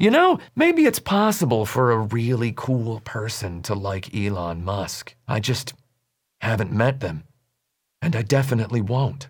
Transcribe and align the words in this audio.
You 0.00 0.10
know, 0.10 0.38
maybe 0.56 0.86
it's 0.86 0.98
possible 0.98 1.66
for 1.66 1.90
a 1.90 1.98
really 1.98 2.54
cool 2.56 3.00
person 3.00 3.60
to 3.64 3.74
like 3.74 4.14
Elon 4.14 4.64
Musk. 4.64 5.14
I 5.28 5.40
just 5.40 5.74
haven't 6.40 6.72
met 6.72 7.00
them. 7.00 7.24
And 8.00 8.16
I 8.16 8.22
definitely 8.22 8.80
won't. 8.80 9.28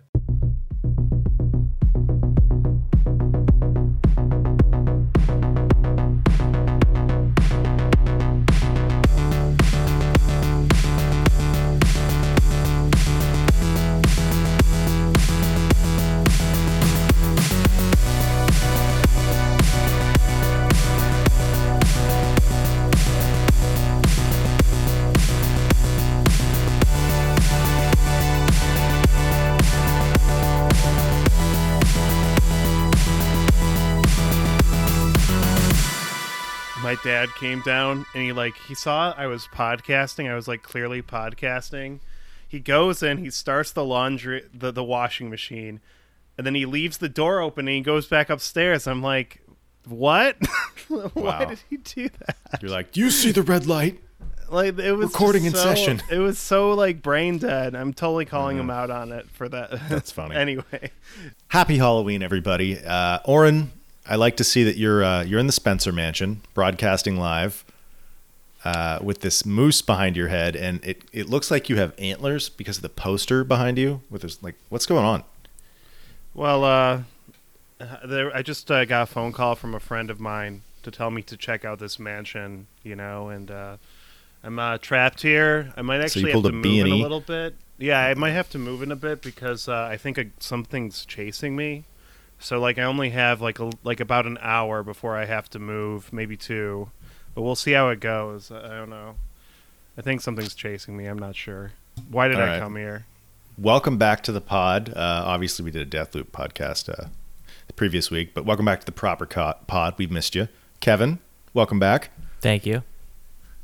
Dad 37.11 37.29
came 37.35 37.61
down 37.61 38.05
and 38.13 38.23
he 38.23 38.31
like 38.31 38.55
he 38.67 38.73
saw 38.73 39.13
I 39.17 39.27
was 39.27 39.45
podcasting. 39.53 40.29
I 40.31 40.35
was 40.35 40.47
like 40.47 40.63
clearly 40.63 41.01
podcasting. 41.01 41.99
He 42.47 42.59
goes 42.59 43.03
in, 43.03 43.17
he 43.17 43.29
starts 43.29 43.71
the 43.71 43.83
laundry 43.83 44.43
the, 44.53 44.71
the 44.71 44.83
washing 44.83 45.29
machine, 45.29 45.81
and 46.37 46.45
then 46.47 46.55
he 46.55 46.65
leaves 46.65 46.97
the 46.99 47.09
door 47.09 47.41
open 47.41 47.67
and 47.67 47.75
he 47.75 47.81
goes 47.81 48.07
back 48.07 48.29
upstairs. 48.29 48.87
I'm 48.87 49.01
like, 49.01 49.41
What? 49.87 50.37
Why 50.87 51.09
Wow. 51.15 51.45
did 51.45 51.59
he 51.69 51.77
do 51.77 52.09
that? 52.19 52.61
You're 52.61 52.71
like, 52.71 52.91
do 52.93 53.01
you 53.01 53.09
see 53.11 53.31
the 53.31 53.43
red 53.43 53.67
light? 53.67 53.99
Like 54.49 54.77
it 54.79 54.91
was 54.93 55.07
Recording 55.11 55.45
in 55.45 55.51
so- 55.53 55.63
session. 55.63 56.01
It 56.09 56.19
was 56.19 56.37
so 56.39 56.71
like 56.71 57.01
brain 57.01 57.37
dead. 57.39 57.75
I'm 57.75 57.93
totally 57.93 58.25
calling 58.25 58.57
him 58.57 58.69
out 58.69 58.89
on 58.89 59.11
it 59.11 59.29
for 59.29 59.47
that. 59.49 59.69
That's 59.89 60.11
funny. 60.11 60.35
anyway, 60.45 60.91
Happy 61.49 61.77
Halloween, 61.77 62.21
everybody. 62.23 62.77
Uh, 62.79 63.19
Oren, 63.25 63.71
I 64.07 64.15
like 64.15 64.35
to 64.37 64.43
see 64.43 64.63
that 64.63 64.77
you're 64.77 65.03
uh, 65.03 65.23
you're 65.23 65.39
in 65.39 65.47
the 65.47 65.53
Spencer 65.53 65.91
Mansion, 65.91 66.41
broadcasting 66.53 67.17
live, 67.17 67.63
uh, 68.65 68.99
with 69.01 69.21
this 69.21 69.45
moose 69.45 69.81
behind 69.81 70.15
your 70.15 70.27
head, 70.29 70.55
and 70.55 70.83
it, 70.83 71.03
it 71.13 71.29
looks 71.29 71.51
like 71.51 71.69
you 71.69 71.77
have 71.77 71.93
antlers 71.97 72.49
because 72.49 72.77
of 72.77 72.83
the 72.83 72.89
poster 72.89 73.43
behind 73.43 73.77
you. 73.77 74.01
With 74.09 74.23
this, 74.23 74.41
like, 74.41 74.55
what's 74.69 74.85
going 74.85 75.05
on? 75.05 75.23
well, 76.33 76.63
uh, 76.63 77.01
there, 78.05 78.35
I 78.35 78.41
just 78.41 78.69
uh, 78.71 78.85
got 78.85 79.03
a 79.03 79.05
phone 79.05 79.31
call 79.31 79.55
from 79.55 79.75
a 79.75 79.79
friend 79.79 80.09
of 80.09 80.19
mine 80.19 80.61
to 80.83 80.91
tell 80.91 81.11
me 81.11 81.21
to 81.23 81.37
check 81.37 81.63
out 81.65 81.79
this 81.79 81.99
mansion. 81.99 82.67
You 82.83 82.95
know, 82.95 83.29
and 83.29 83.51
uh, 83.51 83.77
I'm 84.43 84.57
uh, 84.57 84.77
trapped 84.79 85.21
here. 85.21 85.71
I 85.77 85.81
might 85.83 85.99
So 85.99 86.05
actually 86.05 86.31
have 86.31 86.33
pulled 86.33 86.45
to 86.45 86.51
move 86.51 86.65
in 86.65 86.81
a 86.81 86.83
B&E? 86.85 87.01
little 87.03 87.21
bit. 87.21 87.55
Yeah, 87.77 87.99
I 87.99 88.13
might 88.15 88.31
have 88.31 88.49
to 88.51 88.59
move 88.59 88.81
in 88.83 88.91
a 88.91 88.95
bit 88.95 89.21
because 89.21 89.67
uh, 89.67 89.87
I 89.91 89.97
think 89.97 90.17
uh 90.19 90.23
something's 90.39 91.05
chasing 91.05 91.55
me. 91.55 91.85
So 92.41 92.59
like 92.59 92.77
I 92.79 92.83
only 92.83 93.11
have 93.11 93.41
like 93.41 93.59
a, 93.59 93.71
like 93.83 93.99
about 93.99 94.25
an 94.25 94.37
hour 94.41 94.83
before 94.83 95.15
I 95.15 95.25
have 95.25 95.49
to 95.51 95.59
move, 95.59 96.11
maybe 96.11 96.35
two. 96.35 96.89
But 97.35 97.43
we'll 97.43 97.55
see 97.55 97.71
how 97.71 97.89
it 97.89 97.99
goes. 97.99 98.51
I 98.51 98.57
I 98.65 98.77
don't 98.77 98.89
know. 98.89 99.15
I 99.97 100.01
think 100.01 100.21
something's 100.21 100.55
chasing 100.55 100.97
me. 100.97 101.05
I'm 101.05 101.19
not 101.19 101.35
sure. 101.35 101.73
Why 102.09 102.27
did 102.27 102.37
All 102.37 102.43
I 102.43 102.47
right. 102.47 102.59
come 102.59 102.75
here? 102.75 103.05
Welcome 103.57 103.97
back 103.97 104.23
to 104.23 104.31
the 104.31 104.41
pod. 104.41 104.89
Uh, 104.89 105.23
obviously, 105.25 105.63
we 105.65 105.71
did 105.71 105.93
a 105.93 105.97
Deathloop 105.97 106.27
podcast 106.27 106.89
uh, 106.89 107.09
the 107.67 107.73
previous 107.73 108.09
week, 108.09 108.33
but 108.33 108.45
welcome 108.45 108.65
back 108.65 108.79
to 108.79 108.85
the 108.85 108.91
proper 108.91 109.25
co- 109.25 109.53
pod. 109.67 109.93
We've 109.97 110.09
missed 110.11 110.33
you, 110.33 110.47
Kevin. 110.79 111.19
Welcome 111.53 111.77
back. 111.79 112.09
Thank 112.39 112.65
you. 112.65 112.83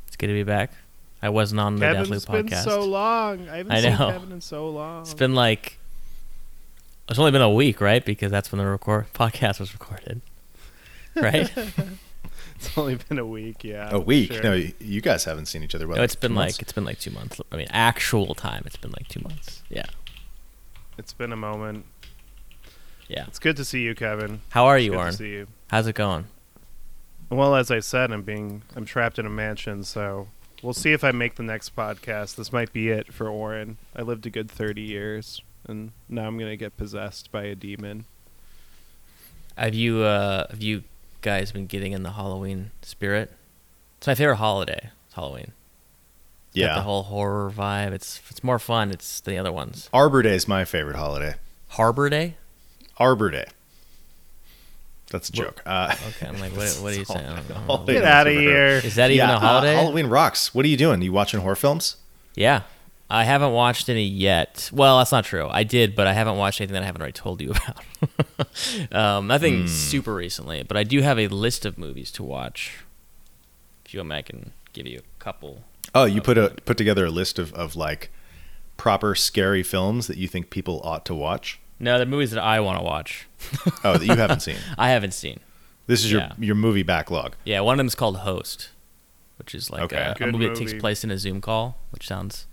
It's 0.06 0.16
good 0.16 0.28
to 0.28 0.34
be 0.34 0.44
back. 0.44 0.70
I 1.20 1.30
wasn't 1.30 1.60
on 1.60 1.76
the 1.76 1.80
Kevin's 1.80 2.26
Deathloop 2.26 2.32
been 2.32 2.46
podcast. 2.46 2.64
so 2.64 2.84
long. 2.84 3.48
I 3.48 3.56
haven't 3.56 3.72
I 3.72 3.80
seen. 3.80 3.96
Kevin 3.96 4.32
in 4.32 4.40
so 4.40 4.68
long. 4.68 5.00
it's 5.02 5.14
been 5.14 5.34
like 5.34 5.77
it's 7.08 7.18
only 7.18 7.30
been 7.30 7.42
a 7.42 7.50
week, 7.50 7.80
right? 7.80 8.04
Because 8.04 8.30
that's 8.30 8.50
when 8.52 8.58
the 8.58 8.66
record 8.66 9.06
podcast 9.14 9.60
was 9.60 9.72
recorded, 9.72 10.20
right? 11.16 11.50
It's 12.60 12.76
only 12.76 12.96
been 12.96 13.20
a 13.20 13.24
week. 13.26 13.62
Yeah. 13.62 13.88
A 13.92 14.00
week. 14.00 14.32
sure. 14.32 14.42
No, 14.42 14.60
you 14.80 15.00
guys 15.00 15.22
haven't 15.22 15.46
seen 15.46 15.62
each 15.62 15.76
other. 15.76 15.86
Well, 15.86 15.96
no, 15.98 16.02
it's 16.02 16.16
two 16.16 16.22
been 16.22 16.32
months? 16.32 16.56
like 16.56 16.62
it's 16.62 16.72
been 16.72 16.84
like 16.84 16.98
two 16.98 17.12
months. 17.12 17.40
I 17.52 17.56
mean, 17.56 17.68
actual 17.70 18.34
time, 18.34 18.64
it's 18.66 18.74
been 18.74 18.90
like 18.90 19.06
two 19.06 19.20
months. 19.20 19.62
Yeah, 19.70 19.84
It's 20.98 21.12
been 21.12 21.30
a 21.30 21.36
moment. 21.36 21.84
yeah. 23.06 23.26
It's 23.28 23.38
good 23.38 23.56
to 23.58 23.64
see 23.64 23.82
you, 23.82 23.94
Kevin. 23.94 24.40
How 24.50 24.66
are 24.66 24.76
It's 24.76 24.86
you, 24.86 24.90
good 24.90 24.94
to 24.94 24.98
Warren? 24.98 25.12
see 25.14 25.28
you. 25.30 25.46
How's 25.70 25.86
it 25.86 25.94
going? 25.94 26.24
Well, 27.30 27.54
as 27.54 27.70
I 27.70 27.78
said, 27.78 28.10
I'm 28.10 28.22
being 28.22 28.62
I'm 28.74 28.84
trapped 28.84 29.20
in 29.20 29.26
a 29.26 29.30
mansion, 29.30 29.84
so 29.84 30.26
we'll 30.60 30.72
see 30.74 30.90
if 30.92 31.04
I 31.04 31.12
make 31.12 31.36
the 31.36 31.44
next 31.44 31.76
podcast. 31.76 32.34
This 32.34 32.52
might 32.52 32.72
be 32.72 32.88
it 32.88 33.12
for 33.14 33.28
Oren. 33.28 33.78
I 33.94 34.02
lived 34.02 34.26
a 34.26 34.30
good 34.30 34.50
30 34.50 34.82
years, 34.82 35.42
and 35.68 35.92
now 36.08 36.26
I'm 36.26 36.38
gonna 36.38 36.56
get 36.56 36.76
possessed 36.76 37.30
by 37.30 37.44
a 37.44 37.54
demon. 37.54 38.04
Have 39.56 39.74
you 39.74 40.02
uh 40.02 40.46
have 40.50 40.62
you 40.62 40.84
guys 41.20 41.52
been 41.52 41.66
getting 41.66 41.92
in 41.92 42.02
the 42.02 42.12
Halloween 42.12 42.70
spirit? 42.82 43.32
It's 43.98 44.06
my 44.06 44.14
favorite 44.14 44.36
holiday. 44.36 44.90
It's 45.06 45.14
Halloween. 45.14 45.52
Got 46.54 46.60
yeah. 46.60 46.74
the 46.76 46.82
whole 46.82 47.04
horror 47.04 47.50
vibe. 47.50 47.92
It's 47.92 48.20
it's 48.30 48.42
more 48.42 48.58
fun. 48.58 48.90
It's 48.90 49.20
the 49.20 49.36
other 49.36 49.52
ones. 49.52 49.88
Arbor 49.92 50.22
Day 50.22 50.34
is 50.34 50.48
my 50.48 50.64
favorite 50.64 50.96
holiday. 50.96 51.34
Harbor 51.68 52.08
Day. 52.08 52.36
Arbor 52.96 53.30
Day. 53.30 53.46
That's 55.10 55.28
a 55.28 55.32
joke. 55.32 55.62
Uh, 55.64 55.94
Okay, 56.08 56.26
I'm 56.26 56.38
like, 56.38 56.52
what, 56.56 56.68
what 56.82 56.92
are 56.92 56.98
you 56.98 57.04
saying? 57.04 57.26
I 57.26 57.40
don't 57.40 57.66
know. 57.66 57.84
Get 57.86 58.04
out 58.04 58.26
of 58.26 58.34
here! 58.34 58.80
Is 58.84 58.96
that 58.96 59.10
even 59.10 59.28
yeah, 59.28 59.36
a 59.36 59.38
holiday? 59.38 59.74
Uh, 59.74 59.80
Halloween 59.80 60.06
rocks. 60.06 60.54
What 60.54 60.64
are 60.64 60.68
you 60.68 60.76
doing? 60.76 61.00
You 61.02 61.12
watching 61.12 61.40
horror 61.40 61.56
films? 61.56 61.96
Yeah. 62.34 62.62
I 63.10 63.24
haven't 63.24 63.52
watched 63.52 63.88
any 63.88 64.04
yet. 64.04 64.68
Well, 64.72 64.98
that's 64.98 65.12
not 65.12 65.24
true. 65.24 65.48
I 65.50 65.64
did, 65.64 65.94
but 65.94 66.06
I 66.06 66.12
haven't 66.12 66.36
watched 66.36 66.60
anything 66.60 66.74
that 66.74 66.82
I 66.82 66.86
haven't 66.86 67.00
already 67.00 67.14
told 67.14 67.40
you 67.40 67.52
about. 68.38 68.92
um, 68.92 69.26
nothing 69.26 69.60
Hmm. 69.62 69.66
super 69.66 70.14
recently, 70.14 70.62
but 70.62 70.76
I 70.76 70.84
do 70.84 71.00
have 71.02 71.18
a 71.18 71.28
list 71.28 71.64
of 71.64 71.78
movies 71.78 72.10
to 72.12 72.22
watch. 72.22 72.78
If 73.86 73.94
you 73.94 74.00
want 74.00 74.10
me, 74.10 74.16
I 74.16 74.22
can 74.22 74.52
give 74.74 74.86
you 74.86 74.98
a 74.98 75.22
couple. 75.24 75.64
Oh, 75.94 76.04
you 76.04 76.20
put 76.20 76.36
a 76.36 76.50
put 76.66 76.76
together 76.76 77.06
a 77.06 77.10
list 77.10 77.38
of, 77.38 77.54
of 77.54 77.74
like 77.76 78.10
proper 78.76 79.14
scary 79.14 79.62
films 79.62 80.06
that 80.06 80.18
you 80.18 80.28
think 80.28 80.50
people 80.50 80.80
ought 80.84 81.06
to 81.06 81.14
watch. 81.14 81.58
No, 81.80 81.98
the 81.98 82.04
movies 82.06 82.32
that 82.32 82.42
I 82.42 82.60
want 82.60 82.78
to 82.78 82.84
watch. 82.84 83.26
Oh, 83.84 83.96
that 83.96 84.04
you 84.06 84.14
haven't 84.16 84.40
seen. 84.40 84.56
I 84.78 84.90
haven't 84.90 85.14
seen. 85.14 85.40
This 85.86 86.04
is 86.04 86.12
your 86.12 86.20
Yeah. 86.20 86.32
your 86.38 86.54
movie 86.56 86.82
backlog. 86.82 87.36
Yeah, 87.44 87.60
one 87.60 87.72
of 87.74 87.78
them 87.78 87.86
is 87.86 87.94
called 87.94 88.18
Host, 88.18 88.68
which 89.38 89.54
is 89.54 89.70
like 89.70 89.84
Okay. 89.84 89.96
a, 89.96 90.12
a 90.12 90.14
Good 90.14 90.32
movie, 90.32 90.48
that 90.48 90.56
takes 90.56 90.74
place 90.74 91.02
in 91.04 91.10
a 91.10 91.16
Zoom 91.16 91.40
call, 91.40 91.78
which 91.90 92.06
sounds 92.06 92.46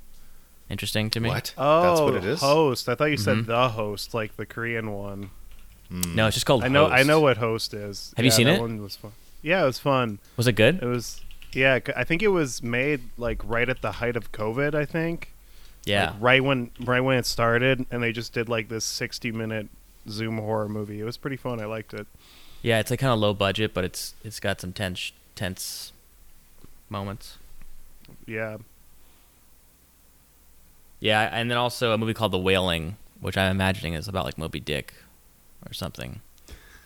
interesting 0.70 1.10
to 1.12 1.20
me. 1.20 1.30
What? 1.30 1.54
Oh, 1.58 1.82
That's 1.84 2.02
what 2.02 2.16
it 2.16 2.26
is. 2.26 2.40
Host. 2.42 2.90
I 2.90 2.96
thought 2.96 3.06
you 3.06 3.18
said 3.18 3.38
Mhm. 3.38 3.46
the 3.48 3.70
host, 3.70 4.14
like 4.14 4.36
the 4.38 4.46
Korean 4.46 4.92
one. 4.92 5.30
No, 5.90 6.28
it's 6.28 6.36
just 6.36 6.46
called 6.46 6.64
I 6.64 6.68
know. 6.68 6.88
I 6.88 7.04
know 7.04 7.20
what 7.20 7.38
host 7.38 7.74
is. 7.74 8.14
Have 8.18 8.26
you 8.26 8.32
seen 8.32 8.48
that 8.48 8.56
it? 8.56 8.62
One 8.62 8.82
was 8.82 8.96
fun. 8.96 9.12
Yeah, 9.42 9.62
it 9.64 9.66
was 9.68 9.80
fun. 9.80 10.20
Was 10.38 10.48
it 10.48 10.54
good? 10.54 10.82
It 10.82 10.86
was. 10.88 11.22
Yeah, 11.54 11.80
I 11.96 12.04
think 12.04 12.22
it 12.24 12.30
was 12.30 12.62
made 12.64 13.02
like 13.18 13.40
right 13.46 13.70
at 13.70 13.82
the 13.82 13.94
height 13.94 14.16
of 14.16 14.32
COVID. 14.32 14.74
I 14.74 14.86
think. 14.86 15.32
Yeah. 15.86 16.10
Like, 16.12 16.16
right 16.20 16.44
when 16.44 16.72
right 16.84 17.02
when 17.02 17.18
it 17.20 17.26
started, 17.28 17.86
and 17.92 18.02
they 18.02 18.12
just 18.12 18.34
did 18.34 18.50
like 18.50 18.68
this 18.70 18.84
sixty 18.84 19.32
minute 19.32 19.68
Zoom 20.10 20.40
horror 20.40 20.68
movie. 20.68 21.00
It 21.00 21.04
was 21.04 21.18
pretty 21.18 21.38
fun. 21.38 21.62
I 21.62 21.66
liked 21.66 21.94
it. 21.94 22.08
Yeah, 22.64 22.80
it's 22.80 22.90
like 22.90 23.00
kind 23.00 23.14
of 23.14 23.20
low 23.20 23.36
budget, 23.36 23.74
but 23.76 23.84
it's 23.84 24.16
it's 24.24 24.40
got 24.40 24.60
some 24.60 24.74
tense 24.74 25.12
tense 25.36 25.94
moments. 26.90 27.38
Yeah. 28.26 28.58
Yeah, 31.06 31.30
and 31.32 31.52
then 31.52 31.58
also 31.60 31.92
a 31.92 32.00
movie 32.00 32.16
called 32.16 32.32
The 32.32 32.40
Wailing, 32.40 32.98
which 33.20 33.38
I'm 33.38 33.52
imagining 33.52 33.94
is 33.94 34.08
about 34.08 34.26
like 34.26 34.40
Moby 34.40 34.60
Dick 34.60 34.92
or 35.64 35.72
something. 35.72 36.22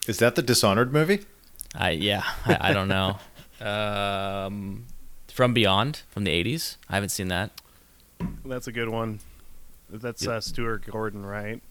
Is 0.09 0.19
that 0.19 0.35
the 0.35 0.41
Dishonored 0.41 0.91
movie? 0.91 1.25
I 1.73 1.91
yeah, 1.91 2.23
I, 2.45 2.57
I 2.69 2.73
don't 2.73 2.89
know. 2.89 3.17
Um, 3.61 4.85
From 5.27 5.53
Beyond 5.53 6.03
from 6.11 6.23
the 6.23 6.31
'80s. 6.31 6.77
I 6.89 6.95
haven't 6.95 7.09
seen 7.09 7.27
that. 7.27 7.51
That's 8.45 8.67
a 8.67 8.71
good 8.71 8.87
one. 8.87 9.19
That's 9.89 10.25
uh, 10.25 10.39
Stuart 10.39 10.85
Gordon, 10.89 11.25
right? 11.25 11.61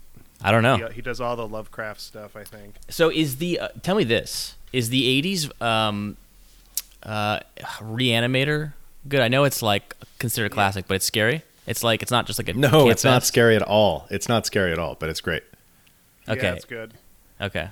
I 0.42 0.50
don't 0.50 0.62
know. 0.62 0.88
He, 0.88 0.96
he 0.96 1.00
does 1.00 1.18
all 1.18 1.34
the 1.34 1.48
Lovecraft 1.48 2.02
stuff, 2.02 2.36
I 2.36 2.44
think. 2.44 2.74
So 2.90 3.10
is 3.10 3.36
the 3.36 3.58
uh, 3.58 3.68
tell 3.82 3.94
me 3.94 4.04
this 4.04 4.56
is 4.70 4.90
the 4.90 5.22
'80s 5.22 5.62
um, 5.62 6.18
uh, 7.04 7.40
Reanimator 7.80 8.74
good? 9.08 9.20
I 9.20 9.28
know 9.28 9.44
it's 9.44 9.62
like 9.62 9.96
considered 10.18 10.52
a 10.52 10.54
classic, 10.54 10.86
but 10.86 10.96
it's 10.96 11.06
scary. 11.06 11.42
It's 11.68 11.84
like 11.84 12.02
it's 12.02 12.10
not 12.10 12.26
just 12.26 12.38
like 12.38 12.48
a 12.48 12.54
No, 12.54 12.70
camp 12.70 12.90
it's 12.90 13.04
not 13.04 13.24
scary 13.24 13.56
at 13.56 13.62
all. 13.62 14.06
It's 14.10 14.28
not 14.28 14.46
scary 14.46 14.72
at 14.72 14.78
all, 14.78 14.96
but 14.98 15.08
it's 15.08 15.20
great. 15.20 15.42
Okay. 16.28 16.42
Yeah, 16.42 16.54
it's 16.54 16.64
good. 16.64 16.94
Okay. 17.40 17.70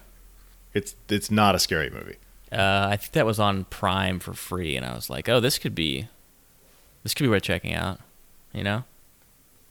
It's 0.75 0.95
it's 1.09 1.31
not 1.31 1.55
a 1.55 1.59
scary 1.59 1.91
movie. 1.91 2.17
Uh, 2.53 2.89
I 2.91 2.97
think 2.97 3.13
that 3.13 3.27
was 3.27 3.41
on 3.41 3.65
Prime 3.65 4.21
for 4.21 4.33
free, 4.33 4.77
and 4.77 4.87
I 4.87 4.95
was 4.95 5.11
like, 5.11 5.29
oh, 5.29 5.41
this 5.41 5.59
could 5.59 5.75
be, 5.75 6.09
this 7.03 7.13
could 7.13 7.25
be 7.25 7.29
worth 7.29 7.43
checking 7.43 7.75
out. 7.75 7.99
You 8.53 8.63
know? 8.63 8.85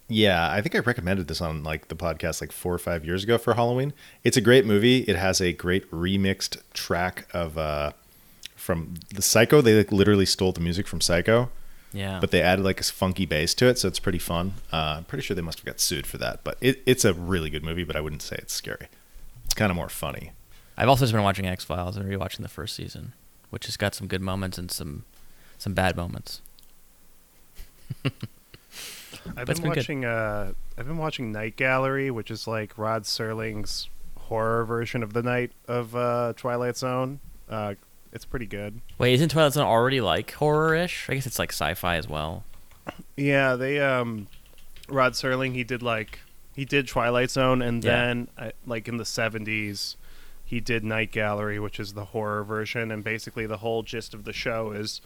Yeah, 0.08 0.52
I 0.52 0.62
think 0.62 0.76
I 0.76 0.80
recommended 0.80 1.28
this 1.28 1.42
on 1.42 1.64
like 1.64 1.88
the 1.88 1.96
podcast 1.96 2.42
like 2.42 2.52
four 2.52 2.74
or 2.74 2.78
five 2.78 3.06
years 3.06 3.24
ago 3.24 3.38
for 3.38 3.56
Halloween. 3.56 3.94
It's 4.24 4.38
a 4.38 4.42
great 4.42 4.66
movie. 4.66 5.00
It 5.00 5.16
has 5.16 5.42
a 5.42 5.52
great 5.54 5.90
remixed 5.90 6.58
track 6.74 7.28
of 7.34 7.58
uh, 7.58 7.94
from 8.56 8.96
the 9.14 9.22
Psycho. 9.24 9.62
They 9.62 9.76
like 9.76 9.92
literally 9.92 10.26
stole 10.28 10.52
the 10.52 10.60
music 10.62 10.88
from 10.88 11.02
Psycho, 11.02 11.50
Yeah. 11.96 12.20
but 12.20 12.32
they 12.32 12.42
added 12.42 12.66
like 12.66 12.80
a 12.80 12.84
funky 12.84 13.26
bass 13.26 13.54
to 13.56 13.68
it, 13.68 13.80
so 13.80 13.88
it's 13.88 14.00
pretty 14.00 14.20
fun. 14.20 14.54
Uh, 14.72 14.96
I'm 14.98 15.06
pretty 15.06 15.24
sure 15.24 15.34
they 15.34 15.42
must 15.42 15.60
have 15.60 15.66
got 15.66 15.80
sued 15.80 16.06
for 16.06 16.18
that, 16.18 16.44
but 16.44 16.58
it, 16.62 16.84
it's 16.86 17.06
a 17.06 17.14
really 17.14 17.50
good 17.50 17.64
movie. 17.64 17.84
But 17.84 17.96
I 17.96 18.02
wouldn't 18.02 18.22
say 18.22 18.36
it's 18.38 18.54
scary. 18.54 18.88
It's 19.46 19.54
kind 19.54 19.70
of 19.72 19.76
more 19.76 19.90
funny. 19.90 20.34
I've 20.78 20.90
also 20.90 21.06
just 21.06 21.14
been 21.14 21.24
watching 21.24 21.46
X 21.48 21.64
Files 21.64 21.96
and 21.96 22.06
rewatching 22.06 22.42
the 22.42 22.50
first 22.50 22.76
season, 22.76 23.14
which 23.50 23.66
has 23.66 23.78
got 23.78 23.96
some 23.96 24.08
good 24.08 24.22
moments 24.22 24.58
and 24.58 24.70
some 24.70 25.06
some 25.58 25.74
bad 25.74 25.96
moments. 25.96 26.42
I've 29.38 29.48
been 29.48 29.58
been 29.58 29.70
watching. 29.70 30.06
Uh, 30.06 30.54
I've 30.78 30.88
been 30.88 30.98
watching 30.98 31.32
Night 31.32 31.56
Gallery, 31.56 32.12
which 32.12 32.30
is 32.30 32.48
like 32.48 32.78
Rod 32.78 33.04
Serling's 33.04 33.90
horror 34.20 34.66
version 34.66 35.04
of 35.04 35.14
the 35.14 35.24
night 35.24 35.52
of 35.68 35.96
uh, 35.96 36.34
Twilight 36.36 36.78
Zone. 36.78 37.20
Uh, 37.50 37.76
it's 38.16 38.26
pretty 38.26 38.48
good. 38.48 38.80
Wait, 38.98 39.14
isn't 39.14 39.30
Twilight 39.30 39.54
Zone 39.54 39.66
already 39.68 40.02
like 40.02 40.32
horror-ish? 40.32 41.08
I 41.10 41.14
guess 41.16 41.28
it's 41.28 41.38
like 41.38 41.52
sci-fi 41.52 41.98
as 41.98 42.08
well. 42.10 42.44
Yeah, 43.18 43.56
they 43.56 43.80
um, 43.80 44.28
Rod 44.90 45.14
Serling 45.14 45.54
he 45.54 45.64
did 45.64 45.84
like 45.84 46.20
he 46.56 46.66
did 46.66 46.88
Twilight 46.88 47.30
Zone, 47.30 47.62
and 47.62 47.84
Yeah. 47.84 47.92
then 47.92 48.28
uh, 48.38 48.50
like 48.66 48.88
in 48.88 48.98
the 48.98 49.06
seventies, 49.06 49.98
he 50.46 50.60
did 50.60 50.84
Night 50.84 51.12
Gallery, 51.12 51.60
which 51.60 51.80
is 51.80 51.94
the 51.94 52.06
horror 52.06 52.44
version, 52.44 52.90
and 52.92 53.04
basically 53.04 53.46
the 53.46 53.58
whole 53.58 53.84
gist 53.84 54.14
of 54.14 54.24
the 54.24 54.34
show 54.34 54.72
is, 54.72 55.02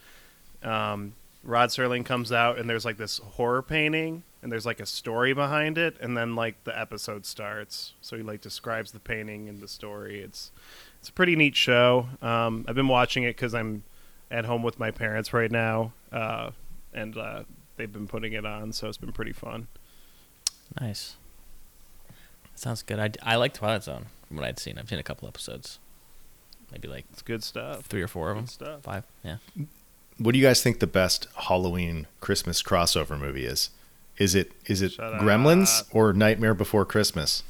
um, 0.62 1.14
Rod 1.42 1.70
Serling 1.70 2.04
comes 2.04 2.32
out 2.32 2.58
and 2.58 2.68
there's 2.68 2.84
like 2.84 2.96
this 2.98 3.18
horror 3.18 3.62
painting, 3.62 4.22
and 4.42 4.50
there's 4.52 4.66
like 4.66 4.80
a 4.80 4.86
story 4.86 5.32
behind 5.32 5.78
it, 5.78 5.96
and 6.00 6.16
then 6.16 6.34
like 6.36 6.62
the 6.64 6.78
episode 6.78 7.24
starts. 7.26 7.94
So 8.00 8.16
he 8.16 8.22
like 8.22 8.40
describes 8.40 8.92
the 8.92 9.00
painting 9.00 9.48
and 9.48 9.60
the 9.60 9.68
story. 9.68 10.20
It's 10.20 10.50
it's 10.98 11.08
a 11.08 11.12
pretty 11.12 11.36
neat 11.36 11.56
show. 11.56 12.08
Um, 12.20 12.64
I've 12.68 12.74
been 12.74 12.88
watching 12.88 13.22
it 13.24 13.36
because 13.36 13.54
I'm 13.54 13.84
at 14.30 14.44
home 14.44 14.62
with 14.62 14.78
my 14.78 14.90
parents 14.90 15.32
right 15.32 15.50
now, 15.50 15.92
uh, 16.12 16.50
and 16.92 17.16
uh, 17.16 17.42
they've 17.76 17.92
been 17.92 18.06
putting 18.06 18.32
it 18.34 18.44
on, 18.44 18.72
so 18.72 18.88
it's 18.88 18.98
been 18.98 19.12
pretty 19.12 19.32
fun. 19.32 19.66
Nice. 20.80 21.16
Sounds 22.54 22.82
good. 22.82 22.98
I, 23.00 23.10
I 23.22 23.36
like 23.36 23.54
Twilight 23.54 23.82
Zone 23.84 24.06
from 24.28 24.36
what 24.36 24.44
I'd 24.46 24.58
seen. 24.58 24.78
I've 24.78 24.88
seen 24.90 24.98
a 24.98 25.02
couple 25.02 25.26
episodes, 25.26 25.78
maybe 26.70 26.86
like 26.86 27.06
It's 27.10 27.22
good 27.22 27.42
stuff. 27.42 27.86
three 27.86 28.02
or 28.02 28.08
four 28.08 28.30
of 28.30 28.36
them. 28.36 28.44
Good 28.44 28.50
stuff. 28.52 28.82
Five. 28.82 29.04
Yeah. 29.24 29.36
What 30.20 30.32
do 30.32 30.38
you 30.38 30.44
guys 30.44 30.62
think 30.62 30.80
the 30.80 30.86
best 30.86 31.26
Halloween 31.34 32.06
Christmas 32.20 32.62
crossover 32.62 33.18
movie 33.18 33.46
is? 33.46 33.70
Is 34.18 34.34
it 34.34 34.52
is 34.66 34.82
it 34.82 34.92
Shut 34.92 35.14
Gremlins 35.14 35.80
up. 35.80 35.86
or 35.92 36.12
Nightmare 36.12 36.52
Before 36.54 36.84
Christmas? 36.84 37.42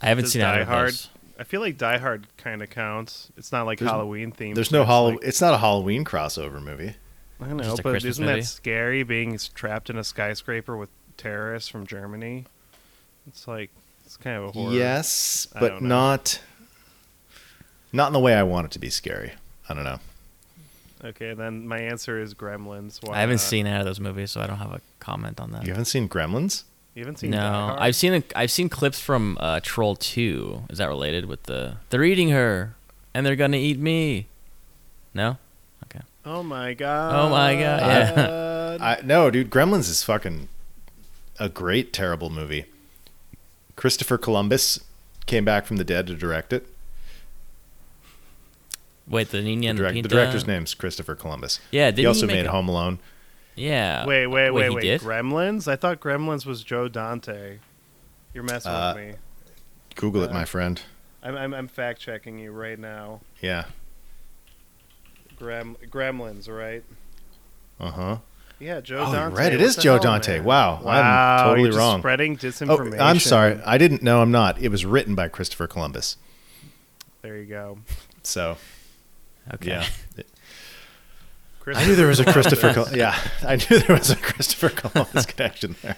I 0.00 0.06
haven't 0.06 0.24
Does 0.24 0.32
seen 0.32 0.42
Die 0.42 0.54
either 0.54 0.64
Hard- 0.64 0.88
those. 0.88 1.08
I 1.38 1.44
feel 1.44 1.60
like 1.60 1.76
Die 1.76 1.98
Hard 1.98 2.26
kind 2.38 2.62
of 2.62 2.70
counts. 2.70 3.30
It's 3.36 3.50
not 3.52 3.66
like 3.66 3.78
There's- 3.80 3.90
Halloween 3.92 4.32
themed. 4.32 4.54
There's 4.54 4.70
no 4.72 4.82
it's 4.82 4.88
Hollow. 4.88 5.10
like- 5.10 5.18
it's 5.22 5.40
not 5.40 5.52
a 5.54 5.58
Halloween 5.58 6.04
crossover 6.04 6.62
movie. 6.62 6.94
I 7.40 7.48
don't 7.48 7.56
know, 7.58 7.74
but 7.76 7.90
Christmas 7.90 8.04
isn't 8.12 8.24
movie? 8.24 8.40
that 8.40 8.46
scary 8.46 9.02
being 9.02 9.38
trapped 9.54 9.90
in 9.90 9.98
a 9.98 10.04
skyscraper 10.04 10.76
with 10.76 10.88
terrorists 11.16 11.68
from 11.68 11.86
Germany? 11.86 12.46
It's 13.26 13.46
like 13.48 13.70
it's 14.06 14.16
kind 14.16 14.36
of 14.36 14.44
a 14.44 14.52
horror. 14.52 14.72
Yes, 14.72 15.46
but 15.58 15.82
not 15.82 16.40
not 17.92 18.06
in 18.06 18.12
the 18.14 18.20
way 18.20 18.34
I 18.34 18.44
want 18.44 18.66
it 18.66 18.70
to 18.72 18.78
be 18.78 18.88
scary. 18.88 19.32
I 19.68 19.74
don't 19.74 19.84
know. 19.84 19.98
Okay, 21.04 21.34
then 21.34 21.66
my 21.66 21.78
answer 21.78 22.18
is 22.20 22.34
Gremlins. 22.34 23.02
Why 23.02 23.16
I 23.16 23.20
haven't 23.20 23.36
not? 23.36 23.40
seen 23.42 23.66
any 23.66 23.78
of 23.78 23.84
those 23.84 24.00
movies, 24.00 24.30
so 24.30 24.40
I 24.40 24.46
don't 24.46 24.58
have 24.58 24.72
a 24.72 24.80
comment 25.00 25.38
on 25.40 25.50
that. 25.52 25.64
You 25.64 25.70
haven't 25.70 25.84
seen 25.86 26.08
Gremlins? 26.08 26.64
You 26.94 27.00
haven't 27.00 27.18
seen 27.18 27.32
Gremlins? 27.32 27.40
no, 27.68 27.76
I've 27.78 27.96
seen 27.96 28.14
a, 28.14 28.22
I've 28.34 28.50
seen 28.50 28.68
clips 28.68 29.00
from 29.00 29.36
uh, 29.40 29.60
Troll 29.62 29.96
Two. 29.96 30.62
Is 30.70 30.78
that 30.78 30.88
related 30.88 31.26
with 31.26 31.42
the 31.44 31.76
they're 31.90 32.04
eating 32.04 32.30
her 32.30 32.74
and 33.12 33.26
they're 33.26 33.36
gonna 33.36 33.58
eat 33.58 33.78
me? 33.78 34.28
No. 35.12 35.36
Okay. 35.84 36.00
Oh 36.24 36.42
my 36.42 36.72
god. 36.72 37.14
Oh 37.14 37.28
my 37.28 37.54
God, 37.54 37.80
yeah. 37.80 38.78
I 38.80 39.00
no, 39.04 39.30
dude. 39.30 39.50
Gremlins 39.50 39.90
is 39.90 40.02
fucking 40.02 40.48
a 41.38 41.48
great 41.48 41.92
terrible 41.92 42.30
movie. 42.30 42.66
Christopher 43.76 44.16
Columbus 44.16 44.80
came 45.26 45.44
back 45.44 45.66
from 45.66 45.76
the 45.76 45.84
dead 45.84 46.06
to 46.06 46.14
direct 46.14 46.52
it. 46.52 46.66
Wait, 49.06 49.28
the 49.30 49.42
Nina 49.42 49.72
The, 49.72 49.78
direct- 49.78 49.94
the 49.94 50.02
Pinta? 50.02 50.08
director's 50.14 50.46
name's 50.46 50.74
Christopher 50.74 51.14
Columbus. 51.14 51.60
Yeah, 51.70 51.86
didn't 51.90 51.98
he 51.98 52.06
also 52.06 52.26
make 52.26 52.36
made 52.36 52.46
a- 52.46 52.50
Home 52.50 52.68
Alone. 52.68 52.98
Yeah. 53.56 54.04
wait, 54.06 54.26
wait, 54.26 54.50
wait, 54.50 54.68
he 54.70 54.74
wait. 54.74 55.00
Gremlins? 55.00 55.68
I 55.68 55.76
thought 55.76 56.00
Gremlins 56.00 56.44
was 56.46 56.64
Joe 56.64 56.88
Dante. 56.88 57.58
You're 58.32 58.42
messing 58.44 58.72
Uh, 58.72 58.94
with 58.96 59.06
me. 59.06 59.14
Google 59.94 60.22
it, 60.24 60.30
Uh, 60.30 60.34
my 60.34 60.44
friend. 60.44 60.80
I'm, 61.22 61.36
I'm, 61.36 61.54
I'm 61.54 61.68
fact 61.68 62.00
checking 62.00 62.38
you 62.38 62.50
right 62.50 62.78
now. 62.78 63.20
Yeah. 63.40 63.64
Grem, 65.38 65.76
Gremlins, 65.88 66.48
right? 66.48 66.82
Uh 67.80 67.90
huh. 67.90 68.16
Yeah, 68.58 68.80
Joe 68.80 68.98
Oh, 68.98 69.06
you're 69.06 69.14
Dante. 69.14 69.36
right. 69.36 69.52
It 69.52 69.56
What 69.58 69.66
is 69.66 69.76
the 69.76 69.82
Joe 69.82 69.92
hell, 69.94 70.02
Dante. 70.02 70.36
man? 70.38 70.44
Wow, 70.44 70.76
I'm 70.78 70.84
Wow, 70.84 71.42
totally 71.44 71.60
you're 71.62 71.68
just 71.70 71.78
wrong. 71.78 72.00
Spreading 72.00 72.38
Oh. 72.68 72.92
I'm 73.00 73.18
sorry. 73.18 73.60
I 73.66 73.78
didn't 73.78 74.02
know. 74.02 74.22
I'm 74.22 74.30
not. 74.30 74.60
It 74.60 74.68
was 74.70 74.84
written 74.86 75.14
by 75.14 75.28
Christopher 75.28 75.66
Columbus. 75.66 76.16
There 77.22 77.36
you 77.36 77.46
go. 77.46 77.78
So 78.22 78.56
Okay. 79.52 79.70
yeah. 79.70 79.86
Chris 81.60 81.78
I 81.78 81.86
knew 81.86 81.94
there 81.94 82.06
was 82.08 82.20
a 82.20 82.24
Christopher. 82.24 82.72
Col- 82.74 82.96
yeah, 82.96 83.18
I 83.42 83.56
knew 83.56 83.78
there 83.78 83.96
was 83.96 84.10
a 84.10 84.16
Christopher 84.16 84.68
Columbus 84.68 85.26
connection 85.26 85.76
there. 85.82 85.96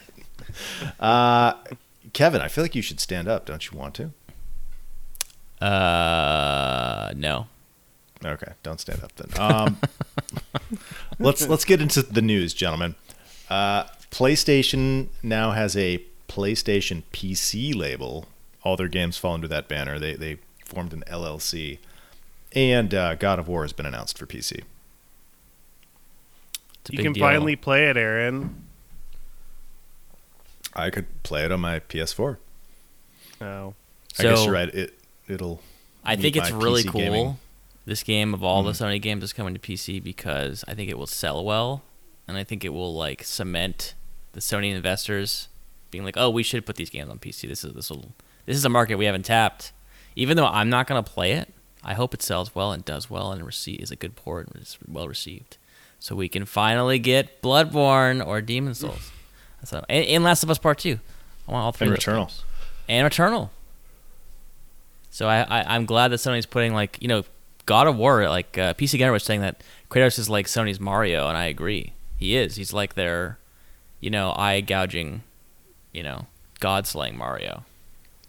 Uh, 1.00 1.54
Kevin, 2.12 2.40
I 2.40 2.48
feel 2.48 2.64
like 2.64 2.74
you 2.74 2.82
should 2.82 3.00
stand 3.00 3.28
up. 3.28 3.46
Don't 3.46 3.70
you 3.70 3.76
want 3.76 3.94
to? 3.96 5.64
Uh, 5.64 7.12
no. 7.16 7.48
Okay, 8.24 8.52
don't 8.62 8.80
stand 8.80 9.02
up 9.02 9.12
then. 9.16 9.28
Um, 9.40 9.78
let's 11.18 11.46
let's 11.48 11.64
get 11.64 11.80
into 11.80 12.02
the 12.02 12.22
news, 12.22 12.54
gentlemen. 12.54 12.94
Uh, 13.50 13.84
PlayStation 14.10 15.08
now 15.22 15.50
has 15.50 15.76
a 15.76 16.02
PlayStation 16.28 17.02
PC 17.12 17.74
label. 17.74 18.26
All 18.62 18.76
their 18.76 18.88
games 18.88 19.16
fall 19.16 19.34
under 19.34 19.48
that 19.48 19.68
banner. 19.68 19.98
They 19.98 20.14
they 20.14 20.38
formed 20.64 20.92
an 20.92 21.04
LLC, 21.06 21.78
and 22.52 22.92
uh, 22.94 23.14
God 23.16 23.38
of 23.38 23.48
War 23.48 23.62
has 23.62 23.72
been 23.72 23.86
announced 23.86 24.18
for 24.18 24.26
PC. 24.26 24.62
You 26.90 27.02
can 27.02 27.12
deal. 27.14 27.20
finally 27.22 27.56
play 27.56 27.88
it, 27.88 27.96
Aaron. 27.96 28.62
I 30.74 30.90
could 30.90 31.06
play 31.22 31.44
it 31.44 31.50
on 31.52 31.60
my 31.60 31.80
PS4. 31.80 32.36
Oh, 33.40 33.74
I 34.18 34.22
guess 34.22 34.38
So- 34.38 34.44
you're 34.44 34.52
right. 34.52 34.68
It 34.74 34.98
it'll. 35.28 35.60
I 36.04 36.14
think 36.16 36.36
it's 36.36 36.50
really 36.52 36.82
PC 36.84 36.88
cool. 36.90 37.00
gaming. 37.00 37.38
This 37.84 38.02
game 38.02 38.34
of 38.34 38.42
all 38.42 38.62
the 38.62 38.72
Mhm. 38.72 38.86
Sony 38.96 39.02
games 39.02 39.22
is 39.24 39.32
coming 39.32 39.54
to 39.54 39.60
PC 39.60 39.98
because 40.02 40.64
I 40.68 40.74
think 40.74 40.90
it 40.90 40.98
will 40.98 41.06
sell 41.06 41.44
well, 41.44 41.82
and 42.28 42.36
I 42.36 42.44
think 42.44 42.64
it 42.64 42.70
will 42.70 42.94
like 42.94 43.24
cement 43.24 43.94
the 44.32 44.40
Sony 44.40 44.72
investors 44.74 45.48
being 45.90 46.04
like, 46.04 46.16
"Oh, 46.16 46.30
we 46.30 46.42
should 46.42 46.66
put 46.66 46.76
these 46.76 46.90
games 46.90 47.10
on 47.10 47.18
PC. 47.18 47.46
This 47.48 47.64
is 47.64 47.72
this 47.74 47.90
will 47.90 48.12
this 48.44 48.56
is 48.56 48.64
a 48.64 48.68
market 48.68 48.96
we 48.96 49.06
haven't 49.06 49.24
tapped." 49.24 49.72
Even 50.14 50.36
though 50.36 50.46
I'm 50.46 50.70
not 50.70 50.86
gonna 50.86 51.02
play 51.02 51.32
it, 51.32 51.52
I 51.86 51.94
hope 51.94 52.12
it 52.12 52.20
sells 52.20 52.54
well 52.54 52.72
and 52.72 52.84
does 52.84 53.08
well 53.08 53.30
and 53.32 53.46
receive 53.46 53.80
is 53.80 53.90
a 53.90 53.96
good 53.96 54.16
port 54.16 54.48
and 54.48 54.60
is 54.62 54.76
well 54.86 55.06
received, 55.08 55.56
so 56.00 56.14
we 56.16 56.28
can 56.28 56.44
finally 56.44 56.98
get 56.98 57.40
Bloodborne 57.40 58.26
or 58.26 58.40
Demon 58.42 58.74
Souls. 58.74 59.10
So 59.64 59.84
and, 59.88 60.04
and 60.04 60.24
Last 60.24 60.42
of 60.42 60.50
Us 60.50 60.58
Part 60.58 60.78
Two. 60.78 60.98
I 61.48 61.52
want 61.52 61.64
all 61.64 61.72
three. 61.72 61.86
And 61.88 61.96
Returnal. 61.96 62.26
games. 62.26 62.44
And 62.88 63.08
Returnal. 63.10 63.50
So 65.10 65.28
I, 65.28 65.40
I 65.42 65.74
I'm 65.74 65.86
glad 65.86 66.08
that 66.08 66.16
Sony's 66.16 66.44
putting 66.46 66.74
like 66.74 66.98
you 67.00 67.08
know 67.08 67.24
God 67.64 67.86
of 67.86 67.96
War 67.96 68.28
like 68.28 68.58
uh, 68.58 68.74
PC 68.74 68.98
Gamer 68.98 69.12
was 69.12 69.24
saying 69.24 69.40
that 69.40 69.62
Kratos 69.90 70.18
is 70.18 70.28
like 70.28 70.46
Sony's 70.46 70.80
Mario 70.80 71.28
and 71.28 71.36
I 71.38 71.46
agree 71.46 71.92
he 72.18 72.36
is 72.36 72.56
he's 72.56 72.72
like 72.72 72.94
their 72.94 73.38
you 74.00 74.10
know 74.10 74.32
eye 74.36 74.60
gouging 74.60 75.22
you 75.92 76.02
know 76.02 76.26
god 76.60 76.86
slaying 76.86 77.16
Mario 77.16 77.64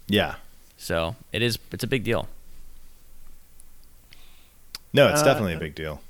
Yeah. 0.08 0.36
so 0.78 1.16
it 1.32 1.42
is 1.42 1.58
it's 1.72 1.84
a 1.84 1.88
big 1.88 2.04
deal 2.04 2.28
No, 4.98 5.08
it's 5.08 5.22
Uh, 5.22 5.26
definitely 5.26 5.54
a 5.54 5.60
big 5.60 5.76
deal. 5.76 6.02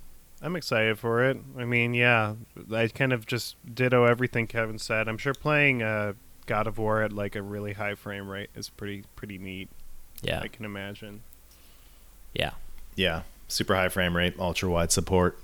I'm 0.42 0.56
excited 0.56 0.98
for 1.00 1.24
it. 1.24 1.38
I 1.58 1.66
mean, 1.66 1.94
yeah, 1.94 2.34
I 2.74 2.88
kind 2.88 3.12
of 3.14 3.26
just 3.26 3.56
ditto 3.74 4.06
everything 4.06 4.48
Kevin 4.48 4.78
said. 4.80 5.08
I'm 5.08 5.18
sure 5.18 5.34
playing 5.34 5.82
uh, 5.84 6.14
God 6.46 6.68
of 6.68 6.78
War 6.78 7.02
at 7.02 7.12
like 7.12 7.36
a 7.36 7.42
really 7.42 7.74
high 7.74 7.96
frame 7.96 8.28
rate 8.30 8.50
is 8.56 8.70
pretty 8.70 9.04
pretty 9.16 9.38
neat. 9.38 9.70
yeah 10.22 10.40
I 10.42 10.48
can 10.48 10.64
imagine. 10.66 11.22
yeah 12.34 12.52
Yeah. 12.96 13.22
Super 13.50 13.76
high 13.76 13.90
frame 13.90 14.16
rate, 14.18 14.36
ultra 14.40 14.70
wide 14.70 14.92
support. 14.92 15.40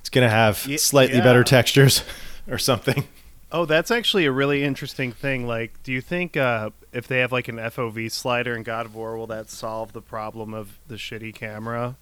It's 0.00 0.08
gonna 0.08 0.28
have 0.28 0.66
Ye- 0.66 0.76
slightly 0.78 1.18
yeah. 1.18 1.24
better 1.24 1.44
textures 1.44 2.02
or 2.48 2.58
something. 2.58 3.06
Oh, 3.52 3.66
that's 3.66 3.90
actually 3.90 4.24
a 4.24 4.32
really 4.32 4.64
interesting 4.64 5.12
thing. 5.12 5.46
Like, 5.46 5.80
do 5.82 5.92
you 5.92 6.00
think 6.00 6.36
uh, 6.36 6.70
if 6.92 7.06
they 7.06 7.18
have 7.20 7.32
like 7.32 7.48
an 7.48 7.56
FOV 7.56 8.10
slider 8.10 8.54
in 8.56 8.62
God 8.64 8.86
of 8.86 8.94
War, 8.94 9.16
will 9.16 9.26
that 9.28 9.48
solve 9.50 9.92
the 9.92 10.00
problem 10.02 10.52
of 10.54 10.78
the 10.88 10.96
shitty 10.96 11.34
camera? 11.34 11.96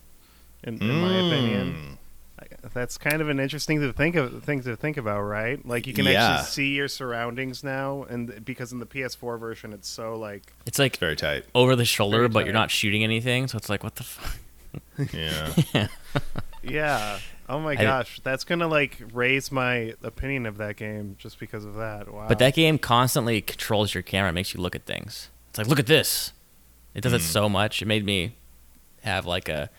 In, 0.64 0.78
in 0.80 1.00
my 1.00 1.14
opinion, 1.16 1.74
Mm. 1.74 1.96
That's 2.72 2.96
kind 2.98 3.20
of 3.20 3.28
an 3.28 3.38
interesting 3.40 3.80
to 3.80 3.92
think 3.92 4.16
of 4.16 4.42
thing 4.44 4.62
to 4.62 4.74
think 4.76 4.96
about, 4.96 5.22
right? 5.22 5.64
Like 5.66 5.86
you 5.86 5.92
can 5.92 6.04
Yeah. 6.06 6.30
actually 6.32 6.46
see 6.46 6.68
your 6.74 6.88
surroundings 6.88 7.62
now, 7.64 8.04
and 8.08 8.44
because 8.44 8.72
in 8.72 8.78
the 8.80 8.86
PS4 8.86 9.38
version, 9.38 9.72
it's 9.72 9.88
so 9.88 10.16
like 10.16 10.52
It's 10.66 10.78
like 10.78 10.96
very 10.98 11.16
tight. 11.16 11.44
over 11.54 11.74
the 11.76 11.84
shoulder, 11.84 12.28
but 12.28 12.44
you're 12.44 12.54
not 12.54 12.70
shooting 12.70 13.02
anything. 13.04 13.46
So 13.48 13.56
it's 13.58 13.68
like, 13.68 13.82
what 13.84 13.96
the 13.96 14.04
fuck? 14.04 14.38
Yeah. 15.12 15.88
yeah. 16.62 17.18
Oh 17.48 17.58
my 17.60 17.72
I- 17.72 17.76
gosh, 17.76 18.20
that's 18.22 18.44
gonna 18.44 18.68
like 18.68 18.98
raise 19.12 19.50
my 19.50 19.94
opinion 20.02 20.46
of 20.46 20.56
that 20.58 20.76
game 20.76 21.16
just 21.18 21.38
because 21.40 21.64
of 21.64 21.74
that. 21.76 22.12
Wow. 22.12 22.26
But 22.28 22.38
that 22.38 22.54
game 22.54 22.78
constantly 22.78 23.40
controls 23.40 23.94
your 23.94 24.02
camera, 24.02 24.32
makes 24.32 24.54
you 24.54 24.60
look 24.60 24.74
at 24.76 24.86
things. 24.86 25.30
It's 25.50 25.58
like, 25.58 25.66
look 25.66 25.78
at 25.80 25.86
this. 25.86 26.32
It 26.94 27.00
does 27.02 27.12
it 27.12 27.22
so 27.22 27.48
much. 27.48 27.82
It 27.82 27.86
made 27.86 28.04
me 28.04 28.36
have 29.02 29.26
like 29.26 29.48
a 29.48 29.70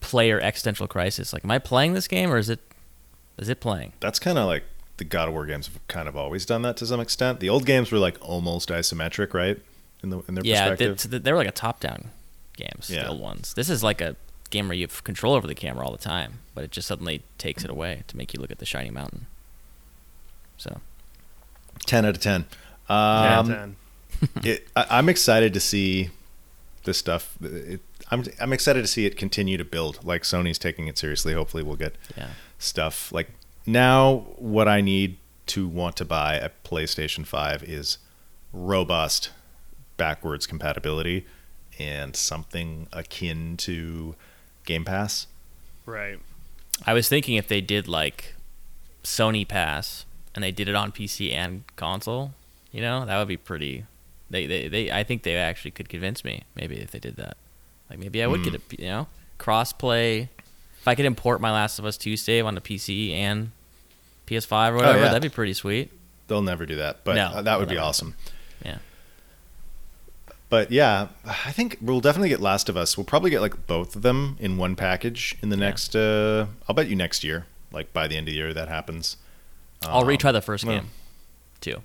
player 0.00 0.40
existential 0.40 0.86
crisis. 0.86 1.32
Like, 1.32 1.44
am 1.44 1.50
I 1.50 1.58
playing 1.58 1.92
this 1.94 2.08
game 2.08 2.30
or 2.32 2.38
is 2.38 2.48
it 2.50 2.60
is 3.38 3.48
it 3.48 3.60
playing? 3.60 3.92
That's 4.00 4.18
kind 4.18 4.38
of 4.38 4.46
like 4.46 4.64
the 4.98 5.04
God 5.04 5.28
of 5.28 5.34
War 5.34 5.46
games 5.46 5.66
have 5.68 5.86
kind 5.88 6.08
of 6.08 6.16
always 6.16 6.44
done 6.44 6.62
that 6.62 6.76
to 6.78 6.86
some 6.86 7.00
extent. 7.00 7.40
The 7.40 7.48
old 7.48 7.64
games 7.66 7.90
were 7.90 7.98
like 7.98 8.16
almost 8.20 8.68
isometric, 8.68 9.32
right? 9.34 9.58
In 10.02 10.10
the 10.10 10.20
in 10.28 10.34
their 10.34 10.44
Yeah, 10.44 10.74
they, 10.74 10.88
perspective. 10.88 11.22
they 11.24 11.32
were 11.32 11.38
like 11.38 11.48
a 11.48 11.52
top 11.52 11.80
down 11.80 12.10
games, 12.56 12.90
Yeah. 12.90 13.04
the 13.04 13.08
old 13.10 13.20
ones. 13.20 13.54
This 13.54 13.68
is 13.70 13.82
like 13.82 14.00
a 14.00 14.16
game 14.50 14.68
where 14.68 14.74
you 14.76 14.84
have 14.84 15.04
control 15.04 15.34
over 15.34 15.46
the 15.46 15.54
camera 15.54 15.84
all 15.86 15.92
the 15.92 15.98
time, 15.98 16.40
but 16.54 16.64
it 16.64 16.70
just 16.72 16.88
suddenly 16.88 17.22
takes 17.38 17.64
it 17.64 17.70
away 17.70 18.02
to 18.08 18.16
make 18.16 18.34
you 18.34 18.40
look 18.40 18.50
at 18.50 18.58
the 18.58 18.66
shiny 18.66 18.90
mountain. 18.90 19.26
So 20.56 20.80
ten 21.86 22.04
out 22.04 22.16
of 22.16 22.20
ten. 22.20 22.44
Yeah, 22.88 23.38
Um, 23.38 23.46
10. 23.48 23.76
it, 24.44 24.68
I, 24.76 24.86
I'm 24.90 25.08
excited 25.08 25.54
to 25.54 25.60
see 25.60 26.10
this 26.84 26.98
stuff. 26.98 27.36
It, 27.42 27.80
I'm 28.10 28.24
I'm 28.40 28.52
excited 28.52 28.82
to 28.82 28.86
see 28.86 29.06
it 29.06 29.16
continue 29.16 29.56
to 29.56 29.64
build. 29.64 30.04
Like 30.04 30.22
Sony's 30.22 30.58
taking 30.58 30.88
it 30.88 30.98
seriously. 30.98 31.32
Hopefully, 31.32 31.62
we'll 31.62 31.76
get 31.76 31.96
yeah, 32.16 32.30
stuff 32.58 33.12
like 33.12 33.28
now. 33.66 34.26
What 34.36 34.68
I 34.68 34.80
need 34.80 35.18
to 35.46 35.68
want 35.68 35.96
to 35.96 36.04
buy 36.04 36.34
a 36.34 36.50
PlayStation 36.64 37.26
Five 37.26 37.62
is 37.62 37.98
robust 38.52 39.30
backwards 39.96 40.46
compatibility 40.46 41.26
and 41.78 42.14
something 42.16 42.88
akin 42.92 43.56
to 43.58 44.14
Game 44.64 44.84
Pass. 44.84 45.26
right. 45.86 46.18
I 46.86 46.94
was 46.94 47.08
thinking 47.08 47.36
if 47.36 47.46
they 47.46 47.60
did 47.60 47.88
like 47.88 48.34
Sony 49.04 49.46
Pass 49.46 50.06
and 50.34 50.42
they 50.42 50.50
did 50.50 50.68
it 50.68 50.74
on 50.74 50.92
PC 50.92 51.32
and 51.32 51.64
console, 51.76 52.32
you 52.72 52.80
know, 52.80 53.04
that 53.04 53.18
would 53.18 53.28
be 53.28 53.36
pretty. 53.36 53.84
They, 54.30 54.46
they, 54.46 54.68
they 54.68 54.90
I 54.90 55.04
think 55.04 55.22
they 55.22 55.36
actually 55.36 55.72
could 55.72 55.88
convince 55.88 56.24
me 56.24 56.44
maybe 56.54 56.76
if 56.76 56.90
they 56.90 56.98
did 56.98 57.16
that. 57.16 57.36
Like 57.90 57.98
maybe 57.98 58.22
I 58.22 58.26
would 58.26 58.42
get 58.44 58.54
Hmm. 58.54 58.74
a 58.78 58.82
you 58.82 58.88
know 58.88 59.06
cross 59.38 59.72
play. 59.72 60.28
If 60.80 60.88
I 60.88 60.94
could 60.94 61.04
import 61.04 61.40
my 61.42 61.52
Last 61.52 61.78
of 61.78 61.84
Us 61.84 61.98
2 61.98 62.16
save 62.16 62.46
onto 62.46 62.60
PC 62.62 63.12
and 63.12 63.50
PS5 64.26 64.72
or 64.72 64.76
whatever, 64.76 64.98
Oh, 64.98 65.02
yeah. 65.02 65.08
that'd 65.08 65.20
be 65.22 65.28
pretty 65.28 65.52
sweet. 65.52 65.90
They'll 66.28 66.40
never 66.40 66.64
do 66.64 66.76
that, 66.76 67.04
but 67.04 67.16
No, 67.16 67.42
that 67.42 67.58
would 67.58 67.68
be 67.68 67.76
awesome. 67.76 68.14
Yeah. 68.64 68.78
But 70.48 70.70
yeah, 70.72 71.08
I 71.24 71.52
think 71.52 71.78
we'll 71.80 72.00
definitely 72.00 72.28
get 72.30 72.40
Last 72.40 72.68
of 72.68 72.76
Us. 72.76 72.96
We'll 72.96 73.04
probably 73.04 73.30
get 73.30 73.40
like 73.40 73.66
both 73.66 73.94
of 73.94 74.02
them 74.02 74.36
in 74.40 74.56
one 74.56 74.74
package 74.74 75.36
in 75.42 75.48
the 75.50 75.56
Yeah. 75.56 75.60
next. 75.66 75.94
Uh, 75.94 76.46
I'll 76.68 76.74
bet 76.74 76.88
you 76.88 76.96
next 76.96 77.22
year, 77.22 77.46
like 77.72 77.92
by 77.92 78.08
the 78.08 78.16
end 78.16 78.26
of 78.28 78.32
the 78.32 78.36
year, 78.36 78.54
that 78.54 78.68
happens. 78.68 79.16
I'll 79.82 80.00
Um, 80.00 80.06
retry 80.08 80.32
the 80.32 80.40
first 80.42 80.64
well, 80.64 80.76
game 80.76 80.90
too. 81.60 81.82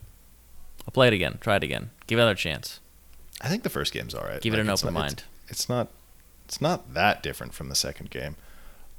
I'll 0.88 0.92
play 0.94 1.08
it 1.08 1.14
again. 1.14 1.38
Try 1.42 1.58
it 1.58 1.64
again. 1.64 1.90
Give 2.08 2.18
it 2.18 2.22
another 2.22 2.36
chance. 2.36 2.80
I 3.42 3.50
think 3.50 3.64
the 3.64 3.70
first 3.70 3.92
game's 3.94 4.14
all 4.16 4.24
right. 4.24 4.42
Give 4.42 4.54
it 4.54 4.60
an 4.60 4.70
open 4.70 4.94
not- 4.94 5.00
mind. 5.00 5.24
It's, 5.48 5.62
it's 5.62 5.70
not. 5.70 5.90
It's 6.46 6.62
not 6.62 6.94
that 6.94 7.24
different 7.24 7.54
from 7.54 7.70
the 7.70 7.76
second 7.76 8.12
game. 8.12 8.36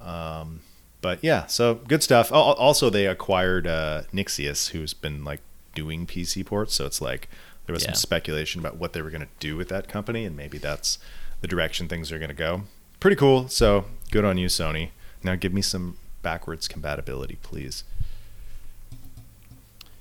Um, 0.00 0.60
but 1.00 1.22
yeah, 1.22 1.46
so 1.46 1.74
good 1.74 2.02
stuff. 2.02 2.32
Also, 2.32 2.90
they 2.90 3.06
acquired 3.06 3.66
uh, 3.68 4.02
Nixxes, 4.12 4.70
who's 4.70 4.92
been 4.94 5.24
like 5.24 5.40
doing 5.74 6.06
PC 6.06 6.44
ports. 6.44 6.74
So 6.74 6.86
it's 6.86 7.00
like 7.00 7.28
there 7.66 7.72
was 7.72 7.82
Yeah. 7.84 7.90
some 7.92 7.94
speculation 7.96 8.60
about 8.60 8.76
what 8.78 8.92
they 8.94 9.02
were 9.02 9.10
going 9.10 9.20
to 9.22 9.28
do 9.38 9.56
with 9.56 9.68
that 9.68 9.86
company, 9.88 10.24
and 10.24 10.36
maybe 10.36 10.58
that's 10.58 10.98
the 11.40 11.46
direction 11.46 11.86
things 11.86 12.10
are 12.10 12.18
going 12.18 12.30
to 12.30 12.34
go. 12.34 12.62
Pretty 12.98 13.16
cool. 13.16 13.48
So 13.48 13.84
good 14.10 14.24
on 14.24 14.38
you, 14.38 14.48
Sony. 14.48 14.90
Now 15.22 15.36
give 15.36 15.52
me 15.52 15.62
some 15.62 15.98
backwards 16.22 16.66
compatibility, 16.66 17.38
please. 17.42 17.84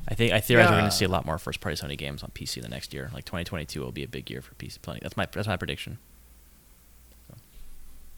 I 0.08 0.14
think 0.14 0.34
I 0.34 0.40
theorize 0.40 0.68
we're 0.70 0.74
going 0.80 0.86
to 0.86 0.92
see 0.92 1.06
a 1.06 1.10
lot 1.10 1.26
more 1.26 1.38
first 1.38 1.62
party 1.62 1.76
Sony 1.78 1.98
games 1.98 2.22
on 2.24 2.30
PC 2.34 2.62
the 2.62 2.70
next 2.70 2.94
year. 2.94 3.10
Like 3.14 3.26
2022 3.26 3.82
will 3.82 3.92
be 3.92 4.04
a 4.04 4.08
big 4.08 4.30
year 4.30 4.42
for 4.42 4.54
PC 4.56 4.82
plenty. 4.82 5.00
That's 5.02 5.18
my 5.18 5.28
that's 5.32 5.48
my 5.48 5.58
prediction. 5.58 5.98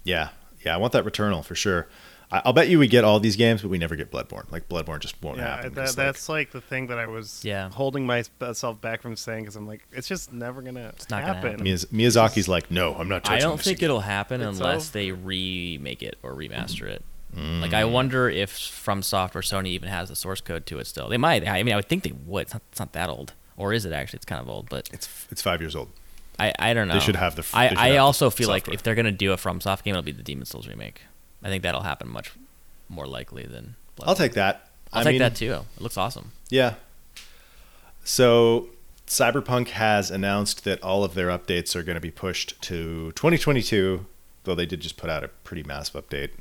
Yeah, 0.08 0.30
yeah, 0.66 0.74
I 0.74 0.78
want 0.78 0.94
that 0.94 1.04
Returnal 1.06 1.44
for 1.44 1.56
sure. 1.56 1.88
I- 2.32 2.42
I'll 2.46 2.54
bet 2.54 2.68
you 2.68 2.78
we 2.80 2.88
get 2.88 3.04
all 3.06 3.20
these 3.20 3.36
games, 3.38 3.62
but 3.62 3.70
we 3.70 3.78
never 3.78 3.96
get 3.96 4.12
Bloodborne. 4.12 4.52
Like 4.52 4.68
Bloodborne 4.68 5.00
just 5.00 5.16
won't 5.22 5.38
Yeah, 5.38 5.56
happen. 5.58 5.74
that, 5.76 5.82
'cause, 5.86 5.98
like, 5.98 6.06
that's 6.08 6.30
like 6.30 6.52
the 6.52 6.60
thing 6.62 6.88
that 6.88 6.98
I 7.00 7.06
was 7.08 7.42
Yeah. 7.44 7.70
holding 7.70 8.06
myself 8.06 8.82
back 8.82 9.02
from 9.02 9.16
saying 9.16 9.44
because 9.44 9.56
I'm 9.56 9.68
like, 9.68 9.82
it's 9.94 10.08
just 10.08 10.34
never 10.34 10.62
gonna 10.62 10.90
It's 10.96 11.10
not 11.10 11.22
gonna 11.22 11.34
happen. 11.36 11.52
happen. 11.52 11.66
Miyaz- 11.66 11.86
Miyazaki's 11.88 12.48
like, 12.50 12.70
no, 12.72 12.96
I'm 12.96 13.08
not 13.08 13.24
touching 13.24 13.38
I 13.38 13.40
don't 13.42 13.58
this 13.58 13.66
think 13.66 13.78
again." 13.80 13.86
it'll 13.92 14.02
happen 14.02 14.42
It's 14.42 14.58
unless 14.60 14.86
so- 14.88 14.92
they 14.94 15.12
remake 15.12 16.02
it 16.04 16.18
or 16.24 16.34
remaster 16.34 16.84
it. 16.88 17.04
Like 17.34 17.72
Mm. 17.72 17.74
I 17.74 17.84
wonder 17.86 18.30
if 18.30 18.50
From 18.52 19.02
Software 19.04 19.42
Sony 19.44 19.68
even 19.68 19.90
has 19.90 20.10
the 20.10 20.16
source 20.16 20.42
code 20.42 20.66
to 20.68 20.80
it 20.80 20.88
still. 20.88 21.08
They 21.10 21.18
might. 21.18 21.48
I 21.48 21.62
mean, 21.62 21.74
I 21.74 21.76
would 21.78 21.88
think 21.90 22.04
they 22.04 22.14
would. 22.26 22.44
It's 22.44 22.54
not, 22.54 22.62
it's 22.72 22.80
not 22.80 22.94
that 22.94 23.10
old, 23.10 23.34
or 23.58 23.74
is 23.74 23.86
it 23.86 23.92
actually? 23.94 24.18
It's 24.18 24.26
kind 24.26 24.42
of 24.42 24.50
old, 24.50 24.70
but 24.70 24.90
It's 24.92 25.08
it's 25.30 25.42
five 25.42 25.62
years 25.62 25.76
old. 25.76 25.90
I, 26.40 26.54
I 26.60 26.74
don't 26.74 26.88
know. 26.88 26.96
They 26.96 27.00
should 27.00 27.16
have 27.16 27.36
the 27.36 27.42
f- 27.42 27.56
I, 27.56 27.70
should 27.70 27.78
have 27.78 27.86
I 27.88 27.92
the 27.92 27.98
also 27.98 28.30
feel 28.30 28.50
like 28.50 28.68
if 28.68 28.84
they're 28.84 28.96
gonna 28.96 29.12
do 29.12 29.32
a 29.32 29.38
From 29.38 29.60
Soft 29.62 29.84
game, 29.84 29.94
it'll 29.94 30.04
be 30.04 30.12
the 30.12 30.24
Demon 30.24 30.46
Souls 30.46 30.68
remake. 30.68 31.02
I 31.44 31.50
think 31.50 31.64
that'll 31.64 31.82
happen 31.82 32.10
much 32.10 32.32
more 32.90 33.08
likely 33.08 33.44
than. 33.44 33.76
I'll 34.04 34.16
take 34.16 34.34
that. 34.34 34.70
I'll 34.94 35.02
I 35.02 35.04
take 35.04 35.14
mean, 35.14 35.20
that 35.20 35.36
too. 35.36 35.66
It 35.76 35.82
looks 35.82 35.98
awesome. 35.98 36.32
Yeah. 36.50 36.76
So 38.04 38.70
Cyberpunk 39.08 39.70
has 39.70 40.12
announced 40.12 40.64
that 40.66 40.82
all 40.84 41.04
of 41.04 41.14
their 41.14 41.28
updates 41.28 41.76
are 41.76 41.84
going 41.84 41.96
to 41.96 42.02
be 42.02 42.12
pushed 42.12 42.62
to 42.64 43.12
2022, 43.14 44.06
though 44.44 44.56
they 44.56 44.66
did 44.66 44.82
just 44.82 44.98
put 44.98 45.10
out 45.10 45.24
a 45.24 45.30
pretty 45.30 45.64
massive 45.64 46.08
update 46.08 46.32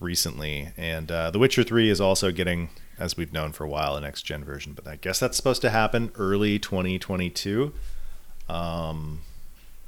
recently. 0.00 0.70
And 0.76 1.10
uh, 1.10 1.30
The 1.30 1.38
Witcher 1.38 1.62
3 1.62 1.88
is 1.90 2.00
also 2.00 2.30
getting, 2.30 2.70
as 2.98 3.16
we've 3.16 3.32
known 3.32 3.52
for 3.52 3.64
a 3.64 3.68
while, 3.68 3.96
a 3.96 4.00
next 4.00 4.22
gen 4.22 4.44
version. 4.44 4.72
But 4.72 4.86
I 4.86 4.96
guess 4.96 5.18
that's 5.18 5.36
supposed 5.36 5.62
to 5.62 5.70
happen 5.70 6.12
early 6.16 6.58
2022. 6.58 7.72
Um, 8.48 9.20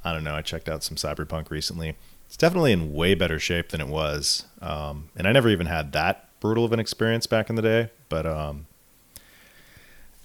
I 0.03 0.11
don't 0.13 0.23
know. 0.23 0.35
I 0.35 0.41
checked 0.41 0.69
out 0.69 0.83
some 0.83 0.97
Cyberpunk 0.97 1.49
recently. 1.49 1.95
It's 2.27 2.37
definitely 2.37 2.71
in 2.71 2.93
way 2.93 3.13
better 3.13 3.39
shape 3.39 3.69
than 3.69 3.81
it 3.81 3.87
was. 3.87 4.45
Um, 4.61 5.09
and 5.17 5.27
I 5.27 5.31
never 5.31 5.49
even 5.49 5.67
had 5.67 5.91
that 5.93 6.27
brutal 6.39 6.63
of 6.65 6.71
an 6.73 6.79
experience 6.79 7.27
back 7.27 7.49
in 7.49 7.55
the 7.55 7.61
day. 7.61 7.89
But 8.09 8.25
um, 8.25 8.67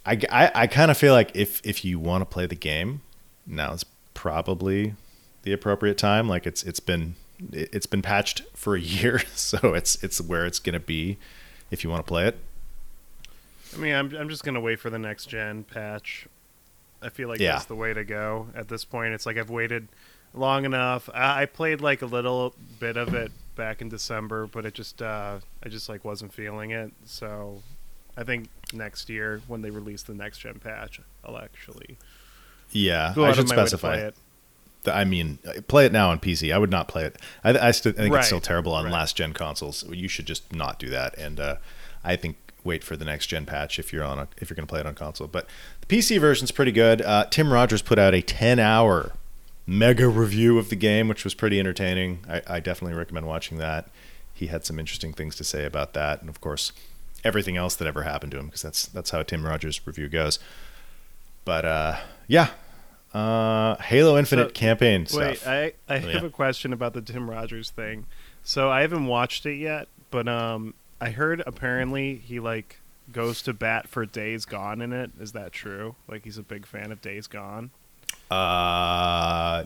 I, 0.04 0.20
I, 0.30 0.50
I 0.54 0.66
kind 0.66 0.90
of 0.90 0.96
feel 0.96 1.12
like 1.12 1.32
if 1.34 1.60
if 1.64 1.84
you 1.84 1.98
want 1.98 2.22
to 2.22 2.26
play 2.26 2.46
the 2.46 2.54
game, 2.54 3.02
now 3.46 3.72
is 3.72 3.84
probably 4.14 4.94
the 5.42 5.52
appropriate 5.52 5.98
time. 5.98 6.28
Like 6.28 6.46
it's 6.46 6.62
it's 6.62 6.80
been 6.80 7.16
it- 7.52 7.70
it's 7.72 7.86
been 7.86 8.02
patched 8.02 8.42
for 8.54 8.76
a 8.76 8.80
year, 9.00 9.20
so 9.34 9.74
it's 9.74 10.02
it's 10.02 10.20
where 10.20 10.46
it's 10.46 10.58
gonna 10.60 10.80
be 10.80 11.18
if 11.70 11.82
you 11.82 11.90
want 11.90 12.04
to 12.06 12.08
play 12.08 12.26
it. 12.28 12.38
I 13.74 13.78
mean, 13.78 13.94
I'm 13.94 14.14
I'm 14.14 14.28
just 14.28 14.44
gonna 14.44 14.60
wait 14.60 14.78
for 14.78 14.90
the 14.90 14.98
next 14.98 15.26
gen 15.26 15.64
patch. 15.64 16.26
I 17.02 17.08
feel 17.10 17.28
like 17.28 17.40
Yeah. 17.40 17.52
that's 17.52 17.66
the 17.66 17.74
way 17.74 17.92
to 17.94 18.04
go 18.04 18.48
at 18.54 18.68
this 18.68 18.84
point. 18.84 19.14
It's 19.14 19.26
like 19.26 19.36
I've 19.36 19.50
waited 19.50 19.88
long 20.34 20.64
enough. 20.64 21.08
I, 21.14 21.42
I 21.42 21.46
played 21.46 21.80
like 21.80 22.02
a 22.02 22.06
little 22.06 22.54
bit 22.80 22.96
of 22.96 23.14
it 23.14 23.32
back 23.54 23.80
in 23.80 23.88
December, 23.88 24.46
but 24.46 24.64
it 24.66 24.74
just 24.74 25.00
uh, 25.02 25.38
I 25.64 25.68
just 25.68 25.88
like 25.88 26.04
wasn't 26.04 26.32
feeling 26.32 26.70
it. 26.70 26.92
So 27.04 27.62
I 28.16 28.24
think 28.24 28.48
next 28.72 29.08
year 29.08 29.40
when 29.46 29.62
they 29.62 29.70
release 29.70 30.02
the 30.02 30.14
next 30.14 30.38
gen 30.38 30.58
patch, 30.58 31.00
I'll 31.24 31.38
actually 31.38 31.96
Yeah, 32.72 33.14
I 33.16 33.32
should 33.32 33.48
specify. 33.48 33.96
it. 33.96 34.14
I 34.86 35.02
mean, 35.04 35.38
play 35.66 35.84
it 35.86 35.92
now 35.92 36.10
on 36.10 36.20
PC. 36.20 36.54
I 36.54 36.58
would 36.58 36.70
not 36.70 36.86
play 36.86 37.04
it. 37.06 37.16
I, 37.42 37.58
I 37.58 37.70
still 37.72 37.90
think 37.92 38.12
Right, 38.12 38.20
it's 38.20 38.28
still 38.28 38.40
terrible 38.40 38.72
on 38.72 38.84
right. 38.84 38.92
last 38.92 39.16
gen 39.16 39.32
consoles. 39.32 39.84
You 39.90 40.06
should 40.06 40.26
just 40.26 40.52
not 40.52 40.78
do 40.78 40.88
that. 40.90 41.18
And 41.18 41.40
uh, 41.40 41.56
I 42.04 42.14
think 42.14 42.36
wait 42.66 42.84
for 42.84 42.96
the 42.96 43.04
next 43.04 43.28
gen 43.28 43.46
patch 43.46 43.78
if 43.78 43.92
you're 43.92 44.04
on 44.04 44.18
a, 44.18 44.28
if 44.38 44.50
you're 44.50 44.54
going 44.56 44.66
to 44.66 44.70
play 44.70 44.80
it 44.80 44.86
on 44.86 44.94
console. 44.94 45.26
But 45.28 45.46
the 45.80 45.96
PC 45.96 46.20
version's 46.20 46.50
pretty 46.50 46.72
good. 46.72 47.00
Uh, 47.00 47.24
Tim 47.30 47.52
Rogers 47.52 47.80
put 47.80 47.98
out 47.98 48.12
a 48.14 48.20
10 48.20 48.58
hour 48.58 49.12
mega 49.66 50.08
review 50.08 50.58
of 50.58 50.68
the 50.68 50.76
game, 50.76 51.08
which 51.08 51.24
was 51.24 51.34
pretty 51.34 51.58
entertaining. 51.58 52.18
I, 52.28 52.42
I 52.46 52.60
definitely 52.60 52.96
recommend 52.98 53.26
watching 53.26 53.58
that. 53.58 53.88
He 54.34 54.48
had 54.48 54.64
some 54.66 54.78
interesting 54.78 55.12
things 55.14 55.34
to 55.36 55.44
say 55.44 55.64
about 55.64 55.94
that, 55.94 56.20
and 56.20 56.28
of 56.28 56.40
course, 56.42 56.72
everything 57.24 57.56
else 57.56 57.74
that 57.76 57.88
ever 57.88 58.02
happened 58.02 58.32
to 58.32 58.38
him, 58.38 58.46
because 58.46 58.60
that's 58.62 58.84
that's 58.86 59.10
how 59.10 59.22
Tim 59.22 59.46
Rogers' 59.46 59.80
review 59.86 60.08
goes. 60.08 60.38
But 61.46 61.64
uh, 61.64 61.96
yeah, 62.28 62.48
uh, 63.14 63.76
Halo 63.76 64.18
Infinite 64.18 64.48
So- 64.48 64.52
campaign 64.52 65.00
Wait, 65.02 65.38
stuff. 65.38 65.46
I, 65.46 65.54
I 65.56 65.72
Oh, 65.88 65.98
have 65.98 66.04
yeah. 66.22 66.24
a 66.26 66.30
question 66.30 66.72
about 66.74 66.92
the 66.92 67.00
Tim 67.00 67.30
Rogers 67.30 67.70
thing. 67.70 68.04
So 68.42 68.70
I 68.70 68.82
haven't 68.82 69.06
watched 69.06 69.46
it 69.46 69.56
yet, 69.56 69.88
but 70.10 70.28
um, 70.28 70.74
I 71.00 71.10
heard 71.10 71.42
apparently 71.46 72.16
he 72.16 72.40
like 72.40 72.80
goes 73.12 73.42
to 73.42 73.52
bat 73.52 73.88
for 73.88 74.06
Days 74.06 74.44
Gone 74.44 74.80
in 74.80 74.92
it. 74.92 75.10
Is 75.20 75.32
that 75.32 75.52
true? 75.52 75.94
Like 76.08 76.24
he's 76.24 76.38
a 76.38 76.42
big 76.42 76.66
fan 76.66 76.92
of 76.92 77.00
Days 77.00 77.26
Gone. 77.26 77.70
Uh, 78.30 79.64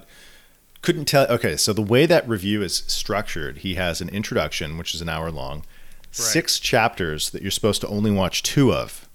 couldn't 0.83 1.07
tell. 1.07 1.27
Okay, 1.29 1.57
so 1.57 1.73
the 1.73 1.83
way 1.83 2.07
that 2.07 2.29
review 2.29 2.63
is 2.63 2.79
structured, 2.87 3.59
he 3.59 3.75
has 3.75 4.01
an 4.01 4.09
introduction, 4.09 4.77
which 4.77 4.95
is 4.95 5.01
an 5.01 5.09
hour 5.09 5.31
long. 5.31 5.65
six 6.11 6.59
chapters 6.59 7.31
that 7.31 7.43
you're 7.43 7.51
supposed 7.53 7.81
to 7.81 7.89
only 7.89 8.11
watch 8.11 8.43
two 8.43 8.73
of 8.73 9.09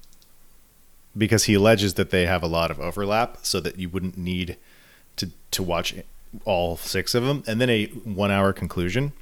because 1.17 1.45
he 1.45 1.53
alleges 1.53 1.95
that 1.95 2.09
they 2.09 2.25
have 2.25 2.41
a 2.43 2.47
lot 2.47 2.71
of 2.71 2.79
overlap 2.79 3.37
so 3.41 3.59
that 3.59 3.77
you 3.77 3.89
wouldn't 3.89 4.17
need 4.17 4.57
to 5.17 5.29
to 5.51 5.63
watch 5.63 5.93
all 6.43 6.75
six 6.77 7.13
of 7.15 7.23
them 7.23 7.43
and 7.47 7.61
then 7.61 7.69
a 7.69 7.85
1 7.87 8.31
hour 8.31 8.53
conclusion. 8.53 9.13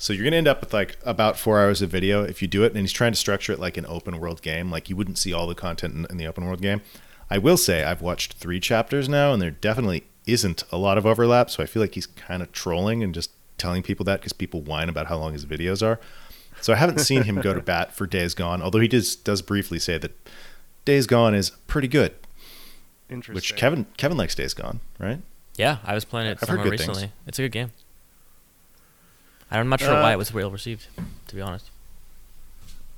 So 0.00 0.14
you're 0.14 0.22
going 0.22 0.32
to 0.32 0.38
end 0.38 0.48
up 0.48 0.62
with 0.62 0.72
like 0.72 0.96
about 1.04 1.38
4 1.38 1.60
hours 1.60 1.82
of 1.82 1.90
video 1.90 2.24
if 2.24 2.40
you 2.40 2.48
do 2.48 2.64
it 2.64 2.72
and 2.72 2.80
he's 2.80 2.90
trying 2.90 3.12
to 3.12 3.18
structure 3.18 3.52
it 3.52 3.60
like 3.60 3.76
an 3.76 3.84
open 3.86 4.18
world 4.18 4.40
game 4.40 4.70
like 4.70 4.88
you 4.88 4.96
wouldn't 4.96 5.18
see 5.18 5.30
all 5.30 5.46
the 5.46 5.54
content 5.54 5.94
in, 5.94 6.06
in 6.08 6.16
the 6.16 6.26
open 6.26 6.46
world 6.46 6.62
game. 6.62 6.80
I 7.28 7.36
will 7.36 7.58
say 7.58 7.84
I've 7.84 8.00
watched 8.00 8.32
3 8.32 8.58
chapters 8.60 9.10
now 9.10 9.34
and 9.34 9.42
there 9.42 9.50
definitely 9.50 10.04
isn't 10.26 10.64
a 10.72 10.78
lot 10.78 10.96
of 10.96 11.04
overlap 11.04 11.50
so 11.50 11.62
I 11.62 11.66
feel 11.66 11.82
like 11.82 11.94
he's 11.96 12.06
kind 12.06 12.42
of 12.42 12.50
trolling 12.50 13.02
and 13.04 13.14
just 13.14 13.30
telling 13.58 13.82
people 13.82 14.04
that 14.04 14.22
cuz 14.22 14.32
people 14.32 14.62
whine 14.62 14.88
about 14.88 15.08
how 15.08 15.18
long 15.18 15.34
his 15.34 15.44
videos 15.44 15.86
are. 15.86 16.00
So 16.62 16.72
I 16.72 16.76
haven't 16.76 17.00
seen 17.00 17.24
him 17.24 17.42
go 17.42 17.52
to 17.52 17.60
bat 17.72 17.92
for 17.94 18.06
Days 18.06 18.32
Gone, 18.34 18.62
although 18.62 18.80
he 18.80 18.88
does 18.88 19.14
does 19.14 19.42
briefly 19.42 19.78
say 19.78 19.98
that 19.98 20.12
Days 20.86 21.06
Gone 21.06 21.34
is 21.34 21.50
pretty 21.66 21.88
good. 21.88 22.14
Interesting. 23.10 23.34
Which 23.34 23.54
Kevin 23.54 23.84
Kevin 23.98 24.16
likes 24.16 24.34
Days 24.34 24.54
Gone, 24.54 24.80
right? 24.98 25.20
Yeah, 25.56 25.76
I 25.84 25.92
was 25.94 26.06
playing 26.06 26.28
it 26.28 26.38
I've 26.40 26.48
heard 26.48 26.56
somewhere 26.56 26.70
good 26.70 26.78
things. 26.78 26.88
recently. 26.88 27.12
It's 27.26 27.38
a 27.38 27.42
good 27.42 27.52
game. 27.52 27.72
I'm 29.50 29.68
not 29.68 29.80
sure 29.80 29.94
Uh, 29.94 30.02
why 30.02 30.12
it 30.12 30.16
was 30.18 30.32
well 30.32 30.50
received, 30.50 30.86
to 31.28 31.34
be 31.34 31.40
honest. 31.40 31.70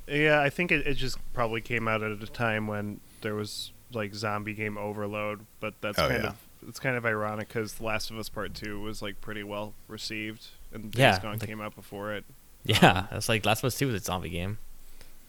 Yeah, 0.07 0.41
I 0.41 0.51
think 0.51 0.71
it, 0.73 0.87
it 0.87 0.95
just 0.95 1.19
probably 1.33 1.61
came 1.61 1.89
out 1.89 2.03
at 2.03 2.23
a 2.23 2.27
time 2.27 2.67
when 2.67 3.01
there 3.23 3.35
was 3.35 3.71
like 3.93 4.15
zombie 4.15 4.55
game 4.55 4.77
overload, 4.77 5.47
but 5.61 5.75
that's 5.81 5.99
Oh, 5.99 6.09
kind 6.09 6.23
yeah. 6.25 6.29
of 6.31 6.37
it's 6.69 6.79
kind 6.79 6.97
of 6.97 7.05
ironic 7.07 7.49
because 7.49 7.75
The 7.75 7.85
Last 7.85 8.11
of 8.11 8.19
Us 8.19 8.29
Part 8.29 8.55
Two 8.55 8.81
was 8.81 9.01
like 9.03 9.21
pretty 9.21 9.43
well 9.43 9.75
received, 9.89 10.47
and 10.73 10.91
Days 10.91 10.99
Yeah, 11.01 11.19
Gone 11.21 11.39
the- 11.39 11.47
came 11.47 11.61
out 11.61 11.75
before 11.75 12.13
it. 12.13 12.25
Yeah, 12.65 13.07
it's 13.13 13.29
like 13.29 13.45
Last 13.47 13.61
of 13.61 13.65
Us 13.67 13.79
2 13.79 13.87
was 13.89 13.97
a 13.97 14.05
zombie 14.05 14.29
game. 14.29 14.59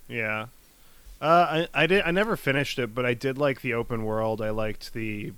Yeah. 0.08 0.48
Uh, 1.22 1.66
I 1.74 1.84
I 1.84 1.88
did 1.88 2.04
I 2.04 2.12
never 2.12 2.36
finished 2.36 2.78
it, 2.80 2.94
but 2.94 3.06
I 3.06 3.14
did 3.14 3.38
like 3.38 3.62
the 3.62 3.74
open 3.74 4.04
world. 4.04 4.42
I 4.42 4.50
liked 4.50 4.94
the. 4.94 5.32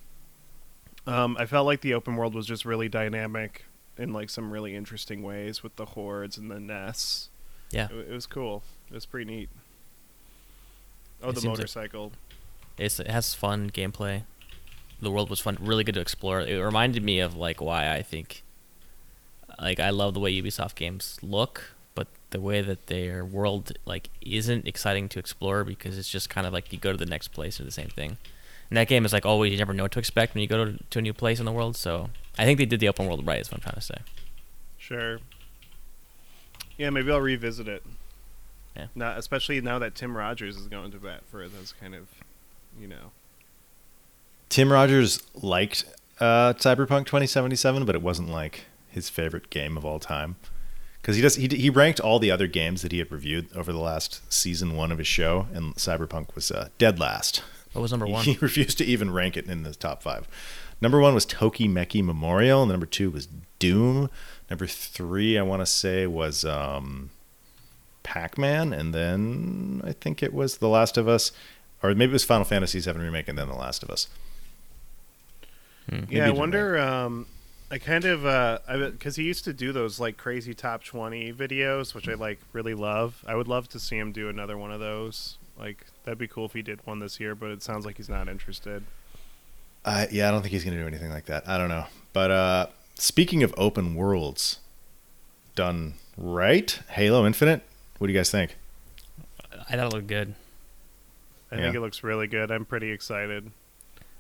Um, 1.08 1.38
I 1.39 1.46
felt 1.46 1.68
like 1.68 1.82
the 1.82 1.94
open 1.94 2.15
world 2.15 2.34
was 2.34 2.48
just 2.48 2.65
really 2.65 2.89
dynamic 2.89 3.65
in 3.98 4.12
like 4.14 4.30
some 4.30 4.52
really 4.52 4.75
interesting 4.75 5.24
ways 5.24 5.64
with 5.64 5.75
the 5.78 5.86
hordes 5.86 6.38
and 6.38 6.50
the 6.52 6.60
nests. 6.60 7.30
Yeah. 7.72 7.88
It, 7.92 8.10
it 8.10 8.14
was 8.14 8.25
cool. 8.28 8.64
It 8.90 8.94
was 8.94 9.06
pretty 9.06 9.25
neat. 9.32 9.50
Oh, 11.24 11.30
It 11.30 11.36
the 11.36 11.42
like- 11.42 11.50
motorcycle. 11.58 12.12
It's, 12.78 13.00
it 13.00 13.08
has 13.08 13.34
fun 13.34 13.70
gameplay. 13.70 14.24
The 15.02 15.10
world 15.12 15.30
was 15.30 15.40
fun, 15.40 15.58
really 15.62 15.84
good 15.86 15.96
to 15.96 16.02
explore. 16.02 16.42
It 16.42 16.58
reminded 16.62 17.04
me 17.04 17.20
of 17.20 17.36
like 17.36 17.62
why 17.62 17.90
I 17.94 18.02
think, 18.02 18.44
like 19.60 19.80
I 19.80 19.92
love 19.92 20.14
the 20.14 20.20
way 20.20 20.34
Ubisoft 20.42 20.75
games 20.75 21.18
look, 21.22 21.72
but 21.96 22.08
the 22.32 22.42
way 22.42 22.62
that 22.62 22.88
their 22.88 23.24
world 23.24 23.72
like 23.86 24.10
isn't 24.22 24.68
exciting 24.68 25.08
to 25.10 25.20
explore 25.20 25.64
because 25.64 25.98
it's 25.98 26.10
just 26.10 26.30
kind 26.30 26.46
of 26.46 26.52
like 26.52 26.74
you 26.74 26.78
go 26.80 26.92
to 26.92 26.98
the 26.98 27.06
next 27.06 27.30
place 27.30 27.60
or 27.62 27.64
the 27.64 27.72
same 27.72 27.90
thing. 27.90 28.18
And 28.70 28.75
that 28.78 28.88
game 28.90 29.06
is 29.06 29.14
like 29.14 29.25
always 29.25 29.52
you 29.54 29.58
never 29.58 29.74
know 29.74 29.84
what 29.84 29.92
to 29.94 30.00
expect 30.00 30.34
when 30.34 30.42
you 30.42 30.48
go 30.48 30.66
to, 30.66 30.78
to 30.90 31.00
a 31.00 31.02
new 31.02 31.14
place 31.14 31.40
in 31.40 31.46
the 31.46 31.52
world. 31.54 31.78
So 31.78 32.10
I 32.38 32.46
think 32.46 32.58
they 32.58 32.65
did 32.65 32.80
the 32.80 32.88
open 32.89 33.06
world 33.06 33.25
right. 33.25 33.39
Is 33.39 33.51
what 33.51 33.58
I'm 33.58 33.62
trying 33.62 33.75
to 33.75 33.82
say. 33.82 33.98
Sure. 34.77 35.20
Yeah, 36.77 36.89
maybe 36.89 37.12
I'll 37.12 37.22
revisit 37.22 37.68
it. 37.68 37.84
Yeah. 38.75 38.88
Not 38.94 39.18
especially 39.18 39.62
now 39.62 39.80
that 39.80 39.96
Tim 39.96 40.15
Rogers 40.15 40.58
is 40.58 40.68
going 40.68 40.92
to 40.92 40.98
bat 40.98 41.22
for 41.32 41.48
those 41.48 41.74
kind 41.80 41.96
of, 41.96 42.10
you 42.80 42.88
know. 42.88 43.12
Tim 44.50 44.72
Rogers 44.72 45.24
liked 45.34 45.86
uh, 46.20 46.54
Cyberpunk 46.54 47.06
2077, 47.06 47.86
but 47.86 47.96
it 47.96 48.01
wasn't 48.01 48.30
like 48.30 48.65
his 48.89 49.10
favorite 49.10 49.50
game 49.50 49.77
of 49.77 49.86
all 49.86 50.00
time. 50.00 50.36
Because 51.01 51.15
he 51.18 51.22
does 51.22 51.36
he 51.36 51.48
he 51.48 51.70
ranked 51.70 52.00
all 52.00 52.18
the 52.18 52.32
other 52.32 52.48
games 52.48 52.82
that 52.82 52.92
he 52.92 52.98
had 52.98 53.12
reviewed 53.12 53.48
over 53.56 53.72
the 53.72 53.80
last 53.80 54.22
season 54.34 54.75
one 54.75 54.92
of 54.92 54.98
his 54.98 55.06
show, 55.06 55.48
and 55.54 55.75
Cyberpunk 55.75 56.34
was 56.34 56.50
uh, 56.50 56.70
dead 56.80 57.00
last. 57.00 57.44
What 57.74 57.82
was 57.84 57.92
number 57.92 58.08
one? 58.08 58.25
He 58.25 58.38
refused 58.42 58.80
to 58.80 58.86
even 58.86 59.12
rank 59.12 59.38
it 59.38 59.46
in 59.46 59.62
the 59.62 59.75
top 59.75 60.01
five. 60.01 60.27
Number 60.82 61.00
one 61.00 61.13
was 61.13 61.25
Tokimeki 61.25 62.03
Memorial, 62.03 62.63
and 62.63 62.72
number 62.72 62.86
two 62.86 63.10
was 63.10 63.27
Doom. 63.60 64.10
Number 64.50 64.67
three, 64.67 65.38
I 65.38 65.41
want 65.41 65.62
to 65.62 65.65
say, 65.65 66.05
was 66.05 66.46
um, 66.46 67.10
Pac 68.03 68.38
Man, 68.38 68.74
and 68.74 68.93
then 68.93 69.82
I 69.84 69.93
think 69.93 70.21
it 70.21 70.34
was 70.34 70.58
The 70.58 70.67
Last 70.67 70.97
of 70.97 71.08
Us, 71.08 71.32
or 71.82 71.89
maybe 71.95 72.12
it 72.12 72.13
was 72.13 72.23
Final 72.23 72.45
Fantasy 72.45 72.80
VII 72.80 72.91
Remake, 73.00 73.28
and 73.28 73.38
then 73.38 73.47
The 73.47 73.56
Last 73.56 73.84
of 73.84 73.89
Us. 73.89 74.08
Hmm. 75.89 76.02
Yeah, 76.10 76.28
I 76.28 76.32
wonder. 76.32 76.78
Um, 76.78 77.28
I 77.71 77.80
kind 77.80 78.06
of 78.06 78.26
uh, 78.26 78.60
because 78.91 79.15
he 79.15 79.23
used 79.23 79.43
to 79.45 79.54
do 79.54 79.71
those 79.71 80.00
like 80.00 80.17
crazy 80.17 80.54
top 80.54 80.84
twenty 80.84 81.34
videos, 81.34 81.93
which 81.93 82.08
I 82.08 82.13
like 82.13 82.39
really 82.54 82.73
love. 82.73 83.23
I 83.28 83.36
would 83.36 83.47
love 83.47 83.69
to 83.69 83.80
see 83.80 83.97
him 83.97 84.12
do 84.12 84.30
another 84.30 84.58
one 84.58 84.71
of 84.71 84.80
those. 84.80 85.38
Like 85.58 85.86
that'd 86.04 86.17
be 86.17 86.28
cool 86.28 86.45
if 86.45 86.54
he 86.54 86.62
did 86.62 86.86
one 86.86 87.00
this 87.00 87.19
year, 87.19 87.34
but 87.34 87.50
it 87.50 87.63
sounds 87.63 87.86
like 87.86 87.97
he's 87.97 88.10
not 88.10 88.28
interested. 88.28 88.84
Uh, 89.86 90.08
yeah, 90.12 90.28
I 90.28 90.32
don't 90.32 90.41
think 90.41 90.52
he's 90.52 90.63
going 90.65 90.76
to 90.76 90.82
do 90.82 90.88
anything 90.88 91.12
like 91.12 91.26
that. 91.26 91.48
I 91.48 91.58
don't 91.58 91.69
know. 91.69 91.86
But 92.12 92.32
uh, 92.32 92.67
speaking 92.95 93.43
of 93.43 93.54
open 93.58 93.93
worlds, 93.95 94.60
done 95.56 95.93
right, 96.17 96.78
Halo 96.89 97.26
Infinite. 97.26 97.62
What 98.00 98.08
do 98.08 98.13
you 98.13 98.19
guys 98.19 98.32
think? 98.32 98.58
I 99.69 99.76
thought 99.78 99.88
it 99.88 99.93
looked 99.93 100.08
good. 100.08 100.36
I 101.52 101.58
think 101.58 101.76
it 101.76 101.80
looks 101.80 102.04
really 102.04 102.28
good. 102.28 102.52
I'm 102.52 102.65
pretty 102.65 102.91
excited. 102.91 103.52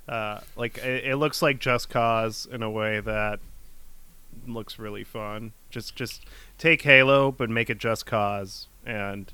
Uh, 0.07 0.39
like 0.55 0.77
it, 0.77 1.03
it 1.05 1.15
looks 1.17 1.41
like 1.41 1.59
Just 1.59 1.89
Cause 1.89 2.47
in 2.49 2.61
a 2.63 2.69
way 2.69 2.99
that 2.99 3.39
looks 4.47 4.77
really 4.79 5.03
fun. 5.03 5.51
Just 5.71 5.95
just 5.95 6.23
take 6.57 6.83
Halo, 6.83 7.31
but 7.31 7.49
make 7.49 7.69
it 7.69 7.79
Just 7.79 8.05
Cause, 8.05 8.67
and 8.85 9.31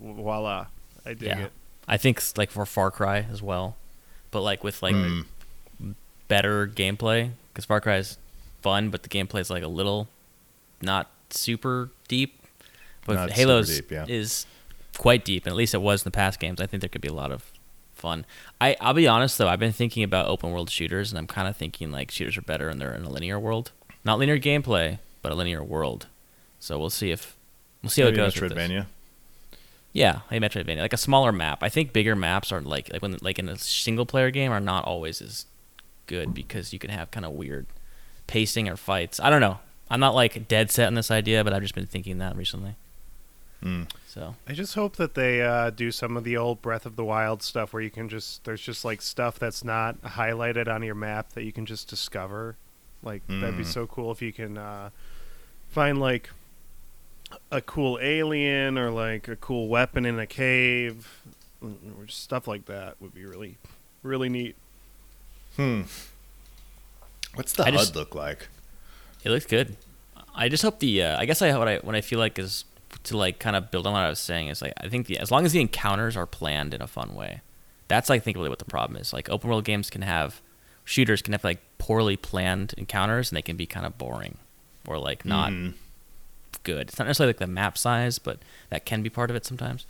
voila! 0.00 0.66
I 1.04 1.14
dig 1.14 1.28
Yeah. 1.28 1.38
it. 1.46 1.52
I 1.88 1.96
think 1.96 2.18
s- 2.18 2.34
like 2.36 2.50
for 2.50 2.66
Far 2.66 2.90
Cry 2.90 3.26
as 3.30 3.42
well, 3.42 3.76
but 4.30 4.42
like 4.42 4.62
with 4.62 4.82
like 4.82 4.94
Hmm. 4.94 5.22
Better 6.28 6.66
gameplay 6.66 7.30
because 7.52 7.64
Far 7.64 7.80
Cry 7.80 7.96
is 7.96 8.18
fun, 8.62 8.90
but 8.90 9.02
the 9.02 9.08
gameplay 9.08 9.40
is 9.40 9.50
like 9.50 9.62
a 9.62 9.68
little 9.68 10.08
not 10.82 11.10
super 11.30 11.90
deep. 12.08 12.40
But 13.04 13.14
Not 13.14 13.30
Halo's 13.30 13.68
deep, 13.68 13.90
yeah. 13.92 14.04
is 14.08 14.46
quite 14.98 15.24
deep, 15.24 15.46
and 15.46 15.52
at 15.52 15.56
least 15.56 15.74
it 15.74 15.80
was 15.80 16.02
in 16.02 16.06
the 16.06 16.10
past 16.10 16.40
games. 16.40 16.60
I 16.60 16.66
think 16.66 16.80
there 16.80 16.88
could 16.88 17.00
be 17.00 17.08
a 17.08 17.12
lot 17.12 17.30
of 17.30 17.52
fun. 17.94 18.26
I 18.60 18.76
I'll 18.80 18.94
be 18.94 19.06
honest 19.06 19.38
though, 19.38 19.48
I've 19.48 19.60
been 19.60 19.72
thinking 19.72 20.02
about 20.02 20.26
open 20.26 20.50
world 20.50 20.70
shooters, 20.70 21.12
and 21.12 21.18
I'm 21.18 21.28
kind 21.28 21.46
of 21.46 21.56
thinking 21.56 21.92
like 21.92 22.10
shooters 22.10 22.36
are 22.36 22.42
better 22.42 22.68
when 22.68 22.78
they're 22.78 22.94
in 22.94 23.04
a 23.04 23.10
linear 23.10 23.38
world, 23.38 23.70
not 24.04 24.18
linear 24.18 24.38
gameplay, 24.38 24.98
but 25.22 25.30
a 25.30 25.36
linear 25.36 25.62
world. 25.62 26.06
So 26.58 26.78
we'll 26.78 26.90
see 26.90 27.12
if 27.12 27.36
we'll 27.82 27.90
see 27.90 28.02
how 28.02 28.08
Maybe 28.08 28.20
it 28.20 28.24
goes. 28.24 28.34
Metroidvania. 28.34 28.86
Yeah, 29.92 30.20
like 30.30 30.42
Metroidvania, 30.42 30.80
like 30.80 30.92
a 30.92 30.98
smaller 30.98 31.32
map. 31.32 31.62
I 31.62 31.68
think 31.68 31.92
bigger 31.92 32.16
maps 32.16 32.50
are 32.50 32.60
like 32.60 32.92
like 32.92 33.02
when 33.02 33.16
like 33.22 33.38
in 33.38 33.48
a 33.48 33.56
single 33.56 34.04
player 34.04 34.30
game 34.30 34.50
are 34.50 34.60
not 34.60 34.84
always 34.84 35.22
as 35.22 35.46
good 36.06 36.34
because 36.34 36.72
you 36.72 36.78
can 36.78 36.90
have 36.90 37.10
kind 37.10 37.26
of 37.26 37.32
weird 37.32 37.66
pacing 38.26 38.68
or 38.68 38.76
fights. 38.76 39.20
I 39.20 39.30
don't 39.30 39.40
know. 39.40 39.58
I'm 39.90 40.00
not 40.00 40.14
like 40.14 40.48
dead 40.48 40.70
set 40.70 40.86
on 40.88 40.94
this 40.94 41.10
idea, 41.10 41.44
but 41.44 41.52
I've 41.52 41.62
just 41.62 41.74
been 41.74 41.86
thinking 41.86 42.18
that 42.18 42.36
recently. 42.36 42.74
Mm. 43.62 43.88
So 44.06 44.34
I 44.48 44.52
just 44.52 44.74
hope 44.74 44.96
that 44.96 45.14
they 45.14 45.42
uh, 45.42 45.70
do 45.70 45.90
some 45.90 46.16
of 46.16 46.24
the 46.24 46.36
old 46.36 46.60
Breath 46.60 46.86
of 46.86 46.96
the 46.96 47.04
Wild 47.04 47.42
stuff 47.42 47.72
where 47.72 47.82
you 47.82 47.90
can 47.90 48.08
just 48.08 48.44
there's 48.44 48.60
just 48.60 48.84
like 48.84 49.00
stuff 49.00 49.38
that's 49.38 49.64
not 49.64 50.00
highlighted 50.02 50.68
on 50.68 50.82
your 50.82 50.94
map 50.94 51.32
that 51.34 51.44
you 51.44 51.52
can 51.52 51.66
just 51.66 51.88
discover. 51.88 52.56
Like 53.02 53.22
that'd 53.28 53.56
be 53.56 53.62
Mm. 53.62 53.66
so 53.66 53.86
cool 53.86 54.10
if 54.10 54.20
you 54.20 54.32
can 54.32 54.58
uh, 54.58 54.90
find 55.68 56.00
like 56.00 56.30
a 57.50 57.60
cool 57.60 57.98
alien 58.02 58.76
or 58.78 58.90
like 58.90 59.28
a 59.28 59.36
cool 59.36 59.68
weapon 59.68 60.04
in 60.06 60.18
a 60.18 60.26
cave 60.26 61.22
stuff 62.08 62.46
like 62.46 62.66
that 62.66 62.94
would 63.00 63.14
be 63.14 63.24
really 63.24 63.56
really 64.02 64.28
neat. 64.28 64.54
Hmm. 65.56 65.82
What's 67.34 67.52
the 67.52 67.64
I 67.64 67.70
HUD 67.70 67.78
just- 67.78 67.96
look 67.96 68.14
like? 68.14 68.48
it 69.24 69.30
looks 69.30 69.46
good. 69.46 69.76
I 70.34 70.48
just 70.48 70.62
hope 70.62 70.78
the. 70.80 71.02
Uh, 71.02 71.18
I 71.18 71.24
guess 71.24 71.40
I 71.42 71.56
what 71.58 71.66
I 71.68 71.76
what 71.78 71.94
I 71.94 72.00
feel 72.00 72.18
like 72.18 72.38
is 72.38 72.64
to 73.04 73.16
like 73.16 73.38
kind 73.38 73.56
of 73.56 73.70
build 73.70 73.86
on 73.86 73.92
what 73.94 74.02
I 74.02 74.08
was 74.08 74.18
saying 74.20 74.48
is 74.48 74.60
like 74.62 74.72
I 74.78 74.88
think 74.88 75.06
the 75.06 75.18
as 75.18 75.30
long 75.30 75.44
as 75.46 75.52
the 75.52 75.60
encounters 75.60 76.16
are 76.16 76.26
planned 76.26 76.74
in 76.74 76.82
a 76.82 76.86
fun 76.86 77.14
way, 77.14 77.40
that's 77.88 78.10
I 78.10 78.18
think 78.18 78.36
really 78.36 78.48
what 78.50 78.58
the 78.58 78.64
problem 78.66 79.00
is. 79.00 79.12
Like 79.12 79.28
open 79.30 79.48
world 79.48 79.64
games 79.64 79.88
can 79.90 80.02
have 80.02 80.40
shooters 80.84 81.22
can 81.22 81.32
have 81.32 81.42
like 81.42 81.60
poorly 81.78 82.16
planned 82.16 82.74
encounters 82.76 83.30
and 83.30 83.36
they 83.36 83.42
can 83.42 83.56
be 83.56 83.66
kind 83.66 83.86
of 83.86 83.96
boring 83.98 84.36
or 84.86 84.98
like 84.98 85.24
not 85.24 85.50
Mhm. 85.52 85.72
good. 86.62 86.88
It's 86.88 86.98
not 86.98 87.06
necessarily 87.06 87.30
like 87.30 87.38
the 87.38 87.46
map 87.46 87.76
size, 87.78 88.18
but 88.18 88.38
that 88.70 88.84
can 88.84 89.02
be 89.02 89.08
part 89.10 89.30
of 89.30 89.36
it 89.36 89.44
sometimes. 89.46 89.86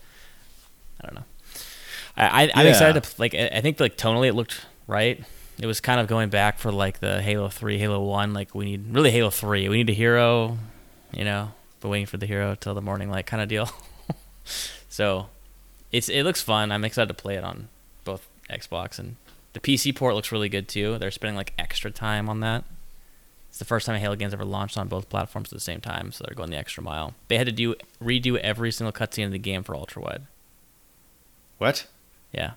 I 1.01 1.07
don't 1.07 1.15
know. 1.17 1.25
I, 2.17 2.25
I 2.45 2.51
I'm 2.55 2.67
Yeah. 2.67 2.71
excited 2.73 3.03
to 3.03 3.11
like. 3.19 3.35
I 3.35 3.61
think 3.61 3.79
like 3.81 3.97
tonally 3.99 4.29
it 4.29 4.35
looked 4.35 4.65
right. 4.87 5.23
It 5.59 5.67
was 5.67 5.81
kind 5.81 6.01
of 6.01 6.07
going 6.07 6.29
back 6.29 6.59
for 6.59 6.71
like 6.71 7.01
the 7.01 7.23
Halo 7.23 7.49
Three, 7.49 7.79
Halo 7.79 8.03
One. 8.03 8.35
Like 8.35 8.55
we 8.55 8.65
need 8.65 8.95
really 8.95 9.11
Halo 9.11 9.31
Three. 9.31 9.69
We 9.69 9.79
need 9.79 9.91
a 9.91 9.95
hero, 9.95 10.59
you 11.13 11.25
know. 11.25 11.53
But 11.81 11.89
waiting 11.89 12.07
for 12.07 12.17
the 12.17 12.27
hero 12.27 12.55
till 12.55 12.75
the 12.75 12.83
morning 12.83 13.11
light 13.11 13.27
kind 13.27 13.43
of 13.43 13.49
deal. 13.49 13.71
so, 14.89 15.29
it's 15.93 16.09
it 16.09 16.25
looks 16.25 16.43
fun. 16.43 16.73
I'm 16.73 16.85
excited 16.85 17.09
to 17.09 17.15
play 17.15 17.37
it 17.37 17.45
on 17.45 17.69
both 18.05 18.29
Xbox 18.51 18.99
and 18.99 19.17
the 19.57 19.61
PC 19.61 19.97
port 19.97 20.15
looks 20.15 20.31
really 20.31 20.51
good 20.51 20.69
too. 20.69 20.99
They're 20.99 21.11
spending 21.11 21.35
like 21.35 21.55
extra 21.59 21.91
time 21.91 22.29
on 22.29 22.41
that. 22.41 22.65
It's 23.49 23.59
the 23.59 23.65
first 23.65 23.87
time 23.87 23.97
a 23.97 23.99
Halo 23.99 24.15
game's 24.15 24.35
ever 24.35 24.45
launched 24.45 24.77
on 24.77 24.87
both 24.87 25.09
platforms 25.09 25.51
at 25.51 25.57
the 25.57 25.65
same 25.65 25.81
time, 25.81 26.13
so 26.13 26.25
they're 26.25 26.35
going 26.35 26.51
the 26.51 26.59
extra 26.59 26.83
mile. 26.83 27.15
They 27.29 27.39
had 27.39 27.47
to 27.47 27.53
do 27.53 27.75
redo 28.03 28.37
every 28.37 28.71
single 28.71 28.93
cutscene 28.93 29.25
in 29.25 29.33
the 29.33 29.39
game 29.39 29.63
for 29.63 29.75
ultra 29.75 30.03
wide. 30.03 30.23
What? 31.57 31.87
Yeah, 32.33 32.53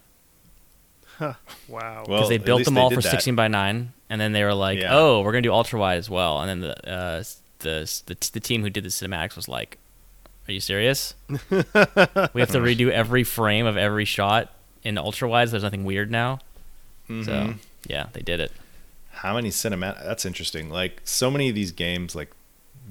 Wow. 1.20 1.36
Well, 1.68 2.06
because 2.08 2.30
they 2.30 2.38
built 2.38 2.66
them 2.66 2.78
all 2.78 2.90
for 2.90 3.02
that. 3.02 3.12
16 3.12 3.36
by 3.36 3.48
9, 3.48 3.92
and 4.10 4.22
then 4.22 4.32
they 4.32 4.44
were 4.44 4.54
like, 4.54 4.80
Yeah. 4.80 4.90
"Oh, 4.98 5.22
we're 5.22 5.32
gonna 5.32 5.42
do 5.42 5.54
ultra 5.54 5.80
wide 5.80 5.98
as 5.98 6.10
well." 6.10 6.42
And 6.42 6.50
then 6.50 6.60
the 6.62 6.90
uh, 6.92 7.24
the, 7.60 8.02
the 8.06 8.30
the 8.34 8.40
team 8.40 8.62
who 8.64 8.70
did 8.70 8.84
the 8.84 8.90
cinematics 8.90 9.36
was 9.36 9.48
like, 9.48 9.78
"Are 10.48 10.52
you 10.52 10.60
serious? 10.60 11.14
we 11.30 11.36
have 11.58 12.52
to 12.52 12.60
redo 12.60 12.90
every 12.90 13.24
frame 13.24 13.66
of 13.66 13.78
every 13.78 14.06
shot 14.06 14.54
in 14.84 14.98
ultra 14.98 15.28
wide. 15.30 15.48
So 15.50 15.52
there's 15.52 15.64
nothing 15.64 15.84
weird 15.86 16.10
now." 16.12 16.40
So 17.08 17.14
Mhm. 17.14 17.58
yeah, 17.88 18.08
they 18.14 18.22
did 18.22 18.40
it. 18.40 18.52
How 19.12 19.36
many 19.36 19.50
cinematic? 19.50 20.04
That's 20.04 20.26
interesting. 20.26 20.70
Like 20.70 21.02
so 21.04 21.30
many 21.32 21.50
of 21.50 21.56
these 21.56 21.72
games, 21.72 22.16
like 22.16 22.32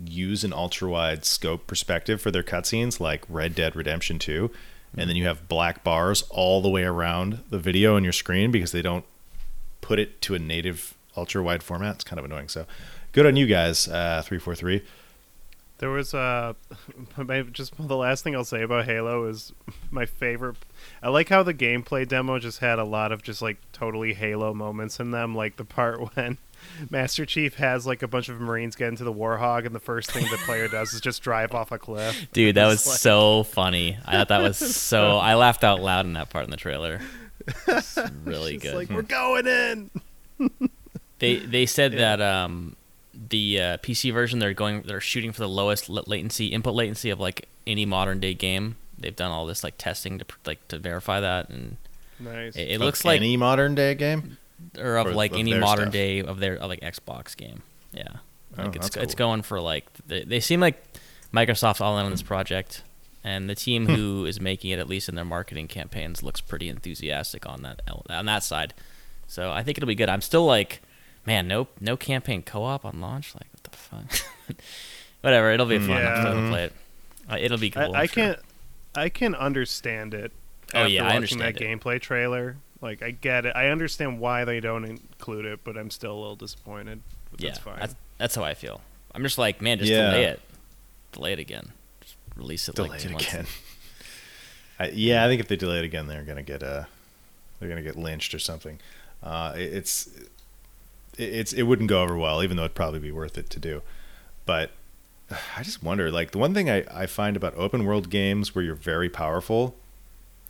use 0.07 0.45
an 0.45 0.53
ultra 0.53 0.89
wide 0.89 1.25
scope 1.25 1.67
perspective 1.67 2.21
for 2.21 2.31
their 2.31 2.43
cutscenes, 2.43 3.01
like 3.01 3.25
Red 3.29 3.55
Dead 3.55 3.75
Redemption 3.75 4.19
Two, 4.19 4.51
and 4.97 5.09
then 5.09 5.17
you 5.17 5.27
have 5.27 5.49
black 5.49 5.85
bars 5.85 6.23
all 6.31 6.61
the 6.61 6.69
way 6.69 6.85
around 6.85 7.41
the 7.51 7.59
video 7.59 7.97
on 7.97 8.05
your 8.05 8.13
screen 8.13 8.51
because 8.51 8.73
they 8.73 8.83
don't 8.83 9.05
put 9.81 9.99
it 9.99 10.21
to 10.23 10.35
a 10.35 10.39
native 10.39 10.95
ultra 11.17 11.43
wide 11.43 11.63
format. 11.63 11.97
It's 11.97 12.05
kind 12.05 12.19
of 12.19 12.25
annoying. 12.25 12.49
So, 12.49 12.67
good 13.13 13.27
on 13.27 13.37
you 13.37 13.47
guys. 13.47 13.89
Uh, 13.89 14.23
Three 14.25 14.39
four 14.39 14.55
three. 14.55 14.85
There 15.79 15.91
was 15.91 16.13
uh, 16.13 16.55
just 17.53 17.73
the 17.79 17.97
last 17.97 18.25
thing 18.25 18.35
I'll 18.35 18.45
say 18.45 18.63
about 18.63 18.87
Halo 18.87 19.27
is 19.27 19.53
my 19.93 20.07
favorite. 20.07 20.57
I 21.03 21.09
like 21.09 21.29
how 21.29 21.45
the 21.45 21.55
gameplay 21.55 22.07
demo 22.07 22.41
just 22.41 22.59
had 22.59 22.81
a 22.81 22.85
lot 22.85 23.13
of 23.13 23.23
just 23.23 23.41
like 23.41 23.59
totally 23.73 24.15
Halo 24.15 24.53
moments 24.53 24.99
in 24.99 25.13
them, 25.13 25.37
like 25.37 25.57
the 25.57 25.65
part 25.65 26.01
when 26.17 26.39
Master 26.91 27.25
Chief 27.27 27.55
has 27.57 27.87
like 27.87 28.03
a 28.03 28.09
bunch 28.09 28.29
of 28.29 28.41
Marines 28.41 28.77
get 28.77 28.89
into 28.89 29.05
the 29.05 29.13
Warthog, 29.13 29.67
and 29.67 29.75
the 29.75 29.81
first 29.81 30.11
thing 30.11 30.25
the 30.31 30.37
player 30.39 30.69
does 30.73 30.93
is 30.95 31.01
just 31.01 31.23
drive 31.23 31.55
off 31.55 31.73
a 31.73 31.79
cliff. 31.79 32.29
Dude, 32.33 32.55
that 32.57 32.67
was 32.67 32.87
like- 32.87 32.99
so 32.99 33.43
funny. 33.45 33.99
I 34.05 34.13
thought 34.19 34.29
that 34.29 34.43
was 34.43 34.57
so. 34.77 35.17
I 35.19 35.35
laughed 35.35 35.65
out 35.65 35.81
loud 35.81 36.07
in 36.07 36.13
that 36.15 36.31
part 36.31 36.45
in 36.45 36.51
the 36.51 36.57
trailer. 36.57 37.01
It's 37.67 37.99
really 38.25 38.55
It's 38.57 38.63
good. 38.65 38.75
like 38.75 38.91
we're 38.91 39.03
going 39.03 39.47
in. 39.47 39.91
They 41.19 41.37
they 41.37 41.67
said 41.67 41.93
that 41.95 42.21
um, 42.21 42.77
the 43.29 43.61
uh, 43.61 43.77
PC 43.79 44.13
version 44.13 44.39
they're 44.39 44.55
going 44.55 44.83
they're 44.83 45.01
shooting 45.01 45.33
for 45.33 45.41
the 45.41 45.49
lowest 45.49 45.89
latency 45.89 46.47
input 46.49 46.75
latency 46.75 47.11
of 47.11 47.19
like 47.19 47.49
any 47.67 47.85
modern 47.87 48.21
day 48.21 48.35
game. 48.35 48.77
They've 48.99 49.17
done 49.17 49.31
all 49.31 49.47
this 49.47 49.65
like 49.65 49.75
testing 49.79 50.19
to 50.19 50.25
like 50.47 50.67
to 50.69 50.79
verify 50.79 51.21
that, 51.21 51.49
and 51.49 51.77
Nice. 52.21 52.55
it, 52.57 52.69
it 52.73 52.81
looks 52.81 53.05
like 53.05 53.21
any 53.21 53.37
modern 53.37 53.75
day 53.75 53.95
game. 53.95 54.39
Or 54.79 54.97
of 54.97 55.07
or 55.09 55.13
like 55.13 55.33
of 55.33 55.39
any 55.39 55.55
modern 55.55 55.87
stuff? 55.87 55.93
day 55.93 56.21
of 56.21 56.41
their 56.41 56.57
of 56.57 56.69
like 56.69 56.81
Xbox 56.81 57.37
game. 57.37 57.63
Yeah, 57.93 58.05
Oh, 58.59 58.65
like 58.65 58.77
it's 58.77 58.91
that's 58.91 59.05
it's 59.05 59.15
going 59.15 59.43
for 59.43 59.61
like 59.61 59.87
they, 60.07 60.25
they 60.25 60.41
seem 60.41 60.61
like 60.61 60.83
Microsoft's 61.33 61.81
all 61.81 61.99
in 61.99 62.05
on 62.07 62.11
this 62.11 62.23
project, 62.23 62.83
and 63.25 63.49
the 63.49 63.55
team 63.55 63.87
Hmm. 63.87 63.95
who 63.95 64.25
is 64.27 64.41
making 64.41 64.71
it 64.71 64.79
at 64.79 64.89
least 64.89 65.09
in 65.09 65.15
their 65.15 65.25
marketing 65.25 65.69
campaigns 65.69 66.23
looks 66.23 66.41
pretty 66.41 66.69
enthusiastic 66.69 67.47
on 67.47 67.63
that 67.63 67.81
on 68.11 68.27
that 68.27 68.43
side. 68.45 68.75
So 69.27 69.51
I 69.53 69.63
think 69.63 69.79
it'll 69.79 69.87
be 69.89 69.95
good. 69.95 70.09
I'm 70.09 70.23
still 70.23 70.45
like, 70.47 70.81
man, 71.27 71.47
no 71.49 71.69
no 71.81 71.97
campaign 71.97 72.43
co-op 72.43 72.85
on 72.85 73.01
launch. 73.01 73.35
Like 73.35 73.47
what 73.53 73.63
the 73.65 73.71
fuck? 74.17 74.57
Whatever, 75.21 75.51
it'll 75.53 75.67
be 75.67 75.79
fun. 75.79 75.91
I'm 75.91 76.03
Yeah. 76.03 76.23
gonna 76.25 76.51
play 76.51 76.65
it. 76.65 76.73
Uh, 77.31 77.37
it'll 77.41 77.59
be 77.59 77.71
cool. 77.71 77.95
I, 77.95 77.99
I 77.99 78.01
I'm 78.03 78.07
sure. 78.09 78.25
can't. 78.25 78.39
I 78.95 79.09
can 79.11 79.35
understand 79.35 80.15
it. 80.15 80.33
Oh, 80.75 80.79
after 80.81 80.89
yeah, 80.91 81.03
I 81.03 81.05
watching 81.05 81.17
understand 81.17 81.41
that 81.43 81.61
it. 81.61 81.81
gameplay 81.81 82.01
trailer. 82.01 82.57
Like 82.81 83.03
I 83.03 83.11
get 83.11 83.45
it. 83.47 83.57
I 83.57 83.69
understand 83.69 84.21
why 84.21 84.45
they 84.45 84.61
don't 84.61 84.85
include 84.85 85.45
it, 85.45 85.61
but 85.65 85.77
I'm 85.77 85.91
still 85.91 86.13
a 86.13 86.21
little 86.21 86.37
disappointed. 86.37 87.01
But 87.31 87.41
Yeah, 87.41 87.49
that's 87.51 87.59
fine. 87.61 87.79
that's 87.81 87.95
that's 88.19 88.35
how 88.35 88.45
I 88.45 88.55
feel. 88.55 88.81
I'm 89.15 89.23
just 89.23 89.39
like, 89.39 89.61
man, 89.61 89.79
just 89.79 89.91
Yeah. 89.91 90.11
delay 90.11 90.25
it, 90.25 90.41
delay 91.13 91.33
it 91.33 91.39
again, 91.39 91.73
just 92.01 92.15
release 92.37 92.69
it 92.69 92.75
Delay 92.77 92.91
like 92.91 93.01
two 93.01 93.09
it 93.09 93.13
months. 93.13 93.29
again. 93.33 93.47
I, 94.81 94.89
yeah, 94.91 95.25
I 95.25 95.29
think 95.29 95.41
if 95.41 95.49
they 95.49 95.57
delay 95.57 95.79
it 95.79 95.85
again, 95.85 96.07
they're 96.07 96.23
gonna 96.23 96.43
get 96.43 96.63
uh, 96.63 96.85
they're 97.59 97.69
gonna 97.69 97.83
get 97.83 97.97
lynched 97.97 98.33
or 98.35 98.39
something. 98.39 98.79
Uh, 99.23 99.55
it, 99.57 99.75
it's 99.75 100.07
it, 101.17 101.23
it's 101.35 101.53
it 101.53 101.65
wouldn't 101.65 101.89
go 101.89 102.03
over 102.03 102.17
well, 102.17 102.43
even 102.45 102.57
though 102.57 102.63
it'd 102.65 102.77
probably 102.77 103.01
be 103.01 103.11
worth 103.11 103.37
it 103.37 103.51
to 103.51 103.59
do. 103.59 103.83
But 104.47 104.71
I 105.57 105.65
just 105.65 105.83
wonder, 105.83 106.13
like 106.13 106.31
the 106.31 106.39
one 106.39 106.55
thing 106.55 106.71
I, 106.71 106.85
I 106.93 107.07
find 107.07 107.37
about 107.37 107.55
open 107.57 107.85
world 107.85 108.09
games 108.09 108.55
where 108.55 108.65
you're 108.65 108.77
very 108.77 109.09
powerful, 109.09 109.75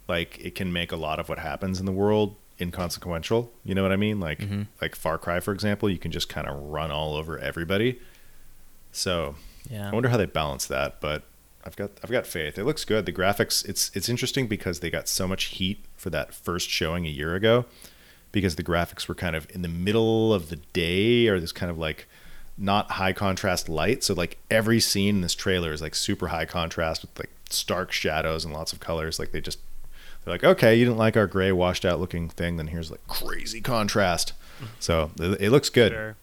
like 0.09 0.38
it 0.42 0.55
can 0.55 0.73
make 0.73 0.90
a 0.92 0.97
lot 0.97 1.18
of 1.21 1.29
what 1.29 1.38
happens 1.38 1.79
in 1.81 1.87
the 1.87 1.92
world 1.92 2.35
inconsequential. 2.61 3.51
You 3.64 3.75
know 3.75 3.83
what 3.83 3.92
I 3.92 3.97
mean? 3.97 4.18
Like 4.21 4.40
Mhm. 4.40 4.66
like 4.81 4.94
Far 4.97 5.18
Cry, 5.18 5.40
for 5.40 5.53
example, 5.53 5.88
you 5.88 5.99
can 5.99 6.11
just 6.11 6.29
kind 6.29 6.47
of 6.49 6.57
run 6.61 6.90
all 6.90 7.14
over 7.14 7.38
everybody. 7.38 8.01
So 8.92 9.37
Yeah. 9.71 9.88
I 9.90 9.92
wonder 9.92 10.09
how 10.09 10.16
they 10.16 10.27
balance 10.27 10.66
that, 10.66 11.01
but 11.01 11.23
I've 11.64 11.77
got 11.77 11.90
I've 12.03 12.11
got 12.11 12.27
faith. 12.27 12.59
It 12.59 12.64
looks 12.64 12.85
good. 12.85 13.05
The 13.07 13.12
graphics 13.12 13.64
it's 13.68 13.90
it's 13.94 14.09
interesting 14.09 14.47
because 14.47 14.81
they 14.81 14.90
got 14.90 15.09
so 15.09 15.29
much 15.29 15.44
heat 15.44 15.85
for 15.97 16.11
that 16.11 16.33
first 16.35 16.71
showing 16.71 17.07
a 17.07 17.11
year 17.11 17.35
ago 17.35 17.66
because 18.33 18.57
the 18.57 18.62
graphics 18.64 19.09
were 19.09 19.14
kind 19.14 19.37
of 19.37 19.47
in 19.55 19.62
the 19.62 19.68
middle 19.68 20.33
of 20.35 20.49
the 20.49 20.57
day 20.73 21.29
or 21.29 21.38
this 21.40 21.53
kind 21.53 21.71
of 21.71 21.79
like 21.79 22.07
not 22.57 22.92
high 22.92 23.12
contrast 23.12 23.68
light. 23.68 24.03
So 24.03 24.14
like 24.14 24.38
every 24.51 24.81
scene 24.81 25.16
in 25.16 25.21
this 25.21 25.35
trailer 25.35 25.73
is 25.73 25.81
like 25.83 25.94
super 25.94 26.29
high 26.29 26.44
contrast 26.47 27.03
with 27.03 27.16
like 27.18 27.31
stark 27.51 27.92
shadows 27.92 28.44
and 28.44 28.53
lots 28.53 28.73
of 28.73 28.81
colors. 28.81 29.18
Like 29.18 29.33
they 29.33 29.40
just 29.40 29.59
they're 30.28 30.34
like, 30.34 30.44
okay, 30.44 30.74
you 30.74 30.84
didn't 30.84 30.98
like 30.98 31.16
our 31.16 31.26
gray 31.26 31.52
washed 31.52 31.84
out 31.84 32.00
looking 32.00 32.28
thing, 32.28 32.56
then 32.56 32.68
here's 32.68 32.90
like 32.90 33.06
crazy 33.08 33.60
contrast. 33.60 34.32
Mm-hmm. 34.56 34.66
So 34.78 35.10
it, 35.18 35.40
it 35.42 35.50
looks 35.50 35.70
good. 35.70 35.92
Sure. 35.92 36.16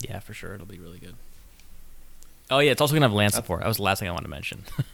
Yeah, 0.00 0.18
for 0.18 0.34
sure, 0.34 0.54
it'll 0.54 0.66
be 0.66 0.78
really 0.78 0.98
good. 0.98 1.14
Oh 2.50 2.58
yeah, 2.58 2.72
it's 2.72 2.80
also 2.80 2.94
gonna 2.94 3.06
have 3.06 3.14
LAN 3.14 3.30
support. 3.30 3.60
That 3.60 3.68
was 3.68 3.78
the 3.78 3.84
last 3.84 4.00
thing 4.00 4.08
I 4.08 4.12
wanted 4.12 4.24
to 4.24 4.30
mention. 4.30 4.64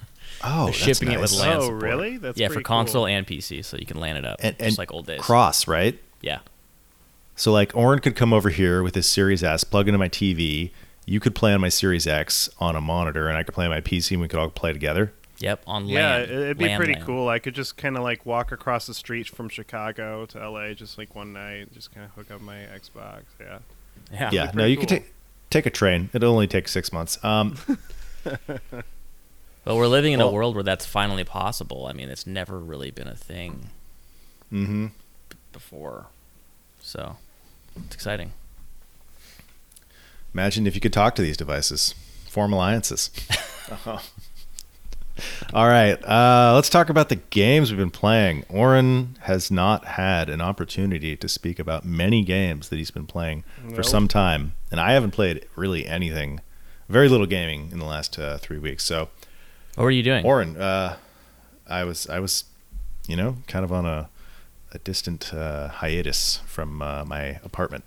Oh, 0.43 0.67
They're 0.67 0.73
that's 0.73 0.79
shipping 0.79 1.13
it 1.13 1.21
with 1.21 1.33
nice. 1.33 1.41
LAN 1.41 1.57
oh, 1.59 1.61
support. 1.63 1.83
really? 1.83 2.17
That's 2.17 2.39
yeah, 2.39 2.49
for 2.49 2.63
console 2.63 3.03
cool. 3.03 3.09
and 3.09 3.27
PC, 3.27 3.63
so 3.63 3.77
you 3.77 3.85
can 3.85 4.01
LAN 4.01 4.17
it 4.17 4.25
up, 4.25 4.39
and, 4.43 4.57
just 4.57 4.69
and 4.69 4.79
like 4.79 4.91
old 4.91 5.05
days. 5.07 5.21
cross, 5.21 5.69
right? 5.69 5.99
Yeah, 6.23 6.39
So 7.35 7.53
like 7.53 7.77
Oren 7.77 7.99
could 7.99 8.17
come 8.17 8.33
over 8.33 8.49
here 8.49 8.83
with 8.83 8.95
his 8.95 9.07
Series 9.07 9.43
S, 9.43 9.65
plug 9.65 9.87
into 9.89 9.99
my 9.99 10.09
TV. 10.09 10.71
You 11.05 11.21
could 11.21 11.35
play 11.35 11.53
on 11.53 11.61
my 11.61 11.69
Series 11.69 12.07
X 12.07 12.49
on 12.59 12.75
a 12.75 12.81
monitor, 12.81 13.29
and 13.29 13.37
I 13.37 13.43
could 13.43 13.53
play 13.55 13.67
on 13.67 13.71
my 13.71 13.83
PC, 13.83 14.13
and 14.13 14.21
we 14.23 14.29
could 14.29 14.39
all 14.39 14.49
play 14.49 14.73
together. 14.73 15.13
Yep, 15.41 15.63
on 15.67 15.87
land. 15.89 15.91
Yeah, 15.93 16.17
it- 16.19 16.31
it'd 16.31 16.59
be 16.59 16.67
LAN, 16.67 16.77
pretty 16.79 16.93
LAN. 16.95 17.05
cool. 17.07 17.29
I 17.29 17.39
could 17.41 17.55
just 17.57 17.77
kind 17.77 17.97
of 17.97 18.03
like 18.05 18.25
walk 18.25 18.53
across 18.53 18.87
the 18.87 18.95
street 18.95 19.27
from 19.29 19.49
Chicago 19.49 20.25
to 20.27 20.39
LA 20.49 20.75
just 20.75 20.97
like 20.99 21.15
one 21.17 21.33
night, 21.33 21.73
just 21.75 21.93
kind 21.93 22.07
of 22.07 22.13
hook 22.13 22.31
up 22.31 22.41
my 22.41 22.57
Xbox. 22.75 23.23
Yeah. 23.41 23.59
Yeah, 24.13 24.31
yeah, 24.33 24.45
no, 24.47 24.53
pretty 24.53 24.71
you 24.71 24.77
could 24.77 24.89
cool. 24.89 24.99
take 24.99 25.15
take 25.51 25.67
a 25.67 25.71
train. 25.71 26.11
It'll 26.13 26.33
only 26.33 26.47
take 26.47 26.69
six 26.69 26.93
months. 26.93 27.23
Um, 27.25 27.57
But 29.63 29.77
we're 29.77 29.89
living 29.89 30.15
in 30.15 30.21
a 30.23 30.31
world 30.31 30.55
where 30.55 30.65
that's 30.65 30.87
finally 30.87 31.23
possible. 31.23 31.87
I 31.87 31.93
mean, 31.93 32.09
it's 32.09 32.27
never 32.27 32.59
really 32.59 32.91
been 32.91 33.07
a 33.09 33.15
thing 33.15 33.69
hmm 34.49 34.87
before, 35.53 36.07
so 36.81 37.19
it's 37.77 37.95
exciting. 37.95 38.33
Imagine 40.33 40.67
if 40.67 40.75
you 40.75 40.81
could 40.81 40.93
talk 40.95 41.15
to 41.17 41.23
these 41.23 41.37
devices, 41.37 41.95
form 42.29 42.53
alliances. 42.55 43.11
All 45.53 45.67
right, 45.67 46.03
uh, 46.05 46.53
let's 46.55 46.69
talk 46.69 46.89
about 46.89 47.09
the 47.09 47.17
games 47.17 47.71
we've 47.71 47.79
been 47.79 47.91
playing. 47.91 48.45
Oren 48.49 49.17
has 49.23 49.51
not 49.51 49.85
had 49.85 50.29
an 50.29 50.41
opportunity 50.41 51.17
to 51.17 51.29
speak 51.29 51.59
about 51.59 51.85
many 51.85 52.23
games 52.25 52.69
that 52.69 52.77
he's 52.77 52.91
been 52.91 53.07
playing 53.07 53.45
for 53.75 53.83
some 53.83 54.09
time, 54.09 54.53
and 54.71 54.81
I 54.81 54.93
haven't 54.93 55.11
played 55.13 55.47
really 55.57 55.87
anything, 55.87 56.41
very 56.89 57.09
little 57.09 57.27
gaming 57.27 57.71
in 57.73 57.79
the 57.79 57.85
last 57.85 58.19
uh, 58.19 58.39
three 58.39 58.59
weeks. 58.59 58.85
So, 58.85 59.09
What 59.75 59.85
were 59.85 59.91
you 59.91 60.03
doing? 60.03 60.25
Oren, 60.25 60.57
uh, 60.57 60.97
I 61.69 61.85
was, 61.85 62.09
I 62.09 62.19
was, 62.21 62.45
you 63.07 63.17
know, 63.17 63.37
kind 63.47 63.65
of 63.65 63.73
on 63.73 63.87
a, 63.87 64.09
a 64.73 64.79
distant 64.79 65.33
uh, 65.35 65.69
hiatus 65.69 66.41
from 66.47 66.83
uh, 66.83 67.05
my 67.05 67.41
apartment. 67.45 67.85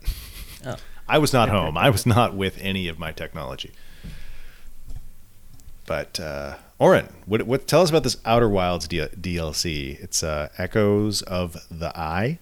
Oh. 0.66 0.76
I 1.08 1.18
was 1.18 1.32
not 1.32 1.48
home. 1.58 1.76
I 1.76 1.90
was 1.90 2.06
not 2.06 2.34
with 2.34 2.58
any 2.60 2.88
of 2.88 2.98
my 2.98 3.12
technology. 3.12 3.72
But 5.86 6.18
uh, 6.18 6.54
Oren, 6.78 7.08
what, 7.26 7.42
what? 7.42 7.66
Tell 7.66 7.82
us 7.82 7.90
about 7.90 8.02
this 8.04 8.16
Outer 8.24 8.48
Wilds 8.48 8.88
D- 8.88 8.98
DLC. 9.00 10.00
It's 10.02 10.22
uh, 10.22 10.48
Echoes 10.58 11.22
of 11.22 11.56
the 11.70 11.96
Eye. 11.98 12.38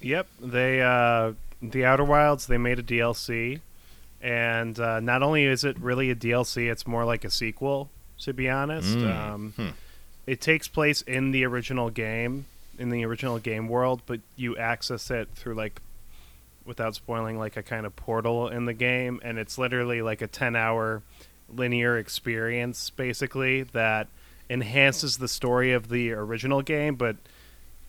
Yep. 0.00 0.26
They 0.40 0.82
uh, 0.82 1.32
the 1.62 1.84
Outer 1.84 2.04
Wilds. 2.04 2.46
They 2.46 2.58
made 2.58 2.78
a 2.78 2.82
DLC, 2.82 3.60
and 4.20 4.78
uh, 4.78 5.00
not 5.00 5.22
only 5.22 5.44
is 5.44 5.64
it 5.64 5.78
really 5.78 6.10
a 6.10 6.14
DLC, 6.16 6.70
it's 6.70 6.86
more 6.86 7.04
like 7.04 7.24
a 7.24 7.30
sequel. 7.30 7.90
To 8.20 8.32
be 8.32 8.48
honest, 8.48 8.96
Mm. 8.96 9.16
um, 9.16 9.52
Hmm. 9.56 9.68
it 10.26 10.40
takes 10.40 10.68
place 10.68 11.02
in 11.02 11.32
the 11.32 11.44
original 11.44 11.90
game, 11.90 12.46
in 12.78 12.90
the 12.90 13.04
original 13.04 13.38
game 13.38 13.68
world, 13.68 14.02
but 14.06 14.20
you 14.36 14.56
access 14.56 15.10
it 15.10 15.28
through 15.34 15.54
like, 15.54 15.80
without 16.64 16.94
spoiling, 16.94 17.38
like 17.38 17.56
a 17.56 17.62
kind 17.62 17.84
of 17.84 17.94
portal 17.96 18.48
in 18.48 18.64
the 18.66 18.72
game, 18.72 19.20
and 19.24 19.36
it's 19.38 19.58
literally 19.58 20.00
like 20.00 20.22
a 20.22 20.26
ten-hour 20.28 21.02
linear 21.48 21.98
experience, 21.98 22.90
basically 22.90 23.62
that 23.62 24.08
enhances 24.50 25.18
the 25.18 25.28
story 25.28 25.72
of 25.72 25.88
the 25.88 26.12
original 26.12 26.62
game, 26.62 26.96
but 26.96 27.16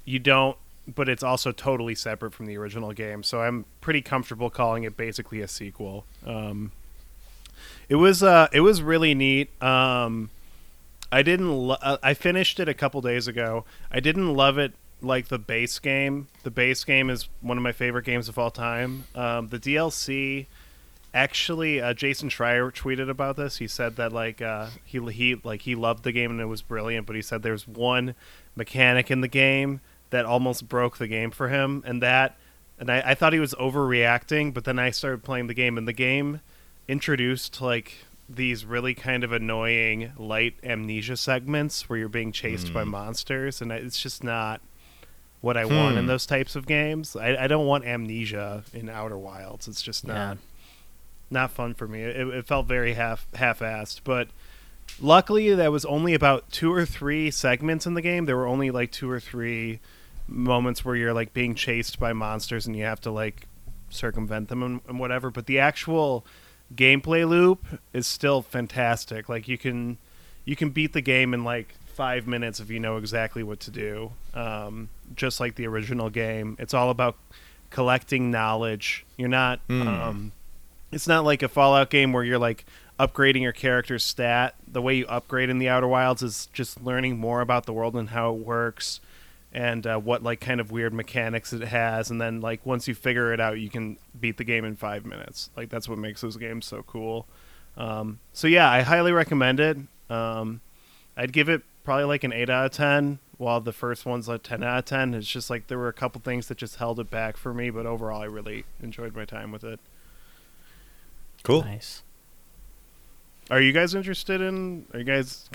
you 0.06 0.20
don't 0.20 0.58
but 0.88 1.10
it's 1.10 1.24
also 1.24 1.52
totally 1.52 1.96
separate 1.96 2.34
from 2.34 2.46
the 2.46 2.58
original 2.58 2.94
game. 2.94 3.24
So 3.24 3.42
I'm 3.42 3.66
pretty 3.82 4.02
comfortable 4.02 4.50
calling 4.50 4.84
it 4.84 4.96
basically 4.96 5.42
a 5.42 5.48
sequel. 5.48 6.06
Um, 6.26 6.72
it 7.90 7.96
was 7.96 8.22
uh, 8.24 8.48
it 8.52 8.62
was 8.62 8.82
really 8.82 9.16
neat. 9.16 9.50
Um, 9.62 10.30
I 11.12 11.22
didn't. 11.22 11.52
Lo- 11.52 11.78
uh, 11.82 11.98
I 12.04 12.14
finished 12.14 12.60
it 12.60 12.70
a 12.70 12.74
couple 12.74 13.02
days 13.02 13.28
ago. 13.28 13.66
I 13.92 14.00
didn't 14.00 14.34
love 14.34 14.58
it 14.58 14.74
like 15.02 15.28
the 15.28 15.40
base 15.40 15.80
game. 15.80 16.28
The 16.44 16.52
base 16.52 16.84
game 16.84 17.10
is 17.10 17.30
one 17.42 17.58
of 17.58 17.64
my 17.64 17.72
favorite 17.72 18.06
games 18.06 18.30
of 18.30 18.38
all 18.38 18.52
time. 18.52 19.06
Um, 19.14 19.48
the 19.50 19.60
DLC, 19.60 20.48
actually, 21.16 21.82
uh, 21.82 21.94
Jason 21.96 22.30
Schreier 22.30 22.72
tweeted 22.72 23.10
about 23.10 23.38
this. 23.38 23.58
He 23.58 23.68
said 23.68 23.96
that 23.96 24.12
like 24.14 24.42
uh, 24.42 24.68
he 24.84 25.00
he 25.12 25.36
like 25.44 25.62
he 25.64 25.74
loved 25.74 26.04
the 26.04 26.12
game 26.12 26.30
and 26.30 26.40
it 26.42 26.46
was 26.46 26.62
brilliant, 26.62 27.08
but 27.08 27.16
he 27.16 27.22
said 27.24 27.42
there's 27.42 27.68
one 27.68 28.14
mechanic 28.56 29.10
in 29.10 29.22
the 29.22 29.28
game 29.28 29.80
that 30.12 30.26
almost 30.26 30.70
broke 30.70 30.98
the 30.98 31.08
game 31.08 31.32
for 31.32 31.48
him, 31.50 31.82
and 31.88 32.02
that. 32.04 32.36
And 32.78 32.92
I, 32.92 33.02
I 33.06 33.16
thought 33.16 33.32
he 33.32 33.40
was 33.40 33.54
overreacting, 33.54 34.54
but 34.54 34.66
then 34.66 34.78
I 34.78 34.90
started 34.92 35.24
playing 35.24 35.48
the 35.48 35.54
game, 35.54 35.78
and 35.78 35.88
the 35.88 35.94
game 35.94 36.42
introduced 36.90 37.62
like 37.62 37.94
these 38.28 38.66
really 38.66 38.94
kind 38.94 39.24
of 39.24 39.32
annoying 39.32 40.12
light 40.18 40.56
amnesia 40.64 41.16
segments 41.16 41.88
where 41.88 41.98
you're 42.00 42.10
being 42.10 42.32
chased 42.32 42.74
by 42.74 42.84
monsters, 42.84 43.62
and 43.62 43.72
it's 43.72 44.02
just 44.02 44.24
not 44.24 44.60
what 45.42 45.56
I 45.56 45.64
want 45.66 45.96
in 45.98 46.04
Hmm. 46.04 46.08
those 46.08 46.26
types 46.26 46.56
of 46.56 46.66
games. 46.66 47.16
I, 47.16 47.36
I 47.44 47.48
don't 47.48 47.66
want 47.68 47.86
amnesia 47.86 48.64
in 48.74 48.90
Outer 48.90 49.18
Wilds. 49.18 49.68
It's 49.68 49.82
just 49.82 50.04
Yeah. 50.06 50.36
Not 51.30 51.52
fun 51.52 51.74
for 51.74 51.88
me. 51.88 52.02
It, 52.02 52.28
it 52.28 52.48
felt 52.48 52.68
very 52.68 52.94
half 52.94 53.26
half-assed, 53.34 54.02
but 54.04 54.28
luckily 55.02 55.54
that 55.54 55.72
was 55.72 55.86
only 55.86 56.14
about 56.14 56.52
two 56.52 56.74
or 56.74 56.86
three 56.86 57.32
segments 57.32 57.86
in 57.86 57.94
the 57.94 58.02
game. 58.02 58.26
There 58.26 58.38
were 58.38 58.48
only 58.48 58.72
like 58.72 58.92
two 58.92 59.10
or 59.10 59.20
three 59.20 59.80
moments 60.28 60.84
where 60.84 60.96
you're 60.96 61.14
like 61.14 61.34
being 61.34 61.56
chased 61.56 62.00
by 62.00 62.14
monsters 62.14 62.66
and 62.66 62.76
you 62.76 62.84
have 62.84 63.02
to 63.02 63.12
like 63.12 63.48
circumvent 63.90 64.50
them 64.50 64.64
and, 64.64 64.82
and 64.88 65.00
whatever. 65.00 65.30
But 65.30 65.46
the 65.46 65.60
actual 65.60 66.26
gameplay 66.74 67.28
loop 67.28 67.66
is 67.94 68.08
still 68.08 68.42
fantastic. 68.42 69.30
Like 69.30 69.48
you 69.48 69.58
can 69.58 69.98
you 70.46 70.56
can 70.56 70.70
beat 70.70 70.94
the 70.94 71.02
game 71.02 71.34
in 71.34 71.44
like 71.44 71.76
five 71.88 72.28
minutes 72.28 72.60
if 72.60 72.70
you 72.70 72.80
know 72.80 72.98
exactly 72.98 73.44
what 73.44 73.60
to 73.62 73.72
do. 73.72 74.12
Um, 74.34 74.90
just 75.16 75.40
like 75.40 75.56
the 75.56 75.68
original 75.68 76.10
game, 76.10 76.56
it's 76.60 76.74
all 76.74 76.90
about 76.90 77.18
collecting 77.70 78.32
knowledge. 78.32 79.06
You're 79.18 79.30
not. 79.30 79.60
Um, 79.88 80.32
it's 80.96 81.10
not 81.10 81.26
like 81.26 81.44
a 81.44 81.50
Fallout 81.50 81.90
game 81.90 82.14
where 82.14 82.24
you're 82.24 82.40
like 82.40 82.66
upgrading 82.98 83.42
your 83.42 83.52
character's 83.52 84.06
stat. 84.06 84.56
The 84.66 84.82
way 84.82 84.96
you 84.96 85.06
upgrade 85.08 85.50
in 85.50 85.58
the 85.60 85.68
Outer 85.68 85.90
Wilds 85.90 86.24
is 86.24 86.48
just 86.54 86.82
learning 86.82 87.18
more 87.18 87.42
about 87.42 87.66
the 87.66 87.74
world 87.74 87.98
and 87.98 88.10
how 88.10 88.34
it 88.34 88.38
works, 88.38 89.02
and 89.52 89.86
uh, 89.86 90.00
what 90.00 90.24
like 90.24 90.40
kind 90.40 90.62
of 90.62 90.72
weird 90.72 90.94
mechanics 90.94 91.52
it 91.52 91.64
has. 91.64 92.10
And 92.10 92.22
then 92.22 92.40
like 92.40 92.66
once 92.66 92.88
you 92.88 92.96
figure 92.96 93.34
it 93.34 93.42
out, 93.42 93.60
you 93.60 93.70
can 93.70 93.98
beat 94.18 94.38
the 94.38 94.46
game 94.46 94.64
in 94.64 94.78
five 94.78 95.06
minutes. 95.06 95.50
Like 95.58 95.70
that's 95.70 95.90
what 95.90 95.98
makes 95.98 96.22
those 96.22 96.38
games 96.38 96.66
so 96.66 96.82
cool. 96.84 97.28
Um, 97.76 98.20
so 98.32 98.48
yeah, 98.48 98.72
I 98.72 98.82
highly 98.82 99.12
recommend 99.12 99.60
it. 99.60 99.78
Um, 100.10 100.62
I'd 101.18 101.34
give 101.34 101.50
it 101.50 101.64
probably 101.84 102.06
like 102.06 102.24
an 102.24 102.32
eight 102.32 102.50
out 102.50 102.68
of 102.68 102.72
ten, 102.72 103.20
while 103.38 103.60
the 103.60 103.74
first 103.74 104.06
one's 104.06 104.30
a 104.30 104.38
ten 104.38 104.64
out 104.64 104.78
of 104.78 104.86
ten. 104.86 105.14
It's 105.14 105.28
just 105.28 105.50
like 105.50 105.68
there 105.68 105.78
were 105.78 105.90
a 105.90 105.94
couple 105.94 106.22
things 106.22 106.48
that 106.48 106.58
just 106.58 106.78
held 106.78 107.02
it 107.02 107.12
back 107.12 107.36
for 107.36 107.54
me, 107.54 107.70
but 107.70 107.86
overall, 107.86 108.22
I 108.22 108.28
really 108.28 108.64
enjoyed 108.82 109.14
my 109.14 109.26
time 109.26 109.52
with 109.52 109.66
it. 109.66 109.82
Cool. 111.46 111.64
Nice. 111.64 112.02
Are 113.52 113.62
you 113.62 113.72
guys 113.72 113.94
interested 113.94 114.42
in? 114.42 114.86
Are 114.94 115.00
you 115.00 115.06
guys? 115.06 115.50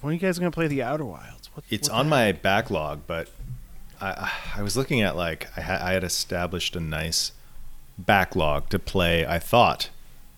When 0.00 0.10
are 0.12 0.14
you 0.14 0.20
guys 0.20 0.38
gonna 0.38 0.50
play 0.50 0.66
the 0.66 0.82
Outer 0.82 1.04
Wilds? 1.04 1.50
What, 1.54 1.64
It's 1.70 1.88
what 1.88 1.98
on 1.98 2.06
the 2.06 2.10
my 2.10 2.20
heck? 2.22 2.42
backlog, 2.42 3.00
but 3.06 3.28
I 4.00 4.30
I 4.56 4.62
was 4.62 4.76
looking 4.76 5.02
at 5.02 5.16
like 5.16 5.48
I, 5.56 5.60
ha- 5.60 5.80
I 5.82 5.92
had 5.92 6.04
established 6.04 6.74
a 6.76 6.80
nice 6.80 7.32
backlog 7.98 8.68
to 8.70 8.78
play. 8.78 9.26
I 9.26 9.38
thought 9.38 9.90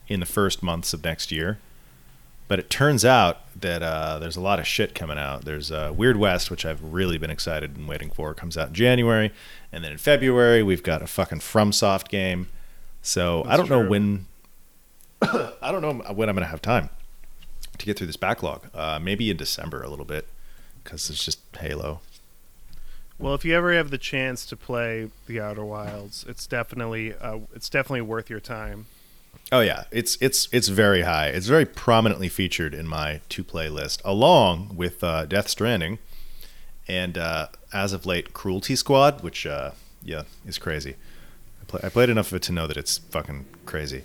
in 0.09 0.18
the 0.20 0.26
first 0.26 0.62
months 0.62 0.92
of 0.92 1.05
next 1.05 1.31
year, 1.31 1.59
but 2.48 2.59
it 2.59 2.68
turns 2.70 3.05
out 3.05 3.38
that 3.61 3.83
uh, 3.83 4.18
there's 4.18 4.37
a 4.37 4.40
lot 4.40 4.59
of 4.59 4.66
shit 4.66 4.92
coming 4.94 5.18
out. 5.18 5.44
There's 5.44 5.70
uh, 5.70 5.92
Weird 5.96 6.16
West, 6.16 6.50
which 6.50 6.66
I've 6.66 6.83
really 6.83 7.18
been 7.18 7.31
excited 7.31 7.76
and 7.76 7.87
waiting 7.87 8.11
for. 8.11 8.33
It 8.33 8.37
comes 8.38 8.59
out 8.59 8.68
in 8.68 8.74
January, 8.74 9.31
and 9.70 9.85
then 9.85 9.92
in 9.92 9.98
February 9.98 10.64
we've 10.64 10.83
got 10.83 11.03
a 11.03 11.07
fucking 11.07 11.38
FromSoft 11.38 12.09
game. 12.09 12.48
So 13.03 13.44
I 13.46 13.57
don't 13.57 13.70
know 13.70 13.87
when. 13.87 14.26
I 15.62 15.70
don't 15.72 15.83
know 15.83 15.92
when 16.14 16.28
I'm 16.28 16.35
going 16.35 16.44
to 16.44 16.50
have 16.50 16.62
time 16.62 16.90
to 17.78 17.87
get 17.87 17.98
through 17.98 18.06
this 18.06 18.16
backlog. 18.16 18.66
Uh, 18.74 18.98
maybe 19.00 19.30
in 19.30 19.37
December 19.37 19.83
a 19.83 19.88
little 19.88 20.04
bit 20.04 20.26
because 20.83 21.11
it's 21.11 21.24
just 21.24 21.40
Halo. 21.59 22.00
Well, 23.18 23.35
if 23.35 23.44
you 23.44 23.54
ever 23.54 23.74
have 23.74 23.90
the 23.90 23.98
chance 23.98 24.46
to 24.46 24.56
play 24.56 25.11
the 25.26 25.40
Outer 25.40 25.64
Wilds, 25.64 26.24
it's 26.26 26.46
definitely 26.46 27.14
uh, 27.14 27.40
it's 27.54 27.68
definitely 27.68 28.00
worth 28.00 28.30
your 28.30 28.40
time. 28.40 28.87
Oh 29.52 29.61
yeah, 29.61 29.85
it's 29.90 30.16
it's 30.22 30.48
it's 30.52 30.68
very 30.68 31.02
high. 31.02 31.26
It's 31.26 31.46
very 31.46 31.66
prominently 31.66 32.28
featured 32.28 32.72
in 32.72 32.88
my 32.88 33.20
to 33.28 33.44
play 33.44 33.68
list, 33.68 34.00
along 34.04 34.74
with 34.74 35.04
uh, 35.04 35.26
Death 35.26 35.48
Stranding, 35.48 35.98
and 36.88 37.18
uh, 37.18 37.48
as 37.72 37.92
of 37.92 38.06
late, 38.06 38.33
Cruelty 38.33 38.74
Squad, 38.74 39.22
which 39.22 39.44
uh, 39.44 39.72
yeah 40.02 40.22
is 40.46 40.56
crazy. 40.56 40.94
I, 41.61 41.64
play, 41.66 41.80
I 41.85 41.88
played 41.90 42.09
enough 42.09 42.28
of 42.28 42.37
it 42.37 42.42
to 42.44 42.52
know 42.52 42.66
that 42.66 42.78
it's 42.78 42.98
fucking 42.98 43.44
crazy. 43.66 44.02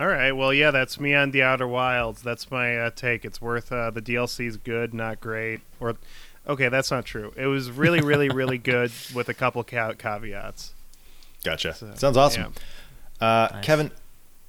All 0.00 0.06
right. 0.06 0.32
Well, 0.32 0.54
yeah, 0.54 0.70
that's 0.70 0.98
me 0.98 1.14
on 1.14 1.30
the 1.30 1.42
Outer 1.42 1.68
Wilds. 1.68 2.22
That's 2.22 2.50
my 2.50 2.74
uh, 2.74 2.90
take. 2.90 3.26
It's 3.26 3.38
worth 3.38 3.70
uh, 3.70 3.90
the 3.90 4.00
DLC's 4.00 4.56
good, 4.56 4.94
not 4.94 5.20
great. 5.20 5.60
Or, 5.78 5.94
okay, 6.48 6.70
that's 6.70 6.90
not 6.90 7.04
true. 7.04 7.34
It 7.36 7.48
was 7.48 7.70
really, 7.70 8.00
really, 8.00 8.30
really 8.30 8.56
good 8.72 8.92
with 9.14 9.28
a 9.28 9.34
couple 9.34 9.62
ca- 9.62 9.92
caveats. 9.92 10.72
Gotcha. 11.44 11.74
So, 11.74 11.92
Sounds 11.96 12.16
awesome. 12.16 12.54
Uh, 13.20 13.48
Nice. 13.52 13.62
Kevin, 13.62 13.90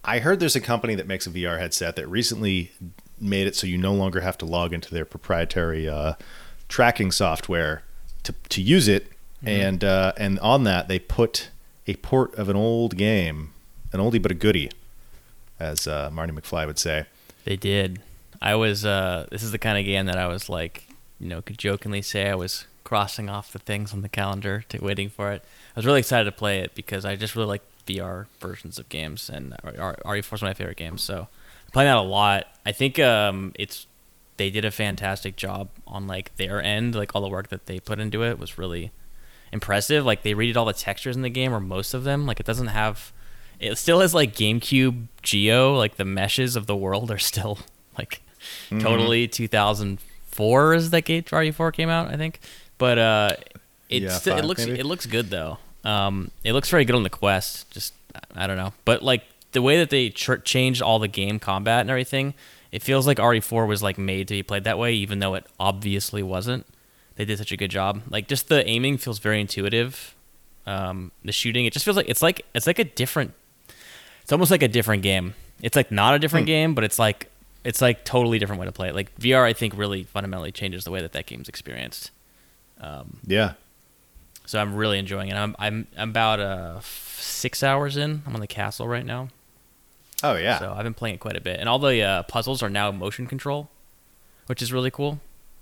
I 0.06 0.20
heard 0.20 0.40
there's 0.40 0.56
a 0.56 0.62
company 0.62 0.96
that 0.96 1.06
makes 1.06 1.28
a 1.28 1.30
VR 1.30 1.60
headset 1.60 1.98
that 1.98 2.08
recently 2.08 2.72
made 3.20 3.46
it 3.46 3.54
so 3.58 3.68
you 3.68 3.78
no 3.78 3.94
longer 3.94 4.22
have 4.22 4.38
to 4.38 4.46
log 4.46 4.72
into 4.72 4.94
their 4.94 5.04
proprietary 5.04 5.90
uh, 5.90 6.14
tracking 6.70 7.12
software 7.12 7.84
to 8.24 8.34
to 8.50 8.62
use 8.62 8.88
it, 8.88 9.08
and 9.44 9.84
uh, 9.84 10.14
and 10.16 10.40
on 10.40 10.64
that 10.64 10.88
they 10.88 10.98
put 10.98 11.50
a 11.88 11.96
port 11.98 12.34
of 12.36 12.48
an 12.48 12.56
old 12.56 12.96
game, 12.96 13.54
an 13.92 14.00
oldie 14.00 14.22
but 14.22 14.32
a 14.32 14.36
goodie, 14.36 14.72
as 15.62 15.88
uh, 15.88 16.10
Marty 16.12 16.34
McFly 16.34 16.66
would 16.66 16.80
say. 16.80 17.06
They 17.46 17.56
did. 17.56 18.02
I 18.42 18.56
was. 18.56 18.86
Uh, 18.86 19.28
this 19.32 19.44
is 19.44 19.52
the 19.52 19.60
kind 19.60 19.78
of 19.78 19.86
game 19.86 20.08
that 20.08 20.18
I 20.18 20.28
was 20.28 20.50
like, 20.50 20.88
you 21.20 21.28
know, 21.28 21.42
could 21.42 21.58
jokingly 21.58 22.02
say 22.02 22.30
I 22.30 22.36
was 22.36 22.66
crossing 22.84 23.30
off 23.30 23.52
the 23.54 23.60
things 23.60 23.94
on 23.94 24.02
the 24.02 24.10
calendar 24.10 24.66
to 24.70 24.84
waiting 24.84 25.10
for 25.10 25.32
it. 25.32 25.44
I 25.76 25.80
was 25.80 25.86
really 25.86 26.00
excited 26.00 26.26
to 26.26 26.32
play 26.32 26.60
it 26.60 26.76
because 26.76 27.06
I 27.06 27.16
just 27.16 27.36
really 27.36 27.48
like 27.48 27.62
VR 27.88 28.26
versions 28.40 28.80
of 28.80 28.90
games, 28.90 29.30
and 29.30 29.56
R- 29.64 29.98
RE4 30.04 30.34
is 30.34 30.42
my 30.42 30.54
favorite 30.54 30.78
games. 30.78 31.04
So 31.04 31.28
I'm 31.66 31.72
playing 31.72 31.90
that 31.90 31.98
a 31.98 32.02
lot. 32.02 32.48
I 32.66 32.72
think 32.72 33.00
um, 33.00 33.54
it's 33.58 33.86
they 34.38 34.50
did 34.50 34.66
a 34.66 34.72
fantastic 34.72 35.36
job 35.36 35.70
on 35.86 36.08
like 36.08 36.36
their 36.38 36.62
end. 36.62 36.96
Like 36.96 37.16
all 37.16 37.22
the 37.22 37.30
work 37.30 37.50
that 37.50 37.68
they 37.68 37.80
put 37.80 38.00
into 38.00 38.24
it 38.24 38.40
was 38.40 38.58
really 38.58 38.92
impressive. 39.52 40.04
Like 40.06 40.24
they 40.24 40.34
redid 40.34 40.56
all 40.58 40.66
the 40.66 40.74
textures 40.74 41.16
in 41.16 41.22
the 41.22 41.30
game, 41.30 41.54
or 41.54 41.60
most 41.60 41.94
of 41.94 42.04
them. 42.04 42.26
Like 42.26 42.40
it 42.40 42.46
doesn't 42.46 42.68
have. 42.68 43.14
It 43.62 43.78
still 43.78 44.02
has 44.02 44.14
like 44.14 44.34
GameCube 44.36 45.06
Geo. 45.22 45.76
Like 45.78 45.96
the 45.96 46.04
meshes 46.06 46.56
of 46.56 46.66
the 46.66 46.76
world 46.76 47.12
are 47.12 47.20
still 47.20 47.60
like 47.98 48.22
totally 48.70 49.28
2004 49.28 50.74
is 50.74 50.90
that 50.90 51.02
Gate 51.06 51.28
RE4 51.28 51.72
came 51.74 51.90
out, 51.90 52.08
I 52.10 52.18
think. 52.18 52.40
But 52.78 52.98
uh, 52.98 53.30
it 53.90 54.04
Yeah, 54.04 54.10
still, 54.10 54.38
it 54.38 54.46
looks 54.46 54.66
maybe? 54.66 54.80
it 54.80 54.86
looks 54.86 55.06
good 55.06 55.30
though. 55.30 55.58
Um, 55.84 56.32
it 56.44 56.54
looks 56.54 56.70
very 56.70 56.86
good 56.86 56.96
on 56.96 57.04
the 57.04 57.10
Quest. 57.10 57.70
Just 57.72 57.94
I 58.36 58.48
don't 58.48 58.58
know, 58.58 58.74
but 58.86 59.02
like 59.04 59.24
the 59.52 59.62
way 59.62 59.78
that 59.78 59.90
they 59.90 60.10
ch- 60.10 60.44
changed 60.44 60.82
all 60.82 61.00
the 61.00 61.08
game 61.08 61.38
combat 61.40 61.82
and 61.82 61.90
everything, 61.90 62.34
it 62.72 62.82
feels 62.82 63.06
like 63.06 63.18
RE4 63.18 63.68
was 63.68 63.84
like 63.84 63.98
made 63.98 64.28
to 64.30 64.34
be 64.34 64.44
played 64.44 64.64
that 64.64 64.78
way, 64.80 64.94
even 64.94 65.20
though 65.20 65.36
it 65.36 65.46
obviously 65.60 66.24
wasn't. 66.24 66.66
They 67.16 67.26
did 67.26 67.38
such 67.38 67.52
a 67.52 67.58
good 67.58 67.70
job. 67.72 68.02
Like 68.10 68.28
just 68.28 68.48
the 68.48 68.66
aiming 68.68 68.98
feels 68.98 69.20
very 69.20 69.40
intuitive. 69.42 70.16
Um, 70.66 71.12
the 71.26 71.32
shooting, 71.32 71.66
it 71.66 71.74
just 71.74 71.84
feels 71.86 71.98
like 71.98 72.10
it's 72.10 72.22
like 72.22 72.46
it's 72.56 72.66
like 72.68 72.80
a 72.80 72.84
different. 72.86 73.34
It's 74.32 74.34
almost 74.34 74.50
like 74.50 74.64
a 74.64 74.70
different 74.70 75.04
game. 75.04 75.34
It's 75.62 75.76
like 75.76 75.92
not 75.92 76.16
a 76.16 76.20
different 76.20 76.46
game, 76.46 76.74
but 76.74 76.86
it's 76.86 76.98
like 76.98 77.30
it's 77.66 77.82
like 77.82 78.06
totally 78.06 78.40
different 78.40 78.62
way 78.62 78.66
to 78.66 78.72
play 78.72 78.88
it. 78.88 78.96
Like 78.96 79.14
VR, 79.20 79.44
I 79.44 79.52
think 79.52 79.76
really 79.76 80.04
fundamentally 80.04 80.54
changes 80.54 80.86
the 80.86 80.92
way 80.92 81.02
that 81.02 81.12
that 81.12 81.26
game's 81.26 81.50
experienced. 81.50 82.12
Yeah. 83.28 83.56
So 84.46 84.62
I'm 84.62 84.74
really 84.74 85.00
enjoying 85.00 85.28
it. 85.28 85.36
I'm 85.36 85.54
I'm, 85.60 85.86
I'm 85.98 86.12
about 86.12 86.40
uh, 86.40 86.80
six 86.80 87.62
hours 87.62 87.98
in. 87.98 88.24
I'm 88.26 88.34
on 88.34 88.40
the 88.40 88.48
castle 88.48 88.88
right 88.88 89.06
now. 89.06 89.28
Oh 90.24 90.36
yeah. 90.36 90.60
So 90.60 90.72
I've 90.78 90.86
been 90.86 90.94
playing 90.94 91.16
it 91.16 91.20
quite 91.20 91.36
a 91.36 91.42
bit, 91.42 91.60
and 91.60 91.68
all 91.68 91.80
the 91.80 92.02
uh, 92.02 92.24
puzzles 92.24 92.64
are 92.64 92.70
now 92.70 92.90
motion 92.90 93.28
control, 93.28 93.70
which 94.46 94.62
is 94.62 94.72
really 94.72 94.92
cool 94.92 95.20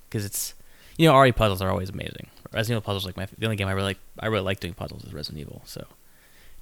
because 0.08 0.24
it's 0.24 0.54
you 0.96 1.08
know 1.08 1.20
RE 1.20 1.32
puzzles 1.32 1.64
are 1.64 1.72
always 1.72 1.90
amazing. 1.90 2.28
Resident 2.54 2.74
Evil 2.74 2.82
puzzles 2.86 3.08
like 3.08 3.18
my 3.18 3.28
the 3.36 3.48
only 3.48 3.56
game 3.56 3.68
I 3.68 3.72
really 3.72 3.88
like. 3.88 4.00
I 4.20 4.28
really 4.28 4.46
like 4.46 4.60
doing 4.60 4.76
puzzles 4.76 5.06
is 5.06 5.12
Resident 5.12 5.42
Evil. 5.42 5.64
So 5.66 5.88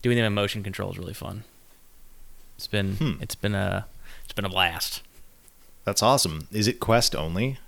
doing 0.02 0.16
them 0.16 0.26
in 0.26 0.34
motion 0.34 0.64
control 0.64 0.90
is 0.90 0.98
really 0.98 1.14
fun. 1.14 1.44
It's 2.58 2.68
been 2.68 2.96
Hmm. 2.96 3.14
it's 3.22 3.36
been 3.36 3.56
a 3.56 3.86
it's 4.24 4.34
been 4.34 4.46
a 4.46 4.50
blast. 4.50 5.02
That's 5.84 6.04
awesome. 6.04 6.48
Is 6.52 6.68
it 6.68 6.80
Quest 6.80 7.16
only? 7.16 7.60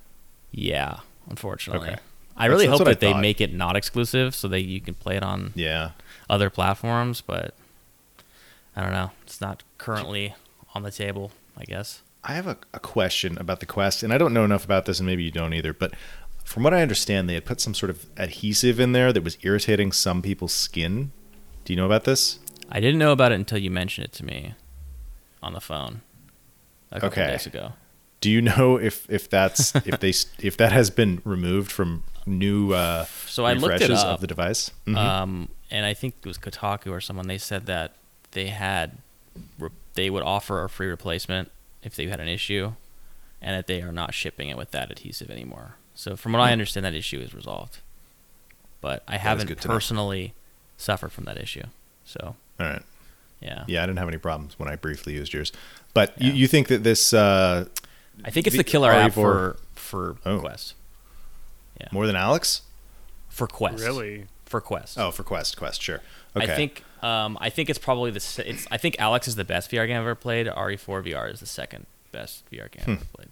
Yeah, 0.51 0.99
unfortunately. 1.29 1.89
Okay. 1.89 1.99
I 2.35 2.45
really 2.45 2.65
That's- 2.65 2.79
that's 2.79 2.79
hope 2.79 2.87
what 2.87 2.91
I 2.91 2.93
that 2.93 2.99
they 3.15 3.21
make 3.21 3.39
it 3.41 3.53
not 3.53 3.75
exclusive 3.75 4.33
so 4.35 4.47
that 4.49 4.61
you 4.61 4.79
can 4.81 4.93
play 4.93 5.15
it 5.17 5.23
on 5.23 5.51
Yeah. 5.55 5.91
other 6.29 6.49
platforms, 6.49 7.21
but 7.21 7.53
I 8.75 8.81
don't 8.81 8.91
know. 8.93 9.11
It's 9.23 9.41
not 9.41 9.63
currently 9.77 10.35
on 10.73 10.83
the 10.83 10.91
table, 10.91 11.31
I 11.57 11.65
guess. 11.65 12.01
I 12.23 12.33
have 12.33 12.47
a, 12.47 12.57
a 12.73 12.79
question 12.79 13.37
about 13.37 13.59
the 13.59 13.65
Quest, 13.65 14.03
and 14.03 14.13
I 14.13 14.17
don't 14.17 14.33
know 14.33 14.43
enough 14.45 14.65
about 14.65 14.85
this, 14.85 14.99
and 14.99 15.07
maybe 15.07 15.23
you 15.23 15.31
don't 15.31 15.53
either. 15.53 15.73
But 15.73 15.93
from 16.43 16.63
what 16.63 16.73
I 16.73 16.81
understand, 16.81 17.29
they 17.29 17.33
had 17.35 17.45
put 17.45 17.61
some 17.61 17.73
sort 17.73 17.89
of 17.89 18.05
adhesive 18.17 18.79
in 18.79 18.91
there 18.93 19.11
that 19.13 19.23
was 19.23 19.37
irritating 19.41 19.91
some 19.91 20.21
people's 20.21 20.53
skin. 20.53 21.11
Do 21.65 21.73
you 21.73 21.77
know 21.77 21.85
about 21.85 22.03
this? 22.05 22.39
I 22.69 22.79
didn't 22.79 22.99
know 22.99 23.11
about 23.11 23.31
it 23.31 23.35
until 23.35 23.57
you 23.57 23.71
mentioned 23.71 24.05
it 24.05 24.13
to 24.13 24.25
me 24.25 24.53
on 25.41 25.53
the 25.53 25.61
phone 25.61 26.01
a 26.91 26.99
couple 26.99 27.21
Okay. 27.21 27.31
days 27.31 27.45
ago. 27.45 27.73
Do 28.21 28.29
you 28.29 28.41
know 28.41 28.77
if 28.77 29.09
if 29.09 29.29
that's 29.29 29.73
if 29.85 29.99
they 29.99 30.13
if 30.45 30.57
that 30.57 30.71
has 30.71 30.89
been 30.89 31.21
removed 31.23 31.71
from 31.71 32.03
new 32.25 32.73
uh, 32.73 33.05
So 33.27 33.45
I 33.45 33.53
looked 33.53 33.81
it 33.81 33.91
up. 33.91 34.05
of 34.07 34.21
the 34.21 34.27
device? 34.27 34.71
Mhm. 34.85 34.97
Um, 34.97 35.49
and 35.71 35.85
I 35.85 35.93
think 35.93 36.15
it 36.23 36.27
was 36.27 36.37
Kotaku 36.37 36.91
or 36.91 36.99
someone. 37.01 37.27
They 37.27 37.37
said 37.37 37.65
that 37.67 37.93
they 38.31 38.47
had 38.47 38.97
re- 39.57 39.69
they 39.93 40.09
would 40.09 40.23
offer 40.23 40.63
a 40.63 40.69
free 40.69 40.87
replacement 40.87 41.51
if 41.81 41.95
they 41.95 42.07
had 42.07 42.19
an 42.19 42.27
issue, 42.27 42.73
and 43.41 43.55
that 43.55 43.67
they 43.67 43.81
are 43.81 43.91
not 43.93 44.13
shipping 44.13 44.49
it 44.49 44.57
with 44.57 44.71
that 44.71 44.91
adhesive 44.91 45.29
anymore. 45.29 45.75
So 45.95 46.15
from 46.17 46.33
what 46.33 46.41
I 46.41 46.47
Hmm. 46.49 46.53
understand, 46.53 46.85
that 46.85 46.93
issue 46.93 47.19
is 47.19 47.33
resolved. 47.33 47.79
But 48.81 49.03
I 49.07 49.17
haven't 49.17 49.49
know. 49.49 49.55
personally 49.55 50.33
suffered 50.77 51.11
from 51.11 51.25
that 51.25 51.37
issue. 51.37 51.63
So 52.05 52.35
All 52.59 52.65
right. 52.67 52.81
Yeah, 53.41 53.63
Yeah, 53.67 53.83
I 53.83 53.85
didn't 53.85 53.99
have 53.99 54.07
any 54.09 54.17
problems 54.17 54.59
when 54.59 54.67
I 54.69 54.75
briefly 54.75 55.13
used 55.13 55.33
yours. 55.33 55.51
But 55.93 56.19
you, 56.21 56.29
Yeah. 56.29 56.35
you 56.35 56.47
think 56.47 56.67
that 56.67 56.83
this 56.83 57.13
uh, 57.13 57.65
I 58.25 58.29
think 58.31 58.47
it's 58.47 58.55
The 58.55 58.63
the 58.63 58.69
killer 58.69 58.91
app 58.91 59.11
RE4 59.11 59.13
for 59.13 59.57
for 59.75 60.17
Oh. 60.25 60.39
Quest. 60.39 60.75
Yeah, 61.79 61.87
more 61.91 62.05
than 62.05 62.15
Alyx? 62.15 62.61
for 63.29 63.47
Quest. 63.47 63.81
Really? 63.83 64.25
For 64.45 64.59
Quest. 64.59 64.97
Oh, 64.99 65.11
for 65.11 65.23
Quest, 65.23 65.55
Quest, 65.57 65.81
sure. 65.81 66.01
Okay. 66.35 66.51
I 66.51 66.55
think 66.55 66.83
um, 67.01 67.37
I 67.39 67.49
think 67.49 67.69
it's 67.69 67.79
probably 67.79 68.11
the 68.11 68.17
s- 68.17 68.39
it's 68.39 68.67
I 68.69 68.77
think 68.77 68.97
Alyx 68.97 69.27
is 69.27 69.35
the 69.35 69.45
best 69.45 69.71
VR 69.71 69.87
game 69.87 69.95
I've 69.95 70.01
ever 70.01 70.15
played. 70.15 70.47
RE4 70.47 71.01
VR 71.05 71.31
is 71.31 71.39
the 71.39 71.45
second 71.45 71.85
best 72.11 72.43
VR 72.51 72.69
game 72.69 72.81
I've 72.83 72.89
ever 72.89 73.05
played. 73.15 73.29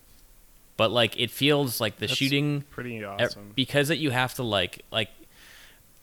But 0.78 0.92
like 0.92 1.20
it 1.20 1.32
feels 1.32 1.82
like 1.82 1.98
the 1.98 2.08
That's 2.08 2.18
shooting 2.18 2.62
Pretty 2.70 3.04
awesome. 3.04 3.52
because 3.56 3.90
that 3.90 3.98
you 3.98 4.12
have 4.12 4.36
to 4.36 4.44
like 4.44 4.84
like 4.92 5.10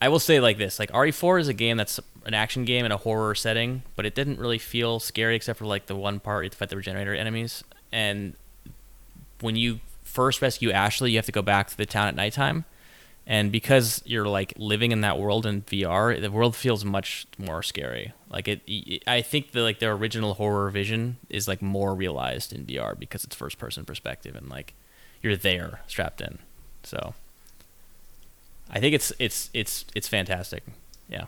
I 0.01 0.09
will 0.09 0.19
say 0.19 0.39
like 0.39 0.57
this 0.57 0.79
like 0.79 0.91
RE4 0.91 1.39
is 1.39 1.47
a 1.47 1.53
game 1.53 1.77
that's 1.77 1.99
an 2.25 2.33
action 2.33 2.65
game 2.65 2.85
in 2.85 2.91
a 2.91 2.97
horror 2.97 3.35
setting, 3.35 3.83
but 3.95 4.05
it 4.05 4.15
didn't 4.15 4.39
really 4.39 4.57
feel 4.57 4.99
scary 4.99 5.35
except 5.35 5.59
for 5.59 5.65
like 5.65 5.85
the 5.85 5.95
one 5.95 6.19
part 6.19 6.45
you 6.45 6.51
fight 6.51 6.69
the 6.69 6.75
regenerator 6.75 7.13
enemies 7.13 7.63
and 7.91 8.35
when 9.41 9.55
you 9.55 9.79
first 10.03 10.41
rescue 10.41 10.71
Ashley, 10.71 11.11
you 11.11 11.17
have 11.17 11.25
to 11.25 11.31
go 11.31 11.41
back 11.41 11.69
to 11.69 11.77
the 11.77 11.85
town 11.85 12.07
at 12.07 12.15
nighttime. 12.15 12.65
And 13.27 13.51
because 13.51 14.03
you're 14.05 14.27
like 14.27 14.53
living 14.55 14.91
in 14.91 15.01
that 15.01 15.17
world 15.17 15.45
in 15.45 15.63
VR, 15.63 16.19
the 16.21 16.29
world 16.29 16.55
feels 16.55 16.85
much 16.85 17.25
more 17.37 17.63
scary. 17.63 18.13
Like 18.29 18.47
it, 18.47 18.61
it 18.67 19.03
I 19.07 19.21
think 19.21 19.51
the 19.51 19.61
like 19.61 19.79
their 19.79 19.93
original 19.93 20.35
horror 20.35 20.69
vision 20.69 21.17
is 21.29 21.47
like 21.47 21.61
more 21.61 21.95
realized 21.95 22.53
in 22.53 22.65
VR 22.65 22.97
because 22.97 23.23
it's 23.23 23.35
first 23.35 23.57
person 23.57 23.83
perspective 23.83 24.35
and 24.35 24.47
like 24.47 24.75
you're 25.23 25.35
there 25.35 25.81
strapped 25.87 26.21
in. 26.21 26.37
So 26.83 27.15
I 28.69 28.79
think 28.79 28.93
it's 28.95 29.11
it's 29.19 29.49
it's 29.53 29.85
it's 29.95 30.07
fantastic. 30.07 30.63
Yeah. 31.09 31.25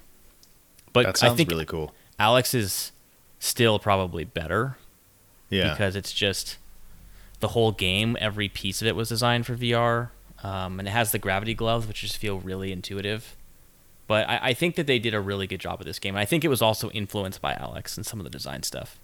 But 0.93 1.05
that 1.05 1.17
sounds 1.17 1.33
I 1.33 1.35
think 1.35 1.49
really 1.49 1.65
cool. 1.65 1.93
Alyx 2.19 2.55
is 2.55 2.91
still 3.39 3.77
probably 3.79 4.23
better 4.23 4.77
Yeah. 5.49 5.71
because 5.71 5.95
it's 5.95 6.11
just 6.11 6.57
the 7.39 7.49
whole 7.49 7.71
game. 7.71 8.17
Every 8.19 8.49
piece 8.49 8.81
of 8.81 8.87
it 8.87 8.95
was 8.95 9.09
designed 9.09 9.45
for 9.45 9.55
VR, 9.55 10.09
um, 10.43 10.79
and 10.79 10.87
it 10.87 10.91
has 10.91 11.11
the 11.11 11.19
gravity 11.19 11.53
gloves, 11.53 11.87
which 11.87 12.01
just 12.01 12.17
feel 12.17 12.39
really 12.39 12.71
intuitive. 12.71 13.35
But 14.07 14.27
I, 14.27 14.39
I 14.41 14.53
think 14.53 14.75
that 14.75 14.87
they 14.87 14.97
did 14.99 15.13
a 15.13 15.19
really 15.19 15.45
good 15.47 15.59
job 15.59 15.77
with 15.79 15.85
this 15.85 15.99
game. 15.99 16.15
And 16.15 16.21
I 16.21 16.25
think 16.25 16.43
it 16.43 16.47
was 16.47 16.61
also 16.61 16.89
influenced 16.91 17.41
by 17.41 17.53
Alyx 17.53 17.97
and 17.97 18.05
some 18.05 18.19
of 18.19 18.23
the 18.23 18.29
design 18.29 18.63
stuff. 18.63 18.97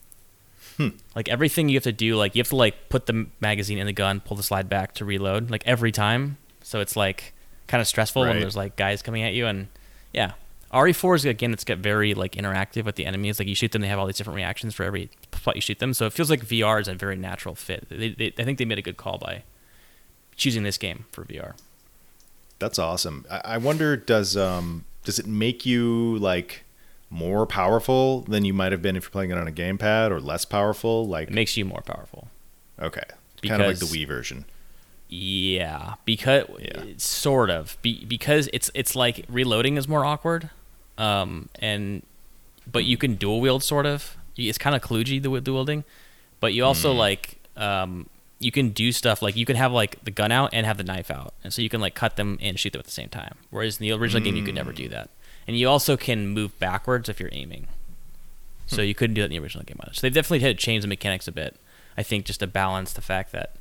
Hmm. 0.78 0.90
Like 1.16 1.28
everything 1.30 1.70
you 1.70 1.76
have 1.76 1.84
to 1.84 1.92
do, 1.92 2.16
like 2.16 2.36
you 2.36 2.40
have 2.40 2.50
to 2.50 2.56
like 2.56 2.90
put 2.90 3.06
the 3.06 3.28
magazine 3.40 3.78
in 3.78 3.86
the 3.86 3.94
gun, 3.94 4.22
pull 4.22 4.38
the 4.38 4.42
slide 4.44 4.70
back 4.70 4.94
to 4.96 5.06
reload, 5.06 5.52
like 5.52 5.62
every 5.68 5.92
time. 5.92 6.38
So 6.64 6.80
it's 6.80 6.96
like 6.96 7.34
kind 7.74 7.82
of 7.82 7.88
stressful 7.88 8.22
when 8.22 8.40
there's 8.40 8.56
like 8.56 8.76
guys 8.76 9.02
coming 9.02 9.24
at 9.24 9.34
you, 9.34 9.48
and 9.48 9.68
yeah, 10.14 10.34
RE4 10.72 11.16
is 11.16 11.26
a 11.26 11.34
game 11.34 11.50
that's 11.50 11.64
got 11.64 11.80
very 11.80 12.14
like 12.14 12.34
interactive 12.34 12.86
with 12.86 12.98
the 12.98 13.06
enemies. 13.08 13.40
Like 13.40 13.48
you 13.48 13.56
shoot 13.56 13.72
them, 13.72 13.82
they 13.82 13.88
have 13.88 13.98
all 13.98 14.06
these 14.06 14.18
different 14.18 14.36
reactions 14.36 14.76
for 14.76 14.84
every 14.84 15.10
spot 15.34 15.56
you 15.56 15.62
shoot 15.62 15.80
them. 15.80 15.92
So 15.96 16.06
it 16.06 16.14
feels 16.14 16.30
like 16.30 16.46
VR 16.46 16.80
is 16.80 16.88
a 16.88 16.94
very 16.94 17.16
natural 17.16 17.56
fit. 17.56 17.88
They, 17.90 18.10
they, 18.10 18.32
I 18.38 18.44
think 18.44 18.60
they 18.60 18.66
made 18.66 18.78
a 18.78 18.84
good 18.84 18.98
call 18.98 19.18
by 19.18 19.42
choosing 20.36 20.62
this 20.62 20.78
game 20.78 21.06
for 21.12 21.26
VR. 21.26 21.54
That's 22.60 22.78
awesome. 22.78 23.26
I, 23.28 23.42
I 23.44 23.58
wonder 23.58 23.98
does 23.98 24.38
um 24.38 24.86
does 25.04 25.18
it 25.18 25.26
make 25.26 25.66
you 25.66 26.18
like 26.20 26.64
more 27.10 27.48
powerful 27.48 28.22
than 28.22 28.46
you 28.46 28.54
might 28.54 28.72
have 28.72 28.84
been 28.84 28.96
if 28.96 29.06
you're 29.06 29.10
playing 29.10 29.32
it 29.32 29.38
on 29.40 29.48
a 29.48 29.52
gamepad 29.52 30.12
or 30.12 30.22
less 30.22 30.46
powerful? 30.46 31.08
Like 31.08 31.30
It 31.30 31.34
makes 31.34 31.58
you 31.58 31.66
more 31.66 31.82
powerful. 31.82 32.28
okay, 32.80 33.02
kind 33.42 33.64
of 33.64 33.68
like 33.68 33.80
the 33.80 33.86
Wii 33.86 34.08
version. 34.08 34.46
Yeah, 35.16 35.94
because 36.06 36.46
Yeah. 36.60 36.82
it's 36.82 37.08
sort 37.08 37.52
of 37.52 37.78
be, 37.84 38.04
because 38.06 38.50
it's 38.52 38.72
it's 38.74 38.96
like 38.96 39.26
reloading 39.30 39.78
is 39.78 39.88
more 39.88 40.04
awkward, 40.04 40.50
um, 40.98 41.50
and 41.60 42.02
but 42.72 42.86
you 42.86 42.98
can 42.98 43.14
dual 43.16 43.40
wield 43.40 43.64
sort 43.64 43.86
of. 43.86 44.18
It's 44.36 44.58
kind 44.58 44.76
of 44.76 44.82
kludgy 44.82 45.22
the 45.22 45.40
dual 45.40 45.58
wielding, 45.58 45.84
but 46.40 46.56
you 46.56 46.66
also 46.66 46.92
like 46.92 47.38
um, 47.56 48.10
you 48.40 48.52
can 48.52 48.70
do 48.70 48.92
stuff 48.92 49.22
like 49.22 49.36
you 49.36 49.46
can 49.46 49.56
have 49.56 49.72
like 49.72 50.04
the 50.04 50.10
gun 50.10 50.32
out 50.32 50.50
and 50.52 50.66
have 50.66 50.78
the 50.78 50.84
knife 50.84 51.12
out, 51.12 51.36
and 51.44 51.54
so 51.54 51.62
you 51.62 51.70
can 51.70 51.80
like 51.80 51.94
cut 51.94 52.16
them 52.16 52.40
and 52.42 52.60
shoot 52.60 52.74
them 52.74 52.80
at 52.80 52.86
the 52.86 52.92
same 52.92 53.10
time. 53.10 53.36
Whereas 53.52 53.78
in 53.80 53.84
the 53.84 53.92
original 53.92 54.24
game 54.24 54.36
you 54.36 54.44
could 54.44 54.56
never 54.56 54.72
do 54.74 54.88
that, 54.90 55.12
and 55.48 55.56
you 55.56 55.70
also 55.70 55.96
can 55.96 56.28
move 56.30 56.58
backwards 56.58 57.08
if 57.08 57.20
you're 57.20 57.30
aiming. 57.34 57.68
So 58.66 58.82
you 58.82 58.96
couldn't 58.96 59.14
do 59.14 59.22
that 59.22 59.26
in 59.26 59.32
the 59.32 59.40
original 59.40 59.64
game 59.64 59.78
either. 59.82 59.94
So 59.94 60.02
they've 60.02 60.14
definitely 60.14 60.40
had 60.40 60.58
to 60.58 60.66
change 60.66 60.82
the 60.82 60.88
mechanics 60.88 61.28
a 61.28 61.32
bit. 61.32 61.56
I 61.96 62.02
think 62.02 62.26
just 62.26 62.40
to 62.40 62.48
balance 62.48 62.94
the 62.94 63.02
fact 63.02 63.32
that 63.34 63.52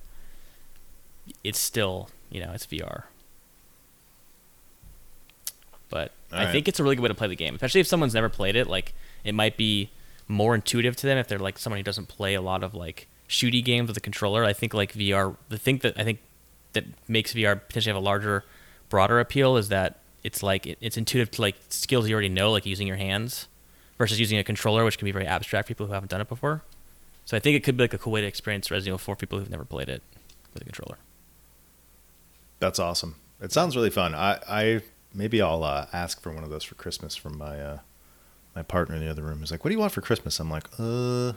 it's 1.44 1.58
still 1.58 2.08
you 2.30 2.40
know 2.40 2.52
it's 2.52 2.66
VR. 2.66 3.04
But 5.88 6.12
I 6.30 6.36
Alright. 6.36 6.52
think 6.52 6.68
it's 6.68 6.80
a 6.80 6.82
really 6.82 6.96
good 6.96 7.02
way 7.02 7.08
to 7.08 7.14
play 7.14 7.28
the 7.28 7.36
game, 7.36 7.54
especially 7.54 7.82
if 7.82 7.86
someone's 7.86 8.14
never 8.14 8.30
played 8.30 8.56
it. 8.56 8.66
Like 8.66 8.94
it 9.24 9.34
might 9.34 9.56
be 9.56 9.90
more 10.26 10.54
intuitive 10.54 10.96
to 10.96 11.06
them 11.06 11.18
if 11.18 11.28
they're 11.28 11.38
like 11.38 11.58
someone 11.58 11.78
who 11.78 11.84
doesn't 11.84 12.08
play 12.08 12.34
a 12.34 12.40
lot 12.40 12.64
of 12.64 12.74
like 12.74 13.08
shooty 13.28 13.62
games 13.62 13.88
with 13.88 13.96
a 13.96 14.00
controller. 14.00 14.44
I 14.44 14.52
think 14.52 14.72
like 14.72 14.94
VR, 14.94 15.36
the 15.48 15.58
thing 15.58 15.78
that 15.78 15.98
I 15.98 16.04
think 16.04 16.20
that 16.72 16.84
makes 17.08 17.34
VR 17.34 17.60
potentially 17.60 17.94
have 17.94 18.02
a 18.02 18.04
larger, 18.04 18.44
broader 18.88 19.20
appeal 19.20 19.56
is 19.56 19.68
that 19.68 19.98
it's 20.22 20.42
like 20.42 20.66
it, 20.66 20.78
it's 20.80 20.96
intuitive 20.96 21.30
to 21.32 21.42
like 21.42 21.56
skills 21.68 22.08
you 22.08 22.14
already 22.14 22.28
know, 22.28 22.50
like 22.50 22.64
using 22.64 22.86
your 22.86 22.96
hands, 22.96 23.48
versus 23.98 24.18
using 24.18 24.38
a 24.38 24.44
controller, 24.44 24.84
which 24.84 24.98
can 24.98 25.04
be 25.04 25.12
very 25.12 25.26
abstract 25.26 25.66
for 25.66 25.74
people 25.74 25.86
who 25.86 25.92
haven't 25.92 26.10
done 26.10 26.20
it 26.20 26.28
before. 26.28 26.62
So 27.24 27.36
I 27.36 27.40
think 27.40 27.56
it 27.56 27.60
could 27.64 27.76
be 27.76 27.84
like 27.84 27.94
a 27.94 27.98
cool 27.98 28.12
way 28.12 28.20
to 28.20 28.26
experience 28.26 28.70
Resident 28.70 28.88
Evil 28.88 28.98
4 28.98 29.14
for 29.14 29.18
people 29.18 29.38
who've 29.38 29.50
never 29.50 29.64
played 29.64 29.88
it 29.88 30.02
with 30.52 30.62
a 30.62 30.64
controller. 30.64 30.98
That's 32.62 32.78
awesome. 32.78 33.16
It 33.40 33.50
sounds 33.50 33.74
really 33.74 33.90
fun. 33.90 34.14
I, 34.14 34.38
I 34.48 34.82
maybe 35.12 35.42
I'll 35.42 35.64
uh, 35.64 35.86
ask 35.92 36.22
for 36.22 36.30
one 36.30 36.44
of 36.44 36.50
those 36.50 36.62
for 36.62 36.76
Christmas 36.76 37.16
from 37.16 37.36
my 37.36 37.60
uh, 37.60 37.78
my 38.54 38.62
partner 38.62 38.94
in 38.94 39.00
the 39.04 39.10
other 39.10 39.22
room. 39.22 39.40
He's 39.40 39.50
like, 39.50 39.64
"What 39.64 39.70
do 39.70 39.74
you 39.74 39.80
want 39.80 39.90
for 39.90 40.00
Christmas?" 40.00 40.38
I'm 40.38 40.48
like, 40.48 40.68
"Uh, 40.78 41.32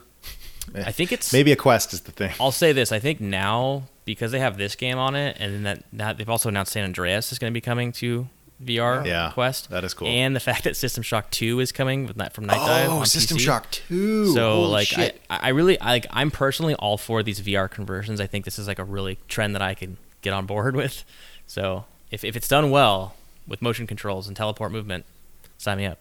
I 0.75 0.91
think 0.91 1.11
it's 1.11 1.33
maybe 1.33 1.51
a 1.51 1.55
Quest 1.55 1.93
is 1.93 2.01
the 2.01 2.11
thing." 2.11 2.31
I'll 2.39 2.51
say 2.51 2.73
this: 2.73 2.91
I 2.91 2.99
think 2.99 3.19
now 3.19 3.85
because 4.05 4.31
they 4.31 4.39
have 4.39 4.59
this 4.59 4.75
game 4.75 4.99
on 4.99 5.15
it, 5.15 5.37
and 5.39 5.51
then 5.51 5.63
that, 5.63 5.83
that 5.93 6.17
they've 6.19 6.29
also 6.29 6.47
announced 6.47 6.73
San 6.73 6.83
Andreas 6.83 7.31
is 7.31 7.39
going 7.39 7.51
to 7.51 7.55
be 7.55 7.61
coming 7.61 7.91
to 7.93 8.27
VR 8.63 9.03
Yeah, 9.03 9.31
Quest. 9.33 9.71
that 9.71 9.83
is 9.83 9.95
cool. 9.95 10.07
And 10.07 10.35
the 10.35 10.39
fact 10.39 10.63
that 10.65 10.77
System 10.77 11.01
Shock 11.01 11.31
Two 11.31 11.59
is 11.59 11.71
coming 11.71 12.05
with 12.05 12.17
that 12.17 12.33
from 12.33 12.45
Nightdive. 12.45 12.85
Oh, 12.85 12.99
on 12.99 13.05
System 13.07 13.37
PC. 13.37 13.41
Shock 13.41 13.71
Two. 13.71 14.31
So 14.31 14.53
Holy 14.57 14.67
like 14.69 14.87
shit. 14.87 15.23
I, 15.27 15.39
I 15.41 15.49
really 15.49 15.81
I, 15.81 15.87
like 15.93 16.05
I'm 16.11 16.29
personally 16.29 16.75
all 16.75 16.97
for 16.99 17.23
these 17.23 17.41
VR 17.41 17.67
conversions. 17.67 18.21
I 18.21 18.27
think 18.27 18.45
this 18.45 18.59
is 18.59 18.67
like 18.67 18.77
a 18.77 18.83
really 18.83 19.17
trend 19.27 19.55
that 19.55 19.63
I 19.63 19.73
can 19.73 19.97
get 20.25 20.33
on 20.33 20.45
board 20.45 20.75
with. 20.81 21.03
So 21.47 21.85
if 22.11 22.23
if 22.25 22.35
it's 22.35 22.47
done 22.49 22.69
well 22.71 23.15
with 23.47 23.61
motion 23.61 23.87
controls 23.87 24.27
and 24.27 24.35
teleport 24.35 24.71
movement, 24.71 25.05
sign 25.57 25.77
me 25.77 25.85
up. 25.85 25.99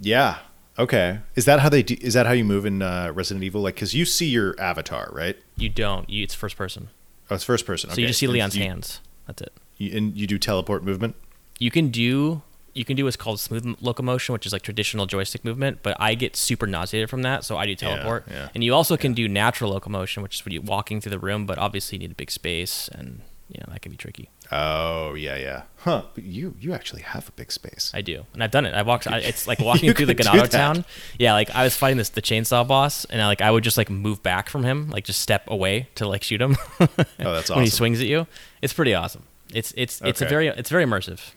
yeah. 0.00 0.38
Okay. 0.78 1.18
Is 1.34 1.44
that 1.44 1.60
how 1.60 1.68
they 1.68 1.82
do? 1.82 1.94
Is 2.00 2.14
that 2.14 2.24
how 2.24 2.32
you 2.32 2.44
move 2.44 2.64
in 2.64 2.80
uh, 2.80 3.12
Resident 3.14 3.44
Evil? 3.44 3.60
Like, 3.60 3.74
because 3.74 3.92
you 3.92 4.06
see 4.06 4.28
your 4.28 4.58
avatar, 4.58 5.10
right? 5.12 5.36
You 5.56 5.68
don't. 5.68 6.08
You, 6.08 6.22
it's 6.22 6.34
first 6.34 6.56
person, 6.56 6.88
Oh, 7.30 7.34
it's 7.34 7.44
first 7.44 7.66
person. 7.66 7.90
so 7.90 8.00
you 8.00 8.06
just 8.06 8.18
see 8.20 8.26
Leon's 8.28 8.56
you, 8.56 8.62
hands. 8.64 9.00
That's 9.26 9.42
it. 9.42 9.52
You, 9.76 9.94
and 9.98 10.16
you 10.16 10.26
do 10.26 10.38
teleport 10.38 10.82
movement. 10.82 11.16
you 11.58 11.70
can 11.70 11.88
do 11.90 12.40
you 12.72 12.84
can 12.86 12.96
do 12.96 13.04
what's 13.04 13.16
called 13.16 13.40
smooth 13.40 13.76
locomotion, 13.82 14.32
which 14.32 14.46
is 14.46 14.52
like 14.54 14.62
traditional 14.62 15.04
joystick 15.04 15.44
movement, 15.44 15.80
but 15.82 15.96
I 16.00 16.14
get 16.14 16.34
super 16.36 16.66
nauseated 16.68 17.10
from 17.10 17.22
that, 17.22 17.44
so 17.44 17.58
I 17.58 17.66
do 17.66 17.74
teleport. 17.74 18.24
yeah. 18.30 18.48
And 18.54 18.62
you 18.64 18.72
also 18.72 18.96
can 18.96 19.12
do 19.12 19.28
natural 19.28 19.72
locomotion, 19.72 20.22
which 20.22 20.36
is 20.36 20.44
when 20.46 20.52
you're 20.52 20.62
walking 20.62 21.00
through 21.00 21.10
the 21.10 21.18
room, 21.18 21.44
but 21.46 21.58
obviously 21.58 21.96
you 21.96 22.00
need 22.00 22.12
a 22.12 22.14
big 22.14 22.30
space, 22.30 22.88
and 22.88 23.20
you 23.50 23.60
know 23.60 23.72
that 23.72 23.82
can 23.82 23.90
be 23.90 23.96
tricky. 23.96 24.30
Oh 24.52 25.14
yeah, 25.14 25.36
yeah. 25.36 25.62
Huh. 25.78 26.02
But 26.14 26.24
you 26.24 26.54
you 26.60 26.72
actually 26.72 27.02
have 27.02 27.28
a 27.28 27.32
big 27.32 27.50
space. 27.50 27.90
I 27.92 28.00
do, 28.00 28.24
and 28.32 28.44
I've 28.44 28.50
done 28.52 28.64
it. 28.64 28.74
I 28.74 28.82
walked. 28.82 29.08
I, 29.08 29.18
it's 29.18 29.48
like 29.48 29.58
walking 29.60 29.92
through 29.92 30.06
the 30.06 30.14
could 30.14 30.26
Ganado 30.26 30.48
town. 30.48 30.84
Yeah, 31.18 31.32
like 31.32 31.50
I 31.50 31.64
was 31.64 31.76
fighting 31.76 31.98
this 31.98 32.10
the 32.10 32.22
chainsaw 32.22 32.66
boss, 32.66 33.04
and 33.06 33.20
I, 33.20 33.26
like 33.26 33.40
I 33.40 33.50
would 33.50 33.64
just 33.64 33.76
like 33.76 33.90
move 33.90 34.22
back 34.22 34.48
from 34.48 34.62
him, 34.62 34.88
like 34.90 35.04
just 35.04 35.20
step 35.20 35.44
away 35.48 35.88
to 35.96 36.06
like 36.06 36.22
shoot 36.22 36.40
him 36.40 36.56
Oh, 36.80 36.86
that's 36.86 37.18
awesome. 37.18 37.56
when 37.56 37.64
he 37.64 37.70
swings 37.70 38.00
at 38.00 38.06
you. 38.06 38.26
It's 38.62 38.72
pretty 38.72 38.94
awesome. 38.94 39.24
It's 39.52 39.72
it's 39.76 40.00
it's 40.02 40.22
a 40.22 40.26
very 40.26 40.46
it's 40.48 40.70
very 40.70 40.84
immersive. 40.84 41.32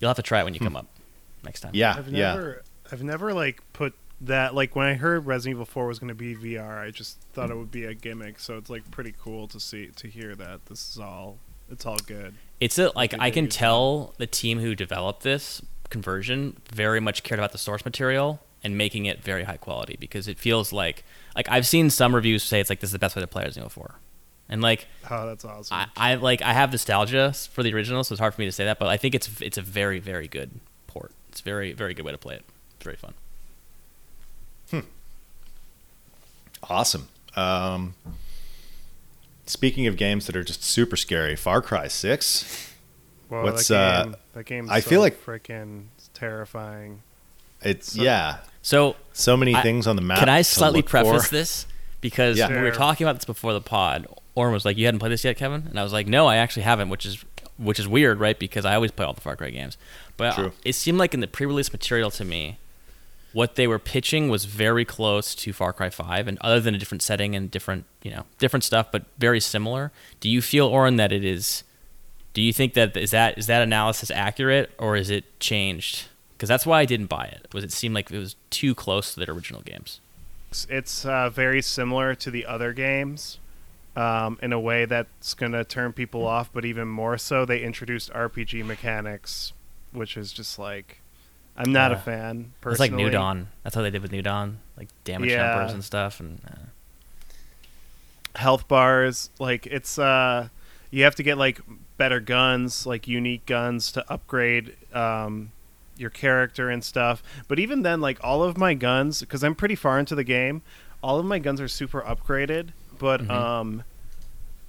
You'll 0.00 0.08
have 0.08 0.16
to 0.16 0.22
try 0.22 0.40
it 0.40 0.44
when 0.44 0.54
you 0.54 0.58
hmm. 0.58 0.66
come 0.66 0.76
up 0.76 0.86
next 1.44 1.60
time. 1.60 1.72
Yeah, 1.74 1.94
I've 1.96 2.08
yeah. 2.08 2.54
I've 2.90 3.02
never 3.02 3.32
like 3.32 3.62
put 3.72 3.94
that 4.22 4.54
like 4.54 4.74
when 4.76 4.86
I 4.86 4.94
heard 4.94 5.26
Resident 5.26 5.56
Evil 5.56 5.66
4 5.66 5.86
was 5.86 5.98
going 5.98 6.08
to 6.08 6.14
be 6.14 6.34
VR, 6.34 6.80
I 6.80 6.90
just 6.90 7.20
thought 7.32 7.50
it 7.50 7.56
would 7.56 7.70
be 7.70 7.84
a 7.84 7.94
gimmick. 7.94 8.38
So 8.38 8.56
it's 8.56 8.70
like 8.70 8.88
pretty 8.90 9.14
cool 9.20 9.48
to 9.48 9.60
see 9.60 9.88
to 9.96 10.08
hear 10.08 10.34
that 10.36 10.66
this 10.66 10.90
is 10.90 10.98
all 10.98 11.38
it's 11.70 11.86
all 11.86 11.98
good. 12.06 12.34
It's 12.60 12.78
a 12.78 12.92
like 12.94 13.14
I 13.18 13.30
can 13.30 13.48
tell 13.48 14.14
the 14.18 14.26
team 14.26 14.60
who 14.60 14.74
developed 14.74 15.22
this 15.22 15.62
conversion 15.90 16.56
very 16.72 17.00
much 17.00 17.22
cared 17.22 17.38
about 17.38 17.52
the 17.52 17.58
source 17.58 17.84
material 17.84 18.40
and 18.64 18.78
making 18.78 19.06
it 19.06 19.22
very 19.22 19.42
high 19.42 19.56
quality 19.56 19.96
because 19.98 20.28
it 20.28 20.38
feels 20.38 20.72
like 20.72 21.04
like 21.34 21.48
I've 21.50 21.66
seen 21.66 21.90
some 21.90 22.14
reviews 22.14 22.42
say 22.44 22.60
it's 22.60 22.70
like 22.70 22.80
this 22.80 22.88
is 22.88 22.92
the 22.92 22.98
best 22.98 23.16
way 23.16 23.22
to 23.22 23.26
play 23.26 23.42
Resident 23.42 23.70
Evil 23.72 23.82
4. 23.82 23.94
And 24.48 24.62
like 24.62 24.86
Oh, 25.10 25.26
that's 25.26 25.44
awesome. 25.44 25.76
I, 25.76 25.86
I 25.96 26.14
like 26.14 26.42
I 26.42 26.52
have 26.52 26.70
nostalgia 26.70 27.32
for 27.50 27.64
the 27.64 27.74
original, 27.74 28.04
so 28.04 28.12
it's 28.12 28.20
hard 28.20 28.34
for 28.34 28.40
me 28.40 28.46
to 28.46 28.52
say 28.52 28.64
that, 28.66 28.78
but 28.78 28.88
I 28.88 28.96
think 28.96 29.16
it's 29.16 29.40
it's 29.40 29.58
a 29.58 29.62
very 29.62 29.98
very 29.98 30.28
good 30.28 30.60
port. 30.86 31.10
It's 31.30 31.40
a 31.40 31.44
very 31.44 31.72
very 31.72 31.94
good 31.94 32.04
way 32.04 32.12
to 32.12 32.18
play 32.18 32.36
it. 32.36 32.44
It's 32.76 32.84
very 32.84 32.96
fun. 32.96 33.14
Awesome. 36.68 37.08
Um, 37.34 37.94
speaking 39.46 39.86
of 39.86 39.96
games 39.96 40.26
that 40.26 40.36
are 40.36 40.44
just 40.44 40.62
super 40.62 40.96
scary, 40.96 41.36
Far 41.36 41.60
Cry 41.60 41.88
Six. 41.88 42.70
Whoa, 43.28 43.42
what's, 43.44 43.68
that 43.68 43.76
uh, 43.76 44.04
game, 44.04 44.16
that 44.34 44.46
game's 44.46 44.70
I 44.70 44.80
so 44.80 44.90
feel 44.90 45.00
like- 45.00 45.24
freaking 45.24 45.84
terrifying. 46.14 47.02
It's 47.62 47.92
So- 47.92 48.02
yeah, 48.02 48.38
So 48.60 48.96
so 49.12 49.36
many 49.36 49.54
I- 49.54 49.62
things 49.62 49.86
on 49.86 49.96
the 49.96 50.02
map. 50.02 50.18
Can 50.18 50.28
I 50.28 50.42
slightly 50.42 50.82
preface 50.82 51.26
for. 51.26 51.34
this? 51.34 51.66
Because 52.00 52.36
Yeah. 52.38 52.48
when 52.48 52.56
we 52.58 52.62
were 52.64 52.70
talking 52.74 53.06
about 53.06 53.14
this 53.16 53.24
before 53.24 53.52
the 53.52 53.60
pod, 53.60 54.06
Oren 54.34 54.52
was 54.52 54.64
like, 54.64 54.76
"You 54.76 54.86
hadn't 54.86 54.98
played 55.00 55.12
this 55.12 55.24
yet, 55.24 55.36
Kevin," 55.36 55.66
and 55.68 55.78
I 55.78 55.82
was 55.84 55.92
like, 55.92 56.06
"No, 56.06 56.26
I 56.26 56.36
actually 56.36 56.62
haven't," 56.64 56.88
which 56.88 57.06
is 57.06 57.24
which 57.58 57.78
is 57.78 57.86
weird, 57.86 58.18
right? 58.18 58.38
Because 58.38 58.64
I 58.64 58.74
always 58.74 58.90
play 58.90 59.04
all 59.06 59.12
the 59.12 59.20
Far 59.20 59.36
Cry 59.36 59.50
games, 59.50 59.76
but 60.16 60.34
True. 60.34 60.52
it 60.64 60.72
seemed 60.74 60.98
like 60.98 61.14
in 61.14 61.20
the 61.20 61.28
pre-release 61.28 61.70
material 61.72 62.10
to 62.12 62.24
me, 62.24 62.58
what 63.32 63.56
they 63.56 63.66
were 63.66 63.78
pitching 63.78 64.28
was 64.28 64.44
very 64.44 64.84
close 64.84 65.34
to 65.36 65.52
Far 65.52 65.72
Cry 65.72 65.90
Five, 65.90 66.28
and 66.28 66.38
other 66.40 66.60
than 66.60 66.74
a 66.74 66.78
different 66.78 67.02
setting 67.02 67.34
and 67.34 67.50
different, 67.50 67.84
you 68.02 68.10
know, 68.10 68.24
different 68.38 68.64
stuff, 68.64 68.92
but 68.92 69.04
very 69.18 69.40
similar. 69.40 69.92
Do 70.20 70.28
you 70.28 70.42
feel, 70.42 70.66
Oren, 70.66 70.96
that 70.96 71.12
it 71.12 71.24
is? 71.24 71.64
Do 72.34 72.42
you 72.42 72.52
think 72.52 72.74
that 72.74 72.96
is 72.96 73.10
that 73.10 73.38
is 73.38 73.46
that 73.46 73.62
analysis 73.62 74.10
accurate, 74.10 74.70
or 74.78 74.96
is 74.96 75.10
it 75.10 75.38
changed? 75.40 76.08
Because 76.36 76.48
that's 76.48 76.66
why 76.66 76.80
I 76.80 76.84
didn't 76.84 77.06
buy 77.06 77.26
it. 77.26 77.46
Was 77.52 77.62
it 77.62 77.72
seemed 77.72 77.94
like 77.94 78.10
it 78.10 78.18
was 78.18 78.36
too 78.50 78.74
close 78.74 79.14
to 79.14 79.20
their 79.20 79.32
original 79.34 79.62
games? 79.62 80.00
It's, 80.50 80.66
it's 80.68 81.06
uh, 81.06 81.30
very 81.30 81.62
similar 81.62 82.14
to 82.16 82.30
the 82.30 82.46
other 82.46 82.72
games 82.72 83.38
um, 83.96 84.38
in 84.42 84.52
a 84.52 84.60
way 84.60 84.84
that's 84.84 85.34
going 85.34 85.52
to 85.52 85.64
turn 85.64 85.92
people 85.92 86.26
off, 86.26 86.50
but 86.52 86.64
even 86.64 86.88
more 86.88 87.18
so, 87.18 87.44
they 87.44 87.62
introduced 87.62 88.10
RPG 88.12 88.64
mechanics, 88.64 89.52
which 89.92 90.16
is 90.16 90.32
just 90.32 90.58
like. 90.58 91.01
I'm 91.56 91.72
not 91.72 91.92
a 91.92 91.94
Yeah. 91.96 92.00
fan, 92.00 92.52
It's 92.66 92.80
like 92.80 92.92
New 92.92 93.10
Dawn. 93.10 93.48
That's 93.62 93.74
how 93.74 93.82
they 93.82 93.90
did 93.90 94.00
with 94.02 94.10
New 94.12 94.22
Dawn, 94.22 94.58
like 94.76 94.88
damage 95.04 95.30
Yeah. 95.30 95.54
numbers 95.54 95.72
and 95.74 95.84
stuff. 95.84 96.18
And 96.20 96.40
uh, 96.46 98.38
health 98.38 98.66
bars 98.66 99.28
like 99.38 99.66
it's 99.66 99.98
uh 99.98 100.48
you 100.90 101.04
have 101.04 101.14
to 101.14 101.22
get 101.22 101.36
like 101.36 101.60
better 101.98 102.18
guns 102.18 102.86
like 102.86 103.06
unique 103.06 103.44
guns 103.44 103.92
to 103.92 104.10
upgrade 104.10 104.74
um 104.94 105.52
your 105.98 106.08
character 106.08 106.70
and 106.70 106.82
stuff 106.82 107.22
but 107.46 107.58
even 107.58 107.82
then 107.82 108.00
like 108.00 108.18
all 108.24 108.42
of 108.42 108.56
my 108.56 108.72
guns 108.72 109.20
because 109.20 109.44
i'm 109.44 109.54
pretty 109.54 109.74
far 109.74 109.98
into 109.98 110.14
the 110.14 110.24
game 110.24 110.62
all 111.02 111.18
of 111.18 111.26
my 111.26 111.38
guns 111.38 111.60
are 111.60 111.68
super 111.68 112.00
upgraded 112.00 112.70
but 112.98 113.20
Mhm. 113.20 113.30
um 113.30 113.84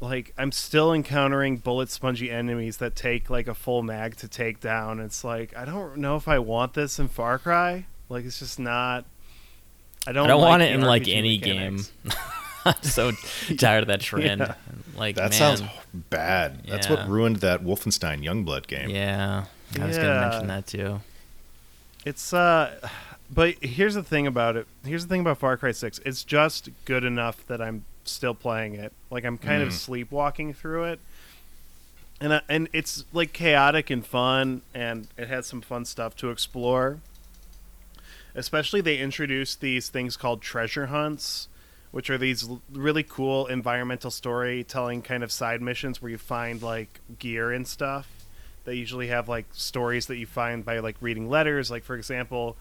like 0.04 0.34
i'm 0.38 0.52
still 0.52 0.94
encountering 0.94 1.58
bullet 1.58 1.90
spongy 1.90 2.30
enemies 2.30 2.78
that 2.78 2.96
take 2.96 3.30
like 3.30 3.48
a 3.48 3.54
full 3.54 3.82
mag 3.82 4.16
to 4.18 4.28
take 4.28 4.60
down 4.60 5.00
it's 5.00 5.24
like 5.24 5.56
i 5.56 5.64
don't 5.64 5.98
know 5.98 6.18
if 6.18 6.28
i 6.28 6.38
want 6.38 6.74
this 6.74 7.00
in 7.00 7.08
far 7.08 7.40
cry 7.40 7.86
like 8.10 8.26
it's 8.26 8.40
just 8.40 8.60
not 8.60 9.06
i 10.06 10.12
don't, 10.12 10.26
I 10.26 10.28
don't 10.28 10.42
like 10.42 10.50
want 10.50 10.62
it 10.64 10.74
in 10.74 10.82
like 10.82 11.08
any 11.08 11.40
mechanics. 11.40 11.92
game. 12.04 12.14
I'm 12.66 12.82
so 12.82 13.12
tired 13.58 13.82
of 13.84 13.88
that 13.88 14.00
trend. 14.00 14.40
Yeah. 14.40 14.56
Like 14.96 15.16
That 15.16 15.32
man, 15.32 15.34
sounds 15.34 15.64
bad. 15.94 16.64
That's 16.66 16.88
what 16.90 17.10
ruined 17.10 17.38
that 17.38 17.62
Wolfenstein 17.62 18.24
Youngblood 18.24 18.68
game. 18.68 18.90
Yeah, 18.90 19.46
I 19.78 19.86
was 19.86 19.98
gonna 19.98 20.22
mention 20.22 20.48
that 20.48 20.68
too. 20.68 21.02
It's 22.06 22.34
uh 22.34 22.90
but 23.30 23.56
here's 23.62 23.96
the 23.96 24.04
thing 24.04 24.28
about 24.28 24.56
it. 24.56 24.68
Here's 24.86 25.04
the 25.04 25.10
thing 25.10 25.22
about 25.22 25.40
Far 25.40 25.58
Cry 25.58 25.72
6. 25.74 26.00
It's 26.06 26.24
just 26.24 26.70
good 26.86 27.04
enough 27.04 27.46
that 27.48 27.62
I'm 27.62 27.84
still 28.06 28.34
playing 28.34 28.76
it. 28.76 28.92
Like 29.10 29.26
I'm 29.26 29.38
kind 29.38 29.62
of 29.64 29.70
Mm. 29.70 29.74
sleepwalking 29.74 30.54
through 30.54 30.86
it. 30.86 31.00
And 32.22 32.36
I, 32.36 32.42
and 32.48 32.70
it's 32.74 33.04
like 33.12 33.34
chaotic 33.34 33.90
and 33.90 34.06
fun 34.06 34.62
and 34.74 35.08
it 35.18 35.28
has 35.28 35.46
some 35.48 35.62
fun 35.62 35.86
stuff 35.86 36.16
to 36.18 36.30
explore. 36.30 37.00
Especially 38.36 38.82
they 38.82 38.98
introduced 38.98 39.62
these 39.62 39.90
things 39.90 40.18
called 40.18 40.42
treasure 40.42 40.88
hunts, 40.88 41.48
which 41.92 42.10
are 42.10 42.18
these 42.18 42.50
l- 42.50 42.62
really 42.72 43.04
cool 43.04 43.46
environmental 43.48 44.10
storytelling 44.10 45.02
kind 45.02 45.24
of 45.24 45.32
side 45.32 45.62
missions 45.62 46.02
where 46.02 46.10
you 46.10 46.18
find 46.18 46.62
like 46.62 47.00
gear 47.20 47.52
and 47.52 47.68
stuff. 47.68 48.08
They 48.66 48.76
usually 48.76 49.08
have 49.08 49.28
like 49.30 49.46
stories 49.52 50.08
that 50.08 50.18
you 50.18 50.26
find 50.26 50.66
by 50.66 50.80
like 50.80 50.96
reading 51.02 51.30
letters. 51.30 51.70
Like 51.70 51.84
for 51.84 51.96
example, 51.96 52.58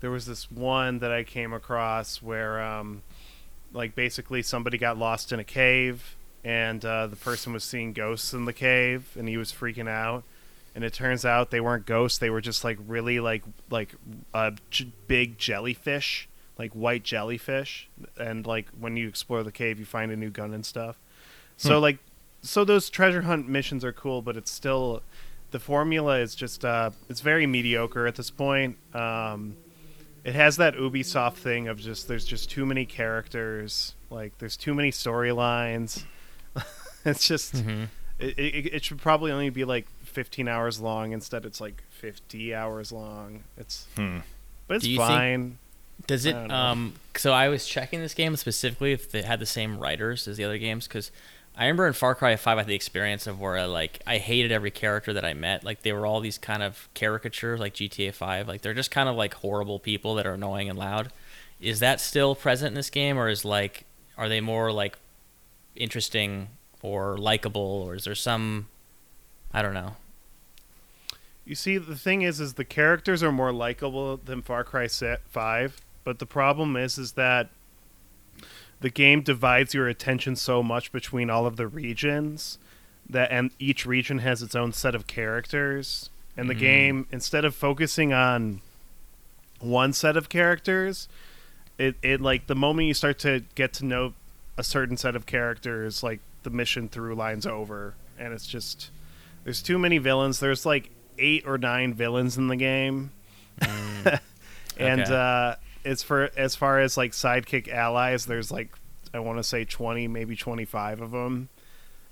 there 0.00 0.10
was 0.10 0.26
this 0.26 0.50
one 0.50 0.98
that 0.98 1.12
I 1.12 1.22
came 1.22 1.52
across 1.52 2.20
where 2.20 2.60
um, 2.60 3.02
like 3.72 3.94
basically 3.94 4.42
somebody 4.42 4.78
got 4.78 4.98
lost 4.98 5.32
in 5.32 5.40
a 5.40 5.44
cave 5.44 6.16
and 6.44 6.84
uh, 6.84 7.06
the 7.06 7.16
person 7.16 7.52
was 7.52 7.64
seeing 7.64 7.92
ghosts 7.92 8.32
in 8.32 8.44
the 8.44 8.52
cave 8.52 9.16
and 9.18 9.28
he 9.28 9.36
was 9.36 9.52
freaking 9.52 9.88
out. 9.88 10.24
And 10.74 10.84
it 10.84 10.94
turns 10.94 11.24
out 11.26 11.50
they 11.50 11.60
weren't 11.60 11.84
ghosts 11.84 12.18
they 12.18 12.30
were 12.30 12.40
just 12.40 12.64
like 12.64 12.78
really 12.86 13.20
like 13.20 13.42
like 13.70 13.94
uh, 14.32 14.52
j- 14.70 14.92
big 15.06 15.38
jellyfish 15.38 16.28
like 16.58 16.72
white 16.72 17.02
jellyfish. 17.02 17.88
And 18.18 18.46
like 18.46 18.68
when 18.78 18.96
you 18.96 19.08
explore 19.08 19.42
the 19.42 19.52
cave 19.52 19.78
you 19.78 19.84
find 19.84 20.10
a 20.10 20.16
new 20.16 20.30
gun 20.30 20.54
and 20.54 20.64
stuff. 20.64 20.98
So 21.56 21.78
like 21.78 21.98
so 22.40 22.64
those 22.64 22.90
treasure 22.90 23.22
hunt 23.22 23.48
missions 23.48 23.84
are 23.84 23.92
cool 23.92 24.22
but 24.22 24.36
it's 24.36 24.50
still 24.50 25.02
the 25.52 25.60
formula 25.60 26.18
is 26.18 26.34
just 26.34 26.64
uh 26.64 26.90
it's 27.08 27.20
very 27.20 27.46
mediocre 27.46 28.06
at 28.06 28.16
this 28.16 28.30
point. 28.30 28.76
Um 28.94 29.56
it 30.24 30.34
has 30.34 30.56
that 30.56 30.74
ubisoft 30.76 31.34
thing 31.34 31.68
of 31.68 31.78
just 31.80 32.08
there's 32.08 32.24
just 32.24 32.50
too 32.50 32.64
many 32.66 32.84
characters 32.86 33.94
like 34.10 34.36
there's 34.38 34.56
too 34.56 34.74
many 34.74 34.90
storylines 34.90 36.04
it's 37.04 37.26
just 37.26 37.54
Mm-hmm. 37.54 37.84
it, 38.18 38.38
it, 38.38 38.74
it 38.74 38.84
should 38.84 39.00
probably 39.00 39.32
only 39.32 39.50
be 39.50 39.64
like 39.64 39.86
15 40.04 40.46
hours 40.48 40.80
long 40.80 41.12
instead 41.12 41.44
it's 41.44 41.60
like 41.60 41.82
50 41.90 42.54
hours 42.54 42.92
long 42.92 43.42
it's 43.56 43.86
Hmm. 43.96 44.18
but 44.68 44.76
it's 44.76 44.84
Do 44.84 44.90
you 44.90 44.98
think- 44.98 45.08
fine 45.08 45.58
Does 46.06 46.26
it? 46.26 46.34
Um. 46.34 46.94
So 47.16 47.32
I 47.32 47.48
was 47.48 47.66
checking 47.66 48.00
this 48.00 48.14
game 48.14 48.34
specifically 48.36 48.92
if 48.92 49.10
they 49.10 49.22
had 49.22 49.38
the 49.40 49.46
same 49.46 49.78
writers 49.78 50.26
as 50.26 50.36
the 50.36 50.44
other 50.44 50.58
games 50.58 50.88
because 50.88 51.10
I 51.56 51.64
remember 51.64 51.86
in 51.86 51.92
Far 51.92 52.14
Cry 52.14 52.34
Five 52.36 52.58
I 52.58 52.60
had 52.62 52.66
the 52.66 52.74
experience 52.74 53.26
of 53.26 53.40
where 53.40 53.58
I, 53.58 53.64
like 53.66 54.00
I 54.06 54.18
hated 54.18 54.52
every 54.52 54.70
character 54.70 55.12
that 55.12 55.24
I 55.24 55.34
met. 55.34 55.64
Like 55.64 55.82
they 55.82 55.92
were 55.92 56.06
all 56.06 56.20
these 56.20 56.38
kind 56.38 56.62
of 56.62 56.88
caricatures, 56.94 57.60
like 57.60 57.74
GTA 57.74 58.14
Five. 58.14 58.48
Like 58.48 58.62
they're 58.62 58.74
just 58.74 58.90
kind 58.90 59.08
of 59.08 59.16
like 59.16 59.34
horrible 59.34 59.78
people 59.78 60.14
that 60.14 60.26
are 60.26 60.34
annoying 60.34 60.70
and 60.70 60.78
loud. 60.78 61.12
Is 61.60 61.80
that 61.80 62.00
still 62.00 62.34
present 62.34 62.68
in 62.68 62.74
this 62.74 62.90
game, 62.90 63.18
or 63.18 63.28
is 63.28 63.44
like 63.44 63.84
are 64.16 64.28
they 64.28 64.40
more 64.40 64.72
like 64.72 64.98
interesting 65.76 66.48
or 66.80 67.18
likable, 67.18 67.60
or 67.60 67.94
is 67.94 68.04
there 68.04 68.14
some 68.14 68.68
I 69.52 69.60
don't 69.60 69.74
know. 69.74 69.96
You 71.44 71.54
see, 71.54 71.76
the 71.76 71.96
thing 71.96 72.22
is, 72.22 72.40
is 72.40 72.54
the 72.54 72.64
characters 72.64 73.22
are 73.22 73.32
more 73.32 73.52
likable 73.52 74.16
than 74.16 74.42
Far 74.42 74.64
Cry 74.64 74.88
Five, 74.88 75.80
but 76.04 76.18
the 76.18 76.26
problem 76.26 76.76
is, 76.76 76.98
is 76.98 77.12
that 77.12 77.50
the 78.82 78.90
game 78.90 79.22
divides 79.22 79.72
your 79.74 79.88
attention 79.88 80.36
so 80.36 80.62
much 80.62 80.92
between 80.92 81.30
all 81.30 81.46
of 81.46 81.56
the 81.56 81.66
regions 81.66 82.58
that, 83.08 83.30
and 83.32 83.50
each 83.58 83.86
region 83.86 84.18
has 84.18 84.42
its 84.42 84.54
own 84.54 84.72
set 84.72 84.94
of 84.94 85.06
characters, 85.06 86.10
and 86.36 86.48
the 86.50 86.54
Mhm. 86.54 86.58
game 86.58 87.06
instead 87.10 87.44
of 87.44 87.54
focusing 87.54 88.12
on 88.12 88.60
one 89.60 89.92
set 89.92 90.16
of 90.16 90.28
characters, 90.28 91.08
it 91.78 91.96
it 92.02 92.20
like 92.20 92.46
the 92.46 92.54
moment 92.54 92.88
you 92.88 92.94
start 92.94 93.18
to 93.20 93.42
get 93.54 93.72
to 93.74 93.84
know 93.84 94.14
a 94.58 94.62
certain 94.64 94.96
set 94.96 95.16
of 95.16 95.24
characters, 95.26 96.02
like 96.02 96.20
the 96.42 96.50
mission 96.50 96.88
through 96.88 97.14
lines 97.14 97.46
over, 97.46 97.94
and 98.18 98.32
it's 98.34 98.46
just 98.46 98.90
there's 99.44 99.62
too 99.62 99.78
many 99.78 99.98
villains. 99.98 100.40
There's 100.40 100.66
like 100.66 100.90
eight 101.18 101.44
or 101.46 101.58
nine 101.58 101.94
villains 101.94 102.36
in 102.36 102.48
the 102.48 102.56
game, 102.56 103.10
and 104.76 105.00
Okay. 105.00 105.02
uh, 105.02 105.54
as 105.84 106.02
for 106.02 106.30
as 106.36 106.54
far 106.56 106.80
as 106.80 106.96
like 106.96 107.12
sidekick 107.12 107.68
allies, 107.68 108.26
there's 108.26 108.50
like 108.50 108.70
I 109.14 109.18
want 109.20 109.38
to 109.38 109.44
say 109.44 109.64
twenty, 109.64 110.08
maybe 110.08 110.36
twenty 110.36 110.64
five 110.64 111.00
of 111.00 111.10
them. 111.10 111.48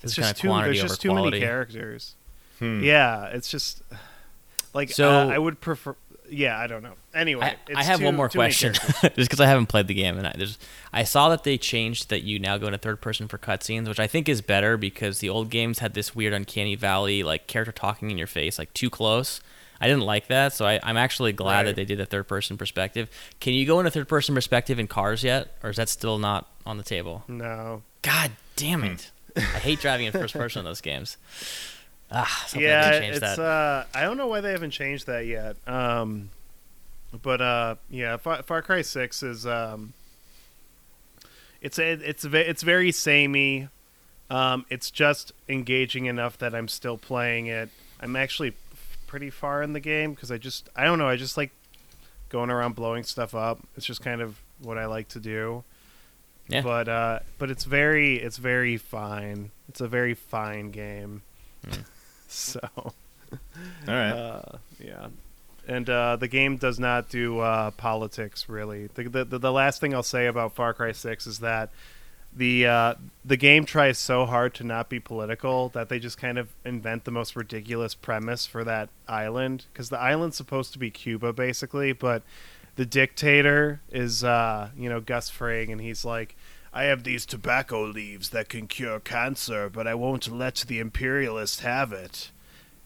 It's 0.02 0.12
It's 0.12 0.28
just 0.28 0.36
too. 0.38 0.48
There's 0.48 0.80
just 0.80 1.00
too 1.00 1.14
many 1.14 1.38
characters. 1.40 2.14
Hmm. 2.58 2.82
Yeah, 2.82 3.26
it's 3.26 3.50
just 3.50 3.82
like 4.74 4.90
So- 4.90 5.10
uh, 5.10 5.26
I 5.28 5.38
would 5.38 5.60
prefer. 5.60 5.96
yeah, 6.28 6.58
I 6.58 6.66
don't 6.66 6.82
know. 6.82 6.92
Anyway, 7.14 7.44
I, 7.44 7.56
it's 7.68 7.78
I 7.78 7.82
have 7.84 7.98
too- 7.98 8.04
one 8.04 8.16
more 8.16 8.28
question, 8.28 8.72
just 9.02 9.02
because 9.16 9.40
I 9.40 9.46
haven't 9.46 9.66
played 9.66 9.88
the 9.88 9.94
game, 9.94 10.16
and 10.18 10.26
I, 10.26 10.34
there's, 10.36 10.58
I 10.92 11.04
saw 11.04 11.28
that 11.30 11.42
they 11.44 11.58
changed 11.58 12.08
that 12.10 12.22
you 12.22 12.38
now 12.38 12.56
go 12.58 12.66
into 12.66 12.78
third 12.78 13.00
person 13.00 13.28
for 13.28 13.36
cutscenes, 13.38 13.88
which 13.88 13.98
I 13.98 14.06
think 14.06 14.28
is 14.28 14.40
better 14.42 14.76
because 14.76 15.18
the 15.20 15.28
old 15.28 15.50
games 15.50 15.80
had 15.80 15.94
this 15.94 16.14
weird 16.14 16.32
uncanny 16.34 16.76
valley, 16.76 17.22
like 17.22 17.46
character 17.46 17.72
talking 17.72 18.10
in 18.10 18.18
your 18.18 18.26
face, 18.26 18.58
like 18.58 18.72
too 18.74 18.90
close. 18.90 19.40
I 19.80 19.86
didn't 19.88 20.02
like 20.02 20.26
that, 20.28 20.52
so 20.52 20.66
I, 20.66 20.78
I'm 20.82 20.96
actually 20.96 21.32
glad 21.32 21.56
Right. 21.60 21.62
that 21.66 21.76
they 21.76 21.84
did 21.86 22.00
a 22.00 22.06
third 22.06 22.28
person 22.28 22.58
perspective. 22.58 23.08
Can 23.40 23.54
you 23.54 23.66
go 23.66 23.78
into 23.80 23.90
third 23.90 24.08
person 24.08 24.34
perspective 24.34 24.78
in 24.78 24.86
cars 24.86 25.24
yet, 25.24 25.56
or 25.62 25.70
is 25.70 25.76
that 25.76 25.88
still 25.88 26.18
not 26.18 26.46
on 26.66 26.76
the 26.76 26.82
table? 26.84 27.24
no. 27.28 27.82
God 28.02 28.32
damn 28.56 28.80
Hmm. 28.80 28.86
it! 28.88 29.10
I 29.36 29.40
hate 29.58 29.80
driving 29.80 30.06
in 30.06 30.12
first 30.12 30.32
person 30.34 30.60
in 30.60 30.64
those 30.64 30.80
games. 30.80 31.16
Ah, 32.12 32.48
yeah, 32.56 32.90
it's 32.92 33.20
that. 33.20 33.38
uh, 33.38 33.84
I 33.94 34.02
don't 34.02 34.16
know 34.16 34.26
why 34.26 34.40
they 34.40 34.50
haven't 34.52 34.70
changed 34.72 35.06
that 35.06 35.26
yet. 35.26 35.56
Um, 35.66 36.30
but 37.22 37.40
uh, 37.40 37.74
yeah, 37.88 38.16
Far, 38.16 38.42
Far 38.42 38.62
Cry 38.62 38.82
Six 38.82 39.22
is 39.22 39.46
um, 39.46 39.92
it's 41.60 41.78
a, 41.78 41.92
it's 41.92 42.24
it's 42.24 42.62
very 42.62 42.90
samey. 42.92 43.68
Um, 44.30 44.64
it's 44.70 44.90
just 44.90 45.32
engaging 45.48 46.06
enough 46.06 46.38
that 46.38 46.54
I'm 46.54 46.68
still 46.68 46.96
playing 46.98 47.46
it. 47.46 47.68
I'm 48.00 48.16
actually 48.16 48.54
pretty 49.10 49.28
far 49.28 49.60
in 49.60 49.72
the 49.72 49.80
game 49.80 50.14
because 50.14 50.30
I 50.30 50.38
just 50.38 50.68
I 50.76 50.84
don't 50.84 51.00
know 51.00 51.08
I 51.08 51.16
just 51.16 51.36
like 51.36 51.50
going 52.28 52.48
around 52.48 52.76
blowing 52.76 53.02
stuff 53.02 53.34
up. 53.34 53.58
It's 53.76 53.84
just 53.84 54.02
kind 54.02 54.20
of 54.20 54.40
what 54.62 54.78
I 54.78 54.86
like 54.86 55.08
to 55.08 55.18
do. 55.18 55.64
Yeah. 56.46 56.62
But 56.62 56.88
uh, 56.88 57.18
but 57.36 57.50
it's 57.50 57.64
very 57.64 58.16
it's 58.16 58.36
very 58.36 58.76
fine. 58.76 59.50
It's 59.68 59.80
a 59.80 59.88
very 59.88 60.14
fine 60.14 60.70
game. 60.70 61.22
Hmm. 61.64 61.80
so 62.28 62.60
All 62.76 62.92
right. 63.88 64.12
uh, 64.12 64.42
yeah, 64.78 65.08
and 65.66 65.90
uh, 65.90 66.14
the 66.14 66.28
game 66.28 66.56
does 66.56 66.78
not 66.78 67.08
do 67.08 67.40
uh, 67.40 67.72
politics 67.72 68.48
really. 68.48 68.86
The, 68.94 69.08
the 69.08 69.24
the 69.24 69.38
the 69.38 69.52
last 69.52 69.80
thing 69.80 69.92
I'll 69.92 70.04
say 70.04 70.26
about 70.26 70.54
Far 70.54 70.72
Cry 70.72 70.92
Six 70.92 71.26
is 71.26 71.40
that 71.40 71.70
the 72.34 72.66
uh, 72.66 72.94
the 73.24 73.36
game 73.36 73.64
tries 73.64 73.98
so 73.98 74.24
hard 74.26 74.54
to 74.54 74.64
not 74.64 74.88
be 74.88 75.00
political 75.00 75.68
that 75.70 75.88
they 75.88 75.98
just 75.98 76.16
kind 76.18 76.38
of 76.38 76.48
invent 76.64 77.04
the 77.04 77.10
most 77.10 77.34
ridiculous 77.36 77.94
premise 77.94 78.46
for 78.46 78.62
that 78.64 78.88
island 79.08 79.64
because 79.72 79.90
the 79.90 79.98
island's 79.98 80.36
supposed 80.36 80.72
to 80.72 80.78
be 80.78 80.90
Cuba 80.90 81.32
basically, 81.32 81.92
but 81.92 82.22
the 82.76 82.86
dictator 82.86 83.80
is 83.90 84.22
uh, 84.24 84.70
you 84.76 84.88
know 84.88 85.00
Gus 85.00 85.30
Fring 85.30 85.70
and 85.72 85.80
he's 85.80 86.04
like. 86.04 86.36
I 86.72 86.84
have 86.84 87.02
these 87.02 87.26
tobacco 87.26 87.84
leaves 87.84 88.30
that 88.30 88.48
can 88.48 88.68
cure 88.68 89.00
cancer, 89.00 89.68
but 89.68 89.88
I 89.88 89.94
won't 89.96 90.28
let 90.32 90.54
the 90.68 90.78
imperialists 90.78 91.58
have 91.62 91.92
it. 91.92 92.30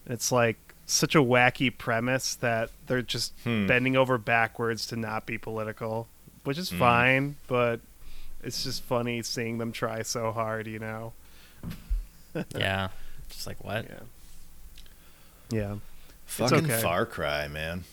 It's 0.06 0.32
like 0.32 0.56
such 0.86 1.14
a 1.14 1.18
wacky 1.18 1.76
premise 1.76 2.34
that 2.36 2.70
they're 2.86 3.02
just 3.02 3.34
Hmm. 3.44 3.66
bending 3.66 3.94
over 3.94 4.16
backwards 4.16 4.86
to 4.86 4.96
not 4.96 5.26
be 5.26 5.36
political, 5.36 6.08
which 6.44 6.56
is 6.56 6.70
Hmm. 6.70 6.78
fine, 6.78 7.36
but 7.46 7.80
it's 8.44 8.64
just 8.64 8.82
funny 8.82 9.22
seeing 9.22 9.58
them 9.58 9.72
try 9.72 10.02
so 10.02 10.32
hard, 10.32 10.66
you 10.66 10.78
know. 10.78 11.12
yeah, 12.56 12.88
just 13.28 13.46
like 13.46 13.62
what? 13.64 13.84
Yeah. 13.84 14.00
Yeah. 15.50 15.74
Fucking 16.26 16.64
okay. 16.64 16.80
Far 16.80 17.06
Cry, 17.06 17.48
man. 17.48 17.84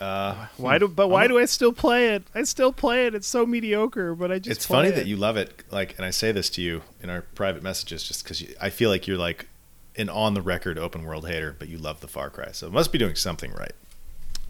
Uh, 0.00 0.46
Why 0.56 0.78
do 0.78 0.88
but 0.88 1.08
why 1.08 1.26
do 1.26 1.38
I 1.38 1.44
still 1.44 1.72
play 1.74 2.14
it? 2.14 2.22
I 2.34 2.44
still 2.44 2.72
play 2.72 3.06
it. 3.06 3.14
It's 3.14 3.26
so 3.26 3.44
mediocre, 3.44 4.14
but 4.14 4.32
I 4.32 4.38
just 4.38 4.56
it's 4.56 4.66
play 4.66 4.76
funny 4.76 4.88
it. 4.88 4.94
that 4.94 5.06
you 5.06 5.18
love 5.18 5.36
it. 5.36 5.62
Like, 5.70 5.94
and 5.98 6.06
I 6.06 6.10
say 6.10 6.32
this 6.32 6.48
to 6.50 6.62
you 6.62 6.80
in 7.02 7.10
our 7.10 7.20
private 7.20 7.62
messages, 7.62 8.02
just 8.02 8.24
because 8.24 8.42
I 8.60 8.70
feel 8.70 8.88
like 8.88 9.06
you're 9.06 9.18
like 9.18 9.46
an 9.96 10.08
on 10.08 10.32
the 10.32 10.40
record 10.40 10.78
open 10.78 11.04
world 11.04 11.28
hater, 11.28 11.54
but 11.58 11.68
you 11.68 11.76
love 11.76 12.00
the 12.00 12.08
Far 12.08 12.30
Cry, 12.30 12.48
so 12.52 12.66
it 12.66 12.72
must 12.72 12.92
be 12.92 12.98
doing 12.98 13.14
something 13.14 13.52
right. 13.52 13.72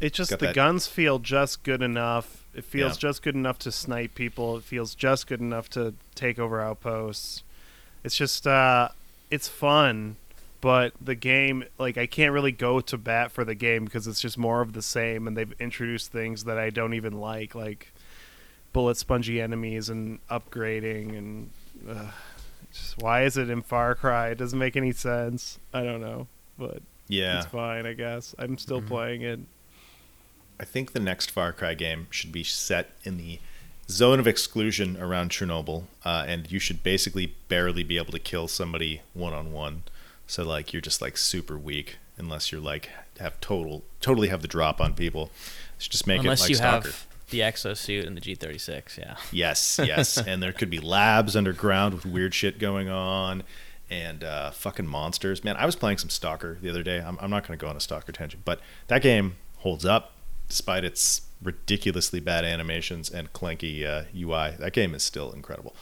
It's 0.00 0.16
just 0.16 0.30
got 0.30 0.38
the 0.38 0.46
that- 0.46 0.54
guns 0.54 0.86
feel 0.86 1.18
just 1.18 1.64
good 1.64 1.82
enough. 1.82 2.39
It 2.54 2.64
feels 2.64 2.96
Yeah. 2.96 3.08
just 3.10 3.22
good 3.22 3.34
enough 3.34 3.58
to 3.60 3.72
snipe 3.72 4.14
people. 4.14 4.56
It 4.56 4.64
feels 4.64 4.94
just 4.94 5.26
good 5.26 5.40
enough 5.40 5.68
to 5.70 5.94
take 6.14 6.38
over 6.38 6.60
outposts. 6.60 7.42
It's 8.04 8.16
just 8.16 8.46
uh 8.46 8.88
it's 9.30 9.46
fun, 9.48 10.16
but 10.60 10.92
the 11.00 11.14
game 11.14 11.64
like 11.78 11.96
I 11.96 12.06
can't 12.06 12.32
really 12.32 12.52
go 12.52 12.80
to 12.80 12.98
bat 12.98 13.30
for 13.30 13.44
the 13.44 13.54
game 13.54 13.84
because 13.84 14.06
it's 14.06 14.20
just 14.20 14.36
more 14.36 14.60
of 14.62 14.72
the 14.72 14.82
same 14.82 15.28
and 15.28 15.36
they've 15.36 15.54
introduced 15.60 16.10
things 16.10 16.44
that 16.44 16.58
I 16.58 16.70
don't 16.70 16.94
even 16.94 17.20
like 17.20 17.54
like 17.54 17.92
bullet 18.72 18.96
spongy 18.96 19.40
enemies 19.40 19.88
and 19.88 20.18
upgrading 20.28 21.16
and 21.18 21.50
uh, 21.88 22.10
just 22.72 22.98
why 22.98 23.22
is 23.24 23.36
it 23.36 23.48
in 23.50 23.62
Far 23.62 23.94
Cry? 23.94 24.28
It 24.30 24.38
doesn't 24.38 24.58
make 24.58 24.76
any 24.76 24.92
sense. 24.92 25.58
I 25.72 25.82
don't 25.82 26.00
know, 26.00 26.26
but 26.58 26.82
Yeah, 27.08 27.38
it's 27.38 27.46
fine, 27.46 27.86
I 27.86 27.92
guess. 27.94 28.34
I'm 28.38 28.58
still 28.58 28.80
Mhm. 28.80 28.86
playing 28.86 29.22
it. 29.22 29.40
I 30.60 30.64
think 30.64 30.92
the 30.92 31.00
next 31.00 31.30
Far 31.30 31.52
Cry 31.52 31.72
game 31.72 32.06
should 32.10 32.32
be 32.32 32.44
set 32.44 32.90
in 33.02 33.16
the 33.16 33.40
zone 33.88 34.20
of 34.20 34.26
exclusion 34.26 34.98
around 34.98 35.30
Chernobyl, 35.30 35.84
uh, 36.04 36.24
and 36.28 36.52
you 36.52 36.58
should 36.58 36.82
basically 36.82 37.34
barely 37.48 37.82
be 37.82 37.96
able 37.96 38.12
to 38.12 38.18
kill 38.18 38.46
somebody 38.46 39.00
one 39.14 39.32
on 39.32 39.52
one. 39.52 39.84
So 40.26 40.44
like 40.44 40.72
you're 40.72 40.82
just 40.82 41.00
like 41.00 41.16
super 41.16 41.56
weak 41.56 41.96
unless 42.18 42.52
you're 42.52 42.60
like 42.60 42.90
have 43.18 43.40
total 43.40 43.82
totally 44.00 44.28
have 44.28 44.42
the 44.42 44.48
drop 44.48 44.80
on 44.82 44.94
people. 44.94 45.30
Just 45.78 46.06
make 46.06 46.20
Unless 46.20 46.40
it 46.40 46.42
like 46.42 46.50
you 46.50 46.56
Stalker. 46.56 46.88
have 46.88 47.06
the 47.30 47.40
exosuit 47.40 48.06
and 48.06 48.14
the 48.14 48.20
G36, 48.20 48.98
yeah. 48.98 49.16
Yes, 49.32 49.80
yes, 49.84 50.18
and 50.18 50.42
there 50.42 50.52
could 50.52 50.68
be 50.68 50.78
labs 50.78 51.34
underground 51.34 51.94
with 51.94 52.04
weird 52.04 52.34
shit 52.34 52.58
going 52.58 52.90
on, 52.90 53.44
and 53.88 54.22
uh, 54.22 54.50
fucking 54.50 54.86
monsters. 54.86 55.42
Man, 55.42 55.56
I 55.56 55.64
was 55.64 55.74
playing 55.74 55.96
some 55.96 56.10
Stalker 56.10 56.58
the 56.60 56.68
other 56.68 56.82
day. 56.82 56.98
I'm, 56.98 57.16
I'm 57.18 57.30
not 57.30 57.48
going 57.48 57.58
to 57.58 57.62
go 57.62 57.70
on 57.70 57.76
a 57.76 57.80
Stalker 57.80 58.12
tangent, 58.12 58.44
but 58.44 58.60
that 58.88 59.00
game 59.00 59.36
holds 59.58 59.86
up 59.86 60.12
despite 60.50 60.84
its 60.84 61.22
ridiculously 61.42 62.20
bad 62.20 62.44
animations 62.44 63.08
and 63.08 63.32
clunky 63.32 63.86
uh, 63.86 64.04
UI. 64.14 64.56
That 64.58 64.72
game 64.74 64.94
is 64.94 65.02
still 65.02 65.32
incredible. 65.32 65.74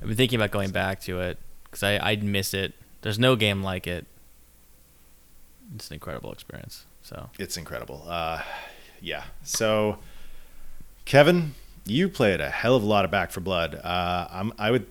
I've 0.00 0.06
been 0.08 0.16
thinking 0.16 0.38
about 0.38 0.52
going 0.52 0.70
back 0.70 1.00
to 1.02 1.20
it 1.20 1.38
because 1.64 1.82
I 1.82 1.98
I'd 1.98 2.22
miss 2.22 2.54
it. 2.54 2.74
There's 3.02 3.18
no 3.18 3.34
game 3.34 3.62
like 3.62 3.86
it. 3.86 4.06
It's 5.74 5.88
an 5.88 5.94
incredible 5.94 6.32
experience. 6.32 6.84
So 7.02 7.30
It's 7.38 7.56
incredible. 7.56 8.04
Uh, 8.06 8.42
yeah. 9.00 9.24
So, 9.42 9.98
Kevin, 11.04 11.54
you 11.84 12.08
played 12.08 12.40
a 12.40 12.50
hell 12.50 12.76
of 12.76 12.82
a 12.82 12.86
lot 12.86 13.04
of 13.04 13.10
Back 13.10 13.30
4 13.30 13.42
Blood. 13.42 13.74
Uh, 13.76 14.28
I'm, 14.30 14.52
I 14.58 14.70
would. 14.70 14.86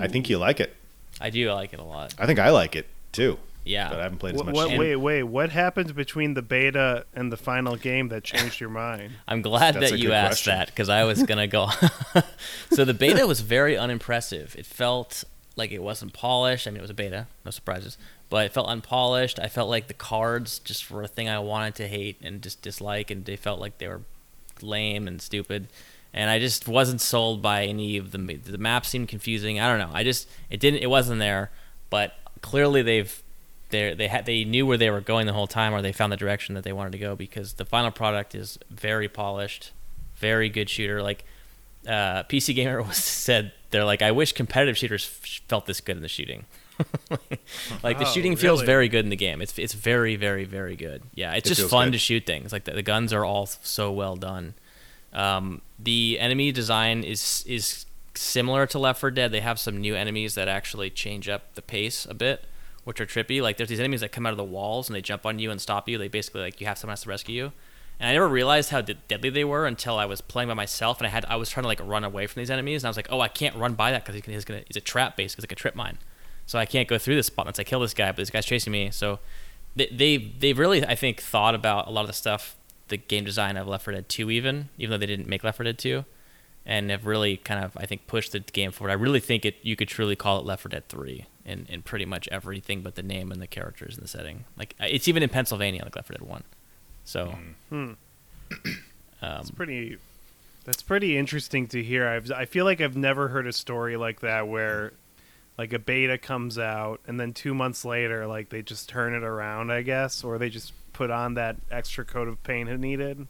I 0.00 0.08
think 0.08 0.28
you 0.28 0.38
like 0.38 0.60
it. 0.60 0.74
I 1.20 1.30
do 1.30 1.50
like 1.52 1.72
it 1.72 1.78
a 1.78 1.84
lot. 1.84 2.14
I 2.18 2.26
think 2.26 2.38
I 2.38 2.50
like 2.50 2.74
it 2.74 2.86
too. 3.12 3.38
Yeah. 3.68 3.90
But 3.90 4.00
I 4.00 4.02
haven't 4.04 4.18
played 4.18 4.34
as 4.34 4.42
much. 4.42 4.54
what, 4.54 4.66
as 4.68 4.72
you. 4.72 4.78
wait, 4.78 4.96
wait. 4.96 5.22
What 5.24 5.50
happened 5.50 5.94
between 5.94 6.34
the 6.34 6.42
beta 6.42 7.04
and 7.14 7.30
the 7.30 7.36
final 7.36 7.76
game 7.76 8.08
that 8.08 8.24
changed 8.24 8.60
your 8.60 8.70
mind? 8.70 9.12
I'm 9.28 9.42
glad 9.42 9.74
That's 9.74 9.90
that 9.90 9.98
you 9.98 10.12
asked 10.12 10.44
question. 10.44 10.54
that 10.54 10.66
because 10.68 10.88
I 10.88 11.04
was 11.04 11.22
gonna 11.22 11.46
go. 11.46 11.68
so 12.70 12.84
the 12.84 12.94
beta 12.94 13.26
was 13.26 13.40
very 13.40 13.76
unimpressive. 13.76 14.56
It 14.58 14.64
felt 14.64 15.24
like 15.54 15.70
it 15.70 15.82
wasn't 15.82 16.14
polished. 16.14 16.66
I 16.66 16.70
mean, 16.70 16.78
it 16.78 16.82
was 16.82 16.90
a 16.90 16.94
beta, 16.94 17.26
no 17.44 17.50
surprises, 17.50 17.98
but 18.30 18.46
it 18.46 18.52
felt 18.52 18.68
unpolished. 18.68 19.38
I 19.38 19.48
felt 19.48 19.68
like 19.68 19.88
the 19.88 19.94
cards 19.94 20.60
just 20.60 20.90
were 20.90 21.02
a 21.02 21.08
thing 21.08 21.28
I 21.28 21.38
wanted 21.38 21.74
to 21.76 21.88
hate 21.88 22.16
and 22.22 22.40
just 22.40 22.62
dislike, 22.62 23.10
and 23.10 23.26
they 23.26 23.36
felt 23.36 23.60
like 23.60 23.78
they 23.78 23.88
were 23.88 24.02
lame 24.62 25.06
and 25.06 25.20
stupid. 25.20 25.68
And 26.14 26.30
I 26.30 26.38
just 26.38 26.66
wasn't 26.66 27.02
sold 27.02 27.42
by 27.42 27.64
any 27.64 27.98
of 27.98 28.12
the 28.12 28.18
the 28.18 28.56
map 28.56 28.86
seemed 28.86 29.08
confusing. 29.08 29.60
I 29.60 29.68
don't 29.68 29.78
know. 29.78 29.94
I 29.94 30.04
just 30.04 30.26
it 30.48 30.58
didn't. 30.58 30.82
It 30.82 30.88
wasn't 30.88 31.20
there, 31.20 31.50
but 31.90 32.14
clearly 32.40 32.80
they've 32.80 33.22
they 33.70 33.94
they 33.94 34.08
had 34.08 34.26
they 34.26 34.44
knew 34.44 34.66
where 34.66 34.76
they 34.78 34.90
were 34.90 35.00
going 35.00 35.26
the 35.26 35.32
whole 35.32 35.46
time, 35.46 35.74
or 35.74 35.82
they 35.82 35.92
found 35.92 36.12
the 36.12 36.16
direction 36.16 36.54
that 36.54 36.64
they 36.64 36.72
wanted 36.72 36.92
to 36.92 36.98
go 36.98 37.14
because 37.16 37.54
the 37.54 37.64
final 37.64 37.90
product 37.90 38.34
is 38.34 38.58
very 38.70 39.08
polished, 39.08 39.72
very 40.16 40.48
good 40.48 40.68
shooter. 40.70 41.02
Like 41.02 41.24
uh, 41.86 42.22
PC 42.24 42.54
Gamer 42.54 42.82
was 42.88 42.96
said, 42.96 43.52
they're 43.70 43.84
like, 43.84 44.02
I 44.02 44.10
wish 44.12 44.32
competitive 44.32 44.76
shooters 44.76 45.04
f- 45.06 45.40
felt 45.48 45.66
this 45.66 45.80
good 45.80 45.96
in 45.96 46.02
the 46.02 46.08
shooting. 46.08 46.44
like 47.82 47.98
the 47.98 48.06
Oh, 48.06 48.12
shooting 48.12 48.36
feels 48.36 48.60
really? 48.60 48.66
very 48.66 48.88
good 48.88 49.04
in 49.04 49.10
the 49.10 49.16
game. 49.16 49.42
It's 49.42 49.58
it's 49.58 49.74
very 49.74 50.16
very 50.16 50.44
very 50.44 50.76
good. 50.76 51.02
Yeah, 51.14 51.32
it's 51.34 51.50
It 51.50 51.54
just 51.54 51.70
fun 51.70 51.88
good. 51.88 51.92
to 51.92 51.98
shoot 51.98 52.24
things. 52.26 52.52
Like 52.52 52.64
the, 52.64 52.72
the 52.72 52.82
guns 52.82 53.12
are 53.12 53.24
all 53.24 53.46
so 53.46 53.90
well 53.92 54.16
done. 54.16 54.54
Um, 55.12 55.62
the 55.78 56.18
enemy 56.20 56.52
design 56.52 57.02
is 57.04 57.44
is 57.48 57.86
similar 58.14 58.66
to 58.66 58.78
Left 58.78 59.00
4 59.00 59.10
Dead. 59.12 59.32
They 59.32 59.40
have 59.40 59.58
some 59.58 59.80
new 59.80 59.94
enemies 59.94 60.34
that 60.34 60.48
actually 60.48 60.90
change 60.90 61.28
up 61.28 61.54
the 61.54 61.62
pace 61.62 62.04
a 62.08 62.14
bit, 62.14 62.44
which 62.88 63.02
are 63.02 63.06
trippy. 63.06 63.42
Like 63.42 63.58
there's 63.58 63.68
these 63.68 63.80
enemies 63.80 64.00
that 64.00 64.12
come 64.12 64.24
out 64.24 64.32
of 64.32 64.38
the 64.38 64.44
walls 64.44 64.88
and 64.88 64.96
they 64.96 65.02
jump 65.02 65.26
on 65.26 65.38
you 65.38 65.50
and 65.50 65.60
stop 65.60 65.90
you. 65.90 65.98
They 65.98 66.08
basically 66.08 66.40
like 66.40 66.58
you 66.58 66.66
have 66.66 66.78
someone 66.78 66.92
has 66.92 67.02
to 67.02 67.10
rescue 67.10 67.34
you. 67.34 67.52
And 68.00 68.08
I 68.08 68.14
never 68.14 68.26
realized 68.26 68.70
how 68.70 68.80
de- 68.80 68.94
deadly 68.94 69.28
they 69.28 69.44
were 69.44 69.66
until 69.66 69.98
I 69.98 70.06
was 70.06 70.22
playing 70.22 70.48
by 70.48 70.54
myself 70.54 70.96
and 70.96 71.06
I 71.06 71.10
had 71.10 71.26
I 71.26 71.36
was 71.36 71.50
trying 71.50 71.64
to 71.64 71.68
like 71.68 71.80
run 71.84 72.02
away 72.02 72.26
from 72.26 72.40
these 72.40 72.50
enemies 72.50 72.82
and 72.82 72.88
I 72.88 72.90
was 72.90 72.96
like, 72.96 73.08
oh, 73.10 73.20
I 73.20 73.28
can't 73.28 73.54
run 73.56 73.74
by 73.74 73.90
that 73.90 74.06
because 74.06 74.24
he's 74.24 74.46
gonna, 74.46 74.62
he's 74.66 74.78
a 74.78 74.80
trap 74.80 75.18
base 75.18 75.34
because 75.34 75.44
like 75.44 75.52
a 75.52 75.54
trip 75.54 75.74
mine. 75.74 75.98
So 76.46 76.58
I 76.58 76.64
can't 76.64 76.88
go 76.88 76.96
through 76.96 77.16
this 77.16 77.26
spot 77.26 77.44
unless 77.44 77.58
I 77.58 77.64
kill 77.64 77.80
this 77.80 77.92
guy, 77.92 78.06
but 78.06 78.16
this 78.16 78.30
guy's 78.30 78.46
chasing 78.46 78.72
me. 78.72 78.90
So 78.90 79.18
they 79.76 79.88
they 79.88 80.16
they've 80.16 80.58
really 80.58 80.82
I 80.82 80.94
think 80.94 81.20
thought 81.20 81.54
about 81.54 81.88
a 81.88 81.90
lot 81.90 82.00
of 82.00 82.06
the 82.06 82.14
stuff, 82.14 82.56
the 82.88 82.96
game 82.96 83.26
design 83.26 83.58
of 83.58 83.68
Left 83.68 83.84
4 83.84 83.92
Dead 83.92 84.08
2 84.08 84.30
even, 84.30 84.70
even 84.78 84.92
though 84.92 84.98
they 84.98 85.04
didn't 85.04 85.28
make 85.28 85.44
Left 85.44 85.58
4 85.58 85.64
Dead 85.64 85.76
2, 85.76 86.06
and 86.68 86.90
have 86.90 87.04
really 87.06 87.36
kind 87.38 87.64
of 87.64 87.76
I 87.76 87.86
think 87.86 88.06
pushed 88.06 88.30
the 88.30 88.38
game 88.38 88.70
forward. 88.70 88.90
I 88.92 88.94
really 88.94 89.18
think 89.20 89.44
it 89.44 89.56
you 89.62 89.74
could 89.74 89.88
truly 89.88 90.14
call 90.14 90.38
it 90.38 90.44
Left 90.44 90.62
4 90.62 90.68
Dead 90.70 90.86
3 90.88 91.24
in 91.44 91.66
in 91.68 91.82
pretty 91.82 92.04
much 92.04 92.28
everything 92.28 92.82
but 92.82 92.94
the 92.94 93.02
name 93.02 93.32
and 93.32 93.42
the 93.42 93.46
characters 93.48 93.96
and 93.96 94.04
the 94.04 94.08
setting. 94.08 94.44
Like 94.56 94.76
it's 94.78 95.08
even 95.08 95.24
in 95.24 95.30
Pennsylvania 95.30 95.82
like 95.82 95.96
Left 95.96 96.06
4 96.08 96.18
Dead 96.18 96.28
1. 96.28 96.42
So 97.04 97.34
Hmm. 97.70 97.92
It's 99.22 99.50
pretty. 99.50 99.96
That's 100.64 100.82
pretty 100.82 101.16
interesting 101.16 101.66
to 101.68 101.82
hear. 101.82 102.06
I've, 102.06 102.30
I 102.30 102.44
feel 102.44 102.64
like 102.66 102.80
I've 102.82 102.96
never 102.96 103.28
heard 103.28 103.46
a 103.46 103.52
story 103.54 103.96
like 103.96 104.20
that 104.20 104.48
where, 104.48 104.92
like, 105.56 105.72
a 105.72 105.78
beta 105.78 106.18
comes 106.18 106.58
out 106.58 107.00
and 107.06 107.18
then 107.18 107.32
two 107.32 107.54
months 107.54 107.86
later, 107.86 108.26
like, 108.26 108.50
they 108.50 108.60
just 108.60 108.86
turn 108.86 109.14
it 109.14 109.22
around, 109.22 109.72
I 109.72 109.80
guess, 109.80 110.22
or 110.22 110.36
they 110.36 110.50
just 110.50 110.74
put 110.92 111.10
on 111.10 111.34
that 111.34 111.56
extra 111.70 112.04
coat 112.04 112.28
of 112.28 112.42
paint 112.42 112.68
it 112.68 112.78
needed. 112.78 113.26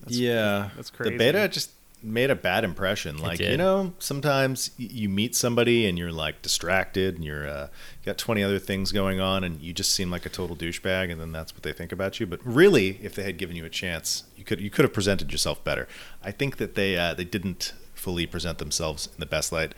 That's- 0.00 0.16
yeah, 0.18 0.70
that's 0.76 0.88
crazy. 0.90 1.10
The 1.10 1.18
beta 1.18 1.46
just 1.48 1.70
made 2.02 2.30
a 2.30 2.36
bad 2.36 2.64
impression. 2.64 3.18
Like 3.18 3.40
you 3.40 3.56
know, 3.56 3.94
sometimes 3.98 4.70
you 4.76 5.08
meet 5.08 5.34
somebody 5.34 5.86
and 5.86 5.98
you're 5.98 6.12
like 6.12 6.42
distracted 6.42 7.16
and 7.16 7.24
you're 7.24 7.48
uh, 7.48 7.68
got 8.04 8.18
twenty 8.18 8.42
other 8.42 8.58
things 8.58 8.92
going 8.92 9.20
on 9.20 9.44
and 9.44 9.60
you 9.60 9.72
just 9.72 9.92
seem 9.92 10.10
like 10.10 10.26
a 10.26 10.28
total 10.28 10.56
douchebag, 10.56 11.10
and 11.10 11.20
then 11.20 11.32
that's 11.32 11.54
what 11.54 11.62
they 11.62 11.72
think 11.72 11.92
about 11.92 12.20
you. 12.20 12.26
But 12.26 12.40
really, 12.44 12.98
if 13.02 13.14
they 13.14 13.22
had 13.22 13.38
given 13.38 13.56
you 13.56 13.64
a 13.64 13.70
chance, 13.70 14.24
you 14.36 14.44
could 14.44 14.60
you 14.60 14.70
could 14.70 14.84
have 14.84 14.92
presented 14.92 15.32
yourself 15.32 15.62
better. 15.64 15.88
I 16.22 16.30
think 16.30 16.58
that 16.58 16.74
they 16.74 16.96
uh, 16.96 17.14
they 17.14 17.24
didn't 17.24 17.72
fully 17.94 18.26
present 18.26 18.58
themselves 18.58 19.06
in 19.06 19.18
the 19.18 19.26
best 19.26 19.50
light. 19.52 19.74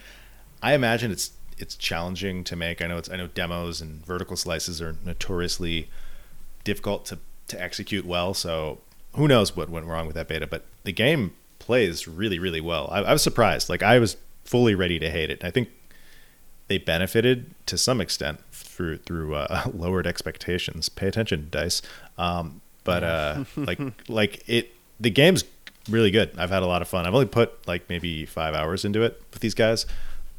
I 0.62 0.74
imagine 0.74 1.10
it's 1.10 1.32
it's 1.56 1.76
challenging 1.76 2.44
to 2.44 2.56
make. 2.56 2.82
I 2.82 2.86
know 2.86 2.98
it's 2.98 3.10
I 3.10 3.16
know 3.16 3.28
demos 3.28 3.80
and 3.80 4.04
vertical 4.04 4.36
slices 4.36 4.80
are 4.82 4.96
notoriously 5.04 5.88
difficult 6.64 7.06
to, 7.06 7.18
to 7.48 7.60
execute 7.60 8.04
well. 8.04 8.34
So 8.34 8.80
who 9.14 9.26
knows 9.28 9.56
what 9.56 9.70
went 9.70 9.86
wrong 9.86 10.06
with 10.06 10.14
that 10.16 10.28
beta? 10.28 10.46
But 10.46 10.66
the 10.84 10.92
game 10.92 11.32
plays 11.68 12.08
really, 12.08 12.38
really 12.38 12.62
well. 12.62 12.88
I, 12.90 13.00
I 13.00 13.12
was 13.12 13.22
surprised. 13.22 13.68
Like 13.68 13.82
I 13.82 13.98
was 13.98 14.16
fully 14.42 14.74
ready 14.74 14.98
to 14.98 15.10
hate 15.10 15.28
it. 15.28 15.44
I 15.44 15.50
think 15.50 15.68
they 16.68 16.78
benefited 16.78 17.54
to 17.66 17.76
some 17.76 18.00
extent 18.00 18.40
through 18.52 18.96
through 18.96 19.34
uh, 19.34 19.64
lowered 19.74 20.06
expectations. 20.06 20.88
Pay 20.88 21.08
attention, 21.08 21.48
DICE. 21.50 21.82
Um, 22.16 22.62
but 22.84 23.04
uh, 23.04 23.44
like 23.56 23.78
like 24.08 24.48
it, 24.48 24.74
the 24.98 25.10
game's 25.10 25.44
really 25.90 26.10
good. 26.10 26.30
I've 26.38 26.48
had 26.48 26.62
a 26.62 26.66
lot 26.66 26.80
of 26.80 26.88
fun. 26.88 27.04
I've 27.04 27.12
only 27.12 27.26
put 27.26 27.68
like 27.68 27.86
maybe 27.90 28.24
five 28.24 28.54
hours 28.54 28.86
into 28.86 29.02
it 29.02 29.22
with 29.30 29.42
these 29.42 29.54
guys, 29.54 29.84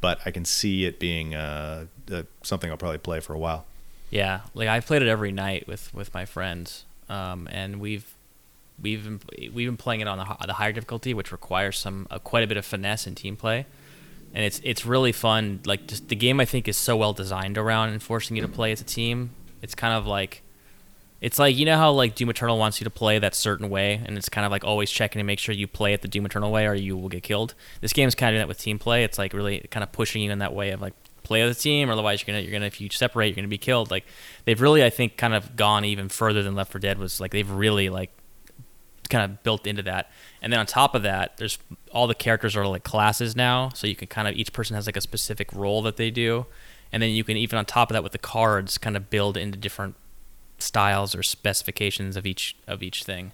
but 0.00 0.18
I 0.26 0.32
can 0.32 0.44
see 0.44 0.84
it 0.84 0.98
being 0.98 1.36
uh, 1.36 1.86
uh, 2.10 2.24
something 2.42 2.72
I'll 2.72 2.76
probably 2.76 2.98
play 2.98 3.20
for 3.20 3.34
a 3.34 3.38
while. 3.38 3.66
Yeah, 4.10 4.40
like 4.54 4.66
I've 4.66 4.84
played 4.84 5.02
it 5.02 5.08
every 5.08 5.30
night 5.30 5.68
with 5.68 5.94
with 5.94 6.12
my 6.12 6.24
friends, 6.24 6.86
um, 7.08 7.48
and 7.52 7.78
we've 7.78 8.16
we've 8.80 9.04
been, 9.04 9.20
we've 9.52 9.68
been 9.68 9.76
playing 9.76 10.00
it 10.00 10.08
on 10.08 10.18
the, 10.18 10.46
the 10.46 10.54
higher 10.54 10.72
difficulty, 10.72 11.14
which 11.14 11.32
requires 11.32 11.78
some 11.78 12.06
uh, 12.10 12.18
quite 12.18 12.44
a 12.44 12.46
bit 12.46 12.56
of 12.56 12.64
finesse 12.64 13.06
and 13.06 13.16
team 13.16 13.36
play, 13.36 13.66
and 14.34 14.44
it's 14.44 14.60
it's 14.64 14.86
really 14.86 15.12
fun. 15.12 15.60
Like 15.64 15.86
just 15.86 16.08
the 16.08 16.16
game, 16.16 16.40
I 16.40 16.44
think 16.44 16.68
is 16.68 16.76
so 16.76 16.96
well 16.96 17.12
designed 17.12 17.58
around 17.58 17.90
enforcing 17.92 18.36
you 18.36 18.42
to 18.42 18.48
play 18.48 18.72
as 18.72 18.80
a 18.80 18.84
team. 18.84 19.30
It's 19.62 19.74
kind 19.74 19.94
of 19.94 20.06
like 20.06 20.42
it's 21.20 21.38
like 21.38 21.56
you 21.56 21.66
know 21.66 21.76
how 21.76 21.92
like 21.92 22.14
Doom 22.14 22.30
Eternal 22.30 22.58
wants 22.58 22.80
you 22.80 22.84
to 22.84 22.90
play 22.90 23.18
that 23.18 23.34
certain 23.34 23.68
way, 23.68 24.00
and 24.04 24.16
it's 24.16 24.28
kind 24.28 24.46
of 24.46 24.50
like 24.50 24.64
always 24.64 24.90
checking 24.90 25.20
to 25.20 25.24
make 25.24 25.38
sure 25.38 25.54
you 25.54 25.66
play 25.66 25.92
it 25.92 26.02
the 26.02 26.08
Doom 26.08 26.24
Eternal 26.24 26.50
way, 26.50 26.66
or 26.66 26.74
you 26.74 26.96
will 26.96 27.10
get 27.10 27.22
killed. 27.22 27.54
This 27.80 27.92
game's 27.92 28.14
kind 28.14 28.30
of 28.30 28.32
doing 28.34 28.42
that 28.42 28.48
with 28.48 28.58
team 28.58 28.78
play. 28.78 29.04
It's 29.04 29.18
like 29.18 29.34
really 29.34 29.60
kind 29.70 29.84
of 29.84 29.92
pushing 29.92 30.22
you 30.22 30.30
in 30.30 30.38
that 30.38 30.54
way 30.54 30.70
of 30.70 30.80
like 30.80 30.94
play 31.22 31.42
as 31.42 31.56
a 31.56 31.60
team, 31.60 31.90
or 31.90 31.92
otherwise 31.92 32.22
you're 32.22 32.34
gonna 32.34 32.42
you're 32.42 32.52
gonna 32.52 32.66
if 32.66 32.80
you 32.80 32.88
separate, 32.90 33.28
you're 33.28 33.36
gonna 33.36 33.48
be 33.48 33.58
killed. 33.58 33.90
Like 33.90 34.06
they've 34.46 34.60
really, 34.60 34.82
I 34.82 34.88
think, 34.88 35.18
kind 35.18 35.34
of 35.34 35.56
gone 35.56 35.84
even 35.84 36.08
further 36.08 36.42
than 36.42 36.54
Left 36.54 36.72
4 36.72 36.80
Dead 36.80 36.98
was. 36.98 37.20
Like 37.20 37.32
they've 37.32 37.50
really 37.50 37.90
like 37.90 38.10
kind 39.10 39.30
of 39.30 39.42
built 39.42 39.66
into 39.66 39.82
that. 39.82 40.10
And 40.40 40.52
then 40.52 40.60
on 40.60 40.66
top 40.66 40.94
of 40.94 41.02
that, 41.02 41.36
there's 41.36 41.58
all 41.92 42.06
the 42.06 42.14
characters 42.14 42.56
are 42.56 42.66
like 42.66 42.84
classes 42.84 43.36
now, 43.36 43.70
so 43.70 43.86
you 43.86 43.96
can 43.96 44.08
kind 44.08 44.26
of 44.28 44.34
each 44.34 44.52
person 44.52 44.74
has 44.76 44.86
like 44.86 44.96
a 44.96 45.00
specific 45.00 45.52
role 45.52 45.82
that 45.82 45.96
they 45.96 46.10
do, 46.10 46.46
and 46.92 47.02
then 47.02 47.10
you 47.10 47.24
can 47.24 47.36
even 47.36 47.58
on 47.58 47.64
top 47.64 47.90
of 47.90 47.94
that 47.94 48.02
with 48.02 48.12
the 48.12 48.18
cards 48.18 48.78
kind 48.78 48.96
of 48.96 49.10
build 49.10 49.36
into 49.36 49.58
different 49.58 49.96
styles 50.58 51.14
or 51.14 51.22
specifications 51.22 52.16
of 52.16 52.26
each 52.26 52.56
of 52.66 52.82
each 52.82 53.04
thing. 53.04 53.32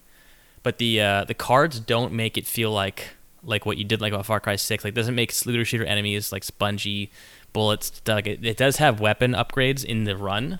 But 0.62 0.78
the 0.78 1.00
uh, 1.00 1.24
the 1.24 1.34
cards 1.34 1.78
don't 1.78 2.12
make 2.12 2.36
it 2.36 2.46
feel 2.46 2.72
like 2.72 3.10
like 3.42 3.64
what 3.64 3.78
you 3.78 3.84
did 3.84 4.00
like 4.00 4.12
about 4.12 4.26
Far 4.26 4.40
Cry 4.40 4.56
Six. 4.56 4.84
Like 4.84 4.94
doesn't 4.94 5.14
make 5.14 5.32
looter 5.46 5.64
shooter 5.64 5.84
enemies 5.84 6.32
like 6.32 6.44
spongy 6.44 7.10
bullets. 7.52 8.02
Like 8.06 8.26
it, 8.26 8.44
it 8.44 8.56
does 8.56 8.76
have 8.76 9.00
weapon 9.00 9.32
upgrades 9.32 9.84
in 9.84 10.04
the 10.04 10.16
run, 10.16 10.58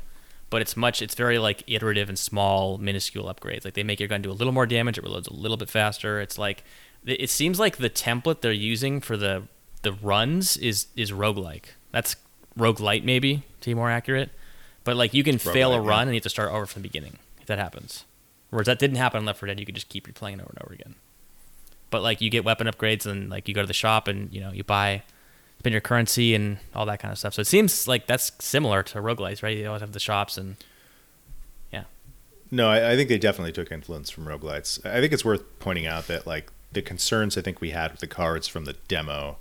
but 0.51 0.63
it's 0.63 0.77
much 0.77 1.03
it's 1.03 1.15
very 1.15 1.39
like 1.39 1.63
iterative 1.67 2.09
and 2.09 2.19
small 2.19 2.79
minuscule 2.79 3.33
upgrades. 3.33 3.65
Like 3.65 3.75
they 3.75 3.83
make 3.83 4.01
your 4.01 4.09
gun 4.09 4.23
do 4.23 4.31
a 4.31 4.33
little 4.33 4.53
more 4.53 4.67
damage 4.67 4.99
it 4.99 5.05
reloads 5.05 5.29
a 5.29 5.35
little 5.35 5.57
bit 5.57 5.69
faster. 5.69 6.21
It's 6.21 6.39
like 6.39 6.65
it 7.05 7.31
seems 7.31 7.59
like 7.59 7.77
the 7.77 7.91
template 7.91 8.41
they're 8.41 8.53
using 8.53 9.01
for 9.01 9.17
the 9.17 9.45
the 9.83 9.93
runs 9.93 10.57
is 10.57 10.87
is 10.97 11.13
roguelike. 11.13 11.67
That's 11.93 12.17
roguelite 12.59 13.05
maybe 13.05 13.43
to 13.61 13.71
be 13.71 13.75
more 13.75 13.91
accurate. 13.91 14.31
But 14.85 14.97
like 14.97 15.15
you 15.15 15.25
can 15.25 15.39
fail 15.39 15.73
a 15.73 15.81
run 15.81 15.99
yeah. 15.99 16.03
and 16.03 16.11
you 16.11 16.17
have 16.17 16.23
to 16.25 16.29
start 16.29 16.53
over 16.53 16.67
from 16.67 16.83
the 16.83 16.89
beginning 16.89 17.19
if 17.41 17.47
that 17.47 17.59
happens. 17.59 18.05
Whereas 18.51 18.67
that 18.67 18.79
didn't 18.79 18.97
happen 18.97 19.21
in 19.21 19.27
left 19.27 19.41
4 19.41 19.49
dead 19.49 19.59
you 19.59 19.67
could 19.67 19.75
just 19.75 19.89
keep 19.89 20.07
replaying 20.07 20.35
it 20.35 20.41
over 20.41 20.51
and 20.51 20.63
over 20.63 20.73
again. 20.73 20.95
But 21.91 22.03
like 22.03 22.21
you 22.21 22.31
get 22.31 22.45
weapon 22.45 22.67
upgrades 22.67 23.07
and 23.07 23.29
like 23.29 23.49
you 23.49 23.55
go 23.55 23.63
to 23.63 23.67
the 23.67 23.75
shop 23.75 24.07
and 24.07 24.33
you 24.33 24.41
know 24.41 24.53
you 24.53 24.63
buy 24.63 25.03
spend 25.67 25.75
your 25.75 25.81
currency 25.81 26.33
and 26.33 26.59
all 26.77 26.87
that 26.87 27.01
kind 27.01 27.11
of 27.11 27.19
stuff 27.19 27.35
so 27.35 27.41
it 27.41 27.47
seems 27.47 27.89
like 27.89 28.07
that's 28.07 28.31
similar 28.39 28.85
to 28.85 28.99
roguelites 28.99 29.43
right 29.43 29.57
you 29.57 29.67
always 29.67 29.81
have 29.81 29.91
the 29.91 29.99
shops 29.99 30.39
and 30.39 30.55
yeah 31.73 31.83
No, 32.53 32.69
I, 32.69 32.93
I 32.93 32.97
think 32.97 33.09
they 33.09 33.19
definitely 33.19 33.51
took 33.51 33.73
influence 33.73 34.09
from 34.09 34.27
roguelites. 34.27 34.85
I 34.87 35.01
think 35.01 35.13
it's 35.13 35.25
worth 35.25 35.43
pointing 35.59 35.85
out 35.85 36.07
that 36.07 36.25
like 36.25 36.53
the 36.73 36.83
concerns 36.83 37.37
I 37.37 37.41
think 37.41 37.61
we 37.61 37.71
had 37.71 37.91
with 37.91 37.99
the 37.99 38.07
cards 38.07 38.47
from 38.47 38.65
the 38.65 38.75
demo, 38.87 39.39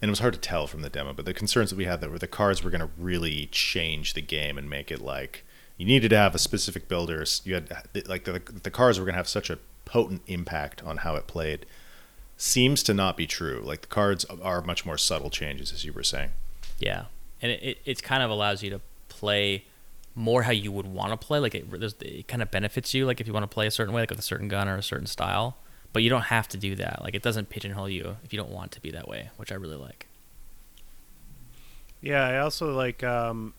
and 0.00 0.08
it 0.08 0.12
was 0.12 0.20
hard 0.20 0.32
to 0.32 0.40
tell 0.40 0.66
from 0.66 0.80
the 0.80 0.88
demo, 0.88 1.12
but 1.12 1.26
the 1.26 1.34
concerns 1.34 1.68
that 1.68 1.76
we 1.76 1.84
had 1.84 2.00
that 2.00 2.10
were 2.10 2.18
the 2.18 2.26
cards 2.26 2.64
were 2.64 2.70
going 2.70 2.80
to 2.80 2.90
really 2.96 3.50
change 3.52 4.14
the 4.14 4.22
game 4.22 4.56
and 4.56 4.70
make 4.70 4.90
it 4.90 5.02
like 5.02 5.44
you 5.76 5.84
needed 5.84 6.08
to 6.08 6.16
have 6.16 6.34
a 6.34 6.38
specific 6.38 6.88
builder. 6.88 7.22
You 7.44 7.54
had 7.54 7.70
like 8.06 8.24
the 8.24 8.40
the 8.62 8.70
cards 8.70 8.98
were 8.98 9.04
going 9.04 9.12
to 9.12 9.18
have 9.18 9.28
such 9.28 9.50
a 9.50 9.58
potent 9.84 10.22
impact 10.26 10.82
on 10.82 10.98
how 10.98 11.16
it 11.16 11.26
played. 11.26 11.66
Seems 12.36 12.82
to 12.84 12.94
not 12.94 13.16
be 13.16 13.26
true. 13.26 13.62
Like 13.64 13.82
the 13.82 13.86
cards 13.86 14.24
are 14.24 14.60
much 14.62 14.84
more 14.84 14.98
subtle 14.98 15.30
changes, 15.30 15.72
as 15.72 15.84
you 15.84 15.92
were 15.92 16.02
saying. 16.02 16.30
Yeah, 16.78 17.06
and 17.40 17.52
it, 17.52 17.62
it, 17.62 17.78
it 17.84 18.02
kind 18.02 18.22
of 18.22 18.30
allows 18.30 18.62
you 18.62 18.70
to 18.70 18.80
play 19.08 19.64
more 20.14 20.42
how 20.42 20.52
you 20.52 20.72
would 20.72 20.86
want 20.86 21.18
to 21.18 21.26
play. 21.26 21.38
Like 21.38 21.54
it, 21.54 21.70
there's, 21.70 21.94
it 22.00 22.28
kind 22.28 22.42
of 22.42 22.50
benefits 22.50 22.92
you. 22.94 23.06
Like 23.06 23.20
if 23.20 23.26
you 23.26 23.32
want 23.32 23.44
to 23.44 23.54
play 23.54 23.66
a 23.66 23.70
certain 23.70 23.94
way, 23.94 24.02
like 24.02 24.10
with 24.10 24.18
a 24.18 24.22
certain 24.22 24.48
gun 24.48 24.68
or 24.68 24.76
a 24.76 24.82
certain 24.82 25.06
style, 25.06 25.56
but 25.92 26.02
you 26.02 26.10
don't 26.10 26.24
have 26.24 26.48
to 26.48 26.58
do 26.58 26.74
that. 26.76 27.00
Like 27.02 27.14
it 27.14 27.22
doesn't 27.22 27.48
pigeonhole 27.48 27.88
you 27.88 28.16
if 28.24 28.32
you 28.32 28.38
don't 28.38 28.50
want 28.50 28.72
to 28.72 28.80
be 28.80 28.90
that 28.90 29.08
way, 29.08 29.30
which 29.36 29.50
I 29.50 29.54
really 29.54 29.76
like. 29.76 30.06
Yeah, 32.02 32.22
I 32.22 32.38
also 32.38 32.74
like 32.74 33.02
um 33.02 33.54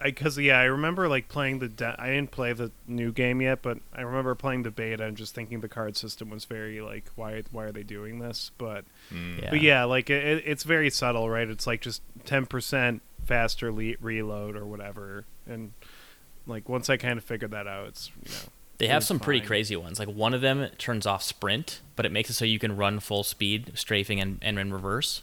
I 0.00 0.10
cuz 0.12 0.38
yeah, 0.38 0.58
I 0.58 0.64
remember 0.64 1.08
like 1.08 1.28
playing 1.28 1.58
the 1.58 1.68
de- 1.68 1.96
I 1.98 2.08
didn't 2.08 2.30
play 2.30 2.52
the 2.52 2.70
new 2.86 3.12
game 3.12 3.40
yet, 3.40 3.62
but 3.62 3.78
I 3.92 4.02
remember 4.02 4.34
playing 4.34 4.62
the 4.62 4.70
beta 4.70 5.04
and 5.04 5.16
just 5.16 5.34
thinking 5.34 5.60
the 5.60 5.68
card 5.68 5.96
system 5.96 6.30
was 6.30 6.44
very 6.44 6.80
like 6.80 7.10
why 7.16 7.42
why 7.50 7.64
are 7.64 7.72
they 7.72 7.82
doing 7.82 8.18
this? 8.18 8.50
But 8.58 8.84
mm. 9.12 9.42
Yeah. 9.42 9.50
but 9.50 9.60
yeah, 9.60 9.84
like 9.84 10.10
it, 10.10 10.42
it's 10.46 10.64
very 10.64 10.90
subtle, 10.90 11.28
right? 11.28 11.48
It's 11.48 11.66
like 11.66 11.80
just 11.80 12.02
10% 12.24 13.00
faster 13.24 13.72
le- 13.72 13.94
reload 14.00 14.56
or 14.56 14.66
whatever. 14.66 15.24
And 15.46 15.72
like 16.46 16.68
once 16.68 16.90
I 16.90 16.96
kind 16.96 17.18
of 17.18 17.24
figured 17.24 17.50
that 17.52 17.66
out, 17.66 17.88
it's, 17.88 18.10
you 18.24 18.32
know. 18.32 18.52
They 18.78 18.86
have 18.86 19.00
was 19.00 19.08
some 19.08 19.20
pretty 19.20 19.46
crazy 19.46 19.76
ones. 19.76 19.98
Like 19.98 20.08
one 20.08 20.32
of 20.32 20.40
them 20.40 20.66
turns 20.78 21.04
off 21.04 21.22
sprint, 21.22 21.80
but 21.96 22.06
it 22.06 22.12
makes 22.12 22.30
it 22.30 22.32
so 22.32 22.46
you 22.46 22.58
can 22.58 22.76
run 22.76 22.98
full 22.98 23.22
speed, 23.22 23.72
strafing 23.74 24.20
and, 24.20 24.38
and 24.40 24.58
in 24.58 24.72
reverse. 24.72 25.20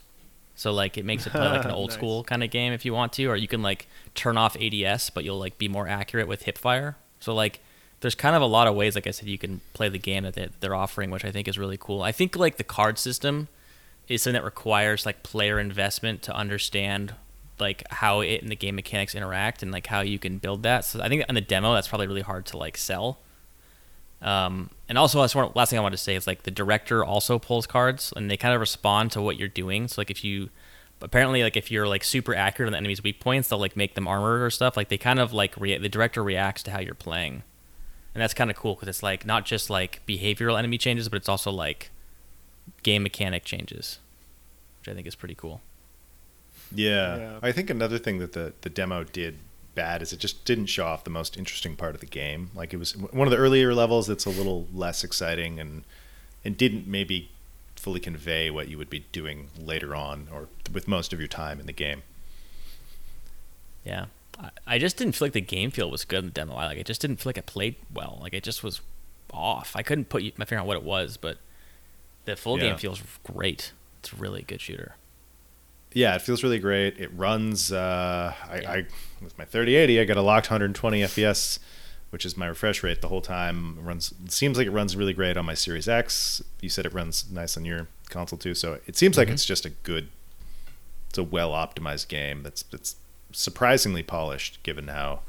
So 0.58 0.74
like 0.74 0.98
it 0.98 1.06
makes 1.06 1.26
it 1.26 1.30
play 1.30 1.48
like 1.48 1.64
an 1.66 1.72
old 1.80 1.92
Nice. 1.92 1.98
school 1.98 2.24
kind 2.26 2.44
of 2.44 2.50
game 2.50 2.74
if 2.74 2.84
you 2.84 2.94
want 2.94 3.14
to, 3.14 3.26
or 3.28 3.36
you 3.38 3.48
can 3.48 3.62
like 3.62 3.88
turn 4.16 4.38
off 4.38 4.58
ADS, 4.60 5.12
but 5.12 5.24
you'll 5.24 5.38
like 5.40 5.58
be 5.58 5.70
more 5.70 5.88
accurate 5.88 6.28
with 6.28 6.42
hip 6.44 6.58
fire. 6.58 6.98
So 7.20 7.34
like 7.34 7.62
there's 8.02 8.16
kind 8.16 8.36
of 8.36 8.42
a 8.42 8.46
lot 8.48 8.68
of 8.68 8.76
ways, 8.76 8.96
like 8.96 9.08
I 9.08 9.12
said, 9.12 9.30
you 9.30 9.38
can 9.38 9.62
play 9.74 9.88
the 9.88 9.98
game 10.00 10.24
that 10.24 10.34
they- 10.34 10.50
they're 10.60 10.76
offering, 10.76 11.10
which 11.12 11.24
I 11.24 11.32
think 11.32 11.48
is 11.48 11.58
really 11.58 11.78
cool. 11.80 12.02
I 12.02 12.12
think 12.12 12.36
like 12.36 12.58
the 12.58 12.64
card 12.64 12.98
system 13.00 13.48
is 14.08 14.22
something 14.24 14.34
that 14.42 14.46
requires 14.46 15.06
like 15.06 15.22
player 15.24 15.60
investment 15.60 16.22
to 16.24 16.36
understand 16.36 17.14
like 17.60 17.84
how 17.92 18.22
it 18.22 18.42
and 18.42 18.52
the 18.52 18.56
game 18.56 18.76
mechanics 18.76 19.16
interact 19.16 19.62
and 19.64 19.72
like 19.72 19.88
how 19.88 20.02
you 20.02 20.18
can 20.20 20.38
build 20.40 20.64
that. 20.64 20.86
So 20.86 21.02
I 21.02 21.08
think 21.10 21.24
on 21.30 21.36
the 21.36 21.42
demo 21.42 21.74
that's 21.74 21.88
probably 21.88 22.08
really 22.08 22.22
hard 22.22 22.46
to 22.48 22.58
like 22.58 22.78
sell. 22.78 23.20
Um, 24.22 24.72
and 24.90 24.98
also, 24.98 25.22
that's 25.22 25.36
one 25.36 25.52
last 25.54 25.70
thing 25.70 25.80
I 25.80 25.82
wanted 25.82 25.98
to 25.98 26.04
say 26.04 26.16
is 26.16 26.26
like 26.26 26.44
the 26.44 26.52
director 26.52 27.04
also 27.06 27.38
pulls 27.38 27.68
cards, 27.68 28.14
and 28.16 28.32
they 28.32 28.38
kind 28.38 28.54
of 28.54 28.60
respond 28.60 29.12
to 29.12 29.22
what 29.22 29.38
you're 29.38 29.48
doing. 29.48 29.88
So 29.88 30.02
like 30.02 30.10
if 30.10 30.24
you, 30.24 30.50
apparently 31.02 31.44
like 31.44 31.56
if 31.56 31.70
you're 31.72 31.88
like 31.88 32.04
super 32.04 32.34
accurate 32.34 32.68
on 32.68 32.72
the 32.72 32.78
enemy's 32.78 33.04
weak 33.04 33.20
points, 33.20 33.50
they'll 33.50 33.60
like 33.60 33.76
make 33.76 33.96
them 33.96 34.08
armor 34.08 34.44
or 34.44 34.50
stuff. 34.50 34.76
Like 34.76 34.90
they 34.90 34.98
kind 34.98 35.20
of 35.20 35.34
like 35.34 35.56
rea- 35.58 35.78
the 35.78 35.90
director 35.90 36.24
reacts 36.24 36.64
to 36.64 36.72
how 36.72 36.80
you're 36.80 36.96
playing, 36.96 37.44
and 38.16 38.22
that's 38.22 38.34
kind 38.34 38.50
of 38.50 38.56
cool 38.56 38.76
because 38.76 38.88
it's 38.88 39.04
like 39.04 39.26
not 39.26 39.46
just 39.46 39.70
like 39.70 40.02
behavioral 40.08 40.58
enemy 40.58 40.78
changes, 40.78 41.10
but 41.10 41.18
it's 41.18 41.30
also 41.30 41.52
like 41.52 41.92
game 42.84 43.04
mechanic 43.04 43.46
changes, 43.46 44.00
which 44.80 44.90
I 44.90 44.96
think 44.96 45.06
is 45.06 45.16
pretty 45.16 45.36
cool. 45.36 45.62
Yeah. 46.74 47.18
Yeah. 47.18 47.40
I 47.42 47.52
think 47.52 47.70
another 47.70 47.98
thing 47.98 48.20
that 48.20 48.34
the, 48.34 48.54
the 48.62 48.70
demo 48.70 49.04
did 49.04 49.38
bad 49.78 50.02
is 50.02 50.12
it 50.12 50.20
just 50.20 50.44
didn't 50.44 50.66
show 50.66 50.86
off 50.86 51.06
the 51.06 51.10
most 51.10 51.38
interesting 51.38 51.76
part 51.78 51.96
of 51.96 52.02
the 52.02 52.08
game. 52.08 52.50
Like 52.54 52.74
it 52.74 52.78
was 52.78 52.98
one 52.98 53.28
of 53.28 53.32
the 53.32 53.38
earlier 53.38 53.74
levels 53.74 54.08
that's 54.08 54.26
a 54.26 54.30
little 54.30 54.68
less 54.74 55.04
exciting 55.06 55.60
and 55.60 55.84
and 56.44 56.58
didn't 56.58 56.86
maybe 56.88 57.30
fully 57.78 58.00
convey 58.00 58.50
what 58.50 58.68
you 58.68 58.78
would 58.78 58.90
be 58.90 59.06
doing 59.12 59.50
later 59.58 59.96
on 59.96 60.28
or 60.34 60.50
with 60.74 60.88
most 60.88 61.14
of 61.14 61.20
your 61.20 61.28
time 61.30 61.60
in 61.60 61.66
the 61.68 61.72
game. 61.74 62.02
Yeah. 63.86 64.06
I, 64.40 64.50
I 64.66 64.78
just 64.80 64.98
didn't 64.98 65.14
feel 65.14 65.28
like 65.28 65.34
the 65.34 65.42
game 65.42 65.72
feel 65.72 65.90
was 65.90 66.04
good 66.06 66.20
in 66.20 66.26
the 66.26 66.32
demo. 66.32 66.56
I 66.56 66.66
like 66.66 66.78
it 66.78 66.86
just 66.88 67.02
didn't 67.02 67.18
feel 67.18 67.30
like 67.30 67.38
it 67.38 67.46
played 67.46 67.76
well. 67.94 68.18
Like 68.22 68.34
it 68.34 68.44
just 68.44 68.64
was 68.64 68.82
off. 69.32 69.76
I 69.76 69.84
couldn't 69.84 70.10
put 70.10 70.24
my 70.38 70.46
finger 70.46 70.62
on 70.62 70.68
what 70.68 70.78
it 70.78 70.84
was, 70.84 71.18
but 71.18 71.38
the 72.26 72.36
full 72.36 72.58
Yeah. 72.58 72.70
game 72.70 72.78
feels 72.78 73.02
great. 73.24 73.72
It's 74.00 74.12
a 74.14 74.16
really 74.16 74.42
good 74.42 74.62
shooter. 74.62 74.96
Yeah, 75.98 76.14
it 76.16 76.22
feels 76.22 76.44
really 76.44 76.60
great. 76.60 77.00
It 77.00 77.10
runs. 77.16 77.72
Uh, 77.72 78.34
I, 78.48 78.60
Yeah. 78.62 78.72
I 78.72 78.86
with 79.22 79.36
my 79.38 79.46
3080, 79.46 80.00
I 80.00 80.06
got 80.06 80.18
a 80.18 80.22
locked 80.22 80.48
120 80.52 81.02
FPS, 81.02 81.58
which 82.12 82.24
is 82.24 82.38
my 82.38 82.46
refresh 82.46 82.84
rate 82.84 83.02
the 83.02 83.08
whole 83.08 83.22
time. 83.22 83.78
It 83.80 83.82
runs. 83.82 84.14
It 84.24 84.32
seems 84.32 84.58
like 84.60 84.68
it 84.68 84.72
runs 84.72 84.96
really 84.96 85.14
great 85.14 85.38
on 85.38 85.46
my 85.46 85.56
Series 85.56 85.88
X. 85.90 86.44
You 86.62 86.70
said 86.70 86.86
it 86.86 86.94
runs 86.94 87.26
nice 87.32 87.58
on 87.58 87.66
your 87.66 87.88
console 88.10 88.38
too. 88.38 88.54
So 88.54 88.80
it 88.86 88.96
seems 88.96 89.18
like 89.18 89.28
Mhm. 89.28 89.32
it's 89.34 89.46
just 89.46 89.66
a 89.66 89.72
good. 89.72 90.10
It's 91.10 91.18
a 91.18 91.24
well 91.24 91.52
optimized 91.52 92.10
game. 92.10 92.44
That's 92.44 92.62
that's 92.64 92.96
surprisingly 93.32 94.04
polished, 94.04 94.62
given 94.64 94.90
how 94.90 95.22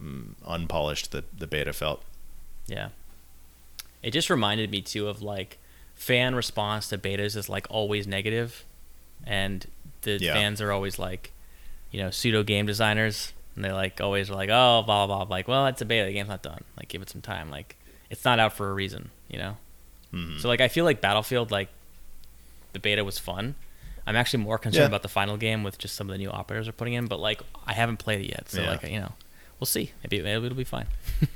mm, 0.00 0.34
unpolished 0.46 1.10
the 1.10 1.24
the 1.36 1.46
beta 1.48 1.72
felt. 1.72 2.04
Yeah. 2.68 2.90
It 4.02 4.12
just 4.12 4.30
reminded 4.30 4.70
me 4.70 4.80
too 4.80 5.08
of 5.08 5.22
like 5.22 5.58
fan 5.96 6.34
response 6.36 6.88
to 6.90 6.98
betas 6.98 7.36
is 7.36 7.48
like 7.48 7.66
always 7.68 8.06
negative, 8.06 8.64
and 9.26 9.66
the 10.02 10.18
Yeah. 10.20 10.32
fans 10.34 10.60
are 10.60 10.72
always 10.72 10.98
like, 10.98 11.32
you 11.90 12.00
know, 12.00 12.10
pseudo 12.10 12.42
game 12.42 12.66
designers, 12.66 13.32
and 13.56 13.64
they 13.64 13.72
like 13.72 14.00
always 14.00 14.30
are 14.30 14.34
like, 14.34 14.48
oh, 14.50 14.82
blah 14.84 15.06
blah 15.06 15.24
blah. 15.24 15.36
Like, 15.36 15.48
well, 15.48 15.66
it's 15.66 15.80
a 15.82 15.84
beta. 15.84 16.06
The 16.06 16.12
game's 16.12 16.28
not 16.28 16.42
done. 16.42 16.64
Like, 16.76 16.88
give 16.88 17.02
it 17.02 17.10
some 17.10 17.20
time. 17.20 17.50
Like, 17.50 17.76
it's 18.10 18.24
not 18.24 18.38
out 18.38 18.52
for 18.54 18.70
a 18.70 18.72
reason. 18.72 19.10
You 19.28 19.38
know. 19.38 19.56
Mhm. 20.14 20.40
So 20.40 20.48
like, 20.48 20.60
I 20.60 20.68
feel 20.68 20.84
like 20.84 21.00
Battlefield, 21.00 21.50
like, 21.50 21.68
the 22.72 22.78
beta 22.78 23.04
was 23.04 23.18
fun. 23.18 23.54
I'm 24.06 24.16
actually 24.16 24.42
more 24.42 24.58
concerned 24.58 24.82
Yeah. 24.82 24.86
about 24.86 25.02
the 25.02 25.08
final 25.08 25.36
game 25.36 25.62
with 25.62 25.78
just 25.78 25.94
some 25.94 26.08
of 26.08 26.12
the 26.12 26.18
new 26.18 26.30
operators 26.30 26.66
are 26.66 26.72
putting 26.72 26.94
in, 26.94 27.06
but 27.06 27.20
like, 27.20 27.42
I 27.66 27.74
haven't 27.74 27.98
played 27.98 28.20
it 28.22 28.28
yet, 28.28 28.48
so 28.48 28.62
Yeah. 28.62 28.70
like, 28.70 28.82
you 28.82 28.98
know, 29.00 29.12
we'll 29.60 29.66
see. 29.66 29.92
Maybe 30.02 30.20
maybe 30.22 30.46
it'll 30.46 30.56
be 30.56 30.64
fine. 30.64 30.86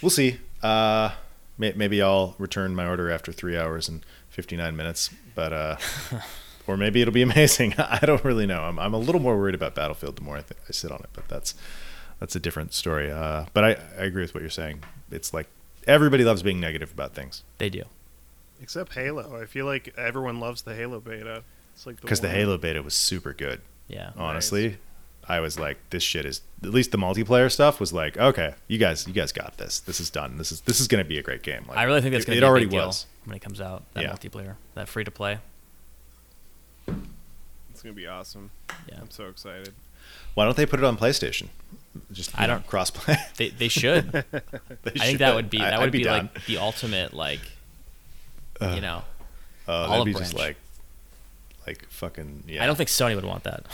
We'll 0.00 0.08
see. 0.08 0.38
Uh, 0.62 1.10
may, 1.58 1.72
maybe 1.76 2.00
I'll 2.00 2.34
return 2.38 2.74
my 2.74 2.86
order 2.86 3.10
after 3.10 3.30
three 3.30 3.58
hours 3.58 3.90
and 3.90 4.06
59 4.30 4.74
minutes, 4.74 5.10
but 5.34 5.52
uh, 5.52 5.76
or 6.66 6.76
maybe 6.76 7.00
it'll 7.02 7.14
be 7.14 7.22
amazing. 7.30 7.74
I 7.78 8.00
don't 8.04 8.24
really 8.24 8.46
know. 8.46 8.62
I'm, 8.62 8.78
I'm 8.78 8.94
a 8.94 8.98
little 8.98 9.20
more 9.20 9.36
worried 9.36 9.54
about 9.54 9.74
Battlefield 9.74 10.16
the 10.16 10.22
more 10.22 10.36
I, 10.36 10.42
th- 10.42 10.58
I 10.68 10.72
sit 10.72 10.90
on 10.92 11.00
it, 11.00 11.10
but 11.12 11.28
that's 11.28 11.54
that's 12.20 12.34
a 12.34 12.40
different 12.40 12.72
story. 12.72 13.10
Uh, 13.10 13.46
but 13.52 13.64
I, 13.64 13.70
I 14.00 14.04
agree 14.04 14.22
with 14.22 14.34
what 14.34 14.40
you're 14.40 14.50
saying. 14.50 14.80
It's 15.10 15.32
like 15.34 15.48
everybody 15.86 16.24
loves 16.24 16.42
being 16.42 16.58
negative 16.60 16.90
about 16.92 17.14
things 17.14 17.42
They 17.58 17.68
do. 17.70 17.82
Except 18.60 18.94
Halo. 18.94 19.38
I 19.40 19.44
feel 19.46 19.66
like 19.66 19.92
everyone 19.98 20.40
loves 20.40 20.62
the 20.62 20.74
Halo 20.74 20.98
beta. 21.00 21.42
It's 21.74 21.86
like 21.86 22.00
because 22.00 22.20
the 22.20 22.28
one- 22.28 22.36
Halo 22.36 22.58
beta 22.58 22.82
was 22.82 22.94
super 22.94 23.32
good. 23.34 23.60
Yeah. 23.86 24.10
Honestly, 24.16 24.78
I 25.28 25.40
was 25.40 25.58
like, 25.58 25.76
this 25.90 26.02
shit 26.02 26.24
is 26.24 26.40
at 26.62 26.70
least 26.70 26.90
the 26.90 26.98
multiplayer 26.98 27.52
stuff 27.52 27.78
was 27.80 27.92
like, 27.92 28.16
okay, 28.16 28.54
you 28.66 28.78
guys, 28.78 29.06
you 29.06 29.12
guys 29.12 29.30
got 29.30 29.58
this. 29.58 29.80
This 29.80 30.00
is 30.00 30.08
done. 30.08 30.38
This 30.38 30.50
is 30.52 30.62
this 30.62 30.80
is 30.80 30.88
going 30.88 31.04
to 31.04 31.08
be 31.08 31.18
a 31.18 31.22
great 31.22 31.42
game. 31.42 31.64
Like, 31.68 31.76
I 31.76 31.82
really 31.84 32.00
think 32.00 32.12
that's 32.14 32.24
it, 32.24 32.28
going 32.28 32.38
it 32.38 32.40
to 32.40 32.44
be 32.44 32.46
a 32.46 32.48
already 32.48 32.64
big 32.66 32.72
deal 32.72 32.86
was. 32.86 33.06
when 33.26 33.36
it 33.36 33.40
comes 33.40 33.60
out. 33.60 33.82
That 33.94 34.04
Yeah. 34.04 34.12
multiplayer, 34.14 34.54
that 34.74 34.88
free 34.88 35.04
to 35.04 35.10
play. 35.10 35.38
It's 36.88 37.82
gonna 37.82 37.94
be 37.94 38.06
awesome. 38.06 38.50
Yeah, 38.88 38.98
I'm 39.00 39.10
so 39.10 39.26
excited. 39.28 39.72
Why 40.34 40.44
don't 40.44 40.56
they 40.56 40.66
put 40.66 40.80
it 40.80 40.84
on 40.84 40.96
PlayStation? 40.96 41.48
Just 42.12 42.38
I 42.38 42.46
don't- 42.46 42.66
crossplay. 42.66 43.16
they 43.36 43.50
they 43.50 43.68
should. 43.68 44.24
They 44.82 44.92
I 45.00 45.06
think 45.06 45.18
that 45.18 45.34
would 45.34 45.50
be 45.50 45.58
that 45.58 45.74
I'd 45.74 45.80
would 45.80 45.90
be, 45.92 46.04
like 46.04 46.44
the 46.46 46.58
ultimate 46.58 47.12
like 47.14 47.40
Uh, 48.60 48.72
you 48.74 48.80
know. 48.80 49.02
uh, 49.66 49.80
that'd 49.82 49.94
olive 49.94 50.06
be 50.06 50.12
just 50.14 50.34
like, 50.34 50.56
like 51.66 51.86
fucking. 51.88 52.44
Yeah. 52.46 52.62
I 52.62 52.66
don't 52.66 52.76
think 52.76 52.88
Sony 52.88 53.14
would 53.16 53.24
want 53.24 53.42
that. 53.44 53.64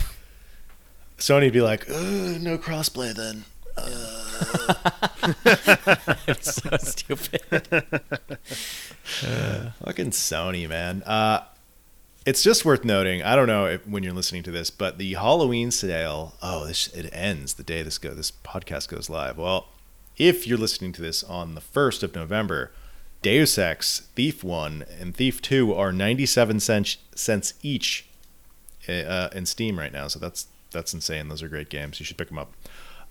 Sony'd 1.19 1.53
be 1.53 1.61
like, 1.61 1.87
no 1.87 2.57
crossplay 2.57 3.13
then. 3.13 3.45
it's 6.27 6.55
so 6.61 6.77
stupid. 6.77 7.41
Fucking 9.83 10.11
Sony, 10.11 10.67
man. 10.67 11.03
Uh, 11.03 11.43
it's 12.25 12.43
just 12.43 12.63
worth 12.63 12.85
noting. 12.85 13.21
I 13.21 13.35
don't 13.35 13.47
know 13.47 13.65
if, 13.65 13.87
when 13.87 14.03
you're 14.03 14.13
listening 14.13 14.43
to 14.43 14.51
this, 14.51 14.69
but 14.69 14.97
the 14.97 15.13
Halloween 15.13 15.71
sale. 15.71 16.35
Oh, 16.41 16.65
this 16.65 16.87
it 16.89 17.09
ends 17.11 17.55
the 17.55 17.63
day 17.63 17.81
this 17.81 17.97
go 17.97 18.13
this 18.13 18.31
podcast 18.31 18.87
goes 18.87 19.09
live. 19.09 19.37
Well, 19.37 19.67
if 20.17 20.47
you're 20.47 20.57
listening 20.57 20.93
to 20.93 21.01
this 21.01 21.23
on 21.23 21.55
the 21.55 21.61
first 21.61 22.03
of 22.03 22.15
November, 22.15 22.71
Deus 23.21 23.57
Ex, 23.57 24.01
Thief 24.15 24.43
One, 24.43 24.85
and 24.99 25.15
Thief 25.15 25.41
Two 25.41 25.73
are 25.73 25.91
97 25.91 26.59
cents 26.59 26.97
cents 27.15 27.55
each 27.61 28.07
uh, 28.87 29.29
in 29.33 29.45
Steam 29.45 29.77
right 29.77 29.91
now. 29.91 30.07
So 30.07 30.19
that's 30.19 30.47
that's 30.71 30.93
insane. 30.93 31.27
Those 31.27 31.43
are 31.43 31.49
great 31.49 31.69
games. 31.69 31.99
You 31.99 32.05
should 32.05 32.17
pick 32.17 32.29
them 32.29 32.39
up. 32.39 32.53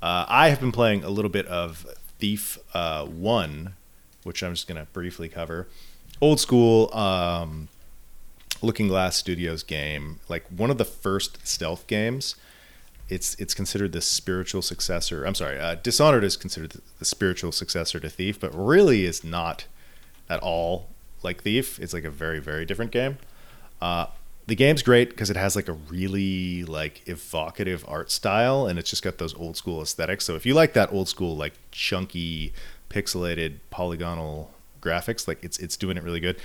Uh, 0.00 0.24
I 0.28 0.48
have 0.48 0.60
been 0.60 0.72
playing 0.72 1.04
a 1.04 1.10
little 1.10 1.30
bit 1.30 1.46
of 1.46 1.86
Thief 2.18 2.58
uh, 2.74 3.04
One, 3.04 3.74
which 4.22 4.42
I'm 4.42 4.54
just 4.54 4.66
gonna 4.66 4.86
briefly 4.92 5.28
cover. 5.28 5.68
Old 6.20 6.40
school 6.40 6.94
um, 6.94 7.68
Looking 8.62 8.88
Glass 8.88 9.16
Studios 9.16 9.62
game, 9.62 10.20
like 10.28 10.44
one 10.48 10.70
of 10.70 10.78
the 10.78 10.84
first 10.84 11.46
stealth 11.46 11.86
games. 11.86 12.36
It's 13.08 13.34
it's 13.34 13.52
considered 13.52 13.92
the 13.92 14.00
spiritual 14.00 14.62
successor. 14.62 15.24
I'm 15.24 15.34
sorry, 15.34 15.58
uh, 15.58 15.74
Dishonored 15.74 16.24
is 16.24 16.36
considered 16.36 16.80
the, 16.98 17.04
spiritual 17.04 17.52
successor 17.52 18.00
to 18.00 18.08
Thief, 18.08 18.40
but 18.40 18.54
really 18.54 19.04
is 19.04 19.22
not 19.24 19.66
at 20.30 20.40
all 20.40 20.88
like 21.22 21.42
Thief. 21.42 21.78
It's 21.78 21.92
like 21.92 22.04
a 22.04 22.10
very 22.10 22.38
very 22.38 22.64
different 22.64 22.90
game. 22.90 23.18
Uh, 23.80 24.06
the 24.46 24.54
game's 24.54 24.82
great 24.82 25.10
because 25.10 25.30
it 25.30 25.36
has 25.36 25.54
like 25.54 25.68
a 25.68 25.72
really 25.72 26.64
like 26.64 27.06
evocative 27.06 27.84
art 27.86 28.10
style, 28.10 28.66
and 28.66 28.78
it's 28.78 28.90
just 28.90 29.02
got 29.02 29.18
those 29.18 29.34
old 29.34 29.56
school 29.56 29.82
aesthetics. 29.82 30.24
So 30.24 30.34
if 30.34 30.46
you 30.46 30.54
like 30.54 30.72
that 30.72 30.92
old 30.92 31.08
school 31.08 31.36
like 31.36 31.54
chunky, 31.70 32.52
pixelated, 32.88 33.58
polygonal 33.70 34.50
graphics, 34.80 35.28
like 35.28 35.42
it's 35.44 35.58
it's 35.58 35.76
doing 35.76 35.96
it 35.96 36.02
really 36.02 36.20
good. 36.20 36.36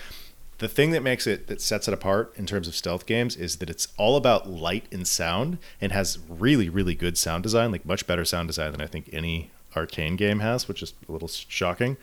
The 0.60 0.68
thing 0.68 0.92
that 0.92 1.04
makes 1.04 1.28
it 1.28 1.48
that 1.48 1.62
sets 1.62 1.88
it 1.88 1.94
apart 1.94 2.34
in 2.36 2.46
terms 2.46 2.68
of 2.68 2.76
stealth 2.76 3.06
games 3.06 3.36
is 3.36 3.58
that 3.58 3.70
it's 3.70 3.88
all 3.98 4.16
about 4.16 4.50
light 4.50 4.86
and 4.92 5.08
sound 5.08 5.60
and 5.80 5.92
has 5.92 6.18
really 6.28 6.70
really 6.70 6.96
good 6.96 7.18
sound 7.18 7.44
design, 7.44 7.72
like 7.72 7.86
much 7.86 8.08
better 8.08 8.26
sound 8.26 8.50
design 8.50 8.72
than 8.72 8.82
I 8.82 8.88
think 8.88 9.10
any 9.14 9.52
Arkane 9.76 10.18
game 10.18 10.40
has, 10.40 10.68
which 10.68 10.82
is 10.82 10.94
a 11.08 11.12
little 11.12 11.28
shocking. 11.28 11.98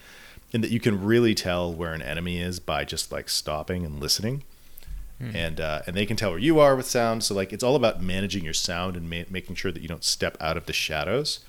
And 0.52 0.62
that 0.62 0.70
you 0.70 0.78
can 0.78 1.02
really 1.02 1.34
tell 1.34 1.72
where 1.72 1.92
an 1.94 2.02
enemy 2.02 2.40
is 2.40 2.60
by 2.60 2.84
just 2.84 3.10
like 3.10 3.28
stopping 3.28 3.84
and 3.84 3.98
listening 3.98 4.44
and 5.32 5.60
uh, 5.60 5.82
and 5.86 5.96
they 5.96 6.06
can 6.06 6.16
tell 6.16 6.30
where 6.30 6.38
you 6.38 6.58
are 6.60 6.76
with 6.76 6.86
sound. 6.86 7.24
So 7.24 7.34
like 7.34 7.52
it's 7.52 7.64
all 7.64 7.76
about 7.76 8.02
managing 8.02 8.44
your 8.44 8.52
sound 8.54 8.96
and 8.96 9.08
ma- 9.08 9.22
making 9.30 9.56
sure 9.56 9.72
that 9.72 9.80
you 9.80 9.88
don't 9.88 10.04
step 10.04 10.36
out 10.40 10.56
of 10.56 10.66
the 10.66 10.72
shadows. 10.72 11.40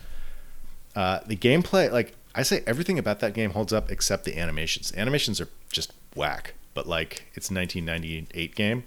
Uh, 0.95 1.19
the 1.25 1.35
gameplay, 1.35 1.91
like 1.91 2.15
I 2.33 2.43
say, 2.43 2.63
everything 2.65 2.97
about 2.97 3.19
that 3.19 3.33
game 3.33 3.51
holds 3.51 3.73
up 3.73 3.91
except 3.91 4.23
the 4.23 4.37
animations. 4.37 4.93
Animations 4.95 5.41
are 5.41 5.49
just 5.71 5.91
whack, 6.15 6.53
but 6.75 6.85
like 6.85 7.31
it's 7.33 7.49
a 7.49 7.53
1998 7.55 8.53
game. 8.53 8.83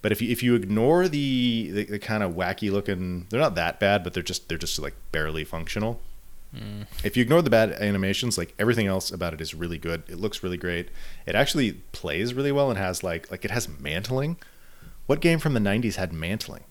But 0.00 0.12
if 0.12 0.22
you 0.22 0.30
if 0.30 0.42
you 0.42 0.54
ignore 0.54 1.08
the 1.08 1.70
the, 1.72 1.84
the 1.86 1.98
kind 1.98 2.22
of 2.22 2.32
wacky 2.32 2.70
looking, 2.70 3.26
they're 3.30 3.40
not 3.40 3.56
that 3.56 3.80
bad, 3.80 4.04
but 4.04 4.14
they're 4.14 4.22
just 4.22 4.48
they're 4.48 4.58
just 4.58 4.78
like 4.78 4.94
barely 5.10 5.42
functional. 5.42 6.00
Hmm. 6.54 6.82
If 7.02 7.16
you 7.16 7.22
ignore 7.22 7.40
the 7.40 7.50
bad 7.50 7.72
animations, 7.72 8.36
like 8.36 8.54
everything 8.58 8.86
else 8.86 9.10
about 9.10 9.32
it 9.32 9.40
is 9.40 9.54
really 9.54 9.78
good. 9.78 10.02
It 10.08 10.18
looks 10.18 10.42
really 10.42 10.58
great. 10.58 10.90
It 11.24 11.34
actually 11.34 11.72
plays 11.92 12.34
really 12.34 12.52
well 12.52 12.68
and 12.68 12.78
has 12.78 13.02
like 13.02 13.30
like 13.30 13.44
it 13.44 13.50
has 13.50 13.68
mantling. 13.80 14.36
What 15.06 15.20
game 15.20 15.38
from 15.38 15.54
the 15.54 15.60
'90s 15.60 15.96
had 15.96 16.12
mantling? 16.12 16.64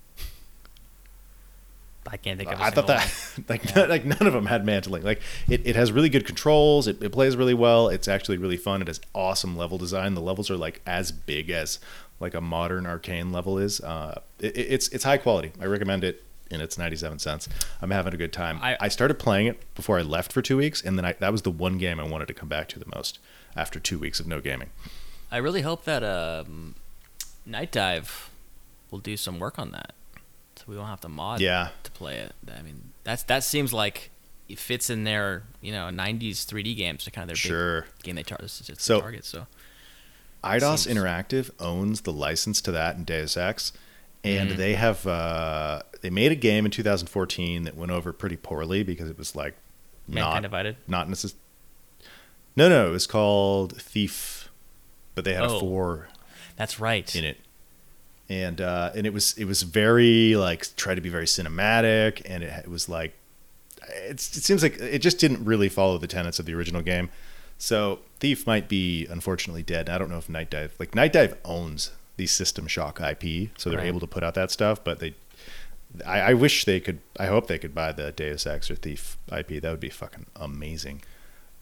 I 2.12 2.18
can't 2.18 2.38
think 2.38 2.52
of. 2.52 2.60
a 2.60 2.64
I 2.64 2.70
thought 2.72 2.88
that 2.88 3.12
like 3.50 3.74
none, 3.76 3.90
like 3.96 4.06
none 4.06 4.28
of 4.28 4.34
them 4.34 4.46
had 4.48 4.66
mantling. 4.66 5.04
Like 5.04 5.22
it, 5.48 5.66
it 5.66 5.76
has 5.76 5.92
really 5.92 6.10
good 6.10 6.26
controls. 6.26 6.88
It, 6.88 7.02
it 7.02 7.12
plays 7.12 7.38
really 7.38 7.54
well. 7.54 7.88
It's 7.88 8.08
actually 8.08 8.38
really 8.38 8.58
fun. 8.58 8.82
It 8.82 8.88
has 8.88 9.00
awesome 9.16 9.56
level 9.56 9.78
design. 9.78 10.14
The 10.14 10.22
levels 10.22 10.52
are 10.52 10.58
like 10.58 10.82
as 10.86 11.12
big 11.12 11.50
as 11.50 11.80
like 12.20 12.34
a 12.34 12.42
modern 12.42 12.84
Arkane 12.84 13.32
level 13.34 13.58
is. 13.58 13.80
Uh, 13.82 14.22
it, 14.40 14.58
it- 14.58 14.68
it's 14.74 14.88
it's 14.90 15.04
high 15.06 15.18
quality. 15.18 15.52
I 15.62 15.66
recommend 15.66 16.04
it. 16.04 16.24
And 16.54 16.62
it's 16.62 16.78
97 16.78 17.20
cents. 17.20 17.48
I'm 17.82 17.92
having 17.92 18.14
a 18.14 18.18
good 18.18 18.34
time. 18.34 18.60
I- 18.62 18.76
I, 18.82 18.90
started 18.90 19.14
playing 19.18 19.48
it 19.48 19.74
before 19.74 19.98
I 19.98 20.02
left 20.02 20.34
for 20.34 20.42
two 20.42 20.58
weeks, 20.58 20.82
and 20.84 20.98
then 20.98 21.06
I, 21.06 21.14
that 21.14 21.32
was 21.32 21.44
the 21.44 21.50
one 21.50 21.78
game 21.78 21.98
I 21.98 22.04
wanted 22.04 22.28
to 22.28 22.34
come 22.34 22.50
back 22.50 22.68
to 22.70 22.78
the 22.80 22.88
most 22.94 23.20
after 23.56 23.80
two 23.80 23.98
weeks 23.98 24.20
of 24.20 24.28
no 24.28 24.42
gaming. 24.42 24.70
I 25.32 25.38
really 25.38 25.62
hope 25.62 25.86
that 25.86 26.04
um, 26.04 26.76
Nightdive 27.48 28.28
will 28.90 29.00
do 29.00 29.16
some 29.16 29.40
work 29.40 29.58
on 29.58 29.72
that, 29.72 29.94
we 30.72 30.78
don't 30.78 30.88
have 30.88 31.02
to 31.02 31.10
mod 31.10 31.42
Yeah. 31.42 31.70
to 31.84 31.92
play 31.92 32.16
it. 32.18 32.34
I 32.58 32.62
mean, 32.62 32.92
that's 33.04 33.24
that 33.24 33.44
seems 33.44 33.74
like 33.74 34.10
it 34.48 34.58
fits 34.58 34.90
in 34.90 35.04
their 35.04 35.44
you 35.62 35.72
know 35.74 35.90
'90s 35.90 36.46
3D 36.46 36.76
games, 36.76 37.04
to 37.04 37.12
kind 37.12 37.24
of 37.24 37.28
their 37.28 37.36
Sure. 37.36 37.82
big 37.98 38.04
game 38.04 38.16
they 38.16 38.24
tar- 38.24 38.40
So- 38.48 39.02
target. 39.02 39.26
So 39.26 39.48
Eidos 40.44 40.80
Seems- 40.86 40.98
Interactive 40.98 41.50
owns 41.60 42.02
the 42.02 42.14
license 42.14 42.62
to 42.62 42.72
that 42.72 42.96
in 42.96 43.04
Deus 43.04 43.36
Ex, 43.38 43.74
and 44.24 44.52
Mhm. 44.52 44.56
they 44.56 44.74
have 44.76 45.06
uh, 45.06 45.82
they 46.02 46.10
made 46.10 46.32
a 46.32 46.36
game 46.36 46.64
in 46.66 46.72
2014 46.72 47.64
that 47.64 47.76
went 47.76 47.92
over 47.92 48.14
pretty 48.14 48.38
poorly 48.38 48.82
because 48.84 49.10
it 49.10 49.18
was 49.18 49.36
like 49.36 49.56
Mankind 50.08 50.36
not 50.36 50.42
Divided. 50.44 50.78
not 50.88 51.08
necess- 51.10 51.36
No, 52.56 52.70
no, 52.70 52.88
it 52.88 52.92
was 52.92 53.08
called 53.08 53.80
Thief, 53.82 54.50
but 55.16 55.26
they 55.26 55.34
had 55.34 55.44
Oh. 55.44 55.58
a 55.58 55.60
four 55.60 56.08
That's 56.56 56.80
right. 56.80 57.14
in 57.16 57.24
it, 57.26 57.40
and 58.32 58.62
uh, 58.62 58.92
and 58.96 59.06
it 59.06 59.14
was 59.14 59.34
it 59.38 59.46
was 59.46 59.62
very 59.64 60.36
like 60.36 60.66
tried 60.78 60.96
to 60.96 61.02
be 61.02 61.10
very 61.10 61.26
cinematic, 61.26 62.22
and 62.26 62.44
it, 62.44 62.52
it 62.66 62.68
was 62.70 62.88
like 62.88 63.14
it's, 63.90 64.38
it 64.38 64.44
seems 64.44 64.64
like 64.64 64.78
it 64.80 65.00
just 65.00 65.20
didn't 65.20 65.44
really 65.44 65.68
follow 65.70 65.98
the 65.98 66.08
tenets 66.08 66.40
of 66.40 66.46
the 66.46 66.54
original 66.54 66.82
game. 66.82 67.10
So 67.58 68.00
Thief 68.20 68.48
might 68.48 68.68
be 68.70 69.06
unfortunately 69.08 69.64
dead. 69.64 69.90
I 69.90 69.98
don't 69.98 70.10
know 70.10 70.18
if 70.18 70.28
Nightdive 70.28 70.72
like 70.80 70.92
Nightdive 70.92 71.36
owns 71.44 71.92
the 72.18 72.26
System 72.28 72.68
Shock 72.68 73.02
IP, 73.02 73.50
so 73.58 73.70
they're 73.70 73.80
Right. 73.80 73.88
able 73.88 74.00
to 74.00 74.08
put 74.08 74.24
out 74.24 74.34
that 74.36 74.50
stuff. 74.52 74.84
But 74.84 75.00
they, 75.00 75.14
I, 76.06 76.22
I 76.22 76.34
wish 76.34 76.64
they 76.66 76.80
could. 76.80 77.00
I 77.20 77.26
hope 77.28 77.48
they 77.48 77.60
could 77.60 77.76
buy 77.76 77.92
the 77.92 78.12
Deus 78.14 78.48
Ex 78.48 78.72
or 78.72 78.76
Thief 78.76 79.18
IP. 79.32 79.62
That 79.62 79.72
would 79.72 79.80
be 79.80 79.90
fucking 79.90 80.28
amazing. 80.38 81.02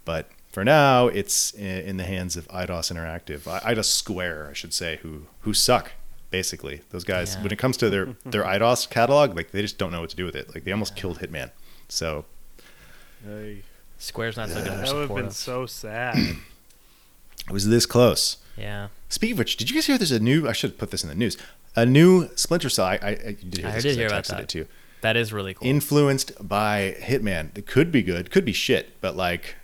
But 0.06 0.30
for 0.52 0.64
now, 0.64 1.08
it's 1.08 1.52
in 1.54 1.98
the 1.98 2.04
hands 2.06 2.36
of 2.38 2.48
Eidos 2.48 2.92
Interactive, 2.92 3.48
I- 3.48 3.74
Eidos 3.74 3.86
Square, 3.86 4.48
I 4.50 4.54
should 4.54 4.74
say, 4.74 5.00
who 5.04 5.26
who 5.42 5.54
suck. 5.54 5.92
Basically, 6.32 6.82
those 6.92 7.04
guys. 7.04 7.36
Yeah. 7.36 7.44
When 7.44 7.52
it 7.52 7.58
comes 7.58 7.78
to 7.78 7.90
their 7.90 8.06
their 8.26 8.44
Eidos 8.44 8.90
catalog, 8.90 9.36
like 9.36 9.52
they 9.52 9.62
just 9.62 9.78
don't 9.78 9.92
know 9.92 10.02
what 10.02 10.10
to 10.12 10.16
do 10.16 10.26
with 10.26 10.36
it. 10.36 10.54
Like 10.54 10.64
they 10.64 10.72
almost 10.72 10.96
killed 10.96 11.20
Hitman. 11.20 11.52
So 11.88 12.26
Hey, 13.26 13.64
Square's 13.98 14.38
not 14.38 14.50
so 14.50 14.56
good. 14.64 14.66
that 14.68 14.94
would 14.94 15.10
have 15.10 15.16
been 15.18 15.32
so 15.32 15.66
sad. 15.66 16.16
it 17.48 17.52
was 17.52 17.68
this 17.68 17.86
close. 17.86 18.38
Yeah. 18.58 18.88
Speaking 19.10 19.34
of 19.34 19.40
which, 19.40 19.58
did 19.58 19.70
you 19.70 19.76
guys 19.76 19.88
hear 19.88 19.98
there's 19.98 20.12
a 20.12 20.20
new? 20.20 20.48
I 20.48 20.54
should 20.54 20.78
put 20.78 20.92
this 20.92 21.04
in 21.04 21.10
the 21.10 21.16
news. 21.16 21.38
A 21.76 21.86
new 21.86 22.30
Splinter 22.36 22.70
Cell. 22.70 22.86
I, 22.86 23.00
I, 23.02 23.10
I 23.10 23.16
did 23.50 23.58
hear 23.58 23.68
I 23.68 23.72
this 23.72 23.84
did 23.84 23.90
'cause 23.90 23.96
hear 23.98 24.08
about 24.08 24.26
that. 24.26 24.42
it 24.42 24.50
too. 24.50 24.68
That 25.02 25.16
is 25.16 25.32
really 25.32 25.54
cool. 25.54 25.68
Influenced 25.68 26.34
by 26.46 26.96
Hitman. 27.00 27.58
It 27.58 27.66
could 27.66 27.92
be 27.92 28.04
good, 28.04 28.32
could 28.32 28.44
be 28.46 28.52
shit, 28.54 29.00
but 29.02 29.16
like, 29.16 29.56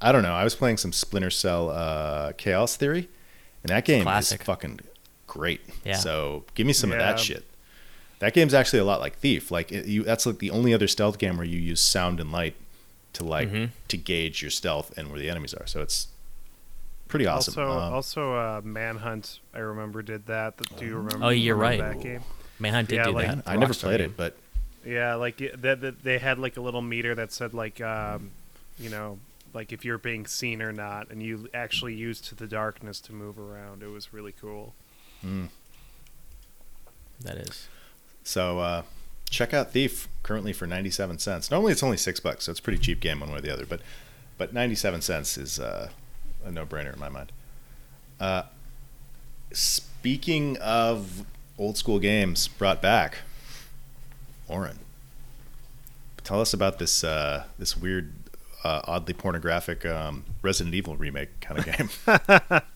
I 0.00 0.12
don't 0.12 0.22
know. 0.22 0.34
I 0.34 0.44
was 0.44 0.54
playing 0.54 0.76
some 0.76 0.92
Splinter 0.92 1.30
Cell 1.30 1.70
uh, 1.70 2.32
Chaos 2.32 2.76
Theory, 2.76 3.08
and 3.62 3.70
that 3.70 3.84
game 3.86 4.02
Classic. 4.02 4.40
is 4.40 4.46
fucking 4.46 4.80
great. 5.32 5.60
Yeah. 5.84 5.96
So 5.96 6.44
give 6.54 6.66
me 6.66 6.72
some 6.74 6.92
of 6.92 6.98
that 6.98 7.18
shit. 7.18 7.44
That 8.18 8.34
game's 8.34 8.54
actually 8.54 8.80
a 8.80 8.84
lot 8.84 9.00
like 9.00 9.16
Thief. 9.16 9.50
Like 9.50 9.72
it, 9.72 9.86
you, 9.86 10.02
that's 10.04 10.26
like 10.26 10.38
the 10.38 10.50
only 10.50 10.74
other 10.74 10.86
stealth 10.86 11.18
game 11.18 11.36
where 11.38 11.46
you 11.46 11.58
use 11.58 11.80
sound 11.80 12.20
and 12.20 12.30
light 12.30 12.54
to 13.14 13.24
like 13.24 13.50
Mhm. 13.50 13.70
to 13.88 13.96
gauge 13.96 14.42
your 14.42 14.50
stealth 14.50 14.96
and 14.96 15.10
where 15.10 15.18
the 15.18 15.28
enemies 15.30 15.54
are. 15.54 15.66
So 15.66 15.80
it's 15.80 16.08
pretty 17.08 17.26
awesome. 17.26 17.54
Also, 17.62 17.78
Um, 17.78 17.92
also, 17.92 18.34
uh, 18.34 18.60
Manhunt. 18.62 19.38
I 19.54 19.58
remember 19.58 20.02
did 20.02 20.26
that. 20.26 20.54
Do 20.78 20.84
you 20.86 20.96
remember? 20.96 21.26
Oh, 21.26 21.28
you're 21.30 21.56
remember 21.56 21.84
right. 21.84 21.94
That 21.96 22.02
game. 22.02 22.20
Manhunt 22.58 22.88
did 22.88 22.96
Yeah, 22.96 23.04
do 23.04 23.12
like- 23.12 23.26
that. 23.28 23.42
I 23.46 23.56
never 23.56 23.74
played 23.74 23.98
game. 23.98 24.10
it, 24.10 24.16
but 24.16 24.36
Yeah, 24.84 25.14
like 25.14 25.40
y- 25.40 25.50
that. 25.56 25.80
that 25.80 26.02
they 26.04 26.18
had 26.18 26.38
like 26.38 26.56
a 26.56 26.60
little 26.60 26.82
meter 26.82 27.14
that 27.14 27.32
said 27.32 27.54
like, 27.54 27.80
um, 27.80 28.30
you 28.78 28.88
know, 28.90 29.18
like 29.54 29.72
if 29.72 29.84
you're 29.84 29.98
being 29.98 30.26
seen 30.26 30.62
or 30.62 30.72
not, 30.72 31.10
and 31.10 31.22
you 31.22 31.48
actually 31.52 31.94
used 31.94 32.36
the 32.38 32.46
darkness 32.46 33.00
to 33.00 33.12
move 33.12 33.38
around. 33.38 33.82
It 33.82 33.88
was 33.88 34.12
really 34.12 34.32
cool. 34.40 34.74
Mm. 35.24 35.48
That 37.20 37.36
is. 37.36 37.68
So 38.24 38.58
uh, 38.60 38.82
check 39.30 39.54
out 39.54 39.72
Thief 39.72 40.08
currently 40.22 40.52
for 40.52 40.66
ninety 40.66 40.90
seven 40.90 41.18
cents. 41.18 41.50
Normally 41.50 41.72
it's 41.72 41.82
only 41.82 41.96
six 41.96 42.20
bucks, 42.20 42.44
so 42.44 42.50
it's 42.50 42.60
a 42.60 42.62
pretty 42.62 42.78
cheap 42.78 43.00
game 43.00 43.20
one 43.20 43.30
way 43.30 43.38
or 43.38 43.40
the 43.40 43.52
other. 43.52 43.66
But 43.66 43.80
but 44.38 44.52
ninety 44.52 44.74
seven 44.74 45.00
cents 45.00 45.36
is 45.36 45.58
uh, 45.58 45.90
a 46.44 46.50
no 46.50 46.66
brainer 46.66 46.92
in 46.92 46.98
my 46.98 47.08
mind. 47.08 47.32
Uh, 48.20 48.44
speaking 49.52 50.56
of 50.58 51.24
old 51.58 51.76
school 51.76 51.98
games 51.98 52.48
brought 52.48 52.82
back, 52.82 53.18
Oren, 54.48 54.78
tell 56.24 56.40
us 56.40 56.52
about 56.52 56.78
this 56.78 57.04
uh, 57.04 57.44
this 57.58 57.76
weird, 57.76 58.12
uh, 58.64 58.82
oddly 58.84 59.14
pornographic 59.14 59.84
um, 59.86 60.24
Resident 60.42 60.74
Evil 60.74 60.96
remake 60.96 61.40
kind 61.40 61.58
of 61.58 61.66
game. 61.66 62.60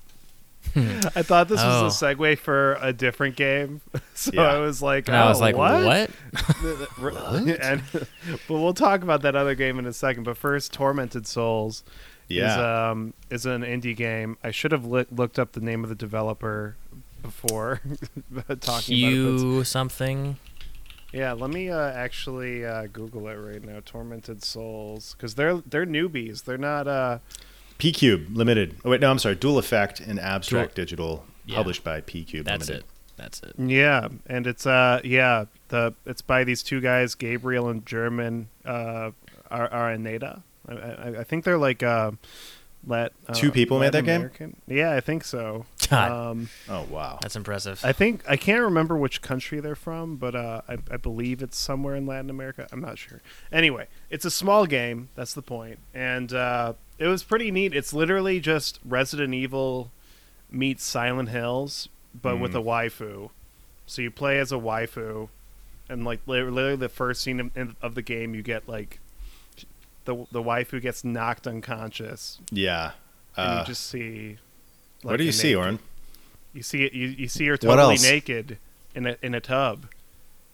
I 1.17 1.23
thought 1.23 1.49
this 1.49 1.61
Oh. 1.63 1.85
was 1.85 2.03
a 2.03 2.05
segue 2.07 2.39
for 2.39 2.79
a 2.81 2.93
different 2.93 3.37
game, 3.37 3.81
so 4.15 4.31
Yeah. 4.35 4.43
I 4.43 4.59
was 4.59 4.83
like, 4.83 5.09
And 5.09 5.17
I 5.17 5.29
was 5.29 5.39
"Oh, 5.39 5.41
like, 5.41 5.57
what? 5.57 6.11
what? 6.99 7.61
and, 7.61 7.83
but 7.93 8.09
we'll 8.49 8.75
talk 8.75 9.03
about 9.03 9.23
that 9.23 9.37
other 9.37 9.55
game 9.55 9.79
in 9.79 9.87
a 9.87 9.93
second. 9.93 10.25
But 10.25 10.37
first, 10.37 10.73
Tormented 10.73 11.27
Souls 11.27 11.85
is 12.29 12.51
um 12.57 13.15
is 13.31 13.47
an 13.47 13.63
indie 13.63 13.97
game. 13.97 14.37
I 14.43 14.51
should 14.51 14.73
have 14.73 14.85
li- 14.85 15.07
looked 15.11 15.39
up 15.39 15.53
the 15.53 15.61
name 15.61 15.83
of 15.85 15.89
the 15.89 15.95
developer 15.95 16.77
before 17.23 17.81
talking 18.61 19.05
about 19.05 19.61
it. 19.61 19.65
Something. 19.67 20.37
Yeah, 21.13 21.33
let 21.33 21.51
me 21.51 21.71
uh, 21.71 21.79
actually 21.93 22.65
uh, 22.67 22.89
Google 22.93 23.29
it 23.29 23.35
right 23.37 23.63
now. 23.65 23.79
Tormented 23.85 24.43
Souls, 24.43 25.15
because 25.17 25.35
they're 25.37 25.57
they're 25.59 25.87
newbies. 25.87 26.45
They're 26.45 26.59
not. 26.59 26.87
Uh, 26.89 27.19
PQube 27.79 28.35
Limited. 28.37 28.77
Oh 28.85 28.91
wait, 28.91 29.01
no, 29.01 29.11
I'm 29.11 29.19
sorry. 29.19 29.35
Dual 29.37 29.59
Effect 29.59 30.01
and 30.01 30.19
Abstract 30.19 30.75
Digital, 30.75 31.25
Yeah. 31.47 31.57
published 31.57 31.85
by 31.85 32.01
PQube 32.01 32.45
That's 32.45 32.69
Limited. 32.69 32.77
it. 32.85 32.85
That's 33.17 33.41
it. 33.43 33.55
Yeah, 33.59 34.09
and 34.27 34.47
it's 34.47 34.67
uh 34.67 35.01
yeah 35.05 35.47
the 35.69 35.95
it's 36.05 36.23
by 36.23 36.45
these 36.45 36.63
two 36.63 36.81
guys, 36.81 37.15
Gabriel 37.15 37.69
and 37.69 37.85
German 37.87 38.49
uh 38.65 39.11
Ar- 39.51 39.71
Araneda. 39.71 40.43
I, 40.69 40.73
I, 40.75 41.09
I 41.21 41.25
think 41.25 41.45
they're 41.45 41.57
like 41.59 41.83
uh, 41.83 42.11
let 42.87 43.13
uh 43.29 43.33
Two 43.35 43.51
people 43.53 43.79
made 43.79 43.93
that 43.93 44.05
Latin 44.05 44.05
game? 44.07 44.17
American. 44.17 44.57
Yeah, 44.67 44.93
I 44.93 45.01
think 45.01 45.25
so. 45.25 45.65
God. 45.89 46.11
Um, 46.31 46.49
Oh 46.69 46.85
wow. 46.91 47.19
That's 47.23 47.37
impressive. 47.37 47.81
I 47.85 47.93
think 47.93 48.23
I 48.29 48.37
can't 48.37 48.63
remember 48.63 48.97
which 48.97 49.23
country 49.23 49.61
they're 49.61 49.75
from, 49.77 50.17
but 50.17 50.35
uh, 50.35 50.61
I, 50.69 50.77
I 50.91 50.97
believe 50.97 51.43
it's 51.43 51.57
somewhere 51.57 51.95
in 51.95 52.07
Latin 52.07 52.29
America. 52.29 52.67
I'm 52.73 52.81
not 52.81 52.99
sure. 52.99 53.23
Anyway, 53.53 53.87
it's 54.11 54.25
a 54.25 54.31
small 54.31 54.67
game. 54.67 55.09
That's 55.15 55.33
the 55.35 55.43
point, 55.43 55.79
and 55.95 56.33
uh, 56.33 56.73
it 56.99 57.07
was 57.07 57.23
pretty 57.23 57.51
neat. 57.51 57.75
It's 57.75 57.93
literally 57.93 58.41
just 58.41 58.79
Resident 58.85 59.35
Evil 59.35 59.91
meets 60.51 60.85
Silent 60.85 61.29
Hills, 61.31 61.89
but 62.21 62.39
with 62.39 62.53
Mm. 62.53 62.61
a 62.61 62.63
waifu. 62.63 63.31
So 63.87 64.03
you 64.03 64.11
play 64.11 64.39
as 64.39 64.51
a 64.53 64.57
waifu, 64.57 65.29
and 65.89 66.05
like 66.05 66.21
literally 66.27 66.77
the 66.77 66.89
first 66.89 67.23
scene 67.23 67.51
of, 67.55 67.77
of 67.83 67.95
the 67.95 68.03
game, 68.03 68.35
you 68.35 68.43
get 68.43 68.69
like 68.69 68.99
the 70.05 70.27
the 70.31 70.43
waifu 70.43 70.81
gets 70.81 71.05
knocked 71.05 71.47
unconscious, 71.47 72.39
Yeah. 72.51 72.93
and 73.37 73.59
Uh, 73.59 73.61
you 73.61 73.67
just 73.67 73.87
see. 73.87 74.39
what 75.03 75.17
do 75.19 75.25
you 75.25 75.33
see, 75.33 75.49
naked- 75.49 75.59
Oren? 75.59 75.79
You 76.53 76.63
see 76.63 76.85
it. 76.85 76.93
You, 76.95 77.09
you 77.09 77.29
see 77.29 77.47
her 77.49 77.57
totally 77.57 77.99
naked 77.99 78.59
in 78.95 79.07
a 79.07 79.17
in 79.23 79.35
a 79.35 79.41
tub. 79.41 79.87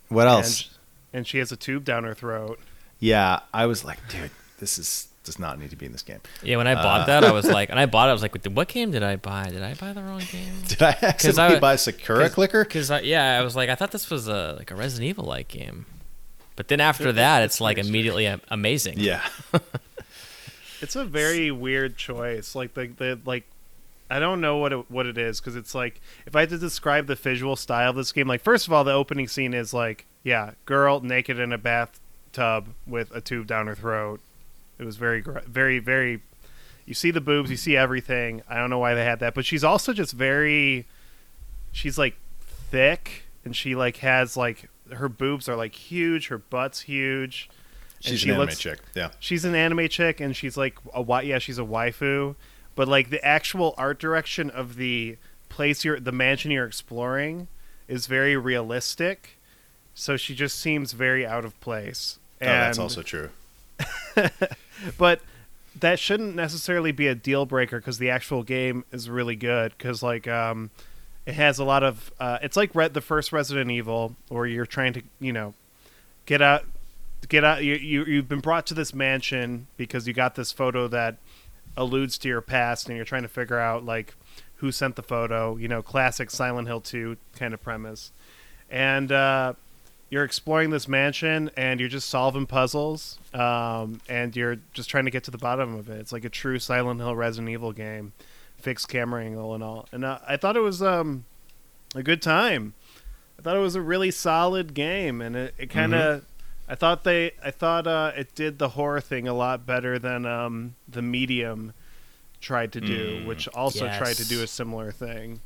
What 0.09 0.26
And, 0.26 0.68
and 1.12 1.26
she 1.26 1.38
has 1.38 1.53
a 1.53 1.57
tube 1.57 1.84
down 1.84 2.05
her 2.05 2.14
throat. 2.14 2.59
yeah, 2.99 3.40
I 3.55 3.66
was 3.66 3.84
like, 3.84 3.99
dude, 4.09 4.30
this 4.59 4.78
is 4.78 5.09
does 5.24 5.38
not 5.38 5.58
need 5.58 5.70
to 5.70 5.76
be 5.76 5.86
in 5.86 5.92
this 5.92 6.02
game. 6.02 6.20
yeah, 6.42 6.56
when 6.56 6.66
I 6.66 6.74
bought 6.74 7.02
Uh, 7.02 7.06
that, 7.06 7.24
I 7.24 7.32
was 7.32 7.46
like, 7.58 7.70
and 7.70 7.78
I 7.78 7.86
bought 7.86 8.08
it. 8.08 8.10
I 8.10 8.12
was 8.12 8.22
like, 8.22 8.34
what 8.46 8.68
game 8.68 8.90
did 8.90 9.02
I 9.02 9.16
buy? 9.16 9.44
Did 9.50 9.62
I 9.62 9.74
buy 9.74 9.92
the 9.92 10.02
wrong 10.02 10.20
game? 10.30 10.52
Did 10.68 10.82
I 10.82 10.96
accidentally 11.02 11.56
I- 11.56 11.60
buy 11.60 11.76
Sakura 11.76 12.28
Clicker? 12.30 12.64
Because 12.64 12.90
yeah, 13.02 13.38
I 13.38 13.42
was 13.42 13.54
like, 13.54 13.68
I 13.70 13.74
thought 13.74 13.92
this 13.92 14.10
was 14.10 14.26
a 14.28 14.54
like 14.58 14.70
a 14.70 14.74
Resident 14.74 15.08
Evil 15.08 15.24
like 15.24 15.48
game, 15.48 15.86
but 16.56 16.68
then 16.68 16.80
after 16.80 17.12
that, 17.12 17.42
it's 17.42 17.60
like 17.60 17.78
immediately 17.78 18.26
a- 18.26 18.40
amazing. 18.48 18.94
Yeah. 18.98 19.22
It's 20.80 20.96
a 20.96 21.04
very 21.04 21.52
weird 21.52 21.96
choice. 21.96 22.54
Like 22.56 22.74
the 22.74 22.86
the 22.88 23.20
like, 23.24 23.44
I 24.10 24.18
don't 24.18 24.40
know 24.40 24.56
what 24.56 24.72
it, 24.72 24.90
what 24.90 25.06
it 25.06 25.16
is 25.16 25.40
because 25.40 25.54
it's 25.54 25.74
like 25.76 26.00
if 26.26 26.34
I 26.34 26.40
had 26.40 26.48
to 26.50 26.58
describe 26.58 27.06
the 27.06 27.14
visual 27.14 27.54
style 27.54 27.90
of 27.90 27.96
this 27.96 28.10
game, 28.10 28.26
like 28.26 28.42
first 28.42 28.66
of 28.66 28.72
all, 28.72 28.82
the 28.82 28.92
opening 28.92 29.28
scene 29.28 29.54
is 29.54 29.72
like, 29.72 30.06
yeah, 30.24 30.52
girl 30.66 30.98
naked 31.00 31.38
in 31.38 31.52
a 31.52 31.58
bathtub 31.58 32.70
with 32.84 33.14
a 33.14 33.20
tube 33.20 33.46
down 33.46 33.68
her 33.68 33.76
throat. 33.76 34.20
It 34.83 34.87
was 34.87 34.97
very 34.97 35.22
very 35.47 35.78
very. 35.78 36.20
You 36.85 36.95
see 36.95 37.11
the 37.12 37.20
boobs, 37.20 37.49
you 37.51 37.57
see 37.57 37.76
everything. 37.76 38.43
I 38.49 38.57
don't 38.57 38.68
know 38.68 38.78
why 38.80 38.95
they 38.95 39.05
had 39.05 39.20
that, 39.20 39.35
but 39.35 39.45
she's 39.47 39.62
also 39.64 39.93
just 39.93 40.12
very. 40.12 40.87
She's 41.70 41.97
like 41.97 42.16
thick, 42.70 43.22
and 43.45 43.55
she 43.55 43.74
like 43.74 43.99
has 43.99 44.37
like 44.37 44.68
her 44.93 45.09
boobs 45.09 45.49
are 45.49 45.57
like 45.57 45.74
huge, 45.74 46.28
her 46.28 46.39
butt's 46.39 46.80
huge. 46.83 47.49
and 47.99 48.05
She's 48.05 48.20
she 48.20 48.28
an 48.28 48.35
anime 48.35 48.47
looks- 48.47 48.59
chick. 48.59 48.80
Yeah. 48.95 49.11
she's 49.20 49.45
an 49.45 49.55
anime 49.55 49.89
chick 49.89 50.20
and 50.20 50.37
she's 50.37 50.57
like 50.57 50.76
a 50.95 51.22
yeah 51.24 51.39
she's 51.39 51.59
a 51.59 51.62
waifu 51.62 52.35
but 52.74 52.89
like 52.89 53.11
the 53.11 53.24
actual 53.24 53.74
art 53.78 53.99
direction 54.01 54.51
of 54.51 54.74
the 54.76 55.16
place 55.49 55.85
you're 55.85 56.01
the 56.01 56.11
mansion 56.12 56.51
you're 56.51 56.66
exploring 56.66 57.47
is 57.89 58.07
very 58.07 58.37
realistic 58.37 59.39
so 59.95 60.16
she 60.16 60.35
just 60.35 60.59
seems 60.59 60.93
very 60.93 61.24
out 61.24 61.45
of 61.45 61.59
place 61.61 62.18
Oh, 62.43 62.47
that's 62.47 62.78
also 62.78 63.03
true. 63.03 63.30
but 64.99 65.20
that 65.78 65.99
shouldn't 65.99 66.35
necessarily 66.35 66.93
be 66.93 67.07
a 67.07 67.14
deal 67.14 67.47
breaker 67.47 67.78
because 67.78 67.99
the 67.99 68.11
actual 68.11 68.43
game 68.43 68.85
is 68.93 69.09
really 69.09 69.37
good 69.37 69.72
because 69.76 70.03
like 70.03 70.28
um 70.28 70.70
it 71.24 71.35
has 71.35 71.59
a 71.59 71.64
lot 71.64 71.83
of 71.83 72.12
uh, 72.18 72.39
it's 72.43 72.57
like 72.57 72.74
Re- 72.74 72.89
the 72.89 73.01
first 73.01 73.33
resident 73.33 73.70
evil 73.70 74.16
where 74.28 74.47
you're 74.47 74.66
trying 74.66 74.93
to 74.93 75.03
you 75.20 75.33
know 75.33 75.55
get 76.26 76.43
out 76.43 76.64
get 77.28 77.45
out 77.45 77.62
you, 77.62 77.74
you 77.74 78.05
you've 78.05 78.28
been 78.28 78.41
brought 78.41 78.66
to 78.66 78.74
this 78.74 78.93
mansion 78.93 79.66
because 79.76 80.07
you 80.07 80.12
got 80.12 80.35
this 80.35 80.53
photo 80.53 80.89
that 80.89 81.16
alludes 81.76 82.18
to 82.18 82.28
your 82.28 82.41
past 82.41 82.89
and 82.89 82.97
you're 82.97 83.05
trying 83.05 83.22
to 83.22 83.28
figure 83.28 83.59
out 83.59 83.85
like 83.85 84.14
who 84.57 84.72
sent 84.72 84.97
the 84.97 85.03
photo 85.03 85.57
you 85.57 85.68
know 85.68 85.80
classic 85.80 86.30
silent 86.30 86.68
hill 86.68 86.80
2 86.80 87.16
kind 87.37 87.55
of 87.55 87.62
premise. 87.62 88.11
And 88.70 89.12
uh 89.12 89.55
you're 90.12 90.24
exploring 90.24 90.68
this 90.68 90.86
mansion 90.86 91.50
and 91.56 91.80
you're 91.80 91.88
just 91.88 92.10
solving 92.10 92.44
puzzles 92.44 93.18
um, 93.32 93.98
and 94.10 94.36
you're 94.36 94.58
just 94.74 94.90
trying 94.90 95.06
to 95.06 95.10
get 95.10 95.24
to 95.24 95.30
the 95.30 95.38
bottom 95.38 95.74
of 95.74 95.88
it. 95.88 95.98
It's 96.00 96.12
like 96.12 96.26
a 96.26 96.28
true 96.28 96.58
silent 96.58 97.00
hill 97.00 97.16
resident 97.16 97.48
evil 97.48 97.72
game 97.72 98.12
fixed 98.58 98.90
camera 98.90 99.24
angle 99.24 99.54
and 99.54 99.64
all. 99.64 99.88
And 99.90 100.04
uh, 100.04 100.18
i 100.28 100.36
thought 100.36 100.54
it 100.54 100.60
was 100.60 100.82
um, 100.82 101.24
a 101.94 102.02
good 102.02 102.20
time. 102.20 102.74
I 103.38 103.42
thought 103.42 103.56
it 103.56 103.60
was 103.60 103.74
a 103.74 103.80
really 103.80 104.10
solid 104.10 104.74
game 104.74 105.22
and 105.22 105.34
it, 105.34 105.54
it 105.56 105.70
kind 105.70 105.94
of 105.94 106.26
i 106.68 106.74
thought 106.74 107.04
they 107.04 107.32
i 107.42 107.50
thought 107.50 107.86
uh, 107.86 108.12
it 108.14 108.34
did 108.34 108.58
the 108.58 108.68
horror 108.68 109.00
thing 109.00 109.26
a 109.26 109.32
lot 109.32 109.64
better 109.64 109.98
than 109.98 110.26
um, 110.26 110.74
the 110.86 111.00
medium 111.00 111.72
tried 112.42 112.72
to 112.72 112.82
do, 112.82 113.24
which 113.24 113.48
also 113.48 113.88
tried 113.96 114.16
to 114.16 114.28
do 114.28 114.42
a 114.42 114.46
similar 114.46 114.92
thing. 114.92 115.40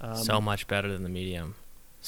Um, 0.00 0.16
so 0.16 0.40
much 0.40 0.66
better 0.66 0.90
than 0.90 1.02
the 1.02 1.10
medium. 1.10 1.54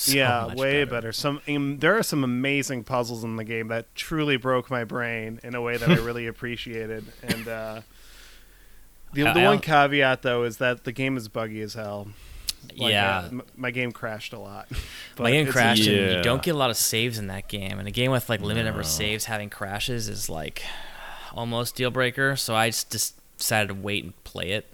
So 0.01 0.13
yeah, 0.13 0.55
way 0.55 0.85
better. 0.85 1.11
Some 1.11 1.41
um, 1.49 1.79
there 1.81 1.99
are 1.99 2.05
some 2.05 2.23
amazing 2.23 2.85
puzzles 2.85 3.25
in 3.25 3.35
the 3.35 3.43
game 3.43 3.67
that 3.67 3.93
truly 3.97 4.37
broke 4.37 4.71
my 4.71 4.85
brain 4.85 5.41
in 5.43 5.57
a 5.57 5.61
way 5.61 5.77
that 5.77 5.89
I 5.91 5.95
really 6.05 6.29
appreciated. 6.29 7.05
And 7.25 7.49
uh, 7.49 7.81
the, 9.13 9.25
the 9.33 9.43
one 9.43 9.59
caveat 9.59 10.23
though 10.23 10.45
is 10.45 10.59
that 10.59 10.85
the 10.85 10.93
game 10.93 11.17
is 11.17 11.27
buggy 11.27 11.63
as 11.63 11.75
hell. 11.75 12.07
Like, 12.77 12.93
Yeah. 12.93 13.19
uh, 13.19 13.25
m- 13.27 13.43
my 13.57 13.73
game 13.73 13.91
crashed 13.91 14.33
a 14.33 14.39
lot. 14.39 14.69
My 15.19 15.33
game 15.33 15.49
crashed, 15.49 15.85
and 15.89 16.17
you 16.19 16.23
don't 16.23 16.43
get 16.43 16.55
a 16.55 16.59
lot 16.59 16.71
of 16.71 16.77
saves 16.77 17.19
in 17.19 17.27
that 17.27 17.49
game. 17.49 17.81
And 17.81 17.89
a 17.89 17.91
game 17.91 18.13
with 18.13 18.29
like 18.29 18.41
limited 18.41 18.67
number 18.67 18.81
of 18.81 18.87
saves 18.87 19.25
having 19.25 19.51
crashes 19.51 20.09
is 20.09 20.29
like 20.31 20.63
almost 21.33 21.75
deal 21.75 21.91
breaker. 21.91 22.37
So 22.37 22.55
I 22.55 22.69
just, 22.69 22.93
just 22.93 23.17
decided 23.37 23.67
to 23.69 23.75
wait 23.75 24.05
and 24.05 24.23
play 24.23 24.51
it, 24.51 24.67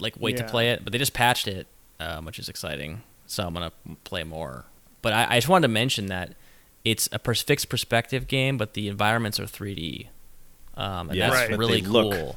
like 0.00 0.14
wait 0.18 0.38
to 0.38 0.44
play 0.44 0.70
it. 0.70 0.82
But 0.82 0.92
they 0.94 0.98
just 0.98 1.12
patched 1.12 1.46
it, 1.46 1.66
um, 2.00 2.24
which 2.24 2.38
is 2.38 2.48
exciting. 2.48 3.02
So 3.32 3.46
I'm 3.46 3.54
gonna 3.54 3.72
play 4.04 4.24
more. 4.24 4.66
But 5.00 5.14
I, 5.14 5.26
I 5.30 5.36
just 5.38 5.48
wanted 5.48 5.68
to 5.68 5.72
mention 5.72 6.06
that 6.06 6.34
it's 6.84 7.08
a 7.12 7.18
pers- 7.18 7.42
fixed 7.42 7.68
perspective 7.70 8.26
game, 8.28 8.58
but 8.58 8.74
the 8.74 8.88
environments 8.88 9.40
are 9.40 9.44
3D, 9.46 10.08
um, 10.76 11.08
and 11.08 11.16
Yes, 11.16 11.32
that's 11.32 11.50
but 11.50 11.58
really 11.58 11.80
cool. 11.80 12.10
look- 12.10 12.36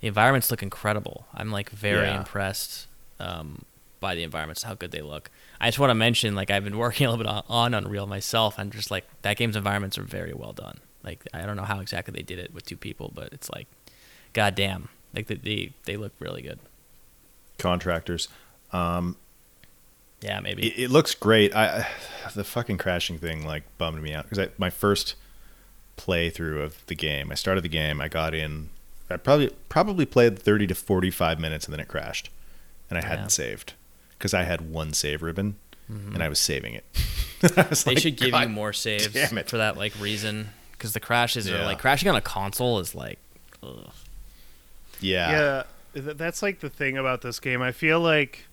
The 0.00 0.08
environments 0.08 0.50
look 0.50 0.62
incredible. 0.62 1.26
I'm 1.34 1.50
like 1.50 1.70
very 1.70 2.06
Yeah. 2.08 2.18
impressed 2.18 2.86
um, 3.18 3.64
by 3.98 4.14
the 4.14 4.22
environments, 4.24 4.62
how 4.64 4.74
good 4.74 4.90
they 4.90 5.00
look. 5.00 5.30
I 5.58 5.68
just 5.68 5.78
want 5.78 5.88
to 5.90 5.94
mention, 5.94 6.34
like 6.34 6.50
I've 6.50 6.64
been 6.64 6.76
working 6.86 7.06
a 7.06 7.10
little 7.10 7.24
bit 7.24 7.32
on, 7.32 7.44
on 7.48 7.74
Unreal 7.74 8.06
myself, 8.06 8.58
and 8.58 8.70
just 8.72 8.90
like 8.90 9.06
that 9.22 9.38
game's 9.38 9.56
environments 9.56 9.96
are 9.96 10.02
very 10.02 10.34
well 10.34 10.52
done. 10.52 10.78
Like 11.02 11.24
I 11.32 11.46
don't 11.46 11.56
know 11.56 11.62
how 11.64 11.80
exactly 11.80 12.12
they 12.12 12.22
did 12.22 12.38
it 12.38 12.52
with 12.52 12.66
two 12.66 12.76
people, 12.76 13.10
but 13.14 13.32
it's 13.32 13.48
like, 13.50 13.68
goddamn, 14.34 14.90
like 15.14 15.28
they 15.28 15.36
they, 15.36 15.72
they 15.86 15.96
look 15.96 16.12
really 16.20 16.42
good. 16.42 16.58
Contractors. 17.58 18.28
Um, 18.72 19.16
Yeah, 20.26 20.40
maybe. 20.40 20.66
it, 20.66 20.84
it 20.84 20.90
looks 20.90 21.14
great. 21.14 21.54
I 21.54 21.66
I- 21.80 21.86
the 22.34 22.44
fucking 22.44 22.76
crashing 22.78 23.18
thing 23.18 23.46
like 23.46 23.62
bummed 23.78 24.02
me 24.02 24.12
out 24.12 24.28
because 24.28 24.48
my 24.58 24.68
first 24.68 25.14
playthrough 25.96 26.62
of 26.62 26.84
the 26.86 26.94
game, 26.94 27.30
I 27.30 27.34
started 27.34 27.62
the 27.62 27.68
game, 27.68 28.00
I 28.00 28.08
got 28.08 28.34
in, 28.34 28.68
I 29.08 29.16
probably 29.16 29.50
probably 29.68 30.04
played 30.06 30.38
thirty 30.38 30.66
to 30.66 30.74
forty 30.74 31.10
five 31.10 31.38
minutes, 31.38 31.64
and 31.66 31.72
then 31.72 31.80
it 31.80 31.88
crashed, 31.88 32.28
and 32.90 32.98
I 32.98 33.02
Yeah. 33.02 33.08
hadn't 33.08 33.30
saved 33.30 33.74
because 34.18 34.34
I 34.34 34.42
had 34.42 34.70
one 34.72 34.92
save 34.92 35.22
ribbon, 35.22 35.56
mm-hmm. 35.90 36.14
and 36.14 36.22
I 36.22 36.28
was 36.28 36.38
saving 36.40 36.74
it. 36.74 36.84
Was 37.70 37.84
they 37.84 37.92
like, 37.92 37.98
should 38.02 38.16
give 38.16 38.34
you 38.34 38.48
more 38.48 38.72
saves 38.72 39.08
damn 39.08 39.36
it." 39.38 39.48
for 39.48 39.58
that 39.58 39.76
like 39.76 39.92
reason, 40.00 40.48
because 40.72 40.92
the 40.94 41.00
crashes 41.00 41.48
are 41.48 41.64
like 41.64 41.78
crashing 41.78 42.08
on 42.08 42.16
a 42.16 42.20
console 42.20 42.80
is 42.80 42.94
like, 42.94 43.18
ugh. 43.62 43.90
Yeah, 45.00 45.62
yeah, 45.94 46.12
that's 46.14 46.42
like 46.42 46.60
the 46.60 46.70
thing 46.70 46.96
about 46.96 47.20
this 47.22 47.38
game. 47.38 47.60
I 47.62 47.72
feel 47.72 48.00
like 48.00 48.45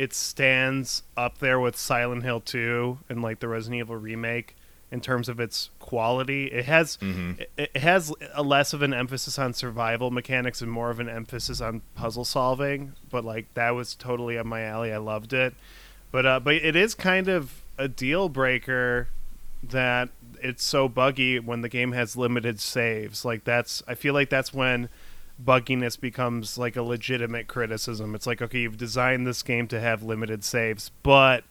it 0.00 0.14
stands 0.14 1.02
up 1.16 1.38
there 1.38 1.60
with 1.60 1.76
Silent 1.76 2.22
Hill 2.22 2.40
2 2.40 2.98
and 3.10 3.20
like 3.20 3.40
the 3.40 3.48
Resident 3.48 3.80
Evil 3.80 3.96
remake 3.96 4.56
in 4.90 5.00
terms 5.00 5.28
of 5.28 5.38
its 5.38 5.68
quality. 5.78 6.46
It 6.46 6.64
has 6.64 6.96
Mhm. 6.96 7.38
it, 7.40 7.50
it 7.74 7.76
has 7.76 8.12
a 8.32 8.42
less 8.42 8.72
of 8.72 8.80
an 8.82 8.94
emphasis 8.94 9.38
on 9.38 9.52
survival 9.52 10.10
mechanics 10.10 10.62
and 10.62 10.72
more 10.72 10.90
of 10.90 11.00
an 11.00 11.08
emphasis 11.08 11.60
on 11.60 11.82
puzzle 11.94 12.24
solving. 12.24 12.94
But 13.10 13.24
like 13.24 13.52
that 13.54 13.70
was 13.72 13.94
totally 13.94 14.38
up 14.38 14.46
my 14.46 14.62
alley. 14.62 14.90
I 14.92 14.96
loved 14.96 15.32
it. 15.32 15.54
But 16.10 16.24
uh, 16.26 16.40
but 16.40 16.54
it 16.54 16.74
is 16.74 16.94
kind 16.94 17.28
of 17.28 17.60
a 17.78 17.86
deal 17.86 18.28
breaker 18.30 19.08
that 19.62 20.08
it's 20.42 20.64
so 20.64 20.88
buggy 20.88 21.38
when 21.38 21.60
the 21.60 21.68
game 21.68 21.92
has 21.92 22.16
limited 22.16 22.58
saves. 22.58 23.24
Like 23.24 23.44
that's 23.44 23.82
I 23.86 23.94
feel 23.94 24.14
like 24.14 24.30
that's 24.30 24.52
when 24.54 24.88
bugginess 25.44 25.98
becomes 25.98 26.58
like 26.58 26.76
a 26.76 26.82
legitimate 26.82 27.46
criticism. 27.48 28.14
It's 28.14 28.26
like 28.26 28.42
okay, 28.42 28.60
you've 28.60 28.76
designed 28.78 29.26
this 29.26 29.42
game 29.42 29.66
to 29.68 29.80
have 29.80 30.02
limited 30.02 30.44
saves, 30.44 30.90
but 31.02 31.44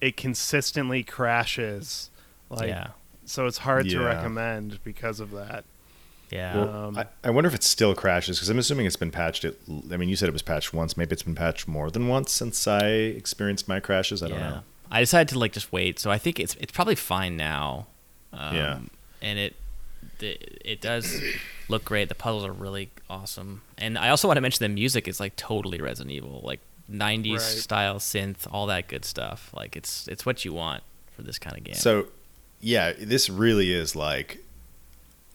it 0.00 0.16
consistently 0.16 1.02
crashes. 1.02 2.10
Like 2.50 2.68
yeah, 2.68 2.88
so 3.24 3.46
it's 3.46 3.58
hard 3.58 3.88
to 3.88 4.00
recommend 4.00 4.82
because 4.84 5.20
of 5.20 5.30
that. 5.32 5.64
yeah. 6.30 6.56
Well, 6.56 6.86
Um, 6.88 6.98
I, 6.98 7.06
I 7.24 7.30
wonder 7.30 7.48
if 7.48 7.54
it 7.54 7.62
still 7.62 7.94
crashes 7.94 8.36
because 8.38 8.48
I'm 8.48 8.58
assuming 8.58 8.86
it's 8.86 8.96
been 8.96 9.10
patched. 9.10 9.44
It, 9.44 9.58
I 9.90 9.96
mean, 9.96 10.08
you 10.08 10.16
said 10.16 10.28
it 10.28 10.32
was 10.32 10.42
patched 10.42 10.72
once. 10.74 10.96
Maybe 10.96 11.12
it's 11.12 11.22
been 11.22 11.34
patched 11.34 11.66
more 11.66 11.90
than 11.90 12.08
once 12.08 12.32
since 12.32 12.66
I 12.68 12.86
experienced 12.86 13.66
my 13.68 13.80
crashes. 13.80 14.22
I 14.22 14.28
don't 14.28 14.38
yeah. 14.38 14.50
know. 14.50 14.60
I 14.90 15.00
decided 15.00 15.28
to 15.30 15.38
like 15.38 15.52
just 15.52 15.72
wait, 15.72 15.98
so 15.98 16.10
I 16.10 16.18
think 16.18 16.38
it's 16.38 16.54
it's 16.56 16.72
probably 16.72 16.94
fine 16.94 17.36
now. 17.36 17.86
Um, 18.32 18.54
Yeah. 18.54 18.78
and 19.22 19.38
it 19.38 19.56
the, 20.18 20.38
it 20.64 20.80
does 20.80 21.20
look 21.68 21.84
great. 21.84 22.08
The 22.08 22.14
puzzles 22.14 22.44
are 22.44 22.52
really 22.52 22.90
awesome, 23.08 23.62
and 23.78 23.98
I 23.98 24.08
also 24.10 24.28
want 24.28 24.36
to 24.38 24.40
mention 24.40 24.64
the 24.64 24.74
music 24.74 25.06
is 25.08 25.20
like 25.20 25.36
totally 25.36 25.80
Resident 25.80 26.12
Evil, 26.12 26.40
like 26.44 26.60
'90s 26.90 27.32
Right. 27.32 27.40
style 27.40 27.96
synth, 27.96 28.46
all 28.50 28.66
that 28.66 28.88
good 28.88 29.04
stuff. 29.04 29.50
Like 29.54 29.76
it's 29.76 30.06
it's 30.08 30.24
what 30.26 30.44
you 30.44 30.52
want 30.52 30.82
for 31.14 31.22
this 31.22 31.38
kind 31.38 31.56
of 31.56 31.64
game. 31.64 31.74
So, 31.74 32.08
yeah, 32.60 32.92
this 32.98 33.28
really 33.30 33.72
is 33.72 33.96
like 33.96 34.42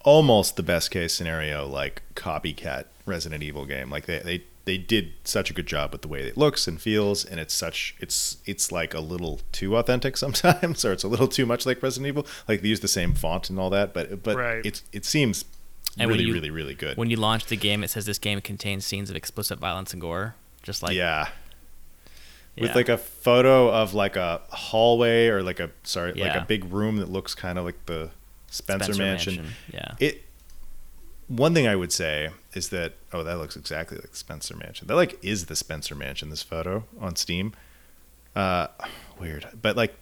almost 0.03 0.55
the 0.55 0.63
best 0.63 0.91
case 0.91 1.13
scenario, 1.13 1.67
like 1.67 2.01
copycat 2.15 2.85
Resident 3.05 3.43
Evil 3.43 3.65
game. 3.65 3.89
Like 3.89 4.05
they 4.05 4.19
they 4.19 4.43
they 4.65 4.77
did 4.77 5.13
such 5.23 5.49
a 5.49 5.53
good 5.53 5.65
job 5.65 5.91
with 5.91 6.01
the 6.03 6.07
way 6.07 6.21
it 6.21 6.37
looks 6.37 6.67
and 6.67 6.79
feels, 6.79 7.25
and 7.25 7.39
it's 7.39 7.53
such 7.53 7.95
it's 7.99 8.37
it's 8.45 8.71
like 8.71 8.93
a 8.93 8.99
little 8.99 9.39
too 9.51 9.75
authentic 9.77 10.17
sometimes, 10.23 10.85
or 10.85 10.91
it's 10.93 11.03
a 11.03 11.07
little 11.07 11.27
too 11.27 11.45
much 11.45 11.65
like 11.65 11.81
Resident 11.81 12.07
Evil. 12.07 12.25
Like 12.47 12.61
they 12.61 12.67
use 12.69 12.79
the 12.81 12.87
same 12.87 13.13
font 13.13 13.49
and 13.49 13.59
all 13.59 13.69
that, 13.71 13.93
but 13.93 14.21
but 14.23 14.35
Right. 14.37 14.65
it's 14.65 14.83
it 14.93 15.03
seems 15.05 15.45
And 15.97 16.09
really 16.09 16.23
you- 16.25 16.33
really 16.33 16.49
really 16.51 16.73
good. 16.75 16.97
when 16.97 17.09
you 17.09 17.17
launch 17.17 17.45
the 17.45 17.57
game, 17.57 17.83
it 17.83 17.89
says 17.89 18.05
this 18.05 18.19
game 18.19 18.39
contains 18.41 18.85
scenes 18.85 19.09
of 19.09 19.15
explicit 19.15 19.59
violence 19.59 19.93
and 19.93 20.01
gore. 20.01 20.35
Just 20.63 20.83
like 20.83 20.93
yeah. 20.95 21.29
yeah. 22.55 22.61
with 22.63 22.75
like 22.75 22.87
a 22.89 22.97
photo 22.97 23.69
of 23.73 23.93
like 23.95 24.15
a 24.15 24.41
hallway 24.49 25.27
or 25.27 25.41
like 25.41 25.59
a 25.59 25.71
sorry 25.83 26.13
like 26.13 26.35
a 26.35 26.45
big 26.47 26.65
room 26.71 26.97
that 26.97 27.09
looks 27.09 27.33
kind 27.33 27.57
of 27.57 27.65
like 27.65 27.85
the 27.87 28.11
Spencer, 28.47 28.93
Mansion. 28.95 29.47
Yeah. 29.73 29.95
It 29.99 30.23
one 31.27 31.53
thing 31.53 31.65
I 31.67 31.75
would 31.75 31.91
say 31.91 32.29
is 32.53 32.69
that 32.69 32.93
oh 33.13 33.23
that 33.23 33.37
looks 33.37 33.55
exactly 33.55 33.97
like 33.97 34.15
Spencer 34.15 34.55
Mansion. 34.55 34.87
That 34.87 34.95
like 34.95 35.17
is 35.23 35.45
the 35.45 35.55
Spencer 35.55 35.95
Mansion. 35.95 36.29
This 36.29 36.43
photo 36.43 36.83
on 36.99 37.15
Steam. 37.15 37.53
Uh, 38.35 38.67
weird, 39.19 39.47
but 39.61 39.75
like 39.75 39.95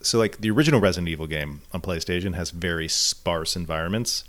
so 0.00 0.18
like 0.18 0.38
the 0.38 0.50
original 0.50 0.80
Resident 0.80 1.08
Evil 1.08 1.26
game 1.26 1.62
on 1.72 1.80
PlayStation 1.80 2.34
has 2.34 2.50
very 2.50 2.88
sparse 2.88 3.56
environments, 3.56 4.24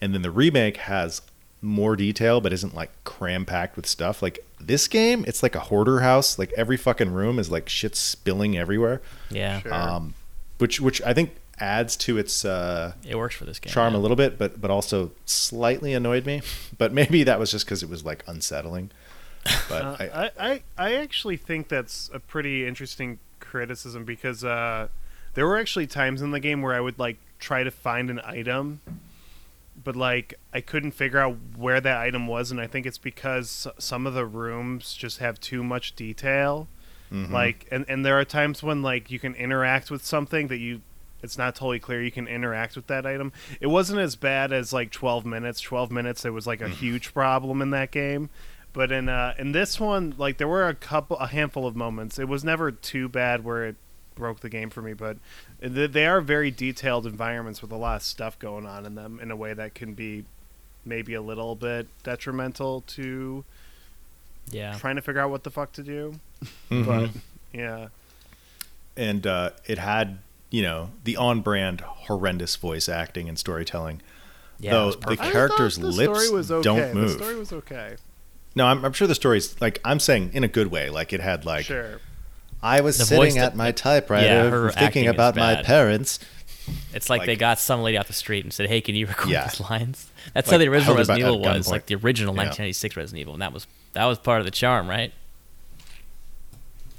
and 0.00 0.14
then 0.14 0.22
the 0.22 0.30
remake 0.30 0.76
has 0.78 1.22
more 1.62 1.96
detail 1.96 2.40
but 2.40 2.52
isn't 2.52 2.74
like 2.74 2.90
cram 3.04 3.44
packed 3.44 3.76
with 3.76 3.86
stuff. 3.86 4.22
Like 4.22 4.44
this 4.60 4.88
game, 4.88 5.24
it's 5.26 5.42
like 5.42 5.54
a 5.54 5.60
hoarder 5.60 6.00
house. 6.00 6.38
Like 6.38 6.52
every 6.56 6.76
fucking 6.76 7.12
room 7.12 7.38
is 7.38 7.50
like 7.50 7.68
shit 7.68 7.96
spilling 7.96 8.56
everywhere. 8.56 9.00
yeah. 9.30 9.60
Sure. 9.60 9.74
Um, 9.74 10.14
which 10.58 10.80
which 10.80 11.02
I 11.02 11.12
think 11.12 11.32
adds 11.58 11.96
to 11.96 12.18
its 12.18 12.44
uh, 12.44 12.92
It 13.06 13.16
works 13.16 13.34
for 13.34 13.44
this 13.44 13.58
game. 13.58 13.72
charm 13.72 13.94
yeah. 13.94 13.98
a 13.98 14.02
little 14.02 14.16
bit, 14.16 14.38
but 14.38 14.60
but 14.60 14.70
also 14.70 15.12
slightly 15.24 15.92
annoyed 15.94 16.26
me. 16.26 16.42
But 16.78 16.92
maybe 16.92 17.24
that 17.24 17.38
was 17.38 17.50
just 17.50 17.64
because 17.64 17.82
it 17.82 17.88
was 17.88 18.04
like 18.04 18.22
unsettling. 18.26 18.90
But 19.68 19.82
Uh, 19.82 19.96
I, 20.00 20.04
I, 20.24 20.30
I, 20.50 20.62
I 20.76 20.94
actually 20.94 21.36
think 21.36 21.68
that's 21.68 22.10
a 22.12 22.18
pretty 22.20 22.66
interesting 22.66 23.18
criticism 23.40 24.04
because 24.04 24.44
uh, 24.44 24.88
there 25.34 25.46
were 25.46 25.56
actually 25.56 25.86
times 25.86 26.20
in 26.22 26.30
the 26.32 26.40
game 26.40 26.62
where 26.62 26.74
I 26.74 26.80
would 26.80 26.98
like 26.98 27.16
try 27.38 27.62
to 27.62 27.70
find 27.70 28.10
an 28.10 28.20
item, 28.24 28.80
but 29.82 29.94
like 29.96 30.34
I 30.52 30.60
couldn't 30.60 30.92
figure 30.92 31.18
out 31.18 31.36
where 31.56 31.80
that 31.80 31.98
item 32.00 32.26
was, 32.26 32.50
and 32.50 32.60
I 32.60 32.66
think 32.66 32.86
it's 32.86 32.98
because 32.98 33.66
some 33.78 34.06
of 34.06 34.14
the 34.14 34.24
rooms 34.26 34.94
just 34.94 35.18
have 35.18 35.38
too 35.40 35.62
much 35.62 35.94
detail. 35.94 36.68
Mhm. 37.12 37.30
Like, 37.30 37.66
and 37.70 37.84
and 37.88 38.04
there 38.04 38.18
are 38.18 38.24
times 38.24 38.62
when 38.62 38.82
like 38.82 39.10
you 39.10 39.18
can 39.18 39.34
interact 39.34 39.90
with 39.90 40.04
something 40.04 40.48
that 40.48 40.58
you. 40.58 40.80
It's 41.22 41.38
not 41.38 41.54
totally 41.54 41.78
clear 41.80 42.02
you 42.02 42.10
can 42.12 42.28
interact 42.28 42.76
with 42.76 42.86
that 42.88 43.06
item. 43.06 43.32
It 43.60 43.66
wasn't 43.68 44.00
as 44.00 44.16
bad 44.16 44.52
as 44.52 44.72
like 44.72 44.90
12 44.90 45.24
minutes. 45.26 45.60
12 45.60 45.90
minutes, 45.90 46.24
it 46.24 46.30
was 46.30 46.46
like 46.46 46.60
a 46.60 46.68
huge 46.68 47.12
problem 47.14 47.62
in 47.62 47.70
that 47.70 47.90
game. 47.90 48.28
But 48.72 48.92
in 48.92 49.08
uh, 49.08 49.34
in 49.38 49.52
this 49.52 49.80
one, 49.80 50.14
like 50.18 50.36
there 50.38 50.46
were 50.48 50.68
a 50.68 50.74
couple, 50.74 51.16
a 51.16 51.26
handful 51.26 51.66
of 51.66 51.74
moments. 51.74 52.18
It 52.18 52.28
was 52.28 52.44
never 52.44 52.70
too 52.70 53.08
bad 53.08 53.42
where 53.44 53.64
it 53.64 53.76
broke 54.14 54.40
the 54.40 54.50
game 54.50 54.68
for 54.70 54.82
me. 54.82 54.92
But 54.92 55.16
they 55.60 56.06
are 56.06 56.20
very 56.20 56.50
detailed 56.50 57.06
environments 57.06 57.62
with 57.62 57.72
a 57.72 57.76
lot 57.76 57.96
of 57.96 58.02
stuff 58.02 58.38
going 58.38 58.66
on 58.66 58.84
in 58.84 58.94
them 58.94 59.18
in 59.22 59.30
a 59.30 59.36
way 59.36 59.54
that 59.54 59.74
can 59.74 59.94
be 59.94 60.24
maybe 60.84 61.14
a 61.14 61.22
little 61.22 61.54
bit 61.56 61.88
detrimental 62.04 62.82
to 62.82 63.44
Yeah. 64.50 64.74
trying 64.78 64.96
to 64.96 65.02
figure 65.02 65.20
out 65.22 65.30
what 65.30 65.42
the 65.44 65.50
fuck 65.50 65.72
to 65.72 65.82
do. 65.82 66.20
Mhm. 66.70 66.86
But 66.86 67.10
yeah, 67.58 67.88
and 68.96 69.26
uh, 69.26 69.50
it 69.64 69.78
had 69.78 70.18
you 70.50 70.62
know 70.62 70.90
the 71.04 71.16
on-brand 71.16 71.80
horrendous 71.82 72.56
voice 72.56 72.88
acting 72.88 73.28
and 73.28 73.38
storytelling. 73.38 74.00
Yeah. 74.58 74.70
Though 74.72 74.92
the 74.92 75.16
characters' 75.16 75.76
the 75.76 75.86
lips 75.88 76.18
story 76.24 76.30
was 76.36 76.50
okay. 76.50 76.62
don't 76.62 76.94
move. 76.94 77.12
The 77.18 77.18
story 77.24 77.36
was 77.36 77.52
okay. 77.52 77.96
No, 78.54 78.66
I'm, 78.66 78.84
I'm 78.86 78.92
sure 78.94 79.06
the 79.06 79.14
story's 79.14 79.60
like 79.60 79.80
I'm 79.84 80.00
saying 80.00 80.30
in 80.32 80.44
a 80.44 80.48
good 80.48 80.68
way. 80.68 80.88
Like 80.88 81.12
it 81.12 81.20
had 81.20 81.44
like 81.44 81.66
sure. 81.66 82.00
I 82.62 82.80
was 82.80 82.96
The 82.96 83.04
voice 83.04 83.08
sitting 83.34 83.34
that- 83.40 83.52
at 83.52 83.56
my 83.56 83.70
typewriter 83.72 84.50
her 84.50 84.70
thinking 84.70 85.08
about 85.08 85.36
my 85.36 85.62
parents. 85.62 86.18
It's 86.92 87.08
like, 87.08 87.26
they 87.26 87.36
got 87.36 87.60
some 87.60 87.82
lady 87.82 87.96
off 87.96 88.08
the 88.08 88.12
street 88.12 88.42
and 88.44 88.52
said, 88.52 88.66
"Hey, 88.68 88.80
can 88.80 88.96
you 88.96 89.06
record 89.08 89.28
Yeah. 89.30 89.46
these 89.46 89.60
lines?" 89.60 90.10
That's 90.34 90.48
Like, 90.48 90.52
how 90.54 90.58
the 90.58 90.68
original 90.68 90.96
Resident 90.96 91.20
Evil 91.20 91.38
was, 91.38 91.68
gunpoint. 91.68 91.70
like 91.70 91.86
the 91.86 91.94
original 91.96 92.34
Yeah. 92.34 92.38
1996 92.48 92.96
Resident 92.96 93.20
Evil, 93.20 93.34
and 93.34 93.42
that 93.42 93.52
was 93.52 93.66
that 93.92 94.06
was 94.06 94.18
part 94.18 94.40
of 94.40 94.46
the 94.46 94.50
charm, 94.50 94.88
right? 94.88 95.12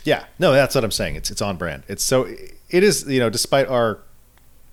Yeah, 0.03 0.25
no, 0.39 0.53
that's 0.53 0.73
what 0.75 0.83
I'm 0.83 0.91
saying. 0.91 1.15
It's 1.15 1.31
it's 1.31 1.41
on 1.41 1.57
brand. 1.57 1.83
It's 1.87 2.03
so 2.03 2.27
it 2.69 2.83
is. 2.83 3.05
You 3.07 3.19
know, 3.19 3.29
despite 3.29 3.67
our 3.67 3.99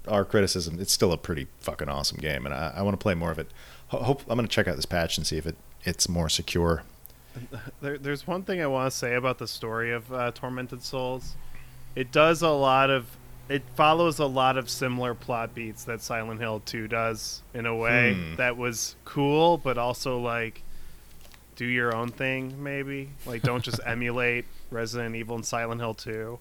our 0.09 0.25
criticism, 0.25 0.79
it's 0.81 0.93
still 0.93 1.13
a 1.13 1.17
pretty 1.19 1.47
fucking 1.61 1.89
awesome 1.89 2.19
game, 2.19 2.45
and 2.47 2.55
I, 2.55 2.75
I 2.77 2.83
want 2.83 2.95
to 2.99 3.03
play 3.03 3.15
more 3.15 3.31
of 3.31 3.39
it. 3.39 3.49
Ho- 3.89 4.03
Hope 4.03 4.23
I'm 4.29 4.37
going 4.37 4.47
to 4.47 4.53
check 4.55 4.69
out 4.69 4.77
this 4.77 4.87
patch 4.87 5.17
and 5.17 5.27
see 5.27 5.37
if 5.39 5.47
it 5.47 5.57
it's 5.85 6.09
more 6.09 6.29
secure. 6.29 6.83
There, 7.81 7.99
there's 7.99 8.27
one 8.29 8.45
thing 8.45 8.63
I 8.63 8.67
want 8.69 8.91
to 8.93 8.97
say 8.97 9.15
about 9.17 9.39
the 9.39 9.49
story 9.49 9.91
of 9.93 10.11
uh, 10.13 10.31
Tormented 10.33 10.83
Souls. 10.85 11.35
It 11.97 12.13
does 12.13 12.43
a 12.43 12.49
lot 12.51 12.91
of. 12.91 13.07
It 13.49 13.63
follows 13.75 14.19
a 14.21 14.25
lot 14.27 14.57
of 14.57 14.71
similar 14.71 15.15
plot 15.15 15.55
beats 15.55 15.85
that 15.85 16.01
Silent 16.01 16.41
Hill 16.41 16.63
2 16.65 16.89
does 16.89 17.43
in 17.53 17.67
a 17.67 17.77
way 17.77 18.15
Hmm. 18.15 18.37
that 18.37 18.57
was 18.57 18.95
cool, 19.05 19.59
but 19.59 19.77
also 19.77 20.19
like 20.19 20.63
do 21.57 21.67
your 21.67 21.95
own 21.95 22.09
thing, 22.11 22.63
maybe. 22.63 23.11
Like 23.27 23.43
don't 23.43 23.63
just 23.63 23.81
emulate 23.87 24.47
Resident 24.71 25.15
Evil 25.17 25.37
and 25.37 25.45
Silent 25.45 25.81
Hill 25.81 25.93
2. 25.95 26.39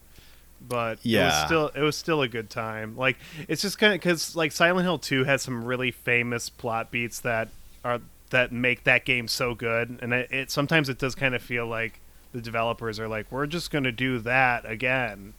But 0.67 0.93
it 0.93 0.97
was 0.97 1.05
Yeah. 1.05 1.45
still 1.45 1.67
it 1.75 1.81
was 1.81 1.95
still 1.95 2.21
a 2.21 2.27
good 2.27 2.49
time. 2.49 2.95
Like 2.97 3.17
it's 3.47 3.61
just 3.61 3.77
kind 3.77 3.93
of 3.93 3.99
because 3.99 4.35
like 4.35 4.51
Silent 4.51 4.85
Hill 4.85 4.97
2 4.99 5.25
has 5.25 5.41
some 5.41 5.63
really 5.65 5.91
famous 5.91 6.49
plot 6.49 6.89
beats 6.91 7.19
that 7.21 7.49
are 7.83 7.99
that 8.29 8.51
make 8.51 8.83
that 8.85 9.05
game 9.05 9.27
so 9.27 9.53
good, 9.53 9.99
and 10.01 10.13
it, 10.13 10.31
it 10.31 10.51
sometimes 10.51 10.89
it 10.89 10.97
does 10.97 11.13
kind 11.15 11.35
of 11.35 11.41
feel 11.41 11.67
like 11.67 11.99
the 12.31 12.41
developers 12.41 12.99
are 12.99 13.07
like, 13.07 13.31
we're 13.31 13.45
just 13.45 13.69
gonna 13.71 13.91
do 13.91 14.17
that 14.19 14.67
again. 14.69 15.33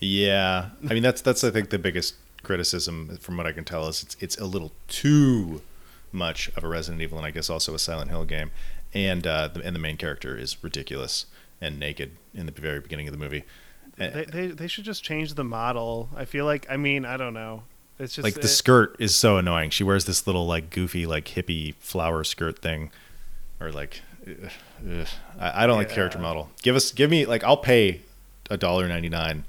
Yeah, 0.00 0.70
I 0.88 0.92
mean 0.94 1.02
that's 1.02 1.20
that's 1.22 1.42
I 1.44 1.50
think 1.50 1.70
the 1.70 1.78
biggest 1.78 2.16
criticism 2.42 3.16
from 3.18 3.36
what 3.38 3.46
I 3.46 3.52
can 3.52 3.64
tell 3.64 3.88
is 3.88 4.02
it's 4.02 4.16
it's 4.20 4.36
a 4.38 4.44
little 4.44 4.72
too 4.88 5.62
much 6.12 6.50
of 6.56 6.62
a 6.64 6.68
Resident 6.68 7.00
Evil 7.02 7.16
and 7.18 7.26
I 7.26 7.30
guess 7.30 7.48
also 7.48 7.74
a 7.74 7.78
Silent 7.78 8.10
Hill 8.10 8.24
game, 8.24 8.50
and 8.92 9.26
uh, 9.26 9.48
the, 9.48 9.62
and 9.62 9.74
the 9.74 9.80
main 9.80 9.96
character 9.96 10.36
is 10.36 10.62
ridiculous 10.62 11.26
and 11.60 11.78
naked 11.78 12.10
in 12.34 12.44
the 12.46 12.52
very 12.52 12.80
beginning 12.80 13.08
of 13.08 13.12
the 13.12 13.18
movie. 13.18 13.44
Uh, 14.00 14.10
They, 14.10 14.24
they 14.24 14.46
they 14.48 14.66
should 14.66 14.84
just 14.84 15.04
change 15.04 15.34
the 15.34 15.44
model. 15.44 16.08
I 16.16 16.24
feel 16.24 16.44
like 16.44 16.66
I 16.70 16.76
mean 16.76 17.04
I 17.04 17.16
don't 17.16 17.34
know. 17.34 17.62
It's 17.98 18.14
just 18.16 18.24
like 18.24 18.34
the 18.34 18.40
it- 18.40 18.48
skirt 18.48 18.96
is 18.98 19.14
so 19.14 19.36
annoying. 19.36 19.70
She 19.70 19.84
wears 19.84 20.04
this 20.04 20.26
little 20.26 20.46
like 20.46 20.70
goofy 20.70 21.06
like 21.06 21.26
hippie 21.26 21.74
flower 21.76 22.24
skirt 22.24 22.58
thing, 22.60 22.90
or 23.60 23.70
like 23.70 24.02
ugh, 24.26 24.50
ugh. 24.90 25.06
I, 25.38 25.64
I 25.64 25.66
don't 25.66 25.76
like 25.76 25.88
the 25.90 25.94
character 25.94 26.18
model. 26.18 26.50
Give 26.62 26.74
us 26.74 26.90
give 26.92 27.08
me 27.10 27.24
like 27.26 27.44
I'll 27.44 27.56
pay 27.56 28.00
a 28.50 28.56
dollar 28.56 28.88
ninety 28.88 29.08
nine 29.08 29.44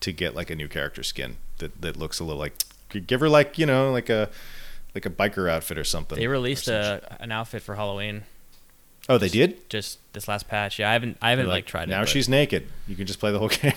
to 0.00 0.12
get 0.12 0.34
like 0.34 0.50
a 0.50 0.56
new 0.56 0.68
character 0.68 1.02
skin 1.02 1.36
that 1.58 1.80
that 1.80 1.96
looks 1.96 2.18
a 2.18 2.24
little 2.24 2.40
like 2.40 2.54
give 3.06 3.20
her 3.20 3.28
like 3.28 3.56
you 3.56 3.66
know 3.66 3.92
like 3.92 4.08
a 4.10 4.28
like 4.94 5.06
a 5.06 5.10
biker 5.10 5.48
outfit 5.48 5.78
or 5.78 5.84
something. 5.84 6.18
They 6.18 6.26
released 6.26 6.64
some 6.64 6.74
a, 6.74 7.00
an 7.20 7.30
outfit 7.30 7.62
for 7.62 7.76
Halloween 7.76 8.24
oh 9.08 9.18
they 9.18 9.28
did. 9.28 9.68
just 9.70 9.98
this 10.12 10.28
last 10.28 10.48
patch. 10.48 10.78
Yeah, 10.78 10.90
I 10.90 10.92
haven't 10.94 11.16
I 11.22 11.30
haven't 11.30 11.46
You're 11.46 11.54
like, 11.54 11.66
tried 11.66 11.88
now 11.88 11.98
it. 11.98 12.02
but- 12.02 12.08
she's 12.10 12.28
naked. 12.28 12.66
You 12.88 12.96
can 12.96 13.06
just 13.06 13.18
play 13.20 13.30
the 13.32 13.38
whole 13.38 13.48
game. 13.62 13.72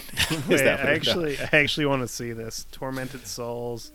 Wait, 0.47 0.57
that 0.57 0.79
I 0.85 0.93
actually 0.93 1.37
I 1.39 1.49
actually 1.53 1.85
want 1.85 2.01
to 2.01 2.07
see 2.07 2.31
this 2.33 2.65
Tormented 2.71 3.25
Souls 3.27 3.91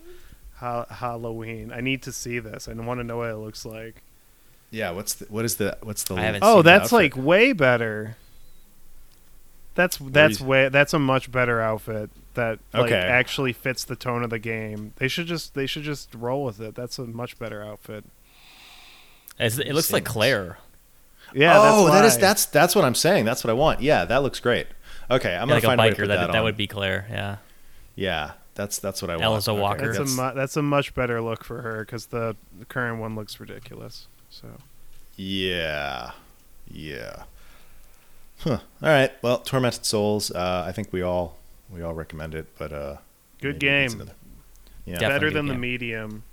ha- 0.57 0.87
Halloween. 0.91 1.73
I 1.73 1.81
need 1.81 2.03
to 2.03 2.13
see 2.13 2.39
this. 2.39 2.69
I 2.69 2.73
want 2.75 3.01
to 3.01 3.05
know 3.05 3.19
what 3.19 3.31
it 3.31 3.37
looks 3.37 3.65
like. 3.67 4.03
Yeah. 4.71 4.91
What's 4.91 5.15
the, 5.15 5.27
what 5.27 5.45
is 5.45 5.57
the 5.57 5.77
what's 5.83 6.05
the 6.05 6.15
I 6.15 6.39
Oh, 6.43 6.55
seen 6.55 6.57
the 6.59 6.63
that's 6.63 6.93
like 6.93 7.17
way 7.17 7.53
better. 7.53 8.17
That's 9.75 9.97
that's 9.99 10.41
you- 10.41 10.47
way 10.47 10.69
that's 10.69 10.95
a 10.95 10.99
much 10.99 11.33
better 11.33 11.61
outfit 11.61 12.11
that 12.35 12.59
like 12.73 12.87
Okay. 12.87 12.95
actually 12.97 13.53
fits 13.53 13.85
the 13.85 13.97
tone 13.97 14.23
of 14.23 14.31
the 14.31 14.39
game. 14.39 14.93
They 14.97 15.09
should 15.09 15.27
just 15.27 15.55
they 15.55 15.67
should 15.67 15.83
just 15.83 16.15
roll 16.15 16.45
with 16.45 16.61
it. 16.61 16.75
That's 16.75 16.99
a 16.99 17.05
much 17.07 17.39
better 17.39 17.63
outfit. 17.63 18.05
It's- 19.39 19.59
it 19.59 19.73
looks 19.75 19.93
like 19.93 20.07
Seems- 20.07 20.13
Claire. 20.13 20.59
Yeah, 21.33 21.55
oh, 21.57 21.87
that's 21.87 21.95
that 21.95 22.05
is 22.07 22.19
that's 22.19 22.47
that's 22.47 22.75
what 22.77 22.85
I'm 22.85 22.95
saying. 22.95 23.25
That's 23.25 23.43
what 23.45 23.51
I 23.51 23.55
want. 23.55 23.81
Yeah, 23.81 24.05
that 24.05 24.23
looks 24.23 24.41
great. 24.41 24.67
Okay, 25.11 25.35
I'm 25.35 25.35
Yeah, 25.35 25.41
gonna 25.41 25.55
like 25.55 25.63
a 25.63 25.67
find 25.67 25.81
a 25.81 25.83
way 25.85 25.89
to 25.91 25.95
biker. 25.95 25.99
put 26.01 26.09
That 26.09 26.17
that, 26.17 26.33
that, 26.33 26.39
on. 26.39 26.45
would 26.45 26.57
be 26.57 26.67
Claire. 26.67 27.07
Yeah. 27.11 27.37
Yeah, 27.97 28.33
that's 28.55 28.79
that's 28.79 29.01
what 29.03 29.11
I 29.11 29.15
want. 29.15 29.25
Elsa 29.25 29.55
Walker. 29.55 29.87
that's, 29.87 29.99
that's- 29.99 30.19
a 30.19 30.23
mu- 30.31 30.35
that's 30.35 30.57
a 30.57 30.63
much 30.63 30.95
better 30.95 31.21
look 31.21 31.45
for 31.45 31.63
her 31.63 31.85
because 31.85 32.07
the, 32.07 32.37
the 32.59 32.65
current 32.65 33.01
one 33.01 33.15
looks 33.15 33.39
ridiculous. 33.41 34.09
So 34.31 34.49
yeah, 35.17 36.11
yeah. 36.71 37.25
Huh. 38.41 38.59
All 38.83 38.89
right. 38.89 39.13
Well, 39.23 39.39
Tormented 39.39 39.85
Souls. 39.87 40.31
Uh, 40.31 40.65
I 40.67 40.73
think 40.73 40.93
we 40.93 41.03
all 41.03 41.37
we 41.71 41.83
all 41.83 41.95
recommend 41.95 42.35
it, 42.35 42.47
but 42.59 42.73
uh, 42.73 42.97
good 43.41 43.59
game, 43.59 43.93
another- 43.93 44.13
Yeah, 44.85 44.95
Definitely 44.95 45.09
better 45.15 45.27
good 45.31 45.35
than 45.37 45.47
the 45.47 45.55
medium 45.55 46.25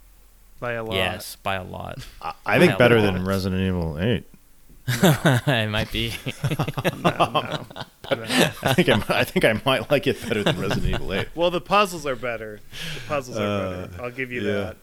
by 0.60 0.74
a 0.74 0.84
lot. 0.84 0.96
Yes, 0.96 1.36
by 1.38 1.56
a 1.56 1.64
lot. 1.64 2.00
I, 2.22 2.34
I 2.46 2.60
think 2.60 2.78
better 2.78 3.00
look 3.00 3.10
at 3.10 3.14
than. 3.14 3.26
Resident 3.26 3.62
Evil 3.62 4.00
Eight. 4.00 4.26
it 5.48 5.70
might 5.70 5.92
be. 5.92 6.14
No, 7.04 7.10
no. 7.10 7.66
Uh, 8.10 8.52
I 8.64 8.74
think 8.74 8.89
I, 8.89 8.96
might- 8.96 9.10
I 9.12 9.24
think 9.24 9.46
I 9.46 9.62
might 9.66 9.89
like 9.89 10.06
it 10.08 10.22
better 10.22 10.44
than 10.44 10.60
Resident 10.60 10.86
Evil 10.96 11.14
Eight. 11.14 11.30
well, 11.34 11.50
the 11.50 11.62
puzzles 11.62 12.06
are 12.06 12.16
better. 12.16 12.60
The 12.96 13.02
puzzles 13.08 13.38
are 13.38 13.42
Uh, 13.42 13.88
better. 13.88 14.04
I'll 14.04 14.12
give 14.12 14.32
you 14.32 14.42
yeah. 14.42 14.52
that. 14.52 14.78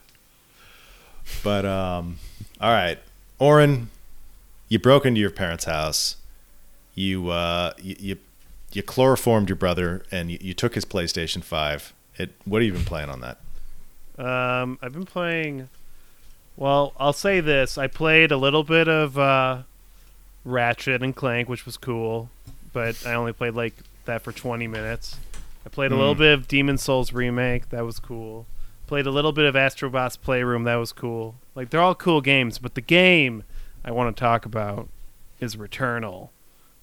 But 1.44 1.64
um, 1.66 2.16
all 2.60 2.70
right, 2.72 2.98
Oren, 3.38 3.90
you 4.68 4.78
broke 4.78 5.04
into 5.04 5.20
your 5.20 5.30
parents' 5.30 5.64
house. 5.66 6.16
You 6.94 7.28
uh, 7.28 7.72
you, 7.80 7.96
you 7.98 8.16
you 8.72 8.82
chloroformed 8.82 9.48
your 9.48 9.56
brother, 9.56 10.02
and 10.10 10.30
you, 10.30 10.38
you 10.40 10.54
took 10.54 10.74
his 10.74 10.84
PlayStation 10.84 11.44
Five. 11.44 11.92
It. 12.16 12.30
What 12.44 12.62
have 12.62 12.66
you 12.66 12.72
been 12.72 12.84
playing 12.86 13.10
on 13.10 13.20
that? 13.20 13.38
Um, 14.18 14.78
I've 14.82 14.92
been 14.94 15.04
playing. 15.06 15.68
Well, 16.56 16.94
I'll 16.98 17.12
say 17.12 17.40
this: 17.40 17.76
I 17.78 17.86
played 17.88 18.32
a 18.32 18.36
little 18.38 18.64
bit 18.64 18.88
of 18.88 19.18
uh, 19.18 19.62
Ratchet 20.48 21.02
and 21.02 21.14
Clank, 21.14 21.48
which 21.48 21.66
was 21.66 21.76
cool, 21.76 22.30
but 22.72 23.06
I 23.06 23.14
only 23.14 23.32
played 23.32 23.54
like 23.54 23.74
that 24.06 24.22
for 24.22 24.32
20 24.32 24.66
minutes. 24.66 25.16
I 25.66 25.68
played 25.68 25.92
a 25.92 25.96
little 25.96 26.14
Hmm. 26.14 26.20
bit 26.20 26.34
of 26.34 26.48
Demon 26.48 26.78
Souls 26.78 27.12
remake, 27.12 27.68
that 27.70 27.84
was 27.84 27.98
cool. 27.98 28.46
Played 28.86 29.06
a 29.06 29.10
little 29.10 29.32
bit 29.32 29.44
of 29.44 29.54
Astrobots 29.54 30.18
Playroom, 30.20 30.64
that 30.64 30.76
was 30.76 30.92
cool. 30.92 31.34
Like 31.54 31.70
they're 31.70 31.80
all 31.80 31.94
cool 31.94 32.20
games, 32.20 32.58
but 32.58 32.74
the 32.74 32.80
game 32.80 33.44
I 33.84 33.90
want 33.90 34.16
to 34.16 34.18
talk 34.20 34.46
about 34.46 34.88
is 35.40 35.56
Returnal, 35.56 36.30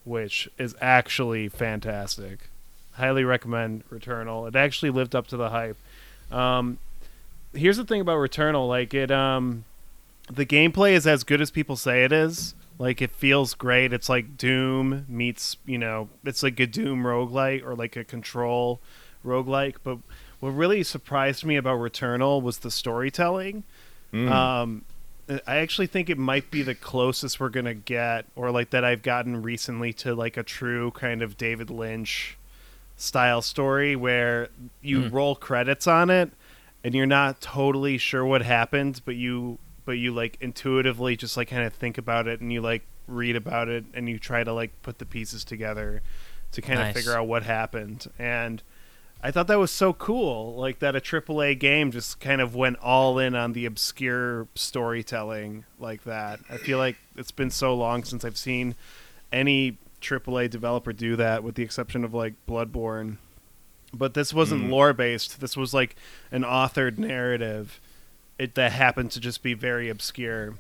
which 0.04 0.48
is 0.60 0.76
actually 0.80 1.48
fantastic. 1.50 2.50
Highly 2.94 3.24
recommend 3.24 3.84
Returnal. 3.90 4.48
It 4.48 4.56
actually 4.56 4.92
lived 4.92 5.16
up 5.16 5.28
to 5.28 5.38
the 5.38 5.50
hype. 5.50 5.78
Um, 6.32 6.78
here's 7.54 7.78
the 7.78 7.84
thing 7.86 8.02
about 8.02 8.18
Returnal, 8.18 8.68
like 8.68 8.94
it 8.94 9.10
um 9.12 9.64
the 10.32 10.46
gameplay 10.46 10.92
is 10.94 11.06
as 11.06 11.24
good 11.24 11.42
as 11.42 11.50
people 11.52 11.76
say 11.76 12.04
it 12.04 12.12
is. 12.12 12.54
Like 12.78 13.02
it 13.02 13.12
feels 13.12 13.54
great. 13.54 13.94
It's 13.94 14.10
like 14.10 14.38
Doom 14.38 15.06
meets, 15.08 15.58
you 15.66 15.78
know, 15.78 16.10
it's 16.26 16.44
like 16.44 16.60
a 16.60 16.68
Doom 16.68 17.04
roguelike 17.04 17.64
or 17.64 17.76
like 17.76 17.96
a 17.96 18.04
control 18.04 18.82
roguelike. 19.26 19.76
But 19.84 20.00
what 20.42 20.50
really 20.50 20.84
surprised 20.84 21.46
me 21.46 21.56
about 21.56 21.80
Returnal 21.80 22.42
was 22.42 22.60
the 22.60 22.72
storytelling. 22.72 23.64
Mm. 24.14 24.30
Um 24.30 24.86
I 25.48 25.58
actually 25.58 25.88
think 25.88 26.10
it 26.10 26.20
might 26.20 26.52
be 26.52 26.62
the 26.62 26.76
closest 26.76 27.40
we're 27.40 27.50
gonna 27.50 27.74
get, 27.74 28.26
or 28.36 28.52
like 28.52 28.70
that 28.72 28.84
I've 28.84 29.02
gotten 29.02 29.42
recently 29.42 29.92
to 29.94 30.14
like 30.14 30.38
a 30.38 30.44
true 30.44 30.92
kind 30.92 31.22
of 31.24 31.38
David 31.38 31.70
Lynch 31.72 32.38
style 32.98 33.42
story 33.42 33.96
where 33.96 34.50
you 34.82 35.02
Mm. 35.02 35.14
roll 35.14 35.36
credits 35.36 35.88
on 35.88 36.10
it 36.10 36.32
and 36.84 36.94
you're 36.94 37.06
not 37.08 37.42
totally 37.42 37.98
sure 37.98 38.24
what 38.24 38.42
happened, 38.44 39.02
but 39.06 39.16
you 39.16 39.58
but 39.86 39.94
you 39.94 40.12
like 40.14 40.38
intuitively 40.42 41.16
just 41.16 41.38
like 41.38 41.48
kind 41.50 41.64
of 41.64 41.74
think 41.74 41.98
about 41.98 42.28
it 42.28 42.42
and 42.42 42.52
you 42.52 42.62
like 42.62 42.84
read 43.08 43.36
about 43.36 43.70
it 43.70 43.86
and 43.94 44.10
you 44.10 44.18
try 44.20 44.44
to 44.44 44.52
like 44.52 44.72
put 44.82 44.98
the 44.98 45.06
pieces 45.06 45.44
together 45.46 46.02
to 46.52 46.62
kind 46.62 46.80
Nice. 46.80 46.90
of 46.90 46.96
figure 46.98 47.16
out 47.18 47.28
what 47.28 47.44
happened. 47.44 48.08
And 48.18 48.62
I 49.22 49.32
thought 49.32 49.48
that 49.48 49.58
was 49.60 49.72
so 49.72 49.94
cool, 49.94 50.56
like 50.56 50.80
that 50.80 50.96
a 50.96 51.00
AAA 51.02 51.58
game 51.60 51.92
just 51.92 52.20
kind 52.20 52.42
of 52.42 52.56
went 52.56 52.78
all 52.82 53.18
in 53.20 53.34
on 53.36 53.54
the 53.54 53.66
obscure 53.66 54.48
storytelling 54.56 55.66
like 55.80 56.04
that. 56.04 56.40
I 56.50 56.58
feel 56.58 56.78
like 56.78 56.98
it's 57.16 57.32
been 57.32 57.50
so 57.50 57.74
long 57.76 58.04
since 58.04 58.24
I've 58.24 58.38
seen 58.38 58.76
any 59.32 59.78
AAA 60.02 60.50
developer 60.50 60.94
do 60.94 61.16
that, 61.16 61.44
with 61.44 61.56
the 61.56 61.64
exception 61.64 62.04
of 62.04 62.14
like 62.14 62.34
Bloodborne. 62.48 63.18
But 63.94 64.14
this 64.14 64.34
wasn't 64.34 64.66
Mm. 64.66 64.70
lore 64.70 64.94
based. 64.94 65.40
This 65.42 65.56
was 65.58 65.74
like 65.74 65.96
an 66.32 66.44
authored 66.44 66.98
narrative. 66.98 67.80
It 68.38 68.56
that 68.56 68.72
happened 68.74 69.12
to 69.12 69.20
just 69.20 69.42
be 69.44 69.54
very 69.54 69.90
obscure 69.90 70.56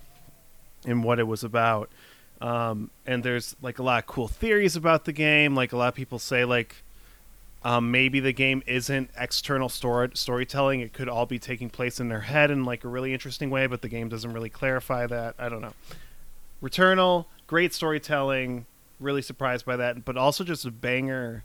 in 0.85 1.02
what 1.03 1.19
it 1.19 1.27
was 1.27 1.43
about. 1.43 1.89
Um, 2.41 2.89
and 3.06 3.23
there's 3.23 3.56
like 3.61 3.80
a 3.80 3.84
lot 3.84 3.99
of 4.03 4.07
cool 4.07 4.27
theories 4.27 4.76
about 4.76 5.06
the 5.06 5.14
game. 5.14 5.56
Like 5.56 5.73
a 5.73 5.77
lot 5.77 5.88
of 5.89 5.95
people 5.95 6.19
say, 6.19 6.45
like 6.45 6.76
um, 7.64 7.91
maybe 7.91 8.19
the 8.19 8.31
game 8.34 8.61
isn't 8.68 9.10
external 9.18 9.68
story- 9.69 10.11
storytelling. 10.14 10.81
It 10.81 10.93
could 10.93 11.10
all 11.10 11.26
be 11.26 11.39
taking 11.39 11.69
place 11.69 11.99
in 11.99 12.10
their 12.10 12.22
head 12.22 12.52
in 12.52 12.64
like 12.64 12.84
a 12.84 12.88
really 12.88 13.14
interesting 13.14 13.49
way, 13.49 13.68
but 13.68 13.81
the 13.81 13.89
game 13.89 14.07
doesn't 14.10 14.31
really 14.31 14.49
clarify 14.49 15.07
that. 15.07 15.35
I 15.39 15.49
don't 15.49 15.61
know. 15.61 15.73
Returnal, 16.61 17.26
great 17.47 17.73
storytelling. 17.73 18.65
Really 18.99 19.22
surprised 19.22 19.65
by 19.65 19.76
that, 19.77 20.06
but 20.06 20.15
also 20.15 20.43
just 20.45 20.64
a 20.65 20.72
banger, 20.72 21.43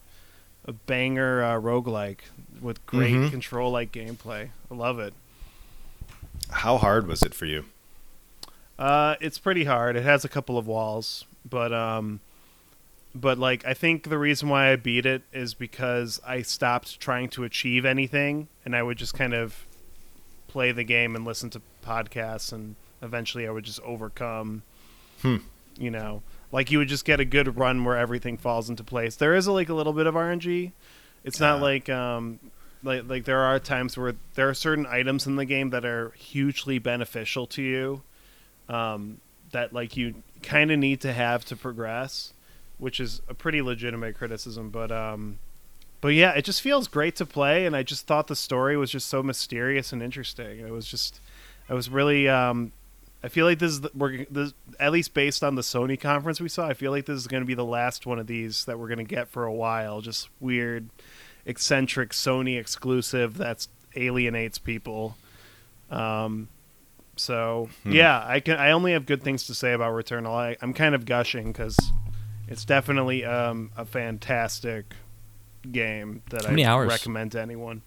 a 0.67 0.73
banger 0.73 1.43
uh, 1.43 1.55
roguelike 1.61 2.19
with 2.61 2.85
great 2.87 3.15
Mhm. 3.15 3.31
control-like 3.33 3.91
gameplay. 3.91 4.51
I 4.71 4.75
love 4.75 5.01
it. 5.01 5.13
How 6.53 6.79
hard 6.79 7.07
was 7.07 7.23
it 7.23 7.35
for 7.35 7.47
you? 7.47 7.65
Uh, 8.79 9.17
it's 9.21 9.39
pretty 9.39 9.65
hard. 9.65 9.97
It 9.97 10.03
has 10.05 10.25
a 10.25 10.29
couple 10.29 10.57
of 10.57 10.67
walls, 10.67 11.25
but 11.49 11.73
um, 11.73 12.21
but 13.15 13.39
like 13.39 13.65
I 13.67 13.75
think 13.75 14.09
the 14.09 14.19
reason 14.19 14.49
why 14.49 14.73
I 14.73 14.77
beat 14.77 15.05
it 15.07 15.23
is 15.33 15.53
because 15.55 16.21
I 16.27 16.43
stopped 16.43 16.99
trying 17.01 17.29
to 17.31 17.45
achieve 17.45 17.85
anything, 17.85 18.49
and 18.65 18.75
I 18.75 18.83
would 18.83 18.97
just 18.99 19.15
kind 19.15 19.35
of 19.35 19.67
play 20.49 20.73
the 20.73 20.85
game 20.85 21.15
and 21.15 21.25
listen 21.25 21.51
to 21.51 21.61
podcasts, 21.85 22.53
and 22.53 22.75
eventually 23.03 23.47
I 23.47 23.51
would 23.51 23.65
just 23.65 23.81
overcome. 23.81 24.63
Hmm. 25.23 25.37
You 25.79 25.91
know, 25.91 26.23
like 26.53 26.71
you 26.71 26.79
would 26.79 26.89
just 26.89 27.05
get 27.05 27.21
a 27.21 27.25
good 27.25 27.57
run 27.57 27.85
where 27.85 27.97
everything 27.97 28.37
falls 28.39 28.69
into 28.69 28.83
place. 28.85 29.17
There 29.17 29.35
is 29.35 29.47
like 29.47 29.69
a 29.69 29.75
little 29.75 29.93
bit 29.93 30.07
of 30.07 30.15
RNG. 30.15 30.73
It's 31.23 31.39
not 31.39 31.59
Uh. 31.59 31.63
like 31.63 31.89
um, 31.91 32.41
like 32.83 33.09
like 33.09 33.25
there 33.25 33.41
are 33.41 33.59
times 33.59 33.97
where 33.97 34.15
there 34.35 34.49
are 34.49 34.55
certain 34.55 34.87
items 34.87 35.27
in 35.27 35.37
the 35.37 35.45
game 35.45 35.71
that 35.71 35.85
are 35.85 36.11
hugely 36.11 36.79
beneficial 36.79 37.47
to 37.47 37.63
you 37.63 38.03
um, 38.69 39.21
that 39.53 39.73
like 39.73 39.97
you 39.97 40.15
kind 40.43 40.71
of 40.71 40.79
need 40.79 41.01
to 41.01 41.13
have 41.13 41.45
to 41.45 41.57
progress 41.57 42.33
which 42.79 42.99
is 42.99 43.21
a 43.29 43.35
pretty 43.35 43.61
legitimate 43.61 44.17
criticism 44.17 44.71
but 44.71 44.91
um 44.91 45.39
but 46.01 46.09
yeah 46.09 46.31
it 46.31 46.45
just 46.45 46.63
feels 46.63 46.89
great 46.89 47.15
to 47.15 47.27
play 47.27 47.67
and 47.67 47.77
i 47.77 47.83
just 47.83 48.07
thought 48.07 48.27
the 48.27 48.37
story 48.37 48.77
was 48.77 48.91
just 48.91 49.09
so 49.09 49.23
mysterious 49.23 49.93
and 49.93 50.03
interesting. 50.03 50.61
It 50.61 50.71
was 50.71 50.87
just 50.87 51.21
i 51.69 51.75
was 51.75 51.91
really 51.91 52.27
um 52.27 52.73
i 53.23 53.29
feel 53.29 53.45
like 53.45 53.59
this 53.59 53.73
is 53.73 53.83
the, 53.83 53.91
we're 53.95 54.25
this 54.31 54.55
at 54.79 54.93
least 54.93 55.13
based 55.13 55.45
on 55.45 55.57
the 55.57 55.63
sony 55.63 56.01
conference 56.01 56.41
we 56.41 56.49
saw 56.49 56.67
i 56.67 56.73
feel 56.73 56.91
like 56.91 57.05
this 57.05 57.19
is 57.19 57.27
going 57.27 57.43
to 57.43 57.47
be 57.47 57.53
the 57.53 57.65
last 57.65 58.07
one 58.07 58.19
of 58.19 58.27
these 58.27 58.65
that 58.65 58.79
we're 58.79 58.89
going 58.89 58.97
to 58.97 59.05
get 59.05 59.29
for 59.29 59.45
a 59.45 59.53
while 59.53 60.01
just 60.01 60.31
weird 60.41 60.89
eccentric 61.47 62.11
Sony 62.11 62.59
exclusive 62.59 63.37
that 63.39 63.67
alienates 63.97 64.59
people. 64.59 65.17
Um, 65.91 66.49
so 67.17 67.69
yeah, 67.85 68.25
I 68.27 68.41
can. 68.41 68.57
I 68.57 68.71
only 68.71 68.93
have 68.93 69.05
good 69.07 69.23
things 69.23 69.47
to 69.49 69.55
say 69.55 69.73
about 69.73 69.93
Returnal. 69.93 70.33
I, 70.35 70.57
I'm 70.63 70.73
kind 70.73 70.95
of 70.95 71.05
gushing 71.05 71.53
because 71.53 71.77
it's 72.49 72.65
definitely 72.65 73.25
um, 73.25 73.71
a 73.77 73.85
fantastic 73.85 74.95
game 75.71 76.23
that 76.31 76.47
I 76.49 76.63
hours? 76.65 76.89
recommend 76.89 77.33
to 77.33 77.41
anyone. 77.41 77.83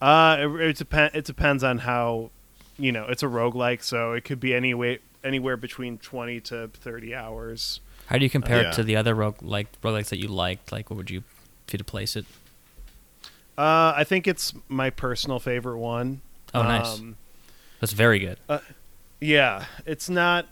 Uh, 0.00 0.36
it, 0.40 0.60
it, 0.60 0.76
depend, 0.76 1.14
it 1.14 1.24
depends 1.24 1.62
on 1.64 1.78
how, 1.78 2.30
you 2.78 2.90
know, 2.92 3.06
it's 3.08 3.22
a 3.22 3.26
roguelike, 3.26 3.82
so 3.82 4.12
it 4.12 4.24
could 4.24 4.40
be 4.40 4.52
any 4.54 4.74
way, 4.74 4.98
anywhere 5.22 5.56
between 5.56 5.98
20 5.98 6.40
to 6.40 6.68
30 6.68 7.14
hours. 7.14 7.80
How 8.06 8.18
do 8.18 8.24
you 8.24 8.30
compare 8.30 8.62
Yeah. 8.62 8.70
it 8.70 8.74
to 8.74 8.82
the 8.82 8.96
other 8.96 9.14
rogue 9.14 9.36
like 9.42 9.80
roguelikes 9.80 10.08
that 10.10 10.18
you 10.18 10.28
liked? 10.28 10.70
Like, 10.72 10.90
what 10.90 10.96
would 10.96 11.10
you 11.10 11.22
if 11.66 11.72
you 11.74 11.78
to 11.78 11.84
place 11.84 12.16
it? 12.16 12.24
Uh, 13.58 13.92
I 13.96 14.04
think 14.04 14.26
it's 14.26 14.54
my 14.68 14.90
personal 14.90 15.38
favorite 15.38 15.78
one. 15.78 16.20
Oh, 16.54 16.62
nice. 16.62 16.98
Um, 16.98 17.16
That's 17.80 17.92
very 17.92 18.18
good. 18.18 18.38
Yeah, 19.20 19.66
it's 19.86 20.08
not. 20.08 20.48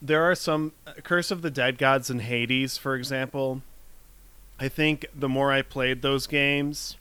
There 0.00 0.22
are 0.22 0.34
some 0.34 0.72
Curse 1.04 1.30
of 1.30 1.42
the 1.42 1.50
Dead 1.50 1.78
Gods 1.78 2.10
and 2.10 2.22
Hades, 2.22 2.76
for 2.76 2.94
example. 2.96 3.62
I 4.58 4.68
think 4.68 5.06
the 5.14 5.28
more 5.28 5.52
I 5.52 5.62
played 5.62 6.02
those 6.02 6.26
games, 6.26 6.96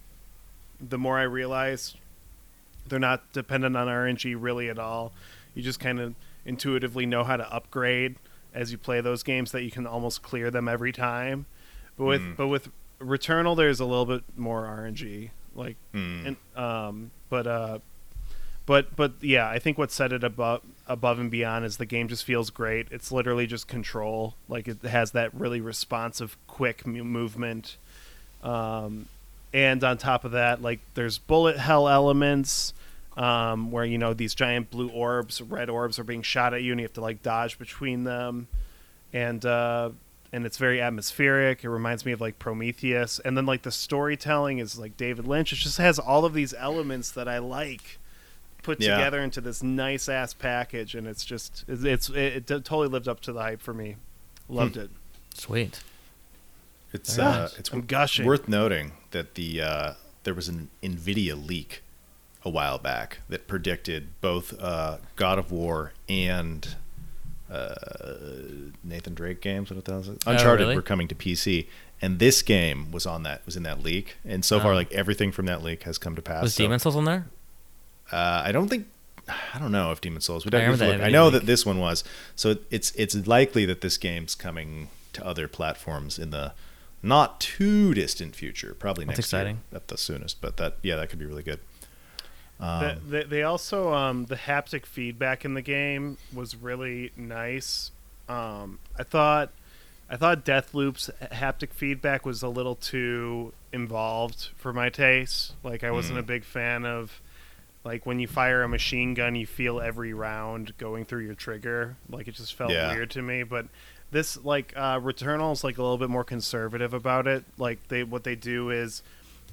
the 0.80 0.98
more 0.98 1.18
I 1.18 1.24
realized 1.24 1.98
they're 2.88 3.00
not 3.00 3.32
dependent 3.34 3.78
on 3.78 3.88
RNG 3.88 4.36
really 4.38 4.70
at 4.70 4.80
all. 4.80 5.14
You 5.56 5.62
just 5.62 5.80
kind 5.80 6.00
of 6.00 6.16
intuitively 6.46 7.06
know 7.06 7.24
how 7.24 7.38
to 7.38 7.54
upgrade 7.54 8.16
as 8.54 8.72
you 8.72 8.78
play 8.78 9.00
those 9.02 9.24
games 9.24 9.52
that 9.52 9.64
you 9.64 9.72
can 9.72 9.86
almost 9.88 10.22
clear 10.24 10.50
them 10.52 10.68
every 10.68 10.92
time. 10.92 11.46
But 11.98 12.06
with 12.06 12.22
Mm. 12.22 12.36
but 12.38 12.48
with 12.48 12.70
Returnal, 13.02 13.56
there's 13.58 13.80
a 13.80 13.86
little 13.86 14.06
bit 14.06 14.24
more 14.38 14.64
RNG. 14.64 15.30
Like 15.56 15.76
Hmm. 15.94 16.26
and 16.28 16.38
um 16.56 17.12
but 17.30 17.46
uh 17.46 17.80
but 18.66 18.96
but 18.96 19.12
yeah 19.20 19.50
i 19.50 19.60
think 19.60 19.78
what 19.78 19.92
set 19.92 20.14
it 20.14 20.24
above 20.24 20.62
above 20.88 21.20
and 21.20 21.30
beyond 21.30 21.66
is 21.66 21.76
the 21.76 21.86
game 21.86 22.08
just 22.08 22.24
feels 22.24 22.50
great 22.50 22.88
it's 22.90 23.12
literally 23.12 23.46
just 23.48 23.68
control 23.68 24.36
like 24.48 24.70
it 24.70 24.82
has 24.84 25.12
that 25.12 25.34
really 25.34 25.60
responsive 25.60 26.38
quick 26.48 26.88
movement 26.88 27.76
um 28.44 29.08
and 29.54 29.84
on 29.84 29.98
top 29.98 30.24
of 30.24 30.32
that 30.32 30.62
like 30.62 30.80
there's 30.94 31.18
bullet 31.18 31.58
hell 31.58 31.90
elements 31.90 32.74
um 33.18 33.72
where 33.72 33.84
you 33.84 33.98
know 33.98 34.14
these 34.14 34.34
giant 34.34 34.70
blue 34.72 34.88
orbs 34.90 35.42
red 35.42 35.70
orbs 35.70 36.00
are 36.00 36.06
being 36.06 36.22
shot 36.22 36.54
at 36.54 36.64
you 36.64 36.72
and 36.72 36.80
you 36.80 36.86
have 36.86 36.94
to 36.94 37.02
like 37.02 37.22
dodge 37.22 37.60
between 37.60 38.06
them 38.06 38.48
and 39.12 39.46
uh 39.46 39.90
and 40.34 40.46
it's 40.46 40.58
very 40.58 40.80
atmospheric. 40.82 41.64
It 41.64 41.70
reminds 41.70 42.06
me 42.06 42.12
of 42.12 42.22
like 42.22 42.40
Prometheus, 42.40 43.20
and 43.20 43.38
then 43.38 43.46
like 43.46 43.64
the 43.64 43.72
storytelling 43.72 44.60
is 44.60 44.78
like 44.80 44.98
David 44.98 45.28
Lynch. 45.28 45.52
It 45.54 45.58
just 45.58 45.78
has 45.78 46.00
all 46.00 46.26
of 46.26 46.34
these 46.34 46.54
elements 46.54 47.12
that 47.12 47.28
I 47.28 47.38
like 47.40 48.00
put 48.64 48.80
Yeah. 48.80 48.96
together 48.98 49.20
into 49.22 49.42
this 49.42 49.62
nice 49.64 50.08
ass 50.08 50.34
package, 50.34 50.96
and 50.96 51.08
it's 51.08 51.26
just 51.26 51.66
it's, 51.68 51.84
it's 51.84 52.10
it, 52.10 52.18
it 52.18 52.48
totally 52.48 52.88
lived 52.88 53.08
up 53.08 53.20
to 53.22 53.34
the 53.34 53.42
hype 53.42 53.62
for 53.62 53.74
me. 53.74 53.96
Loved 54.48 54.78
it. 54.78 54.90
Sweet. 55.34 55.82
It's 56.94 57.16
Very 57.16 57.28
uh, 57.30 57.50
it's 57.58 57.70
I'm 57.72 57.82
gushing. 57.86 58.26
worth 58.26 58.48
noting 58.50 58.92
that 59.12 59.36
the 59.36 59.62
uh, 59.62 59.94
there 60.24 60.34
was 60.34 60.50
an 60.50 60.70
Nvidia 60.84 61.36
leak 61.48 61.82
a 62.44 62.50
while 62.50 62.78
back 62.78 63.20
that 63.30 63.48
predicted 63.48 64.20
both 64.20 64.60
uh, 64.60 64.98
God 65.16 65.40
of 65.40 65.52
War 65.52 65.94
and 66.10 66.76
uh, 67.52 67.76
Nathan 68.84 69.14
Drake 69.14 69.42
games. 69.42 69.70
What 69.72 69.88
was 69.88 70.08
it? 70.08 70.24
Oh, 70.26 70.32
Uncharted 70.32 70.66
really? 70.66 70.76
were 70.76 70.82
coming 70.82 71.08
to 71.10 71.16
PC, 71.16 71.68
and 72.02 72.20
this 72.20 72.42
game 72.42 72.92
was 72.92 73.06
on 73.06 73.24
that 73.24 73.46
was 73.46 73.56
in 73.58 73.64
that 73.64 73.84
leak. 73.84 74.18
And 74.26 74.44
so 74.46 74.60
far, 74.60 74.72
Oh. 74.72 74.76
like 74.76 74.92
everything 74.94 75.32
from 75.32 75.46
that 75.48 75.62
leak 75.62 75.84
has 75.84 75.98
come 75.98 76.16
to 76.16 76.22
pass. 76.22 76.44
Was 76.44 76.54
So, 76.56 76.64
Demon 76.64 76.80
Souls 76.80 76.96
on 76.96 77.06
there? 77.06 77.28
Uh, 78.12 78.44
I 78.46 78.52
don't 78.52 78.68
think. 78.70 78.88
I 79.54 79.60
don't 79.60 79.72
know 79.72 79.92
if 79.92 80.02
Demon 80.02 80.22
Souls. 80.22 80.46
We 80.46 80.50
I 80.50 80.52
don't 80.52 80.72
remember 80.72 80.88
look. 80.98 81.02
I 81.02 81.10
know 81.10 81.26
leak. 81.26 81.34
that 81.34 81.46
this 81.46 81.66
one 81.66 81.80
was. 81.80 82.04
So 82.36 82.56
it's 82.70 82.92
it's 82.96 83.16
likely 83.28 83.66
that 83.66 83.82
this 83.82 83.98
game's 83.98 84.36
coming 84.36 84.90
to 85.14 85.26
other 85.26 85.48
platforms 85.48 86.18
in 86.18 86.32
the 86.32 86.54
not 87.04 87.40
too 87.40 87.94
distant 87.94 88.36
future. 88.36 88.76
Probably 88.78 89.06
That's 89.06 89.18
next 89.20 89.28
exciting. 89.28 89.56
year 89.72 89.78
at 89.78 89.88
the 89.90 89.98
soonest. 89.98 90.42
But 90.42 90.58
that 90.58 90.78
yeah, 90.82 90.96
that 90.96 91.10
could 91.10 91.20
be 91.20 91.26
really 91.26 91.44
good. 91.44 91.60
Um, 92.62 92.80
The- 92.84 93.00
they, 93.10 93.24
they 93.24 93.44
also 93.44 93.94
um, 93.94 94.26
the 94.26 94.36
haptic 94.36 94.86
feedback 94.86 95.44
in 95.46 95.54
the 95.56 95.62
game 95.62 96.18
was 96.34 96.56
really 96.56 97.12
nice. 97.18 97.92
Um, 98.30 98.80
I 98.98 99.04
thought 99.04 99.52
I 100.10 100.18
thought 100.18 100.46
Deathloop's 100.46 101.10
haptic 101.32 101.74
feedback 101.74 102.26
was 102.26 102.44
a 102.44 102.48
little 102.50 102.76
too 102.76 103.54
involved 103.74 104.50
for 104.58 104.74
my 104.74 104.90
taste. 104.90 105.54
Like 105.64 105.84
I 105.84 105.92
wasn't 105.92 106.18
Mm. 106.18 106.22
a 106.22 106.24
big 106.24 106.44
fan 106.44 106.86
of 106.86 107.22
like 107.84 108.06
when 108.06 108.20
you 108.20 108.28
fire 108.28 108.62
a 108.62 108.68
machine 108.70 109.14
gun, 109.16 109.34
you 109.36 109.48
feel 109.48 109.82
every 109.82 110.14
round 110.14 110.78
going 110.78 111.04
through 111.06 111.26
your 111.26 111.34
trigger. 111.34 111.96
Like 112.10 112.28
it 112.28 112.36
just 112.36 112.54
felt 112.54 112.72
Yeah. 112.72 112.94
weird 112.94 113.10
to 113.12 113.22
me. 113.22 113.44
But 113.44 113.68
this 114.12 114.38
like 114.44 114.74
uh, 114.76 115.00
Returnal 115.00 115.52
is 115.54 115.64
like 115.64 115.78
a 115.78 115.82
little 115.82 115.98
bit 115.98 116.10
more 116.10 116.24
conservative 116.26 116.94
about 116.94 117.26
it. 117.26 117.44
Like 117.58 117.88
they 117.88 118.04
what 118.04 118.24
they 118.24 118.36
do 118.36 118.70
is 118.70 119.02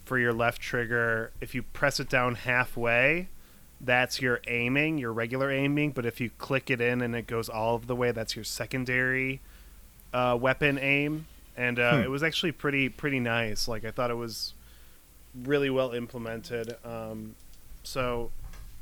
for 0.08 0.18
your 0.18 0.32
left 0.32 0.60
trigger, 0.60 1.30
if 1.40 1.54
you 1.54 1.62
press 1.62 2.00
it 2.00 2.08
down 2.08 2.34
halfway, 2.34 3.28
that's 3.80 4.20
your 4.20 4.40
aiming, 4.48 4.98
your 4.98 5.12
regular 5.12 5.50
aiming. 5.52 5.92
But 5.92 6.06
if 6.06 6.20
you 6.20 6.30
click 6.38 6.70
it 6.70 6.80
in 6.80 7.00
and 7.02 7.14
it 7.14 7.26
goes 7.26 7.48
all 7.48 7.74
of 7.76 7.86
the 7.86 7.94
way, 7.94 8.10
that's 8.10 8.34
your 8.34 8.44
secondary 8.44 9.40
uh, 10.12 10.36
weapon 10.40 10.78
aim. 10.78 11.26
And 11.56 11.78
uh, 11.78 11.96
Hmm. 11.98 12.02
it 12.04 12.10
was 12.10 12.22
actually 12.22 12.52
pretty 12.52 12.88
pretty 12.88 13.20
nice. 13.20 13.68
Like 13.68 13.84
I 13.84 13.90
thought 13.90 14.10
it 14.10 14.16
was 14.16 14.54
really 15.44 15.70
well 15.70 15.92
implemented. 15.92 16.74
Um, 16.84 17.34
so 17.82 18.30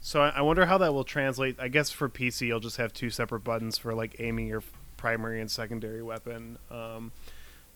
so 0.00 0.22
I 0.22 0.28
I 0.28 0.40
wonder 0.42 0.66
how 0.66 0.78
that 0.78 0.92
will 0.94 1.04
translate. 1.04 1.56
I 1.58 1.68
guess 1.68 1.90
for 1.90 2.08
PC, 2.08 2.46
you'll 2.46 2.60
just 2.60 2.76
have 2.76 2.92
two 2.92 3.10
separate 3.10 3.40
buttons 3.44 3.78
for 3.78 3.94
like 3.94 4.16
aiming 4.20 4.46
your 4.46 4.62
primary 4.96 5.40
and 5.40 5.50
secondary 5.50 6.02
weapon. 6.02 6.58
Um, 6.70 7.12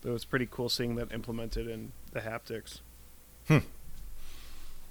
but 0.02 0.10
it 0.10 0.12
was 0.12 0.24
pretty 0.24 0.46
cool 0.50 0.68
seeing 0.68 0.94
that 0.96 1.12
implemented 1.12 1.66
in 1.66 1.92
the 2.12 2.20
haptics. 2.20 2.80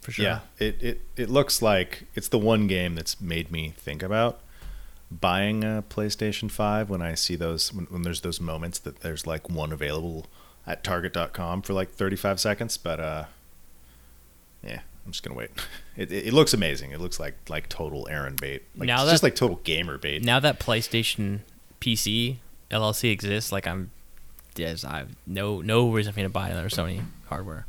For 0.02 0.12
sure. 0.12 0.26
Yeah, 0.26 0.40
it, 0.58 0.82
it 0.82 1.02
it 1.18 1.30
looks 1.30 1.62
like 1.62 2.06
it's 2.16 2.28
the 2.30 2.38
one 2.38 2.68
game 2.68 2.96
that's 2.96 3.20
made 3.20 3.52
me 3.52 3.74
think 3.78 4.02
about 4.02 4.40
buying 5.12 5.64
a 5.64 5.84
PlayStation 5.90 6.50
5 6.52 6.90
when 6.90 7.02
I 7.02 7.16
see 7.16 7.36
those 7.36 7.74
when, 7.74 7.86
when 7.86 8.04
there's 8.04 8.22
those 8.22 8.40
moments 8.40 8.80
that 8.80 9.02
there's 9.02 9.26
like 9.28 9.50
one 9.50 9.72
available 9.74 10.28
at 10.68 10.84
target.com 10.84 11.64
for 11.64 11.74
like 11.74 11.90
35 11.92 12.40
seconds, 12.40 12.78
but 12.78 13.00
uh 13.00 13.26
yeah, 14.64 14.82
I'm 15.06 15.12
just 15.12 15.24
going 15.24 15.34
to 15.34 15.38
wait. 15.40 15.52
It, 15.98 16.14
it 16.14 16.28
it 16.28 16.34
looks 16.34 16.54
amazing. 16.54 16.92
It 16.92 17.02
looks 17.02 17.20
like 17.20 17.36
like 17.50 17.68
total 17.68 18.08
Aaron 18.10 18.38
bait. 18.40 18.64
Like 18.78 18.88
Now 18.88 19.02
it's 19.04 19.12
just 19.12 19.22
that- 19.22 19.28
like 19.28 19.36
total 19.36 19.60
gamer 19.66 19.98
bait. 19.98 20.24
Now 20.24 20.40
that 20.40 20.62
PlayStation 20.62 21.40
PC 21.82 22.38
LLC 22.72 23.12
exists, 23.12 23.52
like 23.52 23.68
I'm, 23.68 23.92
yes, 24.56 24.86
I 24.86 25.00
have 25.00 25.10
no 25.28 25.60
no 25.60 25.92
reason 25.92 26.14
for 26.14 26.20
me 26.20 26.24
to 26.24 26.30
buy 26.30 26.48
another 26.48 26.70
Sony 26.70 27.04
hardware. 27.28 27.66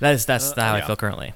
That 0.00 0.14
is 0.14 0.26
that's 0.26 0.52
Uh, 0.56 0.60
how 0.62 0.74
I 0.74 0.80
feel 0.80 0.96
currently. 0.96 1.32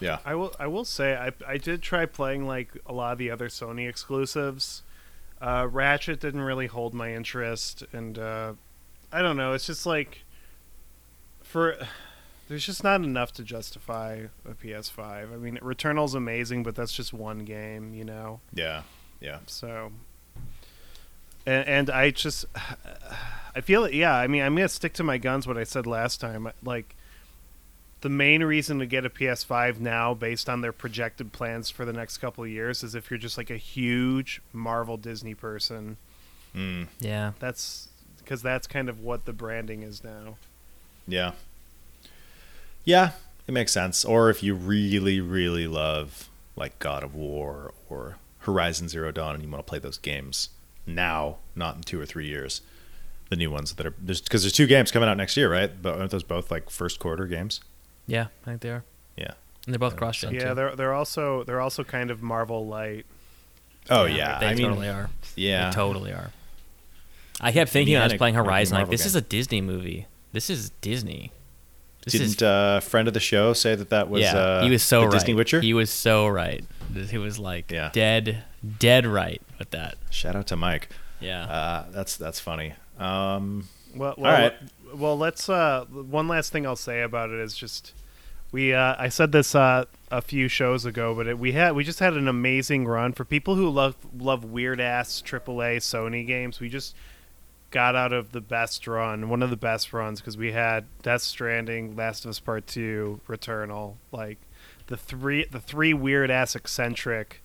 yeah. 0.00 0.18
I 0.24 0.34
will. 0.36 0.54
I 0.58 0.66
will 0.68 0.84
say 0.84 1.16
I 1.16 1.32
I 1.46 1.56
did 1.58 1.82
try 1.82 2.06
playing 2.06 2.46
like 2.46 2.70
a 2.86 2.92
lot 2.92 3.12
of 3.12 3.18
the 3.18 3.30
other 3.30 3.48
Sony 3.48 3.88
exclusives. 3.88 4.82
Uh, 5.40 5.66
Ratchet 5.70 6.20
didn't 6.20 6.42
really 6.42 6.66
hold 6.66 6.92
my 6.94 7.14
interest, 7.14 7.82
and 7.92 8.18
uh, 8.18 8.52
I 9.10 9.22
don't 9.22 9.36
know. 9.38 9.54
It's 9.54 9.66
just 9.66 9.86
like 9.86 10.22
for 11.42 11.76
there's 12.48 12.66
just 12.66 12.84
not 12.84 13.00
enough 13.02 13.32
to 13.34 13.42
justify 13.42 14.24
a 14.44 14.50
PS5. 14.54 15.00
I 15.32 15.36
mean, 15.36 15.58
Returnal's 15.62 16.14
amazing, 16.14 16.62
but 16.62 16.74
that's 16.74 16.92
just 16.92 17.12
one 17.14 17.44
game, 17.44 17.94
you 17.94 18.04
know. 18.04 18.40
Yeah. 18.52 18.82
Yeah. 19.20 19.38
So, 19.46 19.92
and, 21.46 21.66
and 21.68 21.90
I 21.90 22.10
just 22.10 22.44
I 23.54 23.60
feel 23.62 23.84
it. 23.84 23.94
Yeah, 23.94 24.14
I 24.14 24.26
mean, 24.26 24.42
I'm 24.42 24.54
gonna 24.54 24.68
stick 24.68 24.92
to 24.94 25.02
my 25.04 25.16
guns. 25.18 25.46
What 25.46 25.56
I 25.58 25.64
said 25.64 25.86
last 25.86 26.20
time, 26.20 26.50
like 26.62 26.94
the 28.02 28.08
main 28.08 28.42
reason 28.42 28.78
to 28.78 28.86
get 28.86 29.04
a 29.04 29.10
PS5 29.10 29.78
now, 29.80 30.14
based 30.14 30.48
on 30.48 30.60
their 30.62 30.72
projected 30.72 31.32
plans 31.32 31.68
for 31.70 31.84
the 31.84 31.92
next 31.92 32.18
couple 32.18 32.44
of 32.44 32.50
years, 32.50 32.82
is 32.82 32.94
if 32.94 33.10
you're 33.10 33.18
just 33.18 33.36
like 33.36 33.50
a 33.50 33.56
huge 33.56 34.40
Marvel 34.52 34.96
Disney 34.96 35.34
person. 35.34 35.96
Mm, 36.56 36.88
Yeah. 36.98 37.32
That's 37.38 37.88
because 38.18 38.42
that's 38.42 38.66
kind 38.66 38.88
of 38.88 39.00
what 39.00 39.24
the 39.24 39.32
branding 39.32 39.82
is 39.82 40.02
now. 40.04 40.36
yeah. 41.06 41.32
Yeah, 42.84 43.12
it 43.46 43.52
makes 43.52 43.72
sense. 43.72 44.04
Or 44.04 44.30
if 44.30 44.42
you 44.42 44.54
really, 44.54 45.20
really 45.20 45.66
love 45.66 46.28
like 46.56 46.78
God 46.78 47.02
of 47.04 47.14
War 47.14 47.72
or 47.88 48.16
Horizon 48.40 48.88
Zero 48.88 49.12
Dawn 49.12 49.34
and 49.34 49.44
you 49.44 49.50
want 49.50 49.64
to 49.64 49.68
play 49.68 49.78
those 49.78 49.98
games 49.98 50.48
now, 50.86 51.36
not 51.54 51.76
in 51.76 51.82
two 51.82 52.00
or 52.00 52.06
three 52.06 52.26
years. 52.26 52.62
The 53.28 53.36
new 53.36 53.50
ones 53.50 53.74
that 53.74 53.86
are 53.86 53.94
there's 54.00 54.20
because 54.20 54.42
there's 54.42 54.52
two 54.54 54.66
games 54.66 54.90
coming 54.90 55.08
out 55.08 55.16
next 55.16 55.36
year, 55.36 55.52
right? 55.52 55.70
But 55.80 55.98
aren't 55.98 56.10
those 56.10 56.22
both 56.24 56.50
like 56.50 56.68
first 56.70 56.98
quarter 56.98 57.26
games? 57.26 57.60
Yeah, 58.10 58.26
I 58.42 58.44
think 58.50 58.60
they 58.60 58.70
are. 58.70 58.84
Yeah. 59.16 59.32
And 59.66 59.74
they're 59.74 59.78
both 59.78 59.96
cross 59.96 60.18
gen. 60.18 60.34
yeah, 60.34 60.48
too. 60.50 60.54
they're 60.54 60.76
they're 60.76 60.94
also 60.94 61.44
they're 61.44 61.60
also 61.60 61.84
kind 61.84 62.10
of 62.10 62.22
Marvel 62.22 62.66
light. 62.66 63.06
Oh 63.88 64.04
yeah, 64.04 64.38
They 64.40 64.46
I 64.48 64.54
mean, 64.54 64.66
totally 64.68 64.88
are. 64.88 65.10
yeah, 65.36 65.70
They 65.70 65.74
totally 65.74 66.12
are. 66.12 66.30
I 67.40 67.52
kept 67.52 67.70
thinking 67.70 67.94
when 67.94 68.02
I 68.02 68.06
was 68.06 68.14
playing 68.14 68.34
might 68.34 68.42
be 68.42 68.46
a 68.48 68.50
Horizon, 68.50 68.78
like 68.78 68.90
this 68.90 69.02
game. 69.02 69.06
is 69.06 69.14
a 69.16 69.20
Disney 69.22 69.60
movie. 69.60 70.06
This 70.32 70.50
is 70.50 70.70
Disney. 70.80 71.32
This 72.04 72.14
Didn't 72.14 72.42
uh, 72.42 72.80
friend 72.80 73.08
of 73.08 73.14
the 73.14 73.20
show 73.20 73.52
say 73.52 73.74
that 73.74 73.90
that 73.90 74.08
was 74.08 74.22
yeah. 74.22 74.34
uh, 74.36 74.62
he 74.64 74.70
was 74.70 74.82
so 74.82 75.00
the 75.02 75.06
right. 75.08 75.12
Disney 75.12 75.34
Witcher? 75.34 75.60
He 75.60 75.74
was 75.74 75.90
so 75.90 76.26
right. 76.28 76.64
He 76.94 77.18
was 77.18 77.38
like 77.38 77.70
Yeah. 77.70 77.90
dead, 77.92 78.44
dead 78.78 79.06
right 79.06 79.40
with 79.58 79.70
that. 79.70 79.96
Shout 80.10 80.34
out 80.34 80.46
to 80.48 80.56
Mike. 80.56 80.88
Yeah. 81.20 81.44
Uh, 81.44 81.84
that's 81.90 82.16
that's 82.16 82.40
funny. 82.40 82.74
Um, 82.98 83.68
Well, 83.94 84.14
well, 84.16 84.32
right. 84.32 84.54
well, 84.94 85.16
let's. 85.18 85.48
Uh, 85.48 85.84
one 85.90 86.26
last 86.28 86.52
thing 86.52 86.66
I'll 86.66 86.76
say 86.76 87.02
about 87.02 87.30
it 87.30 87.38
is 87.40 87.54
just 87.54 87.92
we. 88.52 88.74
Uh, 88.74 88.96
I 88.98 89.08
said 89.08 89.32
this 89.32 89.54
uh, 89.54 89.84
a 90.10 90.20
few 90.20 90.48
shows 90.48 90.84
ago, 90.84 91.14
but 91.14 91.26
it, 91.26 91.38
we 91.38 91.52
had 91.52 91.74
we 91.74 91.84
just 91.84 91.98
had 92.00 92.14
an 92.14 92.28
amazing 92.28 92.86
run 92.86 93.12
for 93.12 93.24
people 93.24 93.54
who 93.54 93.68
love 93.68 93.96
love 94.16 94.44
weird 94.44 94.80
ass 94.80 95.22
AAA 95.22 95.78
Sony 95.78 96.26
games. 96.26 96.60
We 96.60 96.68
just 96.68 96.94
got 97.70 97.94
out 97.94 98.12
of 98.12 98.32
the 98.32 98.40
best 98.40 98.86
run, 98.86 99.28
one 99.28 99.42
of 99.42 99.50
the 99.50 99.56
best 99.56 99.92
runs, 99.92 100.20
because 100.20 100.36
we 100.36 100.52
had 100.52 100.86
Death 101.02 101.22
Stranding, 101.22 101.94
Last 101.94 102.24
of 102.24 102.30
Us 102.30 102.40
Part 102.40 102.66
Two, 102.66 103.20
Returnal, 103.28 103.94
like 104.12 104.38
the 104.88 104.96
three 104.96 105.44
the 105.44 105.60
three 105.60 105.94
weird 105.94 106.30
ass 106.30 106.56
eccentric 106.56 107.42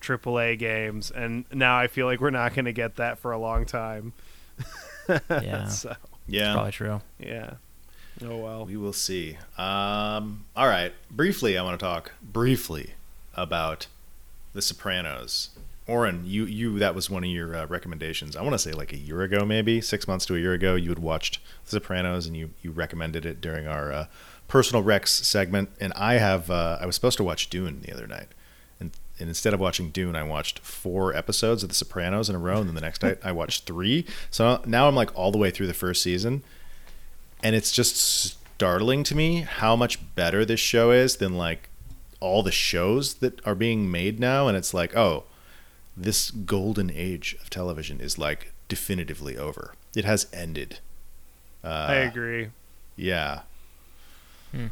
AAA 0.00 0.58
games, 0.58 1.10
and 1.10 1.44
now 1.52 1.78
I 1.78 1.86
feel 1.86 2.06
like 2.06 2.20
we're 2.20 2.30
not 2.30 2.54
going 2.54 2.64
to 2.64 2.72
get 2.72 2.96
that 2.96 3.18
for 3.18 3.32
a 3.32 3.38
long 3.38 3.66
time. 3.66 4.12
yeah. 5.28 5.68
so 5.68 5.94
yeah, 6.26 6.54
Probably 6.54 6.72
true. 6.72 7.00
yeah. 7.18 7.54
Oh 8.24 8.38
well. 8.38 8.64
we 8.64 8.76
will 8.76 8.92
see. 8.92 9.36
Um, 9.58 10.46
all 10.56 10.68
right, 10.68 10.92
briefly, 11.10 11.58
I 11.58 11.62
want 11.62 11.78
to 11.78 11.84
talk 11.84 12.12
briefly 12.22 12.94
about 13.34 13.86
The 14.54 14.62
Sopranos. 14.62 15.50
Oren, 15.86 16.22
you 16.24 16.46
you 16.46 16.78
that 16.78 16.94
was 16.94 17.08
one 17.08 17.22
of 17.22 17.30
your 17.30 17.54
uh, 17.54 17.66
recommendations. 17.66 18.34
I 18.34 18.42
want 18.42 18.54
to 18.54 18.58
say 18.58 18.72
like 18.72 18.92
a 18.92 18.96
year 18.96 19.22
ago, 19.22 19.44
maybe 19.44 19.80
six 19.80 20.08
months 20.08 20.26
to 20.26 20.34
a 20.34 20.38
year 20.38 20.52
ago, 20.54 20.74
you 20.74 20.88
had 20.88 20.98
watched 20.98 21.38
The 21.66 21.72
Sopranos 21.72 22.26
and 22.26 22.36
you 22.36 22.50
you 22.62 22.70
recommended 22.72 23.24
it 23.24 23.40
during 23.40 23.68
our 23.68 23.92
uh, 23.92 24.06
personal 24.48 24.82
Rex 24.82 25.12
segment. 25.12 25.68
And 25.80 25.92
I 25.94 26.14
have 26.14 26.50
uh, 26.50 26.78
I 26.80 26.86
was 26.86 26.94
supposed 26.96 27.18
to 27.18 27.24
watch 27.24 27.50
Dune 27.50 27.82
the 27.82 27.92
other 27.92 28.06
night, 28.08 28.28
and, 28.80 28.90
and 29.20 29.28
instead 29.28 29.54
of 29.54 29.60
watching 29.60 29.90
Dune, 29.90 30.16
I 30.16 30.24
watched 30.24 30.58
four 30.60 31.14
episodes 31.14 31.62
of 31.62 31.68
The 31.68 31.74
Sopranos 31.76 32.28
in 32.28 32.34
a 32.34 32.38
row, 32.40 32.58
and 32.58 32.68
then 32.68 32.74
the 32.74 32.80
next 32.80 33.02
night 33.04 33.18
I 33.22 33.30
watched 33.30 33.64
three. 33.66 34.06
So 34.30 34.62
now 34.66 34.88
I'm 34.88 34.96
like 34.96 35.14
all 35.16 35.30
the 35.30 35.38
way 35.38 35.50
through 35.50 35.68
the 35.68 35.74
first 35.74 36.02
season, 36.02 36.42
and 37.46 37.54
it's 37.54 37.70
just 37.70 37.96
startling 37.96 39.04
to 39.04 39.14
me 39.14 39.42
how 39.42 39.76
much 39.76 40.14
better 40.16 40.44
this 40.44 40.58
show 40.58 40.90
is 40.90 41.18
than 41.18 41.36
like 41.36 41.68
all 42.18 42.42
the 42.42 42.50
shows 42.50 43.14
that 43.14 43.44
are 43.46 43.54
being 43.54 43.88
made 43.88 44.18
now. 44.18 44.48
And 44.48 44.56
it's 44.56 44.74
like, 44.74 44.96
oh 44.96 45.24
this 45.96 46.30
golden 46.30 46.90
age 46.90 47.36
of 47.40 47.48
television 47.48 48.00
is 48.00 48.18
like 48.18 48.52
definitively 48.68 49.38
over. 49.38 49.74
It 49.94 50.04
has 50.04 50.26
ended. 50.32 50.80
Uh, 51.64 51.86
I 51.88 51.94
agree. 51.94 52.48
Yeah. 52.96 53.42
Hmm. 54.50 54.66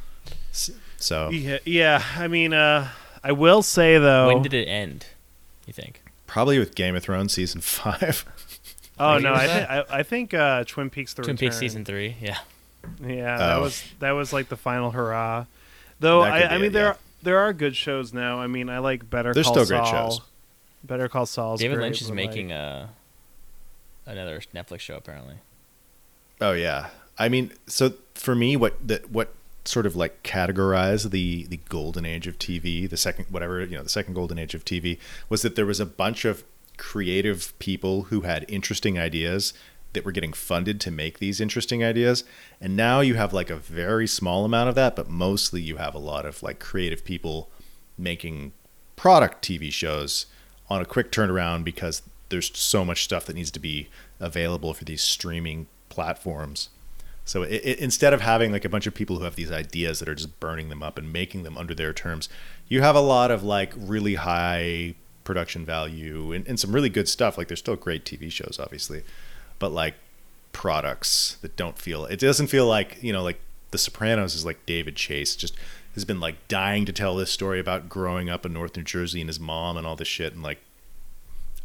So 0.53 1.31
Yeah, 1.31 1.59
yeah. 1.65 2.03
I 2.17 2.27
mean, 2.27 2.53
uh, 2.53 2.89
I 3.23 3.31
will 3.33 3.63
say 3.63 3.99
though. 3.99 4.27
When 4.27 4.43
did 4.43 4.53
it 4.53 4.67
end? 4.67 5.07
You 5.67 5.73
think? 5.73 6.03
probably 6.27 6.59
with 6.59 6.75
Game 6.75 6.97
of 6.97 7.03
Thrones 7.05 7.33
season 7.33 7.61
five. 7.63 8.25
oh 8.99 9.19
no, 9.19 9.33
I, 9.33 9.47
that? 9.47 9.69
thi- 9.87 9.93
I 9.95 9.99
I 10.01 10.03
think 10.03 10.35
uh, 10.35 10.65
Twin 10.65 10.91
Peaks: 10.91 11.15
The 11.15 11.23
Twin 11.23 11.35
Return. 11.37 11.49
Peaks 11.49 11.59
season 11.59 11.85
three. 11.85 12.17
Yeah. 12.21 12.39
Yeah, 13.03 13.39
that 13.39 13.57
Oh. 13.57 13.63
was 13.63 13.85
that 14.01 14.13
was 14.13 14.33
like 14.33 14.49
the 14.49 14.57
final 14.57 14.91
hurrah. 14.91 15.47
Though 16.01 16.23
I, 16.23 16.55
I 16.55 16.57
mean, 16.57 16.67
it, 16.67 16.73
there 16.73 16.85
yeah. 16.85 16.91
are, 16.91 16.99
there 17.23 17.39
are 17.39 17.53
good 17.53 17.77
shows 17.77 18.13
now. 18.13 18.41
I 18.41 18.47
mean, 18.47 18.69
I 18.69 18.79
like 18.79 19.09
Better 19.09 19.33
There's 19.33 19.47
Call 19.47 19.65
still 19.65 19.79
great 19.79 19.89
shows. 19.89 20.21
Better 20.83 21.09
Call 21.09 21.27
Saul. 21.27 21.57
David 21.57 21.77
great, 21.77 21.85
Lynch 21.85 22.03
is 22.03 22.11
making 22.13 22.49
like, 22.49 22.59
a 22.59 22.89
another 24.07 24.41
Netflix 24.55 24.81
show 24.81 24.97
apparently. 24.97 25.37
Oh 26.41 26.53
yeah. 26.53 26.89
I 27.19 27.29
mean, 27.29 27.53
so 27.67 27.95
for 28.15 28.35
me, 28.35 28.57
what 28.57 28.87
that 28.87 29.11
what 29.11 29.33
sort 29.65 29.87
of 29.87 29.97
like 29.97 30.23
categorize 30.23 31.11
the 31.11 31.45
the 31.47 31.59
golden 31.69 32.05
age 32.05 32.27
of 32.27 32.39
TV, 32.39 32.89
the 32.89 32.97
second 32.97 33.27
whatever 33.31 33.65
you 33.65 33.77
know, 33.77 33.83
the 33.83 33.89
second 33.89 34.15
golden 34.15 34.39
age 34.39 34.55
of 34.55 34.65
TV 34.65 34.99
was 35.29 35.43
that 35.43 35.57
there 35.57 35.67
was 35.67 35.81
a 35.81 35.87
bunch 35.87 36.25
of 36.25 36.45
creative 36.77 37.57
people 37.59 38.05
who 38.05 38.23
had 38.23 38.45
interesting 38.49 38.99
ideas 38.99 39.55
that 39.95 40.05
were 40.05 40.13
getting 40.13 40.33
funded 40.33 40.81
to 40.81 40.91
make 40.91 41.19
these 41.19 41.41
interesting 41.41 41.83
ideas, 41.83 42.25
and 42.61 42.77
now 42.77 43.01
you 43.01 43.15
have 43.15 43.33
like 43.33 43.51
a 43.51 43.57
very 43.57 44.07
small 44.07 44.45
amount 44.45 44.69
of 44.69 44.75
that, 44.75 44.95
but 44.95 45.09
mostly 45.09 45.61
you 45.63 45.77
have 45.77 45.95
a 45.95 45.99
lot 45.99 46.27
of 46.27 46.43
like 46.43 46.59
creative 46.59 47.05
people 47.05 47.51
making 47.97 48.53
product 48.97 49.45
TV 49.45 49.73
shows 49.73 50.27
on 50.69 50.81
a 50.81 50.85
quick 50.85 51.11
turnaround 51.11 51.65
because 51.65 52.03
there's 52.29 52.57
so 52.57 52.85
much 52.85 53.05
stuff 53.05 53.27
that 53.27 53.37
needs 53.37 53.51
to 53.51 53.61
be 53.61 53.89
available 54.21 54.75
for 54.75 54.85
these 54.85 55.03
streaming 55.03 55.67
platforms. 55.89 56.71
So 57.25 57.43
it, 57.43 57.63
it, 57.65 57.79
instead 57.79 58.13
of 58.13 58.21
having 58.21 58.53
like 58.53 58.65
a 58.65 58.69
bunch 58.69 58.87
of 58.87 58.95
people 58.95 59.19
who 59.19 59.25
have 59.25 59.37
these 59.37 59.53
ideas 59.53 59.99
that 59.99 60.09
are 60.09 60.15
just 60.15 60.39
burning 60.41 60.69
them 60.69 60.83
up 60.83 60.99
and 60.99 61.13
making 61.13 61.43
them 61.43 61.57
under 61.57 61.75
their 61.75 61.93
terms, 61.93 62.29
you 62.69 62.83
have 62.83 62.97
a 62.97 63.01
lot 63.01 63.31
of 63.31 63.43
like 63.43 63.73
really 63.77 64.17
high 64.17 64.95
production 65.25 65.65
value 65.65 66.33
and, 66.33 66.47
and 66.47 66.61
some 66.61 66.73
really 66.73 66.91
good 66.91 67.09
stuff. 67.09 67.39
Like 67.39 67.49
there's 67.49 67.61
still 67.61 67.77
great 67.77 68.05
TV 68.05 68.31
shows, 68.31 68.59
obviously, 68.61 69.03
but 69.59 69.71
like 69.73 69.95
products 70.53 71.37
that 71.43 71.57
don't 71.57 71.79
feel 71.79 72.05
it 72.07 72.19
doesn't 72.21 72.47
feel 72.47 72.67
like 72.67 72.97
you 73.03 73.13
know 73.13 73.23
like 73.23 73.41
The 73.73 73.79
Sopranos 73.79 74.35
is 74.35 74.45
like 74.45 74.65
David 74.67 74.97
Chase 74.97 75.35
just 75.37 75.55
has 75.95 76.05
been 76.05 76.21
like 76.21 76.47
dying 76.49 76.85
to 76.87 76.93
tell 76.93 77.17
this 77.17 77.31
story 77.31 77.59
about 77.61 77.89
growing 77.89 78.29
up 78.31 78.47
in 78.47 78.53
North 78.53 78.77
New 78.77 78.83
Jersey 78.83 79.21
and 79.21 79.29
his 79.29 79.41
mom 79.41 79.77
and 79.77 79.87
all 79.87 79.97
this 79.97 80.09
shit 80.09 80.33
and 80.33 80.43
like 80.43 80.59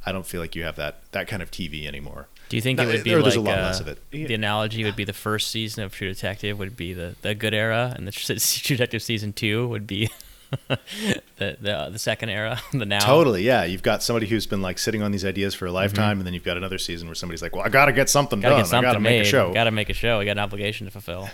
I 0.06 0.12
don't 0.12 0.26
feel 0.26 0.42
like 0.42 0.56
you 0.56 0.64
have 0.64 0.76
that 0.78 1.02
that 1.12 1.28
kind 1.28 1.42
of 1.44 1.52
TV 1.52 1.86
anymore. 1.86 2.28
Do 2.48 2.56
you 2.56 2.62
think 2.62 2.78
No, 2.78 2.84
it 2.84 2.88
would 2.94 3.04
be 3.04 3.10
there- 3.12 3.20
like 3.20 3.26
there's 3.26 3.36
a 3.36 3.42
lot 3.42 3.60
uh, 3.60 3.64
less 3.64 3.80
of 3.80 3.88
it. 3.88 4.00
the 4.12 4.34
analogy 4.34 4.84
would 4.84 4.96
be 4.96 5.04
the 5.04 5.14
first 5.14 5.52
season 5.52 5.84
of 5.84 5.94
True 5.94 6.08
Detective 6.08 6.58
would 6.58 6.76
be 6.76 6.94
the, 6.94 7.16
the 7.22 7.36
good 7.36 7.54
era, 7.54 7.94
and 7.96 8.08
the 8.08 8.12
True 8.14 8.36
Detective 8.36 9.04
season 9.04 9.34
two 9.34 9.68
would 9.68 9.86
be 9.86 10.10
the, 10.68 11.58
the 11.62 11.90
the 11.92 12.00
second 12.00 12.30
era, 12.30 12.60
the 12.74 12.86
now. 12.86 13.00
Totally, 13.00 13.44
yeah. 13.44 13.64
You've 13.64 13.84
got 13.84 14.02
somebody 14.04 14.28
who's 14.28 14.46
been 14.48 14.62
like 14.62 14.78
sitting 14.80 15.02
on 15.02 15.12
these 15.12 15.26
ideas 15.26 15.54
for 15.56 15.66
a 15.68 15.72
lifetime, 15.72 16.18
and 16.20 16.26
then 16.26 16.34
you've 16.34 16.44
got 16.44 16.58
another 16.58 16.78
season 16.78 17.08
where 17.08 17.16
somebody's 17.16 17.42
like, 17.42 17.56
"Well, 17.56 17.66
I 17.66 17.70
got 17.70 17.86
to 17.86 17.94
get 17.94 18.10
something 18.10 18.40
Gotta 18.40 18.54
done. 18.56 18.60
get 18.62 18.68
something 18.68 18.86
I 18.88 18.90
got 18.90 18.94
to 18.94 19.00
made. 19.00 19.20
make 19.20 19.28
a 19.28 19.30
show." 19.30 19.54
Gotta 19.54 19.72
make 19.72 19.90
a 19.90 19.94
show. 19.94 20.20
We 20.20 20.26
got 20.26 20.32
an 20.32 20.40
obligation 20.40 20.86
to 20.88 20.92
fulfill. 20.92 21.30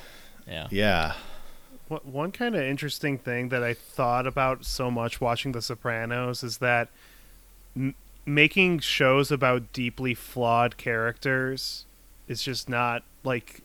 Yeah. 0.47 0.67
Yeah, 0.69 1.13
One- 1.87 2.01
One 2.03 2.31
kind 2.31 2.55
of 2.55 2.61
interesting 2.61 3.17
thing 3.17 3.49
that 3.49 3.63
I 3.63 3.73
thought 3.73 4.27
about 4.27 4.63
so 4.65 4.91
much 4.91 5.19
watching 5.21 5.53
The 5.53 5.61
Sopranos 5.61 6.43
is 6.43 6.57
that 6.59 6.89
m- 7.75 7.95
making 8.25 8.79
shows 8.79 9.31
about 9.31 9.71
deeply 9.73 10.13
flawed 10.13 10.77
characters 10.77 11.85
is 12.27 12.41
just 12.43 12.69
not 12.69 13.03
like. 13.23 13.61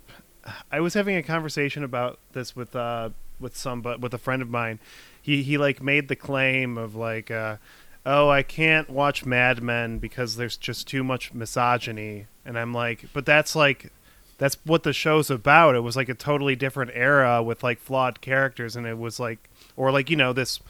I 0.72 0.80
was 0.80 0.94
having 0.94 1.16
a 1.16 1.22
conversation 1.22 1.84
about 1.84 2.18
this 2.32 2.56
with 2.56 2.74
uh 2.74 3.10
with 3.38 3.56
some 3.56 3.82
but 3.82 4.00
with 4.00 4.14
a 4.14 4.18
friend 4.18 4.40
of 4.42 4.48
mine. 4.48 4.78
He 5.30 5.42
he 5.42 5.58
like 5.58 5.82
made 5.82 6.08
the 6.08 6.16
claim 6.16 6.76
of 6.76 6.94
like 6.94 7.30
uh 7.30 7.56
oh 8.04 8.28
I 8.28 8.42
can't 8.42 8.90
watch 8.90 9.24
Mad 9.24 9.62
Men 9.62 9.98
because 9.98 10.36
there's 10.36 10.56
just 10.56 10.88
too 10.88 11.04
much 11.04 11.32
misogyny 11.32 12.26
and 12.44 12.58
I'm 12.58 12.74
like 12.74 13.06
but 13.12 13.26
that's 13.26 13.54
like 13.54 13.92
that's 14.40 14.56
what 14.64 14.84
the 14.84 14.94
show's 14.94 15.30
about. 15.30 15.76
It 15.76 15.80
was 15.80 15.96
like 15.96 16.08
a 16.08 16.14
totally 16.14 16.56
different 16.56 16.92
era 16.94 17.42
with 17.42 17.62
like 17.62 17.78
flawed 17.78 18.22
characters, 18.22 18.74
and 18.74 18.86
it 18.86 18.96
was 18.96 19.20
like, 19.20 19.50
or 19.76 19.92
like 19.92 20.08
you 20.08 20.16
know 20.16 20.32
this, 20.32 20.60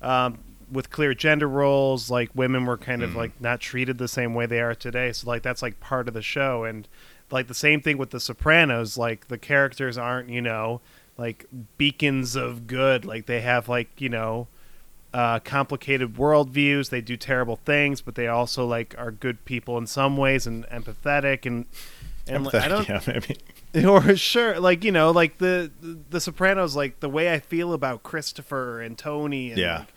um, 0.00 0.38
with 0.72 0.88
clear 0.88 1.12
gender 1.12 1.46
roles. 1.46 2.10
Like 2.10 2.30
women 2.34 2.64
were 2.64 2.78
kind 2.78 3.02
of 3.02 3.14
like 3.14 3.38
not 3.38 3.60
treated 3.60 3.98
the 3.98 4.08
same 4.08 4.34
way 4.34 4.46
they 4.46 4.60
are 4.62 4.74
today. 4.74 5.12
So 5.12 5.28
like 5.28 5.42
that's 5.42 5.60
like 5.60 5.78
part 5.78 6.08
of 6.08 6.14
the 6.14 6.22
show, 6.22 6.64
and 6.64 6.88
like 7.30 7.48
the 7.48 7.54
same 7.54 7.82
thing 7.82 7.98
with 7.98 8.10
The 8.10 8.18
Sopranos. 8.18 8.96
Like 8.96 9.28
the 9.28 9.36
characters 9.36 9.98
aren't 9.98 10.30
you 10.30 10.40
know 10.40 10.80
like 11.18 11.44
beacons 11.76 12.36
of 12.36 12.66
good. 12.66 13.04
Like 13.04 13.26
they 13.26 13.42
have 13.42 13.68
like 13.68 14.00
you 14.00 14.08
know 14.08 14.48
uh, 15.12 15.40
complicated 15.40 16.14
worldviews. 16.14 16.88
They 16.90 17.00
do 17.00 17.16
terrible 17.16 17.56
things, 17.56 18.00
but 18.00 18.14
they 18.14 18.28
also 18.28 18.66
like 18.66 18.94
are 18.96 19.10
good 19.10 19.44
people 19.44 19.76
in 19.76 19.86
some 19.86 20.16
ways 20.16 20.46
and 20.46 20.64
empathetic 20.68 21.44
and 21.44 21.66
and 22.26 22.44
like, 22.44 22.54
I 22.54 22.68
don't 22.68 22.88
yeah, 22.88 23.00
maybe. 23.06 23.36
or 23.86 24.16
sure 24.16 24.58
like 24.60 24.84
you 24.84 24.92
know 24.92 25.10
like 25.10 25.38
the 25.38 25.70
the 26.10 26.20
Sopranos 26.20 26.74
like 26.76 27.00
the 27.00 27.08
way 27.08 27.32
I 27.32 27.38
feel 27.38 27.72
about 27.72 28.02
Christopher 28.02 28.80
and 28.80 28.96
Tony 28.96 29.50
and 29.50 29.58
Yeah. 29.58 29.78
like, 29.80 29.88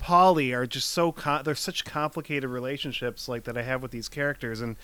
Paulie 0.00 0.54
are 0.56 0.66
just 0.66 0.90
so 0.90 1.12
com- 1.12 1.42
they're 1.44 1.54
such 1.54 1.84
complicated 1.84 2.48
relationships 2.48 3.28
like 3.28 3.44
that 3.44 3.58
I 3.58 3.62
have 3.62 3.82
with 3.82 3.90
these 3.90 4.08
characters 4.08 4.60
and 4.62 4.76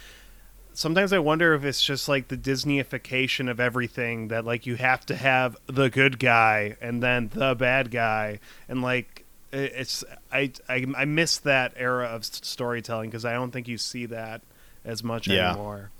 sometimes 0.77 1.12
I 1.12 1.19
wonder 1.19 1.55
if 1.55 1.65
it's 1.65 1.82
just 1.82 2.09
like 2.09 2.28
the 2.28 2.36
Disneyification 2.36 3.51
of 3.51 3.59
everything 3.59 4.28
that 4.28 4.44
like 4.44 4.66
you 4.66 4.77
have 4.77 5.05
to 5.07 5.16
have 5.16 5.57
the 5.66 5.90
good 5.90 6.19
guy 6.19 6.77
and 6.81 7.03
then 7.03 7.31
the 7.35 7.55
bad 7.55 7.90
guy 7.90 8.39
and 8.69 8.82
like 8.82 9.24
it's 9.53 10.05
I 10.31 10.53
I, 10.69 10.86
I 10.97 11.05
miss 11.07 11.39
that 11.39 11.73
era 11.77 12.07
of 12.07 12.24
storytelling 12.24 13.11
because 13.11 13.24
I 13.24 13.32
don't 13.32 13.51
think 13.51 13.66
you 13.69 13.78
see 13.78 14.07
that 14.07 14.43
as 14.85 15.03
much 15.03 15.27
Yeah. 15.27 15.51
anymore. 15.51 15.90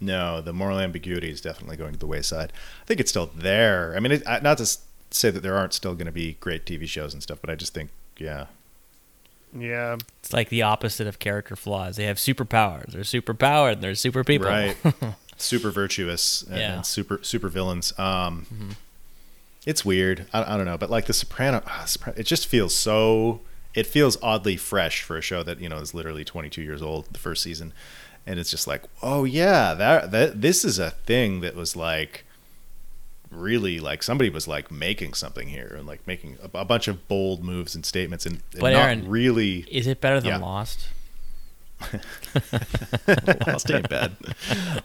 No, 0.00 0.40
the 0.40 0.52
moral 0.52 0.78
ambiguity 0.78 1.30
is 1.30 1.40
definitely 1.40 1.76
going 1.76 1.92
to 1.92 1.98
the 1.98 2.06
wayside. 2.06 2.52
I 2.82 2.84
think 2.84 3.00
it's 3.00 3.10
still 3.10 3.30
there. 3.34 3.94
I 3.96 4.00
mean, 4.00 4.12
it, 4.12 4.24
not 4.42 4.58
to 4.58 4.66
say 5.10 5.30
that 5.30 5.40
there 5.40 5.56
aren't 5.56 5.72
still 5.72 5.94
going 5.94 6.06
to 6.06 6.12
be 6.12 6.34
great 6.40 6.66
TV 6.66 6.86
shows 6.86 7.14
and 7.14 7.22
stuff, 7.22 7.38
but 7.40 7.48
I 7.48 7.54
just 7.54 7.72
think, 7.72 7.88
yeah, 8.18 8.46
Yeah. 9.58 9.96
It's 10.20 10.32
like 10.32 10.48
the 10.48 10.62
opposite 10.62 11.06
of 11.06 11.18
character 11.18 11.56
flaws. 11.56 11.96
They 11.96 12.04
have 12.04 12.16
superpowers. 12.18 12.92
They're 12.92 13.04
super 13.04 13.34
powered. 13.34 13.80
They're 13.80 13.94
super 13.94 14.24
people. 14.24 14.48
right, 14.48 14.76
super 15.36 15.70
virtuous 15.70 16.42
and, 16.42 16.58
Yeah. 16.58 16.74
and 16.76 16.86
super 16.86 17.20
super 17.22 17.48
villains. 17.48 17.96
Um, 17.98 18.76
It's 19.64 19.84
weird. 19.84 20.26
I, 20.32 20.54
I 20.54 20.56
don't 20.56 20.66
know, 20.66 20.78
but 20.78 20.90
like 20.90 21.06
the 21.06 21.12
Soprano, 21.12 21.62
ah, 21.66 21.82
Sopran- 21.86 22.16
it 22.18 22.24
just 22.26 22.46
feels 22.46 22.74
so. 22.74 23.40
It 23.74 23.86
feels 23.86 24.16
oddly 24.22 24.56
fresh 24.56 25.02
for 25.02 25.16
a 25.18 25.20
show 25.20 25.42
that 25.42 25.60
you 25.60 25.68
know 25.68 25.78
is 25.78 25.92
literally 25.92 26.24
22 26.24 26.62
years 26.62 26.80
old, 26.82 27.06
the 27.12 27.18
first 27.18 27.42
season, 27.42 27.72
and 28.26 28.38
it's 28.38 28.50
just 28.50 28.66
like, 28.66 28.82
oh 29.02 29.24
yeah, 29.24 29.74
that 29.74 30.12
that 30.12 30.40
this 30.40 30.64
is 30.64 30.78
a 30.78 30.90
thing 30.90 31.40
that 31.40 31.54
was 31.56 31.74
like 31.76 32.24
really 33.30 33.78
like 33.80 34.02
somebody 34.02 34.30
was 34.30 34.46
like 34.48 34.70
making 34.70 35.14
something 35.14 35.48
here 35.48 35.74
and 35.76 35.86
like 35.86 36.06
making 36.06 36.38
a, 36.42 36.58
a 36.60 36.64
bunch 36.64 36.88
of 36.88 37.06
bold 37.08 37.42
moves 37.44 37.74
and 37.74 37.84
statements 37.84 38.24
and, 38.26 38.36
and 38.52 38.60
But 38.60 38.72
not 38.72 38.82
Aaron- 38.86 39.08
really 39.08 39.60
Is 39.70 39.86
it 39.86 40.00
better 40.00 40.20
than 40.20 40.28
Yeah. 40.30 40.38
Lost? 40.38 40.88
Lost 43.46 43.70
ain't 43.70 43.88
bad. 43.88 44.16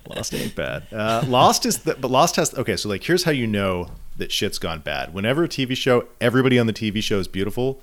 Lost 0.07 0.33
ain't 0.33 0.55
bad. 0.55 0.83
Uh, 0.91 1.23
Lost 1.27 1.65
is, 1.65 1.79
the, 1.79 1.95
but 1.95 2.11
Lost 2.11 2.35
has. 2.35 2.53
Okay, 2.53 2.75
so 2.75 2.89
like, 2.89 3.03
here's 3.03 3.23
how 3.23 3.31
you 3.31 3.47
know 3.47 3.91
that 4.17 4.31
shit's 4.31 4.59
gone 4.59 4.79
bad. 4.79 5.13
Whenever 5.13 5.43
a 5.43 5.47
TV 5.47 5.75
show, 5.75 6.07
everybody 6.19 6.59
on 6.59 6.67
the 6.67 6.73
TV 6.73 7.01
show 7.01 7.19
is 7.19 7.27
beautiful. 7.27 7.81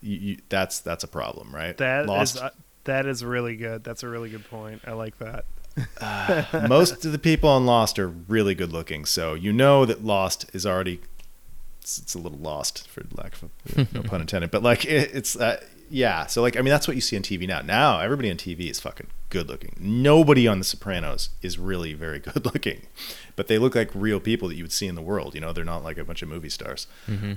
You, 0.00 0.16
you, 0.16 0.36
that's 0.48 0.80
that's 0.80 1.04
a 1.04 1.08
problem, 1.08 1.54
right? 1.54 1.76
That 1.76 2.02
is 2.02 2.08
Lost. 2.08 2.38
uh, 2.38 2.50
that 2.84 3.06
is 3.06 3.24
really 3.24 3.56
good. 3.56 3.84
That's 3.84 4.02
a 4.02 4.08
really 4.08 4.30
good 4.30 4.48
point. 4.48 4.82
I 4.86 4.92
like 4.92 5.18
that. 5.18 5.44
most 6.68 7.04
of 7.04 7.12
the 7.12 7.18
people 7.18 7.48
on 7.48 7.66
Lost 7.66 7.98
are 7.98 8.08
really 8.08 8.54
good 8.54 8.72
looking, 8.72 9.04
so 9.04 9.34
you 9.34 9.52
know 9.52 9.84
that 9.84 10.04
Lost 10.04 10.46
is 10.52 10.66
already. 10.66 11.00
It's, 11.80 11.98
it's 11.98 12.14
a 12.14 12.18
little 12.18 12.38
lost, 12.38 12.86
for 12.88 13.02
lack 13.12 13.34
of 13.34 13.50
a, 13.76 13.88
no 13.92 14.02
pun 14.02 14.20
intended. 14.22 14.52
But 14.52 14.62
like, 14.62 14.84
it, 14.84 15.10
it's 15.12 15.34
uh, 15.34 15.60
yeah. 15.90 16.26
So 16.26 16.40
like, 16.40 16.56
I 16.56 16.60
mean, 16.60 16.70
that's 16.70 16.86
what 16.86 16.94
you 16.94 17.00
see 17.00 17.16
on 17.16 17.22
TV 17.22 17.46
now. 17.46 17.60
Now 17.60 17.98
everybody 17.98 18.30
on 18.30 18.36
TV 18.36 18.70
is 18.70 18.78
fucking 18.78 19.08
good 19.30 19.48
looking. 19.48 19.74
Nobody 19.80 20.46
on 20.46 20.58
The 20.58 20.64
Sopranos 20.64 21.30
is 21.40 21.58
really 21.58 21.92
very 21.92 22.18
good 22.20 22.44
looking, 22.44 22.82
but 23.34 23.48
they 23.48 23.58
look 23.58 23.74
like 23.74 23.90
real 23.94 24.20
people 24.20 24.48
that 24.48 24.54
you 24.54 24.62
would 24.62 24.72
see 24.72 24.86
in 24.86 24.94
the 24.94 25.02
world. 25.02 25.34
You 25.34 25.40
know, 25.40 25.52
they're 25.52 25.64
not 25.64 25.82
like 25.82 25.98
a 25.98 26.04
bunch 26.04 26.22
of 26.22 26.28
movie 26.28 26.50
stars, 26.50 26.86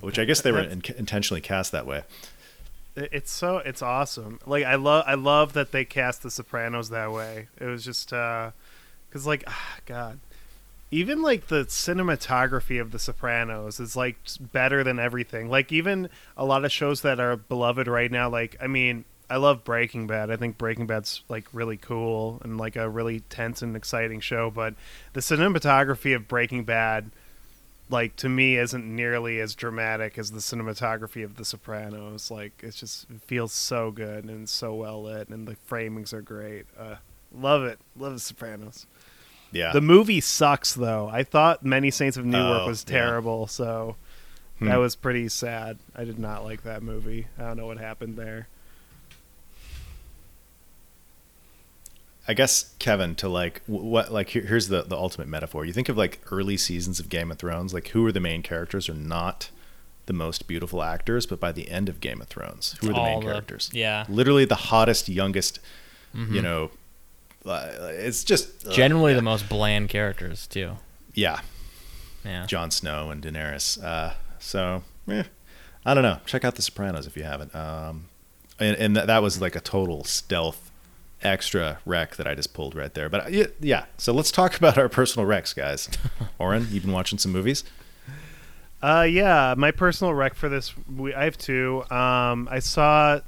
which 0.01 0.19
I 0.19 0.25
guess 0.25 0.41
they 0.41 0.51
were 0.51 0.59
in, 0.59 0.83
intentionally 0.97 1.41
cast 1.41 1.71
that 1.71 1.87
way. 1.87 2.03
It- 2.95 3.09
It's 3.11 3.31
so 3.31 3.57
it's 3.57 3.81
awesome. 3.81 4.39
Like 4.45 4.63
I 4.65 4.75
love 4.75 5.03
I 5.07 5.15
love 5.15 5.53
that 5.53 5.71
they 5.71 5.85
cast 5.85 6.23
the 6.23 6.31
Sopranos 6.31 6.89
that 6.89 7.11
way. 7.11 7.47
It 7.59 7.65
was 7.65 7.83
just 7.83 8.09
because 8.09 9.25
like 9.25 9.43
ah, 9.47 9.77
God, 9.85 10.19
even 10.91 11.21
like 11.21 11.47
the 11.47 11.65
cinematography 11.65 12.79
of 12.79 12.91
the 12.91 12.99
Sopranos 12.99 13.79
is 13.79 13.95
like 13.95 14.17
better 14.39 14.83
than 14.83 14.99
everything. 14.99 15.49
Like 15.49 15.71
even 15.71 16.09
a 16.37 16.45
lot 16.45 16.63
of 16.65 16.71
shows 16.71 17.01
that 17.01 17.19
are 17.19 17.35
beloved 17.35 17.87
right 17.87 18.11
now. 18.11 18.29
Like 18.29 18.55
I 18.61 18.67
mean, 18.67 19.03
I 19.29 19.37
love 19.37 19.63
Breaking 19.63 20.07
Bad. 20.07 20.29
I 20.31 20.37
think 20.37 20.57
Breaking 20.57 20.85
Bad's 20.87 21.21
like 21.27 21.45
really 21.51 21.77
cool 21.77 22.39
and 22.43 22.57
like 22.57 22.75
a 22.75 22.89
really 22.89 23.21
tense 23.21 23.61
and 23.61 23.75
exciting 23.75 24.19
show. 24.21 24.49
But 24.51 24.75
the 25.13 25.19
cinematography 25.21 26.15
of 26.15 26.27
Breaking 26.27 26.63
Bad 26.63 27.11
like 27.89 28.15
to 28.17 28.29
me 28.29 28.57
isn't 28.57 28.85
nearly 28.85 29.39
as 29.39 29.53
dramatic 29.55 30.17
as 30.17 30.31
the 30.31 30.39
cinematography 30.39 31.23
of 31.23 31.35
The 31.35 31.45
Sopranos. 31.45 32.31
Like 32.31 32.53
it's 32.63 32.79
just 32.79 33.09
it 33.09 33.21
feels 33.21 33.53
so 33.53 33.91
good 33.91 34.25
and 34.25 34.47
so 34.49 34.73
well 34.73 35.03
lit, 35.03 35.29
and 35.29 35.47
the 35.47 35.55
framings 35.69 36.13
are 36.13 36.21
great. 36.21 36.65
Uh, 36.77 36.95
love 37.33 37.63
it, 37.63 37.79
love 37.95 38.13
The 38.13 38.19
Sopranos. 38.19 38.87
Yeah, 39.51 39.71
The 39.71 39.81
movie 39.81 40.19
sucks 40.21 40.73
though. 40.73 41.07
I 41.07 41.23
thought 41.23 41.63
Many 41.63 41.89
Saints 41.91 42.17
of 42.17 42.25
Newark 42.25 42.63
Oh, 42.63 42.67
was 42.67 42.83
yeah. 42.87 42.93
terrible, 42.97 43.47
so 43.47 43.95
Hmm. 44.59 44.65
that 44.67 44.77
was 44.77 44.95
pretty 44.95 45.27
sad. 45.29 45.77
I 45.95 46.03
did 46.05 46.17
not 46.17 46.43
like 46.43 46.63
that 46.63 46.81
movie. 46.81 47.27
I 47.37 47.41
don't 47.43 47.57
know 47.57 47.67
what 47.67 47.77
happened 47.77 48.15
there. 48.17 48.47
I 52.27 52.33
guess 52.33 52.73
Kevin 52.79 53.13
to 53.15 53.29
like 53.29 53.61
what 53.67 54.11
like 54.11 54.29
here, 54.29 54.41
here's 54.43 54.67
the 54.67 54.81
the 54.83 54.95
ultimate 54.95 55.27
metaphor. 55.27 55.63
You 55.65 55.73
think 55.73 55.89
of 55.89 55.97
like 55.97 56.19
early 56.31 56.57
seasons 56.57 56.99
of 56.99 57.09
Game 57.09 57.31
of 57.31 57.37
Thrones, 57.37 57.73
like 57.73 57.89
who 57.89 58.05
are 58.05 58.11
the 58.11 58.19
main 58.19 58.41
characters 58.41 58.89
are 58.89 58.93
not 58.95 59.49
the 60.07 60.13
most 60.13 60.47
beautiful 60.47 60.81
actors, 60.83 61.25
but 61.25 61.39
by 61.39 61.51
the 61.51 61.69
end 61.69 61.89
of 61.89 61.99
Game 61.99 62.21
of 62.21 62.27
Thrones, 62.27 62.75
who 62.81 62.89
are 62.89 62.93
the 62.93 62.99
All 62.99 63.05
main 63.05 63.19
the- 63.21 63.25
characters? 63.31 63.69
yeah. 63.73 64.05
literally 64.09 64.45
the 64.45 64.55
hottest, 64.55 65.09
youngest. 65.09 65.59
You 66.13 66.41
know, 66.41 66.71
uh, 67.45 67.67
it's 67.91 68.23
just 68.23 68.65
ugh, 68.65 68.71
Generally, 68.73 69.15
the 69.15 69.21
most 69.21 69.49
bland 69.49 69.89
characters 69.89 70.47
too. 70.47 70.77
yeah, 71.13 71.41
Yeah. 72.23 72.45
Jon 72.45 72.71
Snow 72.71 73.09
and 73.11 73.21
Daenerys. 73.21 73.83
Uh, 73.83 74.13
so, 74.39 74.83
eh, 75.09 75.23
I 75.85 75.93
don't 75.93 76.03
know. 76.03 76.19
Check 76.25 76.45
out 76.45 76.55
The 76.55 76.61
Sopranos 76.61 77.05
if 77.05 77.17
you 77.17 77.23
haven't. 77.23 77.53
Um, 77.53 78.05
and 78.59 78.77
and 78.77 78.95
that, 78.95 79.07
that 79.07 79.21
was 79.21 79.41
like 79.41 79.57
a 79.57 79.59
total 79.59 80.05
stealth 80.05 80.64
extra 81.25 81.79
wreck 81.85 82.15
that 82.15 82.27
I 82.27 82.35
just 82.35 82.53
pulled 82.53 82.75
right 82.75 82.93
there. 82.93 83.09
But 83.09 83.25
uh, 83.25 83.29
yeah, 83.29 83.45
yeah. 83.59 83.85
So 83.97 84.13
let's 84.13 84.31
talk 84.31 84.57
about 84.57 84.77
our 84.77 84.89
personal 84.89 85.25
wrecks, 85.25 85.53
guys. 85.53 85.89
Oren, 86.39 86.67
you've 86.71 86.83
been 86.83 86.93
watching 86.93 87.17
some 87.17 87.31
movies. 87.31 87.63
Uh, 88.81 89.07
yeah, 89.09 89.55
my 89.57 89.71
personal 89.71 90.13
wreck 90.13 90.35
for 90.35 90.47
this, 90.47 90.73
we, 90.95 91.13
I 91.13 91.23
have 91.23 91.37
two. 91.37 91.83
Um, 91.89 92.47
I 92.51 92.59
saw 92.59 93.19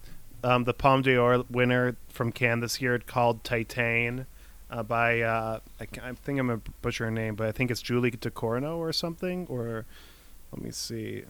um, 0.44 0.66
the 0.66 0.74
Palme 0.74 1.02
d'Or 1.02 1.46
winner 1.50 1.96
from 2.10 2.32
Cannes 2.32 2.60
this 2.60 2.80
year 2.80 3.00
called 3.00 3.44
Titane 3.44 4.26
uh, 4.70 4.84
by, 4.84 5.22
uh, 5.22 5.60
I, 5.80 5.84
I 5.84 6.14
think 6.14 6.40
I'm 6.40 6.48
going 6.48 6.62
to 6.62 6.72
butcher 6.82 7.06
her 7.06 7.12
name, 7.12 7.36
but 7.36 7.48
I 7.48 7.52
think 7.52 7.72
it's 7.72 7.82
Julie 7.82 8.12
Ducournau 8.12 8.78
or 8.78 8.94
something. 8.94 9.48
Or 9.50 9.86
let 10.52 10.62
me 10.62 10.72
see. 10.72 11.24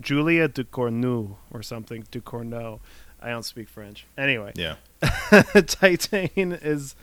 Julia 0.00 0.48
Ducournau 0.48 1.36
or 1.50 1.62
something. 1.62 2.04
Ducournau. 2.12 2.80
I 3.22 3.30
don't 3.30 3.44
speak 3.44 3.68
French. 3.68 4.06
Anyway. 4.18 4.52
Yeah. 4.56 4.76
Titane 5.02 6.58
is 6.64 6.94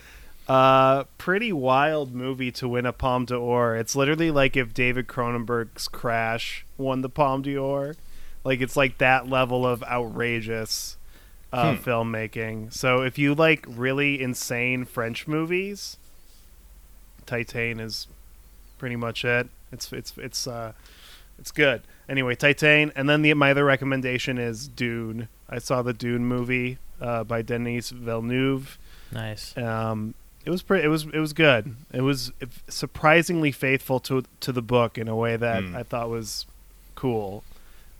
a 0.47 1.05
pretty 1.17 1.51
wild 1.53 2.13
movie 2.13 2.51
to 2.53 2.67
win 2.67 2.85
a 2.85 2.93
Palme 2.93 3.25
d'Or. 3.25 3.75
It's 3.75 3.95
literally 3.95 4.31
like 4.31 4.57
if 4.57 4.73
David 4.73 5.07
Cronenberg's 5.07 5.87
Crash 5.87 6.65
won 6.77 7.01
the 7.01 7.09
Palme 7.09 7.41
d'Or. 7.41 7.95
Like 8.43 8.61
it's 8.61 8.75
like 8.77 8.97
that 8.99 9.27
level 9.29 9.65
of 9.65 9.83
outrageous 9.83 10.97
uh, 11.51 11.75
Hmm. 11.75 11.81
filmmaking. 11.89 12.73
So 12.73 13.01
if 13.01 13.17
you 13.17 13.33
like 13.35 13.65
really 13.67 14.21
insane 14.21 14.85
French 14.85 15.27
movies, 15.27 15.97
Titane 17.25 17.79
is 17.79 18.07
pretty 18.77 18.95
much 18.95 19.23
it. 19.25 19.49
It's 19.71 19.91
it's 19.93 20.13
it's 20.17 20.47
uh 20.47 20.73
it's 21.37 21.51
good. 21.51 21.81
Anyway, 22.07 22.35
Titane, 22.35 22.91
and 22.95 23.07
then 23.09 23.21
the 23.21 23.33
my 23.35 23.51
other 23.51 23.65
recommendation 23.65 24.37
is 24.37 24.67
Dune. 24.67 25.27
I 25.49 25.59
saw 25.59 25.81
the 25.81 25.93
Dune 25.93 26.25
movie 26.25 26.77
uh, 27.01 27.23
by 27.23 27.41
Denis 27.41 27.89
Villeneuve. 27.89 28.77
Nice. 29.11 29.57
Um, 29.57 30.13
it 30.45 30.49
was 30.51 30.61
pretty. 30.61 30.85
It 30.85 30.89
was 30.89 31.05
it 31.05 31.19
was 31.19 31.33
good. 31.33 31.75
It 31.91 32.01
was 32.01 32.31
surprisingly 32.67 33.51
faithful 33.51 33.99
to 34.01 34.23
to 34.41 34.51
the 34.51 34.61
book 34.61 34.97
in 34.97 35.07
a 35.07 35.15
way 35.15 35.35
that 35.35 35.63
Hmm. 35.63 35.75
I 35.75 35.83
thought 35.83 36.09
was 36.09 36.45
cool. 36.95 37.43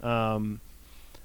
Um, 0.02 0.62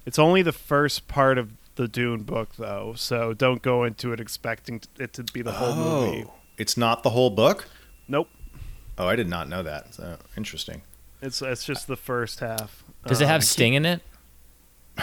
it's 0.06 0.18
only 0.18 0.42
the 0.42 0.52
first 0.52 1.06
part 1.08 1.38
of 1.38 1.50
the 1.76 1.88
Dune 1.88 2.22
book 2.22 2.50
though, 2.56 2.94
so 2.96 3.32
don't 3.34 3.62
go 3.62 3.84
into 3.84 4.12
it 4.12 4.20
expecting 4.20 4.80
it 4.98 5.12
to 5.14 5.22
be 5.24 5.42
the 5.42 5.52
whole 5.52 5.74
movie. 5.74 6.24
Oh, 6.26 6.32
it's 6.56 6.76
not 6.76 7.02
the 7.02 7.10
whole 7.10 7.30
book. 7.30 7.68
Nope. 8.08 8.28
Oh, 8.98 9.06
I 9.08 9.16
did 9.16 9.28
not 9.28 9.48
know 9.48 9.62
that. 9.62 9.94
So 9.94 10.18
interesting. 10.36 10.82
It's 11.22 11.40
it's 11.42 11.64
just 11.64 11.86
the 11.86 11.96
first 11.96 12.40
half. 12.40 12.82
Does 13.06 13.20
it 13.20 13.24
Um, 13.24 13.30
have 13.30 13.44
Sting 13.44 13.74
in 13.74 13.84
it? 13.86 14.02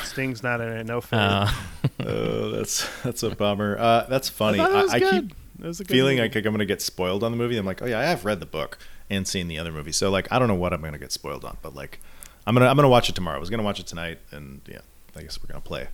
Sting's 0.03 0.41
not 0.43 0.61
in 0.61 0.69
it. 0.69 0.85
No 0.85 1.01
faith. 1.01 1.19
Uh, 1.19 1.47
oh, 2.05 2.49
that's 2.51 2.87
that's 3.03 3.23
a 3.23 3.31
bummer. 3.35 3.77
Uh, 3.77 4.05
that's 4.09 4.29
funny. 4.29 4.59
I, 4.59 4.65
it 4.65 4.83
was 4.83 4.91
I, 4.91 4.95
I 4.95 4.99
good. 4.99 5.11
keep 5.29 5.35
It 5.63 5.67
was 5.67 5.79
feeling 5.81 6.17
movie. 6.17 6.29
like 6.33 6.45
I'm 6.45 6.53
gonna 6.53 6.65
get 6.65 6.81
spoiled 6.81 7.23
on 7.23 7.31
the 7.31 7.37
movie. 7.37 7.57
I'm 7.57 7.65
like, 7.65 7.81
oh 7.81 7.85
yeah, 7.85 7.99
I 7.99 8.03
have 8.03 8.23
read 8.25 8.39
the 8.39 8.45
book 8.45 8.77
and 9.09 9.27
seen 9.27 9.47
the 9.49 9.57
other 9.59 9.71
movie, 9.71 9.91
so 9.91 10.09
like 10.09 10.31
I 10.31 10.39
don't 10.39 10.47
know 10.47 10.55
what 10.55 10.71
I'm 10.73 10.81
gonna 10.81 10.97
get 10.97 11.11
spoiled 11.11 11.43
on, 11.43 11.57
but 11.61 11.75
like 11.75 11.99
I'm 12.47 12.55
gonna 12.55 12.67
I'm 12.67 12.75
gonna 12.77 12.89
watch 12.89 13.09
it 13.09 13.15
tomorrow. 13.15 13.35
I 13.37 13.39
was 13.39 13.49
gonna 13.49 13.63
watch 13.63 13.79
it 13.79 13.87
tonight, 13.87 14.19
and 14.31 14.61
yeah, 14.67 14.79
I 15.15 15.21
guess 15.23 15.39
we're 15.41 15.47
gonna 15.47 15.61
play 15.61 15.87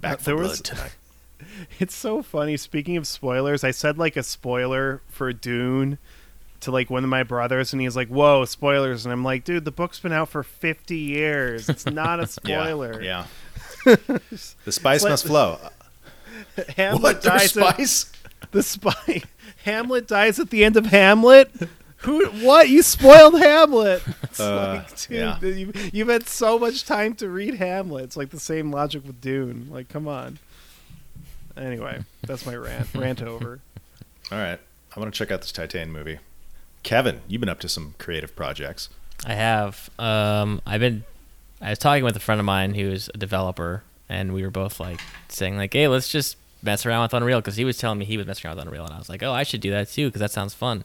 Back 0.00 0.12
Uh, 0.12 0.16
there 0.22 0.36
for 0.36 0.42
was- 0.42 0.60
Blood 0.60 0.76
tonight. 0.76 0.92
It's 1.78 1.94
so 1.94 2.20
funny. 2.20 2.56
Speaking 2.56 2.96
of 2.96 3.06
spoilers, 3.06 3.62
I 3.62 3.70
said 3.70 3.96
like 3.96 4.16
a 4.16 4.24
spoiler 4.24 5.02
for 5.08 5.32
Dune 5.32 5.98
to 6.60 6.70
like 6.70 6.90
one 6.90 7.04
of 7.04 7.10
my 7.10 7.22
brothers, 7.22 7.72
and 7.72 7.80
he's 7.82 7.94
like, 7.96 8.08
"Whoa, 8.08 8.44
spoilers!" 8.44 9.04
And 9.06 9.12
I'm 9.12 9.24
like, 9.24 9.44
"Dude, 9.44 9.64
the 9.64 9.70
book's 9.70 10.00
been 10.00 10.12
out 10.12 10.28
for 10.28 10.42
50 10.42 10.96
years. 10.96 11.68
It's 11.68 11.86
not 11.86 12.20
a 12.20 12.26
spoiler." 12.28 13.00
Yeah. 13.02 13.26
the 13.84 14.72
spice 14.72 15.02
like- 15.02 15.10
must 15.10 15.26
flow. 15.26 15.58
Hamlet 16.76 17.02
What? 17.02 17.22
Dies. 17.22 17.56
At, 17.56 17.74
spice? 17.74 18.12
the 18.52 18.62
spy. 18.62 19.22
Hamlet 19.64 20.06
dies 20.08 20.38
at 20.38 20.50
the 20.50 20.64
end 20.64 20.76
of 20.76 20.86
Hamlet. 20.86 21.50
Who? 22.02 22.26
What? 22.44 22.68
You 22.68 22.82
spoiled 22.82 23.38
Hamlet. 23.38 24.02
It's 24.22 24.40
Uh, 24.40 24.84
like, 24.86 24.96
dude, 25.08 25.10
yeah. 25.18 25.40
you, 25.40 25.72
you've 25.92 26.08
had 26.08 26.28
so 26.28 26.58
much 26.60 26.84
time 26.84 27.14
to 27.16 27.28
read 27.28 27.54
Hamlet. 27.54 28.04
It's 28.04 28.16
like 28.16 28.30
the 28.30 28.38
same 28.38 28.70
logic 28.70 29.04
with 29.04 29.20
Dune. 29.20 29.66
Like, 29.70 29.88
come 29.88 30.06
on. 30.06 30.38
Anyway, 31.56 32.04
that's 32.22 32.46
my 32.46 32.54
rant. 32.54 32.88
rant 32.94 33.20
over. 33.22 33.58
All 34.30 34.38
right. 34.38 34.60
I 34.94 35.00
want 35.00 35.12
to 35.12 35.18
check 35.18 35.32
out 35.32 35.40
this 35.40 35.50
Titane 35.50 35.88
movie. 35.88 36.18
Kevin, 36.82 37.20
you've 37.28 37.40
been 37.40 37.48
up 37.48 37.60
to 37.60 37.68
some 37.68 37.94
creative 37.98 38.34
projects. 38.34 38.88
I 39.26 39.34
have. 39.34 39.90
Um, 39.98 40.60
I've 40.66 40.80
been. 40.80 41.04
I 41.60 41.70
was 41.70 41.78
talking 41.78 42.04
with 42.04 42.16
a 42.16 42.20
friend 42.20 42.38
of 42.38 42.44
mine 42.44 42.74
who's 42.74 43.10
a 43.12 43.18
developer, 43.18 43.82
and 44.08 44.32
we 44.32 44.42
were 44.42 44.50
both 44.50 44.78
like 44.78 45.00
saying 45.28 45.56
like, 45.56 45.72
"Hey, 45.72 45.88
let's 45.88 46.08
just 46.08 46.36
mess 46.62 46.86
around 46.86 47.02
with 47.02 47.14
Unreal," 47.14 47.40
because 47.40 47.56
he 47.56 47.64
was 47.64 47.78
telling 47.78 47.98
me 47.98 48.04
he 48.04 48.16
was 48.16 48.26
messing 48.26 48.48
around 48.48 48.56
with 48.56 48.66
Unreal, 48.66 48.84
and 48.84 48.94
I 48.94 48.98
was 48.98 49.08
like, 49.08 49.22
"Oh, 49.22 49.32
I 49.32 49.42
should 49.42 49.60
do 49.60 49.70
that 49.70 49.88
too," 49.88 50.06
because 50.06 50.20
that 50.20 50.30
sounds 50.30 50.54
fun. 50.54 50.84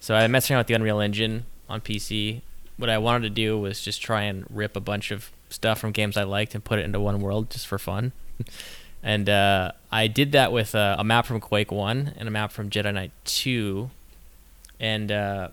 So 0.00 0.14
I 0.14 0.26
messed 0.26 0.50
around 0.50 0.58
with 0.58 0.66
the 0.66 0.74
Unreal 0.74 1.00
Engine 1.00 1.44
on 1.68 1.80
PC. 1.80 2.42
What 2.76 2.90
I 2.90 2.98
wanted 2.98 3.22
to 3.22 3.30
do 3.30 3.58
was 3.58 3.80
just 3.80 4.02
try 4.02 4.22
and 4.22 4.44
rip 4.50 4.76
a 4.76 4.80
bunch 4.80 5.12
of 5.12 5.30
stuff 5.48 5.78
from 5.78 5.92
games 5.92 6.16
I 6.16 6.24
liked 6.24 6.54
and 6.54 6.64
put 6.64 6.78
it 6.78 6.84
into 6.84 6.98
one 6.98 7.20
world 7.20 7.50
just 7.50 7.66
for 7.66 7.78
fun. 7.78 8.12
and 9.02 9.28
uh, 9.28 9.72
I 9.92 10.08
did 10.08 10.32
that 10.32 10.52
with 10.52 10.74
uh, 10.74 10.96
a 10.98 11.04
map 11.04 11.26
from 11.26 11.38
Quake 11.40 11.70
One 11.70 12.12
and 12.16 12.26
a 12.26 12.30
map 12.30 12.50
from 12.50 12.70
Jedi 12.70 12.92
Knight 12.92 13.12
Two, 13.24 13.90
and 14.82 15.10
uh, 15.10 15.48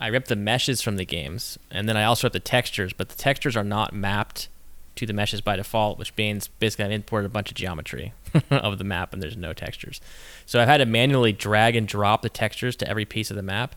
I 0.00 0.08
ripped 0.08 0.28
the 0.28 0.36
meshes 0.36 0.82
from 0.82 0.96
the 0.96 1.04
games, 1.04 1.58
and 1.70 1.88
then 1.88 1.96
I 1.96 2.04
also 2.04 2.26
ripped 2.26 2.32
the 2.32 2.40
textures, 2.40 2.92
but 2.92 3.10
the 3.10 3.16
textures 3.16 3.56
are 3.56 3.62
not 3.62 3.92
mapped 3.92 4.48
to 4.96 5.06
the 5.06 5.12
meshes 5.12 5.40
by 5.40 5.56
default, 5.56 5.98
which 5.98 6.12
means 6.16 6.48
basically 6.48 6.86
I've 6.86 6.90
imported 6.92 7.26
a 7.26 7.28
bunch 7.28 7.50
of 7.50 7.56
geometry 7.56 8.12
of 8.50 8.78
the 8.78 8.84
map, 8.84 9.12
and 9.12 9.22
there's 9.22 9.36
no 9.36 9.52
textures. 9.52 10.00
So 10.44 10.60
I've 10.60 10.68
had 10.68 10.78
to 10.78 10.86
manually 10.86 11.32
drag 11.32 11.76
and 11.76 11.86
drop 11.86 12.22
the 12.22 12.28
textures 12.28 12.74
to 12.76 12.88
every 12.88 13.04
piece 13.04 13.30
of 13.30 13.36
the 13.36 13.42
map, 13.42 13.76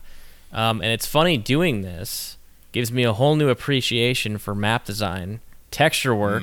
um, 0.52 0.80
and 0.80 0.90
it's 0.90 1.06
funny 1.06 1.36
doing 1.36 1.82
this 1.82 2.38
gives 2.72 2.92
me 2.92 3.04
a 3.04 3.12
whole 3.12 3.36
new 3.36 3.48
appreciation 3.48 4.36
for 4.36 4.54
map 4.54 4.84
design, 4.84 5.40
texture 5.70 6.14
work, 6.14 6.42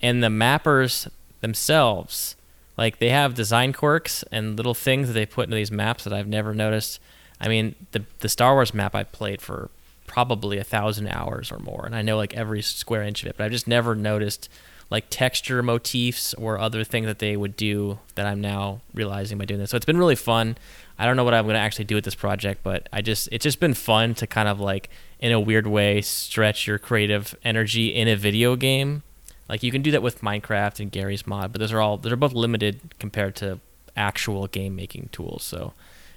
and 0.00 0.22
the 0.22 0.28
mappers 0.28 1.08
themselves. 1.40 2.36
Like 2.78 2.98
they 2.98 3.10
have 3.10 3.34
design 3.34 3.72
quirks 3.72 4.24
and 4.32 4.56
little 4.56 4.74
things 4.74 5.08
that 5.08 5.12
they 5.14 5.26
put 5.26 5.44
into 5.44 5.56
these 5.56 5.70
maps 5.70 6.04
that 6.04 6.12
I've 6.12 6.26
never 6.26 6.54
noticed. 6.54 7.00
I 7.40 7.48
mean, 7.48 7.74
the 7.92 8.04
the 8.20 8.28
Star 8.28 8.54
Wars 8.54 8.74
map 8.74 8.94
I 8.94 9.04
played 9.04 9.40
for 9.40 9.70
probably 10.06 10.58
a 10.58 10.64
thousand 10.64 11.08
hours 11.08 11.50
or 11.50 11.58
more, 11.58 11.84
and 11.86 11.94
I 11.94 12.02
know 12.02 12.16
like 12.16 12.34
every 12.34 12.62
square 12.62 13.02
inch 13.02 13.22
of 13.22 13.28
it, 13.28 13.36
but 13.36 13.44
I've 13.44 13.52
just 13.52 13.68
never 13.68 13.94
noticed 13.94 14.48
like 14.90 15.06
texture 15.10 15.62
motifs 15.62 16.34
or 16.34 16.58
other 16.58 16.84
things 16.84 17.06
that 17.06 17.18
they 17.18 17.36
would 17.36 17.56
do 17.56 17.98
that 18.14 18.26
I'm 18.26 18.40
now 18.40 18.80
realizing 18.92 19.38
by 19.38 19.44
doing 19.44 19.60
this. 19.60 19.70
So 19.70 19.76
it's 19.76 19.86
been 19.86 19.98
really 19.98 20.14
fun. 20.14 20.56
I 20.98 21.06
don't 21.06 21.16
know 21.16 21.24
what 21.24 21.34
I'm 21.34 21.44
going 21.44 21.54
to 21.54 21.60
actually 21.60 21.86
do 21.86 21.94
with 21.94 22.04
this 22.04 22.14
project, 22.14 22.62
but 22.62 22.88
I 22.92 23.02
just 23.02 23.28
it's 23.32 23.42
just 23.42 23.60
been 23.60 23.74
fun 23.74 24.14
to 24.16 24.26
kind 24.26 24.48
of 24.48 24.60
like 24.60 24.90
in 25.18 25.32
a 25.32 25.40
weird 25.40 25.66
way 25.66 26.00
stretch 26.02 26.66
your 26.66 26.78
creative 26.78 27.34
energy 27.44 27.88
in 27.88 28.08
a 28.08 28.16
video 28.16 28.56
game. 28.56 29.02
Like 29.48 29.62
you 29.62 29.72
can 29.72 29.82
do 29.82 29.90
that 29.90 30.02
with 30.02 30.20
Minecraft 30.20 30.80
and 30.80 30.90
Garry's 30.90 31.26
Mod, 31.26 31.52
but 31.52 31.60
those 31.60 31.72
are 31.72 31.80
all 31.80 31.96
they're 31.98 32.16
both 32.16 32.32
limited 32.32 32.94
compared 32.98 33.34
to 33.36 33.60
actual 33.96 34.46
game 34.46 34.76
making 34.76 35.08
tools. 35.12 35.44
So 35.44 35.72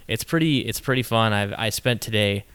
it's 0.07 0.23
pretty 0.23 0.59
it's 0.59 0.79
pretty 0.79 1.03
fun. 1.03 1.33
I've 1.33 1.53
I 1.57 1.69
spent 1.69 2.01
today 2.01 2.45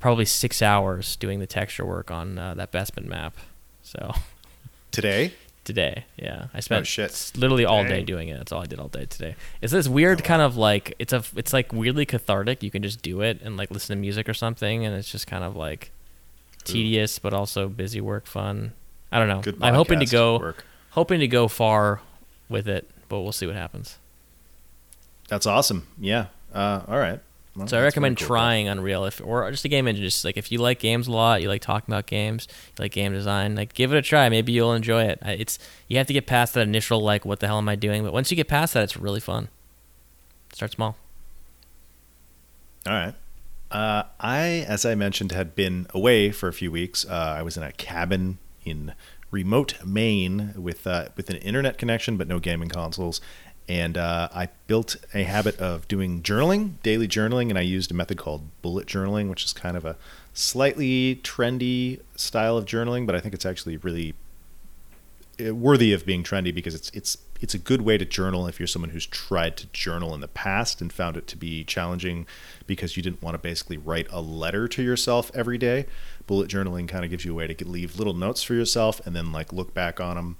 probably 0.00 0.24
six 0.24 0.60
hours 0.60 1.16
doing 1.16 1.40
the 1.40 1.46
texture 1.46 1.84
work 1.84 2.10
on 2.10 2.38
uh, 2.38 2.54
that 2.54 2.72
Bespin 2.72 3.06
map. 3.06 3.34
So 3.82 4.12
Today? 4.90 5.32
today, 5.64 6.04
yeah, 6.16 6.48
I 6.52 6.60
spent 6.60 6.86
shit. 6.86 7.32
literally 7.36 7.64
all 7.64 7.84
day 7.84 8.02
doing 8.02 8.28
it. 8.28 8.36
That's 8.36 8.52
all 8.52 8.62
I 8.62 8.66
did 8.66 8.78
all 8.78 8.88
day 8.88 9.06
today. 9.06 9.34
It's 9.62 9.72
this 9.72 9.88
weird 9.88 10.22
kind 10.22 10.42
of 10.42 10.56
like 10.56 10.94
it's 10.98 11.12
a 11.12 11.24
it's 11.36 11.52
like 11.52 11.72
weirdly 11.72 12.06
cathartic. 12.06 12.62
You 12.62 12.70
can 12.70 12.82
just 12.82 13.02
do 13.02 13.22
it 13.22 13.40
and 13.42 13.56
like 13.56 13.70
listen 13.70 13.96
to 13.96 14.00
music 14.00 14.28
or 14.28 14.34
something, 14.34 14.84
and 14.84 14.94
it's 14.94 15.10
just 15.10 15.26
kind 15.26 15.42
of 15.44 15.56
like 15.56 15.90
tedious 16.64 17.18
but 17.18 17.32
also 17.34 17.68
busy 17.68 18.00
work 18.00 18.26
fun. 18.26 18.72
I 19.10 19.18
don't 19.18 19.28
know. 19.28 19.40
Good 19.40 19.58
I'm 19.62 19.74
hoping 19.74 20.00
to 20.00 20.06
go 20.06 20.38
work. 20.38 20.64
hoping 20.90 21.20
to 21.20 21.28
go 21.28 21.48
far 21.48 22.00
with 22.48 22.68
it, 22.68 22.88
but 23.08 23.20
we'll 23.20 23.32
see 23.32 23.46
what 23.46 23.56
happens. 23.56 23.98
That's 25.28 25.46
awesome. 25.46 25.86
Yeah. 25.98 26.26
Uh, 26.54 26.82
all 26.88 26.98
right. 26.98 27.20
Well, 27.56 27.68
So 27.68 27.78
I 27.78 27.82
recommend 27.82 28.16
cool. 28.16 28.26
trying 28.26 28.68
Unreal 28.68 29.04
if 29.04 29.20
or 29.22 29.48
just 29.50 29.64
a 29.64 29.68
game 29.68 29.86
engine. 29.86 30.04
Just 30.04 30.24
like 30.24 30.36
if 30.36 30.50
you 30.50 30.58
like 30.58 30.80
games 30.80 31.06
a 31.06 31.12
lot, 31.12 31.40
you 31.40 31.48
like 31.48 31.62
talking 31.62 31.92
about 31.92 32.06
games, 32.06 32.48
you 32.76 32.82
like 32.82 32.92
game 32.92 33.12
design, 33.12 33.54
like 33.54 33.74
give 33.74 33.92
it 33.92 33.96
a 33.96 34.02
try. 34.02 34.28
Maybe 34.28 34.52
you'll 34.52 34.72
enjoy 34.72 35.04
it. 35.04 35.18
It's 35.22 35.58
you 35.86 35.98
have 35.98 36.06
to 36.08 36.12
get 36.12 36.26
past 36.26 36.54
that 36.54 36.62
initial 36.62 37.00
like 37.00 37.24
what 37.24 37.40
the 37.40 37.46
hell 37.46 37.58
am 37.58 37.68
I 37.68 37.76
doing, 37.76 38.02
but 38.02 38.12
once 38.12 38.30
you 38.30 38.36
get 38.36 38.48
past 38.48 38.74
that, 38.74 38.82
it's 38.82 38.96
really 38.96 39.20
fun. 39.20 39.48
Start 40.52 40.72
small. 40.72 40.96
All 42.86 42.92
right. 42.92 43.14
Uh, 43.70 44.04
I, 44.20 44.64
as 44.68 44.84
I 44.84 44.94
mentioned, 44.94 45.32
had 45.32 45.54
been 45.54 45.86
away 45.90 46.30
for 46.30 46.48
a 46.48 46.52
few 46.52 46.70
weeks. 46.70 47.04
Uh, 47.04 47.34
I 47.38 47.42
was 47.42 47.56
in 47.56 47.62
a 47.62 47.72
cabin 47.72 48.38
in 48.64 48.94
remote 49.30 49.74
Maine 49.84 50.54
with 50.56 50.86
uh, 50.86 51.08
with 51.16 51.28
an 51.30 51.36
internet 51.36 51.76
connection, 51.78 52.16
but 52.16 52.28
no 52.28 52.38
gaming 52.38 52.68
consoles. 52.68 53.20
And 53.68 53.96
uh, 53.96 54.28
I 54.34 54.48
built 54.66 54.96
a 55.14 55.22
habit 55.22 55.58
of 55.58 55.88
doing 55.88 56.22
journaling, 56.22 56.74
daily 56.82 57.08
journaling, 57.08 57.48
and 57.48 57.58
I 57.58 57.62
used 57.62 57.90
a 57.90 57.94
method 57.94 58.18
called 58.18 58.42
bullet 58.60 58.86
journaling, 58.86 59.30
which 59.30 59.44
is 59.44 59.54
kind 59.54 59.76
of 59.76 59.86
a 59.86 59.96
slightly 60.34 61.16
trendy 61.22 62.00
style 62.14 62.58
of 62.58 62.66
journaling, 62.66 63.06
but 63.06 63.14
I 63.14 63.20
think 63.20 63.34
it's 63.34 63.46
actually 63.46 63.78
really 63.78 64.14
uh, 65.44 65.54
worthy 65.54 65.92
of 65.92 66.04
being 66.04 66.22
trendy 66.22 66.54
because 66.54 66.74
it's 66.74 66.90
it's 66.90 67.18
it's 67.40 67.54
a 67.54 67.58
good 67.58 67.82
way 67.82 67.98
to 67.98 68.04
journal 68.04 68.46
if 68.46 68.60
you're 68.60 68.66
someone 68.66 68.90
who's 68.90 69.06
tried 69.06 69.56
to 69.56 69.66
journal 69.66 70.14
in 70.14 70.20
the 70.20 70.28
past 70.28 70.80
and 70.80 70.92
found 70.92 71.16
it 71.16 71.26
to 71.26 71.36
be 71.36 71.64
challenging 71.64 72.26
because 72.66 72.96
you 72.96 73.02
didn't 73.02 73.22
want 73.22 73.34
to 73.34 73.38
basically 73.38 73.76
write 73.76 74.06
a 74.10 74.20
letter 74.20 74.68
to 74.68 74.82
yourself 74.82 75.30
every 75.34 75.58
day. 75.58 75.86
Bullet 76.26 76.48
journaling 76.48 76.88
kind 76.88 77.04
of 77.04 77.10
gives 77.10 77.24
you 77.24 77.32
a 77.32 77.34
way 77.34 77.46
to 77.46 77.68
leave 77.68 77.98
little 77.98 78.14
notes 78.14 78.42
for 78.42 78.54
yourself 78.54 79.04
and 79.06 79.14
then 79.16 79.32
like 79.32 79.52
look 79.52 79.74
back 79.74 80.00
on 80.00 80.16
them 80.16 80.36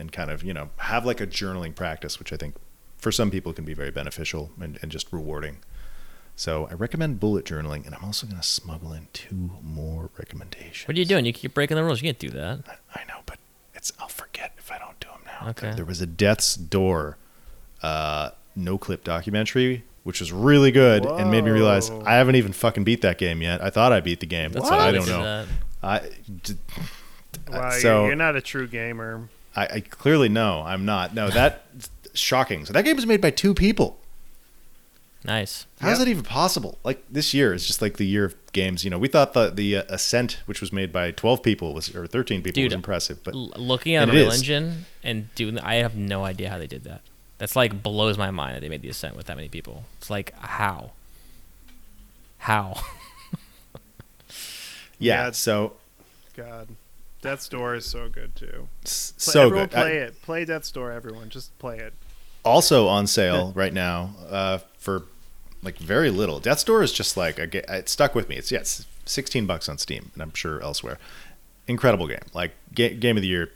and 0.00 0.10
kind 0.10 0.30
of 0.30 0.42
you 0.42 0.52
know 0.54 0.70
have 0.78 1.04
like 1.06 1.20
a 1.20 1.26
journaling 1.26 1.74
practice, 1.74 2.18
which 2.18 2.32
I 2.32 2.36
think 2.36 2.54
for 2.98 3.12
some 3.12 3.30
people 3.30 3.52
can 3.52 3.64
be 3.64 3.74
very 3.74 3.90
beneficial 3.90 4.50
and, 4.60 4.78
and 4.82 4.90
just 4.90 5.12
rewarding. 5.12 5.58
So 6.36 6.66
I 6.70 6.74
recommend 6.74 7.20
bullet 7.20 7.44
journaling, 7.44 7.84
and 7.86 7.94
I'm 7.94 8.04
also 8.04 8.26
going 8.26 8.40
to 8.40 8.46
smuggle 8.46 8.92
in 8.94 9.08
two 9.12 9.50
more 9.62 10.10
recommendations. 10.18 10.88
What 10.88 10.96
are 10.96 11.00
you 11.00 11.04
doing? 11.06 11.26
You 11.26 11.32
keep 11.34 11.52
breaking 11.54 11.76
the 11.76 11.84
rules. 11.84 12.00
You 12.00 12.08
can't 12.08 12.18
do 12.18 12.30
that. 12.30 12.60
I 12.94 13.04
know, 13.08 13.20
but 13.26 13.38
it's 13.74 13.92
I'll 14.00 14.08
forget 14.08 14.52
if 14.58 14.72
I 14.72 14.78
don't 14.78 14.98
do 15.00 15.08
them 15.08 15.20
now. 15.26 15.50
Okay. 15.50 15.72
There 15.76 15.84
was 15.84 16.00
a 16.00 16.06
Death's 16.06 16.54
Door, 16.56 17.18
uh, 17.82 18.30
Noclip 18.58 19.04
documentary, 19.04 19.84
which 20.04 20.20
was 20.20 20.32
really 20.32 20.70
good 20.70 21.04
and 21.04 21.30
made 21.30 21.44
me 21.44 21.50
realize 21.50 21.90
I 21.90 22.14
haven't 22.14 22.36
even 22.36 22.52
fucking 22.52 22.84
beat 22.84 23.02
that 23.02 23.18
game 23.18 23.42
yet. 23.42 23.62
I 23.62 23.68
thought 23.70 23.92
I 23.92 24.00
beat 24.00 24.20
the 24.20 24.26
game. 24.26 24.52
That's 24.52 24.64
what? 24.70 24.78
I 24.80 24.92
don't 24.92 25.06
know. 25.08 25.22
that. 25.22 25.46
I, 25.82 26.10
d- 26.42 26.54
Wow, 27.48 27.70
so 27.70 28.00
you're, 28.00 28.06
you're 28.08 28.16
not 28.16 28.36
a 28.36 28.40
true 28.40 28.66
gamer. 28.66 29.28
I, 29.56 29.66
I 29.66 29.80
clearly 29.80 30.28
know 30.28 30.62
I'm 30.64 30.84
not. 30.84 31.14
No, 31.14 31.28
that 31.30 31.64
shocking. 32.14 32.64
So 32.66 32.72
that 32.72 32.84
game 32.84 32.96
was 32.96 33.06
made 33.06 33.20
by 33.20 33.30
two 33.30 33.54
people. 33.54 33.98
Nice. 35.24 35.66
How's 35.80 35.98
Yep. 35.98 35.98
that 35.98 36.08
even 36.10 36.22
possible? 36.24 36.78
Like 36.82 37.04
this 37.10 37.34
year 37.34 37.52
is 37.52 37.66
just 37.66 37.82
like 37.82 37.98
the 37.98 38.06
year 38.06 38.24
of 38.24 38.34
games. 38.52 38.84
You 38.84 38.90
know, 38.90 38.98
we 38.98 39.06
thought 39.08 39.34
the 39.34 39.50
the 39.50 39.76
uh, 39.78 39.82
Ascent, 39.90 40.40
which 40.46 40.60
was 40.62 40.72
made 40.72 40.92
by 40.92 41.10
12 41.10 41.42
people, 41.42 41.74
was 41.74 41.94
or 41.94 42.06
13 42.06 42.42
people, 42.42 42.62
was 42.64 42.72
impressive. 42.72 43.22
But 43.22 43.34
L- 43.34 43.52
looking 43.56 43.94
at 43.96 44.04
and 44.04 44.12
Unreal. 44.12 44.30
Engine 44.32 44.86
and 45.04 45.34
doing, 45.34 45.58
I 45.58 45.74
have 45.76 45.94
no 45.94 46.24
idea 46.24 46.48
how 46.48 46.56
they 46.58 46.66
did 46.66 46.84
that. 46.84 47.02
That's 47.36 47.54
like 47.54 47.82
blows 47.82 48.16
my 48.16 48.30
mind 48.30 48.56
that 48.56 48.60
they 48.60 48.68
made 48.70 48.80
the 48.82 48.88
Ascent 48.88 49.14
with 49.16 49.26
that 49.26 49.36
many 49.36 49.48
people. 49.48 49.84
It's 49.98 50.08
like 50.10 50.32
how, 50.38 50.92
how. 52.38 52.80
yeah, 54.98 55.26
Yeah. 55.26 55.30
so 55.32 55.74
God, 56.36 56.68
Death's 57.22 57.48
Door 57.48 57.74
is 57.76 57.86
so 57.86 58.08
good 58.08 58.34
too. 58.34 58.68
s- 58.84 59.12
Play, 59.12 59.32
so 59.32 59.46
everyone 59.46 59.66
good. 59.68 59.78
I- 59.78 59.82
Play 59.82 59.96
it. 59.98 60.22
Play 60.22 60.44
Death's 60.44 60.70
Door. 60.70 60.92
Everyone, 60.92 61.28
just 61.28 61.56
play 61.58 61.78
it. 61.78 61.92
also 62.44 62.88
on 62.88 63.06
sale 63.06 63.52
right 63.54 63.72
now 63.74 64.14
uh, 64.30 64.58
for 64.78 65.04
like 65.62 65.76
very 65.78 66.10
little. 66.10 66.40
Death's 66.40 66.64
Door 66.64 66.82
is 66.82 66.92
just 66.92 67.16
like 67.16 67.38
a 67.38 67.76
it 67.76 67.88
stuck 67.88 68.14
with 68.14 68.28
me. 68.28 68.36
It's 68.36 68.50
yeah, 68.50 68.62
16 69.04 69.46
bucks 69.46 69.68
on 69.68 69.76
Steam, 69.78 70.10
and 70.14 70.22
I'm 70.22 70.32
sure 70.34 70.62
elsewhere. 70.62 70.98
Incredible 71.68 72.06
game, 72.08 72.18
like 72.32 72.52
ga- 72.74 72.94
game 72.94 73.16
of 73.16 73.22
the 73.22 73.28
year, 73.28 73.50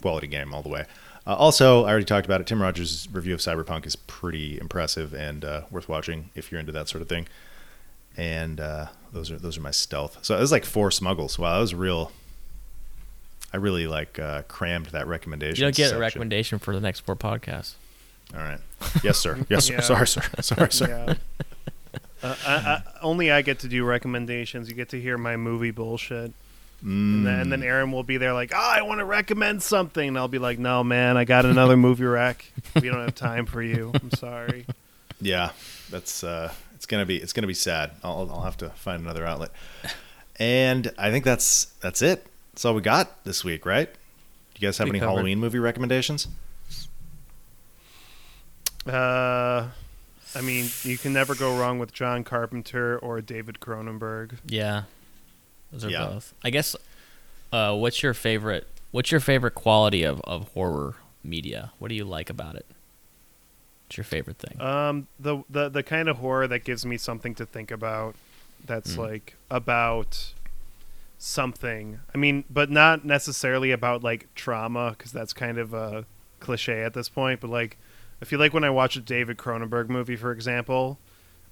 quality 0.00 0.26
game 0.28 0.54
all 0.54 0.62
the 0.62 0.68
way. 0.68 0.84
Uh, 1.26 1.34
also, 1.34 1.84
I 1.84 1.90
already 1.90 2.04
talked 2.04 2.26
about 2.26 2.40
it. 2.42 2.46
Tim 2.46 2.60
Rogers' 2.62 3.08
review 3.10 3.32
of 3.34 3.40
Cyberpunk 3.40 3.86
is 3.86 3.96
pretty 3.96 4.58
impressive 4.60 5.12
and 5.14 5.42
uh, 5.44 5.62
worth 5.70 5.88
watching 5.88 6.30
if 6.34 6.52
you're 6.52 6.60
into 6.60 6.72
that 6.72 6.88
sort 6.88 7.00
of 7.02 7.08
thing. 7.08 7.26
And 8.16 8.60
uh, 8.60 8.86
those 9.12 9.30
are 9.30 9.38
those 9.38 9.58
are 9.58 9.62
my 9.62 9.70
stealth. 9.72 10.18
So 10.22 10.36
it 10.36 10.40
was 10.40 10.52
like 10.52 10.64
four 10.64 10.90
smuggles. 10.90 11.38
Wow, 11.38 11.54
that 11.54 11.60
was 11.60 11.74
real. 11.74 12.12
I 13.54 13.58
really 13.58 13.86
like 13.86 14.18
uh, 14.18 14.42
crammed 14.48 14.86
that 14.86 15.06
recommendation. 15.06 15.62
You 15.62 15.66
don't 15.66 15.76
get 15.76 15.92
a 15.92 15.98
recommendation 15.98 16.58
for 16.58 16.74
the 16.74 16.80
next 16.80 17.00
four 17.00 17.14
podcasts. 17.14 17.74
All 18.34 18.40
right. 18.40 18.58
Yes, 19.04 19.16
sir. 19.16 19.38
Yes, 19.48 19.66
sir. 19.66 19.74
Yeah. 19.74 19.80
Sorry, 19.80 20.06
sir. 20.08 20.22
Sorry, 20.40 20.72
sir. 20.72 20.88
Yeah. 21.08 21.98
Uh, 22.20 22.34
I, 22.44 22.52
I, 22.54 22.82
only 23.00 23.30
I 23.30 23.42
get 23.42 23.60
to 23.60 23.68
do 23.68 23.84
recommendations. 23.84 24.68
You 24.68 24.74
get 24.74 24.88
to 24.88 25.00
hear 25.00 25.16
my 25.16 25.36
movie 25.36 25.70
bullshit. 25.70 26.32
And, 26.82 27.24
then, 27.24 27.34
and 27.38 27.46
Mm. 27.46 27.50
then 27.50 27.62
Aaron 27.62 27.92
will 27.92 28.02
be 28.02 28.16
there 28.16 28.32
like, 28.32 28.50
oh, 28.52 28.58
I 28.76 28.82
want 28.82 28.98
to 28.98 29.04
recommend 29.04 29.62
something. 29.62 30.08
And 30.08 30.18
I'll 30.18 30.26
be 30.26 30.40
like, 30.40 30.58
no, 30.58 30.82
man, 30.82 31.16
I 31.16 31.24
got 31.24 31.46
another 31.46 31.76
movie 31.76 32.04
rec. 32.06 32.44
We 32.74 32.88
don't 32.88 33.02
have 33.02 33.14
time 33.14 33.46
for 33.46 33.62
you. 33.62 33.92
I'm 33.94 34.10
sorry. 34.10 34.66
Yeah, 35.20 35.50
that's 35.90 36.24
uh, 36.24 36.52
it's 36.74 36.86
gonna 36.86 37.06
be 37.06 37.18
it's 37.18 37.32
gonna 37.32 37.46
be 37.46 37.54
sad. 37.54 37.92
I'll 38.02 38.28
I'll 38.32 38.40
have 38.42 38.56
to 38.58 38.70
find 38.70 39.00
another 39.00 39.24
outlet. 39.24 39.52
And 40.40 40.90
I 40.98 41.10
think 41.12 41.24
that's 41.24 41.66
that's 41.80 42.02
it. 42.02 42.26
That's 42.54 42.64
all 42.64 42.74
we 42.74 42.82
got 42.82 43.24
this 43.24 43.42
week, 43.42 43.66
right? 43.66 43.92
Do 43.92 44.60
you 44.60 44.68
guys 44.68 44.78
have 44.78 44.84
We 44.84 44.90
any 44.90 45.00
covered. 45.00 45.10
Halloween 45.10 45.40
movie 45.40 45.58
recommendations? 45.58 46.28
Uh, 48.86 49.68
I 50.36 50.40
mean, 50.40 50.66
you 50.84 50.96
can 50.96 51.12
never 51.12 51.34
go 51.34 51.58
wrong 51.58 51.80
with 51.80 51.92
John 51.92 52.22
Carpenter 52.22 52.96
or 52.98 53.20
David 53.20 53.58
Cronenberg. 53.58 54.38
Yeah, 54.46 54.82
those 55.72 55.84
are 55.84 55.90
Yeah. 55.90 56.06
both. 56.06 56.32
I 56.44 56.50
guess. 56.50 56.76
Uh, 57.52 57.74
what's 57.74 58.04
your 58.04 58.14
favorite? 58.14 58.68
What's 58.92 59.10
your 59.10 59.20
favorite 59.20 59.56
quality 59.56 60.04
of, 60.04 60.20
of 60.22 60.48
horror 60.52 60.94
media? 61.24 61.72
What 61.80 61.88
do 61.88 61.96
you 61.96 62.04
like 62.04 62.30
about 62.30 62.54
it? 62.54 62.66
What's 63.86 63.96
your 63.96 64.04
favorite 64.04 64.38
thing? 64.38 64.60
Um, 64.60 65.08
the 65.18 65.42
the 65.50 65.68
the 65.68 65.82
kind 65.82 66.08
of 66.08 66.18
horror 66.18 66.46
that 66.46 66.62
gives 66.62 66.86
me 66.86 66.98
something 66.98 67.34
to 67.34 67.46
think 67.46 67.72
about. 67.72 68.14
That's 68.64 68.94
Mm. 68.94 68.98
like 68.98 69.36
about 69.50 70.32
something. 71.18 72.00
I 72.14 72.18
mean, 72.18 72.44
but 72.50 72.70
not 72.70 73.04
necessarily 73.04 73.70
about 73.70 74.02
like 74.02 74.32
trauma, 74.34 74.94
because 74.96 75.12
that's 75.12 75.32
kind 75.32 75.58
of 75.58 75.72
a 75.74 76.04
cliche 76.40 76.82
at 76.82 76.94
this 76.94 77.08
point. 77.08 77.40
But 77.40 77.50
like, 77.50 77.78
I 78.20 78.24
feel 78.24 78.38
like 78.38 78.54
when 78.54 78.64
I 78.64 78.70
watch 78.70 78.96
a 78.96 79.00
David 79.00 79.36
Cronenberg 79.38 79.88
movie, 79.88 80.16
for 80.16 80.32
example, 80.32 80.98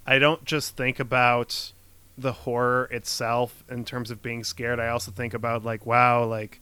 I 0.06 0.18
don't 0.18 0.44
just 0.44 0.76
think 0.76 1.00
about 1.00 1.72
the 2.18 2.32
horror 2.32 2.88
itself 2.90 3.64
in 3.70 3.84
terms 3.84 4.10
of 4.10 4.22
being 4.22 4.44
scared. 4.44 4.78
I 4.78 4.88
also 4.88 5.10
think 5.10 5.34
about 5.34 5.64
like, 5.64 5.86
wow, 5.86 6.24
like 6.24 6.60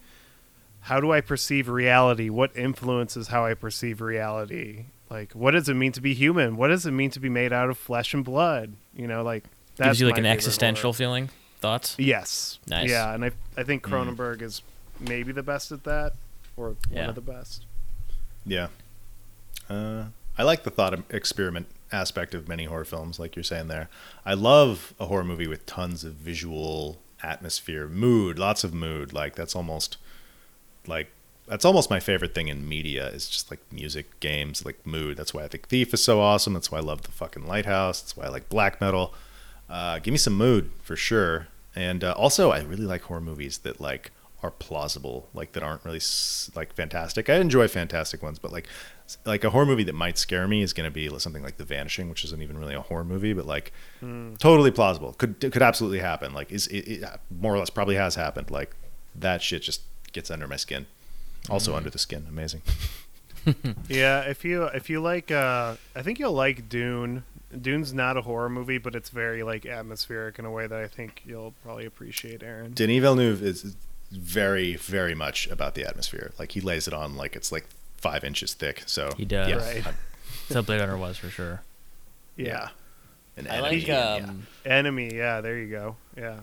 how 0.82 1.01
do 1.01 1.12
I 1.12 1.20
perceive 1.20 1.68
reality? 1.68 2.31
What 2.31 2.56
influences 2.56 3.28
how 3.28 3.44
I 3.44 3.55
perceive 3.55 4.01
reality? 4.01 4.86
Like, 5.10 5.32
what 5.32 5.51
does 5.51 5.68
it 5.68 5.74
mean 5.74 5.93
to 5.93 6.01
be 6.01 6.14
human? 6.14 6.56
What 6.56 6.68
does 6.68 6.86
it 6.86 6.93
mean 6.93 7.10
to 7.10 7.20
be 7.20 7.28
made 7.28 7.52
out 7.52 7.68
of 7.68 7.77
flesh 7.77 8.14
and 8.14 8.24
blood? 8.24 8.74
You 8.94 9.06
know, 9.06 9.22
like 9.22 9.44
that's 9.77 9.89
Gives 9.89 10.01
you 10.01 10.06
like 10.09 10.18
an 10.18 10.27
existential 10.27 10.93
horror. 10.93 10.97
feeling. 10.97 11.31
Thoughts? 11.61 11.97
Yes. 11.99 12.59
Nice. 12.66 12.89
Mm. 12.89 12.91
Yeah, 12.91 13.15
and 13.15 13.24
I 13.24 13.31
I 13.57 13.62
think 13.65 13.82
Cronenberg 13.82 14.43
is 14.43 14.62
maybe 14.99 15.32
the 15.32 15.43
best 15.43 15.70
at 15.73 15.85
that, 15.85 16.15
or 16.57 16.77
Yeah. 16.91 17.01
one 17.03 17.09
of 17.11 17.15
the 17.15 17.20
best. 17.20 17.65
Yeah. 18.47 18.69
Uh, 19.69 20.05
I 20.39 20.43
like 20.43 20.62
the 20.65 20.70
thought 20.70 20.99
experiment 21.11 21.66
aspect 21.93 22.35
of 22.35 22.49
many 22.49 22.65
horror 22.65 22.85
films, 22.85 23.19
like 23.19 23.37
you're 23.37 23.43
saying 23.43 23.69
there. 23.69 23.89
I 24.24 24.35
love 24.35 24.95
a 24.99 25.07
horror 25.07 25.24
movie 25.24 25.47
with 25.47 25.66
tons 25.66 26.03
of 26.05 26.15
visual 26.15 26.99
atmosphere, 27.23 27.87
mood, 27.89 28.39
lots 28.39 28.65
of 28.65 28.73
mood. 28.73 29.12
Like 29.12 29.35
that's 29.35 29.55
almost 29.55 29.99
like 30.87 31.11
that's 31.47 31.65
almost 31.65 31.91
my 31.91 32.01
favorite 32.01 32.35
thing 32.35 32.49
in 32.49 32.66
media 32.69 33.09
is 33.09 33.28
just 33.28 33.51
like 33.51 33.61
music, 33.73 34.19
games, 34.20 34.65
like 34.65 34.87
mood. 34.87 35.16
That's 35.19 35.35
why 35.35 35.45
I 35.45 35.49
think 35.49 35.69
Thief 35.69 35.93
is 35.93 36.03
so 36.03 36.20
awesome. 36.20 36.55
That's 36.55 36.70
why 36.73 36.78
I 36.78 36.82
love 36.82 37.03
the 37.03 37.11
fucking 37.12 37.47
Lighthouse. 37.47 38.01
That's 38.01 38.16
why 38.16 38.24
I 38.24 38.28
like 38.28 38.49
black 38.49 38.81
metal. 38.81 39.12
Uh, 39.71 39.99
give 40.01 40.13
me 40.13 40.19
some 40.19 40.35
mood 40.35 40.71
for 40.83 40.97
sure. 40.97 41.49
And 41.77 42.03
uh, 42.03 42.13
also, 42.17 42.51
I 42.51 42.61
really 42.61 42.85
like 42.85 43.03
horror 43.03 43.21
movies 43.21 43.59
that 43.59 43.81
like 43.81 44.11
are 44.43 44.51
plausible, 44.51 45.29
like 45.35 45.53
that 45.53 45.63
aren't 45.63 45.85
really 45.85 46.01
like 46.55 46.75
fantastic. 46.75 47.31
I 47.31 47.37
enjoy 47.37 47.69
fantastic 47.69 48.23
ones, 48.23 48.39
but 48.39 48.53
like 48.53 48.67
like 49.25 49.45
a 49.45 49.51
horror 49.51 49.67
movie 49.67 49.83
that 49.85 49.95
might 49.95 50.19
scare 50.19 50.47
me 50.47 50.63
is 50.63 50.73
going 50.73 50.87
to 50.87 50.91
be 50.91 51.09
something 51.19 51.43
like 51.43 51.57
The 51.57 51.65
Vanishing, 51.65 52.09
which 52.09 52.25
isn't 52.25 52.43
even 52.43 52.59
really 52.59 52.75
a 52.75 52.81
horror 52.81 53.05
movie, 53.05 53.33
but 53.33 53.47
like 53.47 53.73
totally 54.39 54.71
plausible. 54.71 55.13
Could 55.13 55.41
could 55.41 55.63
absolutely 55.63 56.01
happen. 56.01 56.33
Like 56.33 56.51
is 56.51 56.67
it, 56.69 56.89
it 56.89 57.21
more 57.31 57.55
or 57.55 57.59
less 57.59 57.71
probably 57.71 57.97
has 57.97 58.15
happened. 58.15 58.51
Like 58.51 58.75
that 59.15 59.43
shit 59.43 59.63
just 59.63 59.83
gets 60.13 60.31
under 60.31 60.49
my 60.49 60.57
skin. 60.57 60.87
Also 61.49 61.75
under 61.75 61.91
the 61.91 61.99
skin, 61.99 62.27
amazing. 62.29 62.63
Yeah, 63.89 64.23
if 64.23 64.45
you 64.45 64.65
if 64.65 64.91
you 64.91 65.01
like, 65.01 65.31
uh, 65.31 65.77
I 65.97 66.03
think 66.03 66.19
you'll 66.19 66.33
like 66.33 66.69
Dune. 66.69 67.25
Dune's 67.59 67.93
not 67.93 68.16
a 68.16 68.22
horror 68.22 68.48
movie, 68.48 68.78
but 68.78 68.94
it's 68.94 69.10
very 69.10 69.43
like 69.43 69.66
atmospheric 69.66 70.39
in 70.39 70.44
a 70.44 70.51
way 70.51 70.66
that 70.66 70.78
I 70.78 70.86
think 70.86 71.22
you'll 71.27 71.55
probably 71.64 71.85
appreciate, 71.86 72.43
Aaron. 72.43 72.72
Denis 72.72 73.01
Villeneuve 73.01 73.43
is 73.43 73.74
very 74.12 74.77
very 74.77 75.14
much 75.14 75.47
about 75.48 75.74
the 75.74 75.85
atmosphere. 75.85 76.32
Like 76.39 76.52
he 76.52 76.60
lays 76.60 76.86
it 76.89 76.94
on 76.94 77.16
like 77.16 77.35
it's 77.36 77.51
like 77.52 77.66
five 77.97 78.24
inches 78.24 78.55
thick. 78.55 78.82
So 78.86 79.12
He 79.16 79.24
does. 79.24 79.48
Yeah, 79.48 79.56
Right. 79.56 79.86
I'm- 79.86 79.97
So 80.48 80.62
Blade 80.62 80.81
Runner 80.81 80.97
was 80.97 81.16
for 81.16 81.28
sure. 81.31 81.62
yeah. 82.36 82.68
An 83.36 83.47
I 83.47 83.59
enemy, 83.59 83.77
like 83.78 83.86
yeah. 83.86 84.14
um, 84.28 84.47
Enemy, 84.66 85.14
yeah, 85.14 85.40
there 85.40 85.56
you 85.59 85.68
go. 85.70 85.97
Yeah. 86.16 86.40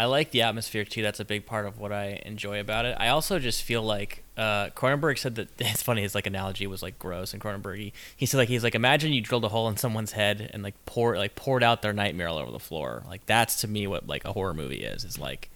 I 0.00 0.06
like 0.06 0.30
the 0.30 0.40
atmosphere 0.40 0.86
too. 0.86 1.02
That's 1.02 1.20
a 1.20 1.26
big 1.26 1.44
part 1.44 1.66
of 1.66 1.78
what 1.78 1.92
I 1.92 2.22
enjoy 2.24 2.58
about 2.58 2.86
it. 2.86 2.96
I 2.98 3.08
also 3.08 3.38
just 3.38 3.62
feel 3.62 3.82
like 3.82 4.24
uh, 4.34 4.70
Cronenberg 4.70 5.18
said 5.18 5.34
that 5.34 5.48
it's 5.58 5.82
funny. 5.82 6.00
His 6.00 6.14
like 6.14 6.26
analogy 6.26 6.66
was 6.66 6.82
like 6.82 6.98
gross, 6.98 7.34
and 7.34 7.42
Cronenberg 7.42 7.76
he, 7.76 7.92
he 8.16 8.24
said 8.24 8.38
like 8.38 8.48
he's 8.48 8.64
like 8.64 8.74
imagine 8.74 9.12
you 9.12 9.20
drilled 9.20 9.44
a 9.44 9.50
hole 9.50 9.68
in 9.68 9.76
someone's 9.76 10.12
head 10.12 10.48
and 10.54 10.62
like 10.62 10.74
pour 10.86 11.18
like 11.18 11.34
poured 11.34 11.62
out 11.62 11.82
their 11.82 11.92
nightmare 11.92 12.28
all 12.28 12.38
over 12.38 12.50
the 12.50 12.58
floor. 12.58 13.02
Like 13.06 13.26
that's 13.26 13.60
to 13.60 13.68
me 13.68 13.86
what 13.86 14.06
like 14.06 14.24
a 14.24 14.32
horror 14.32 14.54
movie 14.54 14.82
is. 14.82 15.04
Is 15.04 15.18
like 15.18 15.50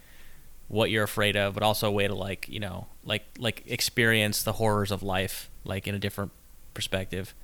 what 0.69 0.91
you're 0.91 1.05
afraid 1.05 1.39
of, 1.39 1.55
but 1.55 1.63
also 1.63 1.89
a 1.89 1.91
way 1.91 2.07
to 2.07 2.15
like 2.15 2.47
you 2.47 2.61
know 2.61 2.89
like 3.03 3.25
like 3.39 3.63
experience 3.65 4.43
the 4.43 4.53
horrors 4.53 4.91
of 4.91 5.03
life 5.03 5.49
like 5.65 5.89
in 5.89 5.95
a 5.95 5.99
different 5.99 6.33
perspective. 6.75 7.35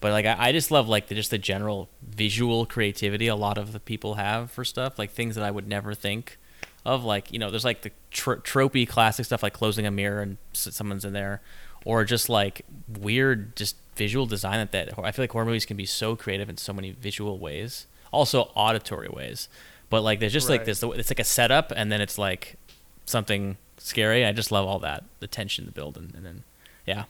But 0.00 0.10
like 0.10 0.26
I, 0.26 0.48
I 0.48 0.52
just 0.52 0.72
love 0.72 0.88
like 0.88 1.06
the 1.06 1.14
just 1.14 1.30
the 1.30 1.38
general 1.38 1.90
visual 2.02 2.66
creativity 2.66 3.28
a 3.28 3.36
lot 3.36 3.56
of 3.56 3.72
the 3.72 3.78
people 3.78 4.14
have 4.14 4.50
for 4.50 4.64
stuff 4.64 4.98
like 4.98 5.12
things 5.12 5.36
that 5.36 5.44
I 5.44 5.52
would 5.52 5.68
never 5.68 5.94
think 5.94 6.38
of 6.84 7.04
like 7.04 7.32
you 7.32 7.38
know 7.38 7.50
there's 7.50 7.64
like 7.64 7.82
the 7.82 7.90
tro- 8.10 8.36
tropey 8.36 8.88
classic 8.88 9.26
stuff 9.26 9.42
like 9.42 9.52
closing 9.52 9.86
a 9.86 9.90
mirror 9.90 10.22
and 10.22 10.38
someone's 10.52 11.04
in 11.04 11.12
there 11.12 11.40
or 11.84 12.04
just 12.04 12.28
like 12.28 12.62
weird 13.00 13.54
just 13.56 13.76
visual 13.96 14.26
design 14.26 14.58
that 14.58 14.72
that 14.72 14.98
I 14.98 15.12
feel 15.12 15.22
like 15.22 15.32
horror 15.32 15.44
movies 15.44 15.66
can 15.66 15.76
be 15.76 15.86
so 15.86 16.16
creative 16.16 16.48
in 16.48 16.56
so 16.56 16.72
many 16.72 16.92
visual 16.92 17.38
ways 17.38 17.86
also 18.12 18.50
auditory 18.54 19.08
ways 19.08 19.48
but 19.90 20.02
like 20.02 20.20
there's 20.20 20.32
just 20.32 20.48
like 20.48 20.64
this 20.64 20.82
it's 20.82 21.10
like 21.10 21.20
a 21.20 21.24
setup 21.24 21.72
and 21.74 21.92
then 21.92 22.00
it's 22.00 22.16
like 22.16 22.56
something 23.04 23.56
scary 23.78 24.24
I 24.24 24.32
just 24.32 24.50
love 24.50 24.66
all 24.66 24.78
that 24.80 25.04
the 25.20 25.26
tension 25.26 25.66
to 25.66 25.72
build 25.72 25.96
and, 25.96 26.14
and 26.14 26.24
then 26.24 26.44
yeah 26.86 27.04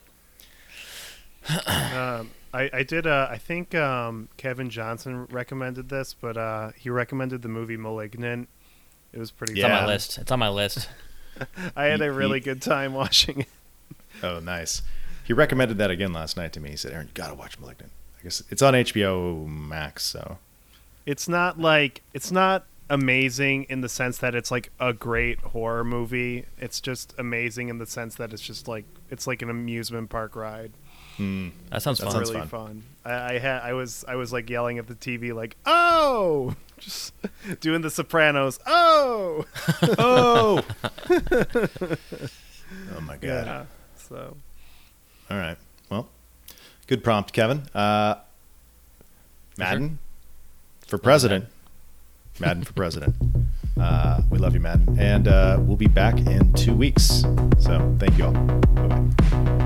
um, 1.47 2.29
I, 2.53 2.69
I 2.73 2.83
did. 2.83 3.07
Uh, 3.07 3.27
I 3.29 3.37
think 3.37 3.73
um, 3.75 4.29
Kevin 4.37 4.69
Johnson 4.69 5.25
recommended 5.25 5.89
this, 5.89 6.13
but 6.13 6.37
uh, 6.37 6.71
he 6.75 6.89
recommended 6.89 7.41
the 7.41 7.49
movie 7.49 7.77
*Malignant*. 7.77 8.47
It 9.13 9.19
was 9.19 9.31
pretty. 9.31 9.53
Good. 9.53 9.59
It's 9.59 9.65
on 9.65 9.71
Yeah. 9.71 9.81
my 9.81 9.87
list 9.87 10.17
it's 10.17 10.31
on 10.31 10.39
my 10.39 10.49
list 10.49 10.89
I 11.75 11.85
had 11.85 11.99
He- 11.99 12.05
a 12.05 12.11
really 12.11 12.39
he- 12.39 12.43
good 12.45 12.61
time 12.61 12.93
watching 12.93 13.41
it. 13.41 13.47
Oh, 14.23 14.39
nice. 14.39 14.81
He 15.23 15.33
recommended 15.33 15.77
that 15.79 15.89
again 15.91 16.13
last 16.13 16.35
night 16.37 16.51
to 16.53 16.59
me. 16.59 16.71
He 16.71 16.75
said, 16.75 16.91
"Aaron, 16.93 17.07
you 17.07 17.13
gotta 17.13 17.33
watch 17.35 17.57
*Malignant*. 17.59 17.91
I 18.19 18.23
guess 18.23 18.43
it's 18.49 18.61
on 18.61 18.73
HBO 18.75 19.47
Max. 19.47 20.03
So 20.03 20.37
It's 21.05 21.27
not 21.27 21.59
like 21.59 22.01
it's 22.13 22.31
not 22.31 22.65
amazing 22.89 23.63
in 23.69 23.79
the 23.81 23.87
sense 23.89 24.17
that 24.17 24.35
it's 24.35 24.51
like 24.51 24.69
a 24.79 24.91
great 24.93 25.39
horror 25.39 25.83
movie. 25.83 26.45
It's 26.59 26.81
just 26.81 27.13
amazing 27.17 27.69
in 27.69 27.77
the 27.77 27.85
sense 27.85 28.15
that 28.15 28.33
it's 28.33 28.41
just 28.41 28.67
like 28.67 28.85
it's 29.09 29.25
like 29.27 29.41
an 29.41 29.49
amusement 29.49 30.09
park 30.09 30.35
ride. 30.35 30.71
hmm, 31.17 31.49
that 31.69 31.81
sounds 31.81 31.99
That 31.99 32.05
fun 32.05 32.13
sounds 32.13 32.29
really 32.31 32.41
fun. 32.47 32.49
fun. 32.49 32.83
I, 33.05 33.35
I 33.35 33.39
had 33.39 33.61
I 33.61 33.73
was 33.73 34.03
I 34.07 34.15
was 34.15 34.33
like 34.33 34.49
yelling 34.49 34.77
at 34.77 34.87
the 34.87 34.95
TV 34.95 35.33
like 35.33 35.55
oh 35.65 36.55
just 36.81 37.13
doing 37.61 37.81
the 37.81 37.89
Sopranos 37.89 38.59
oh 38.65 39.45
oh, 39.97 40.61
oh 41.09 43.01
my 43.01 43.15
god! 43.17 43.21
yeah 43.21 43.65
so 43.95 44.35
All 45.29 45.37
right. 45.37 45.57
Well, 45.89 46.09
good 46.87 47.01
prompt, 47.03 47.31
Kevin. 47.31 47.63
Uh, 47.73 48.15
Madden 49.57 49.99
for 50.85 50.97
president. 50.97 51.45
Madden 52.39 52.63
for 52.63 52.73
president. 52.73 53.15
Uh, 53.79 54.21
we 54.29 54.37
love 54.37 54.53
you, 54.53 54.59
Madden, 54.59 54.99
and 54.99 55.27
uh, 55.29 55.57
we'll 55.61 55.77
be 55.77 55.87
back 55.87 56.17
in 56.17 56.51
two 56.53 56.73
weeks. 56.73 57.23
So 57.59 57.95
thank 57.99 58.17
you 58.17 58.25
all. 58.25 58.33
Bye 58.33 58.87
bye. 58.87 59.57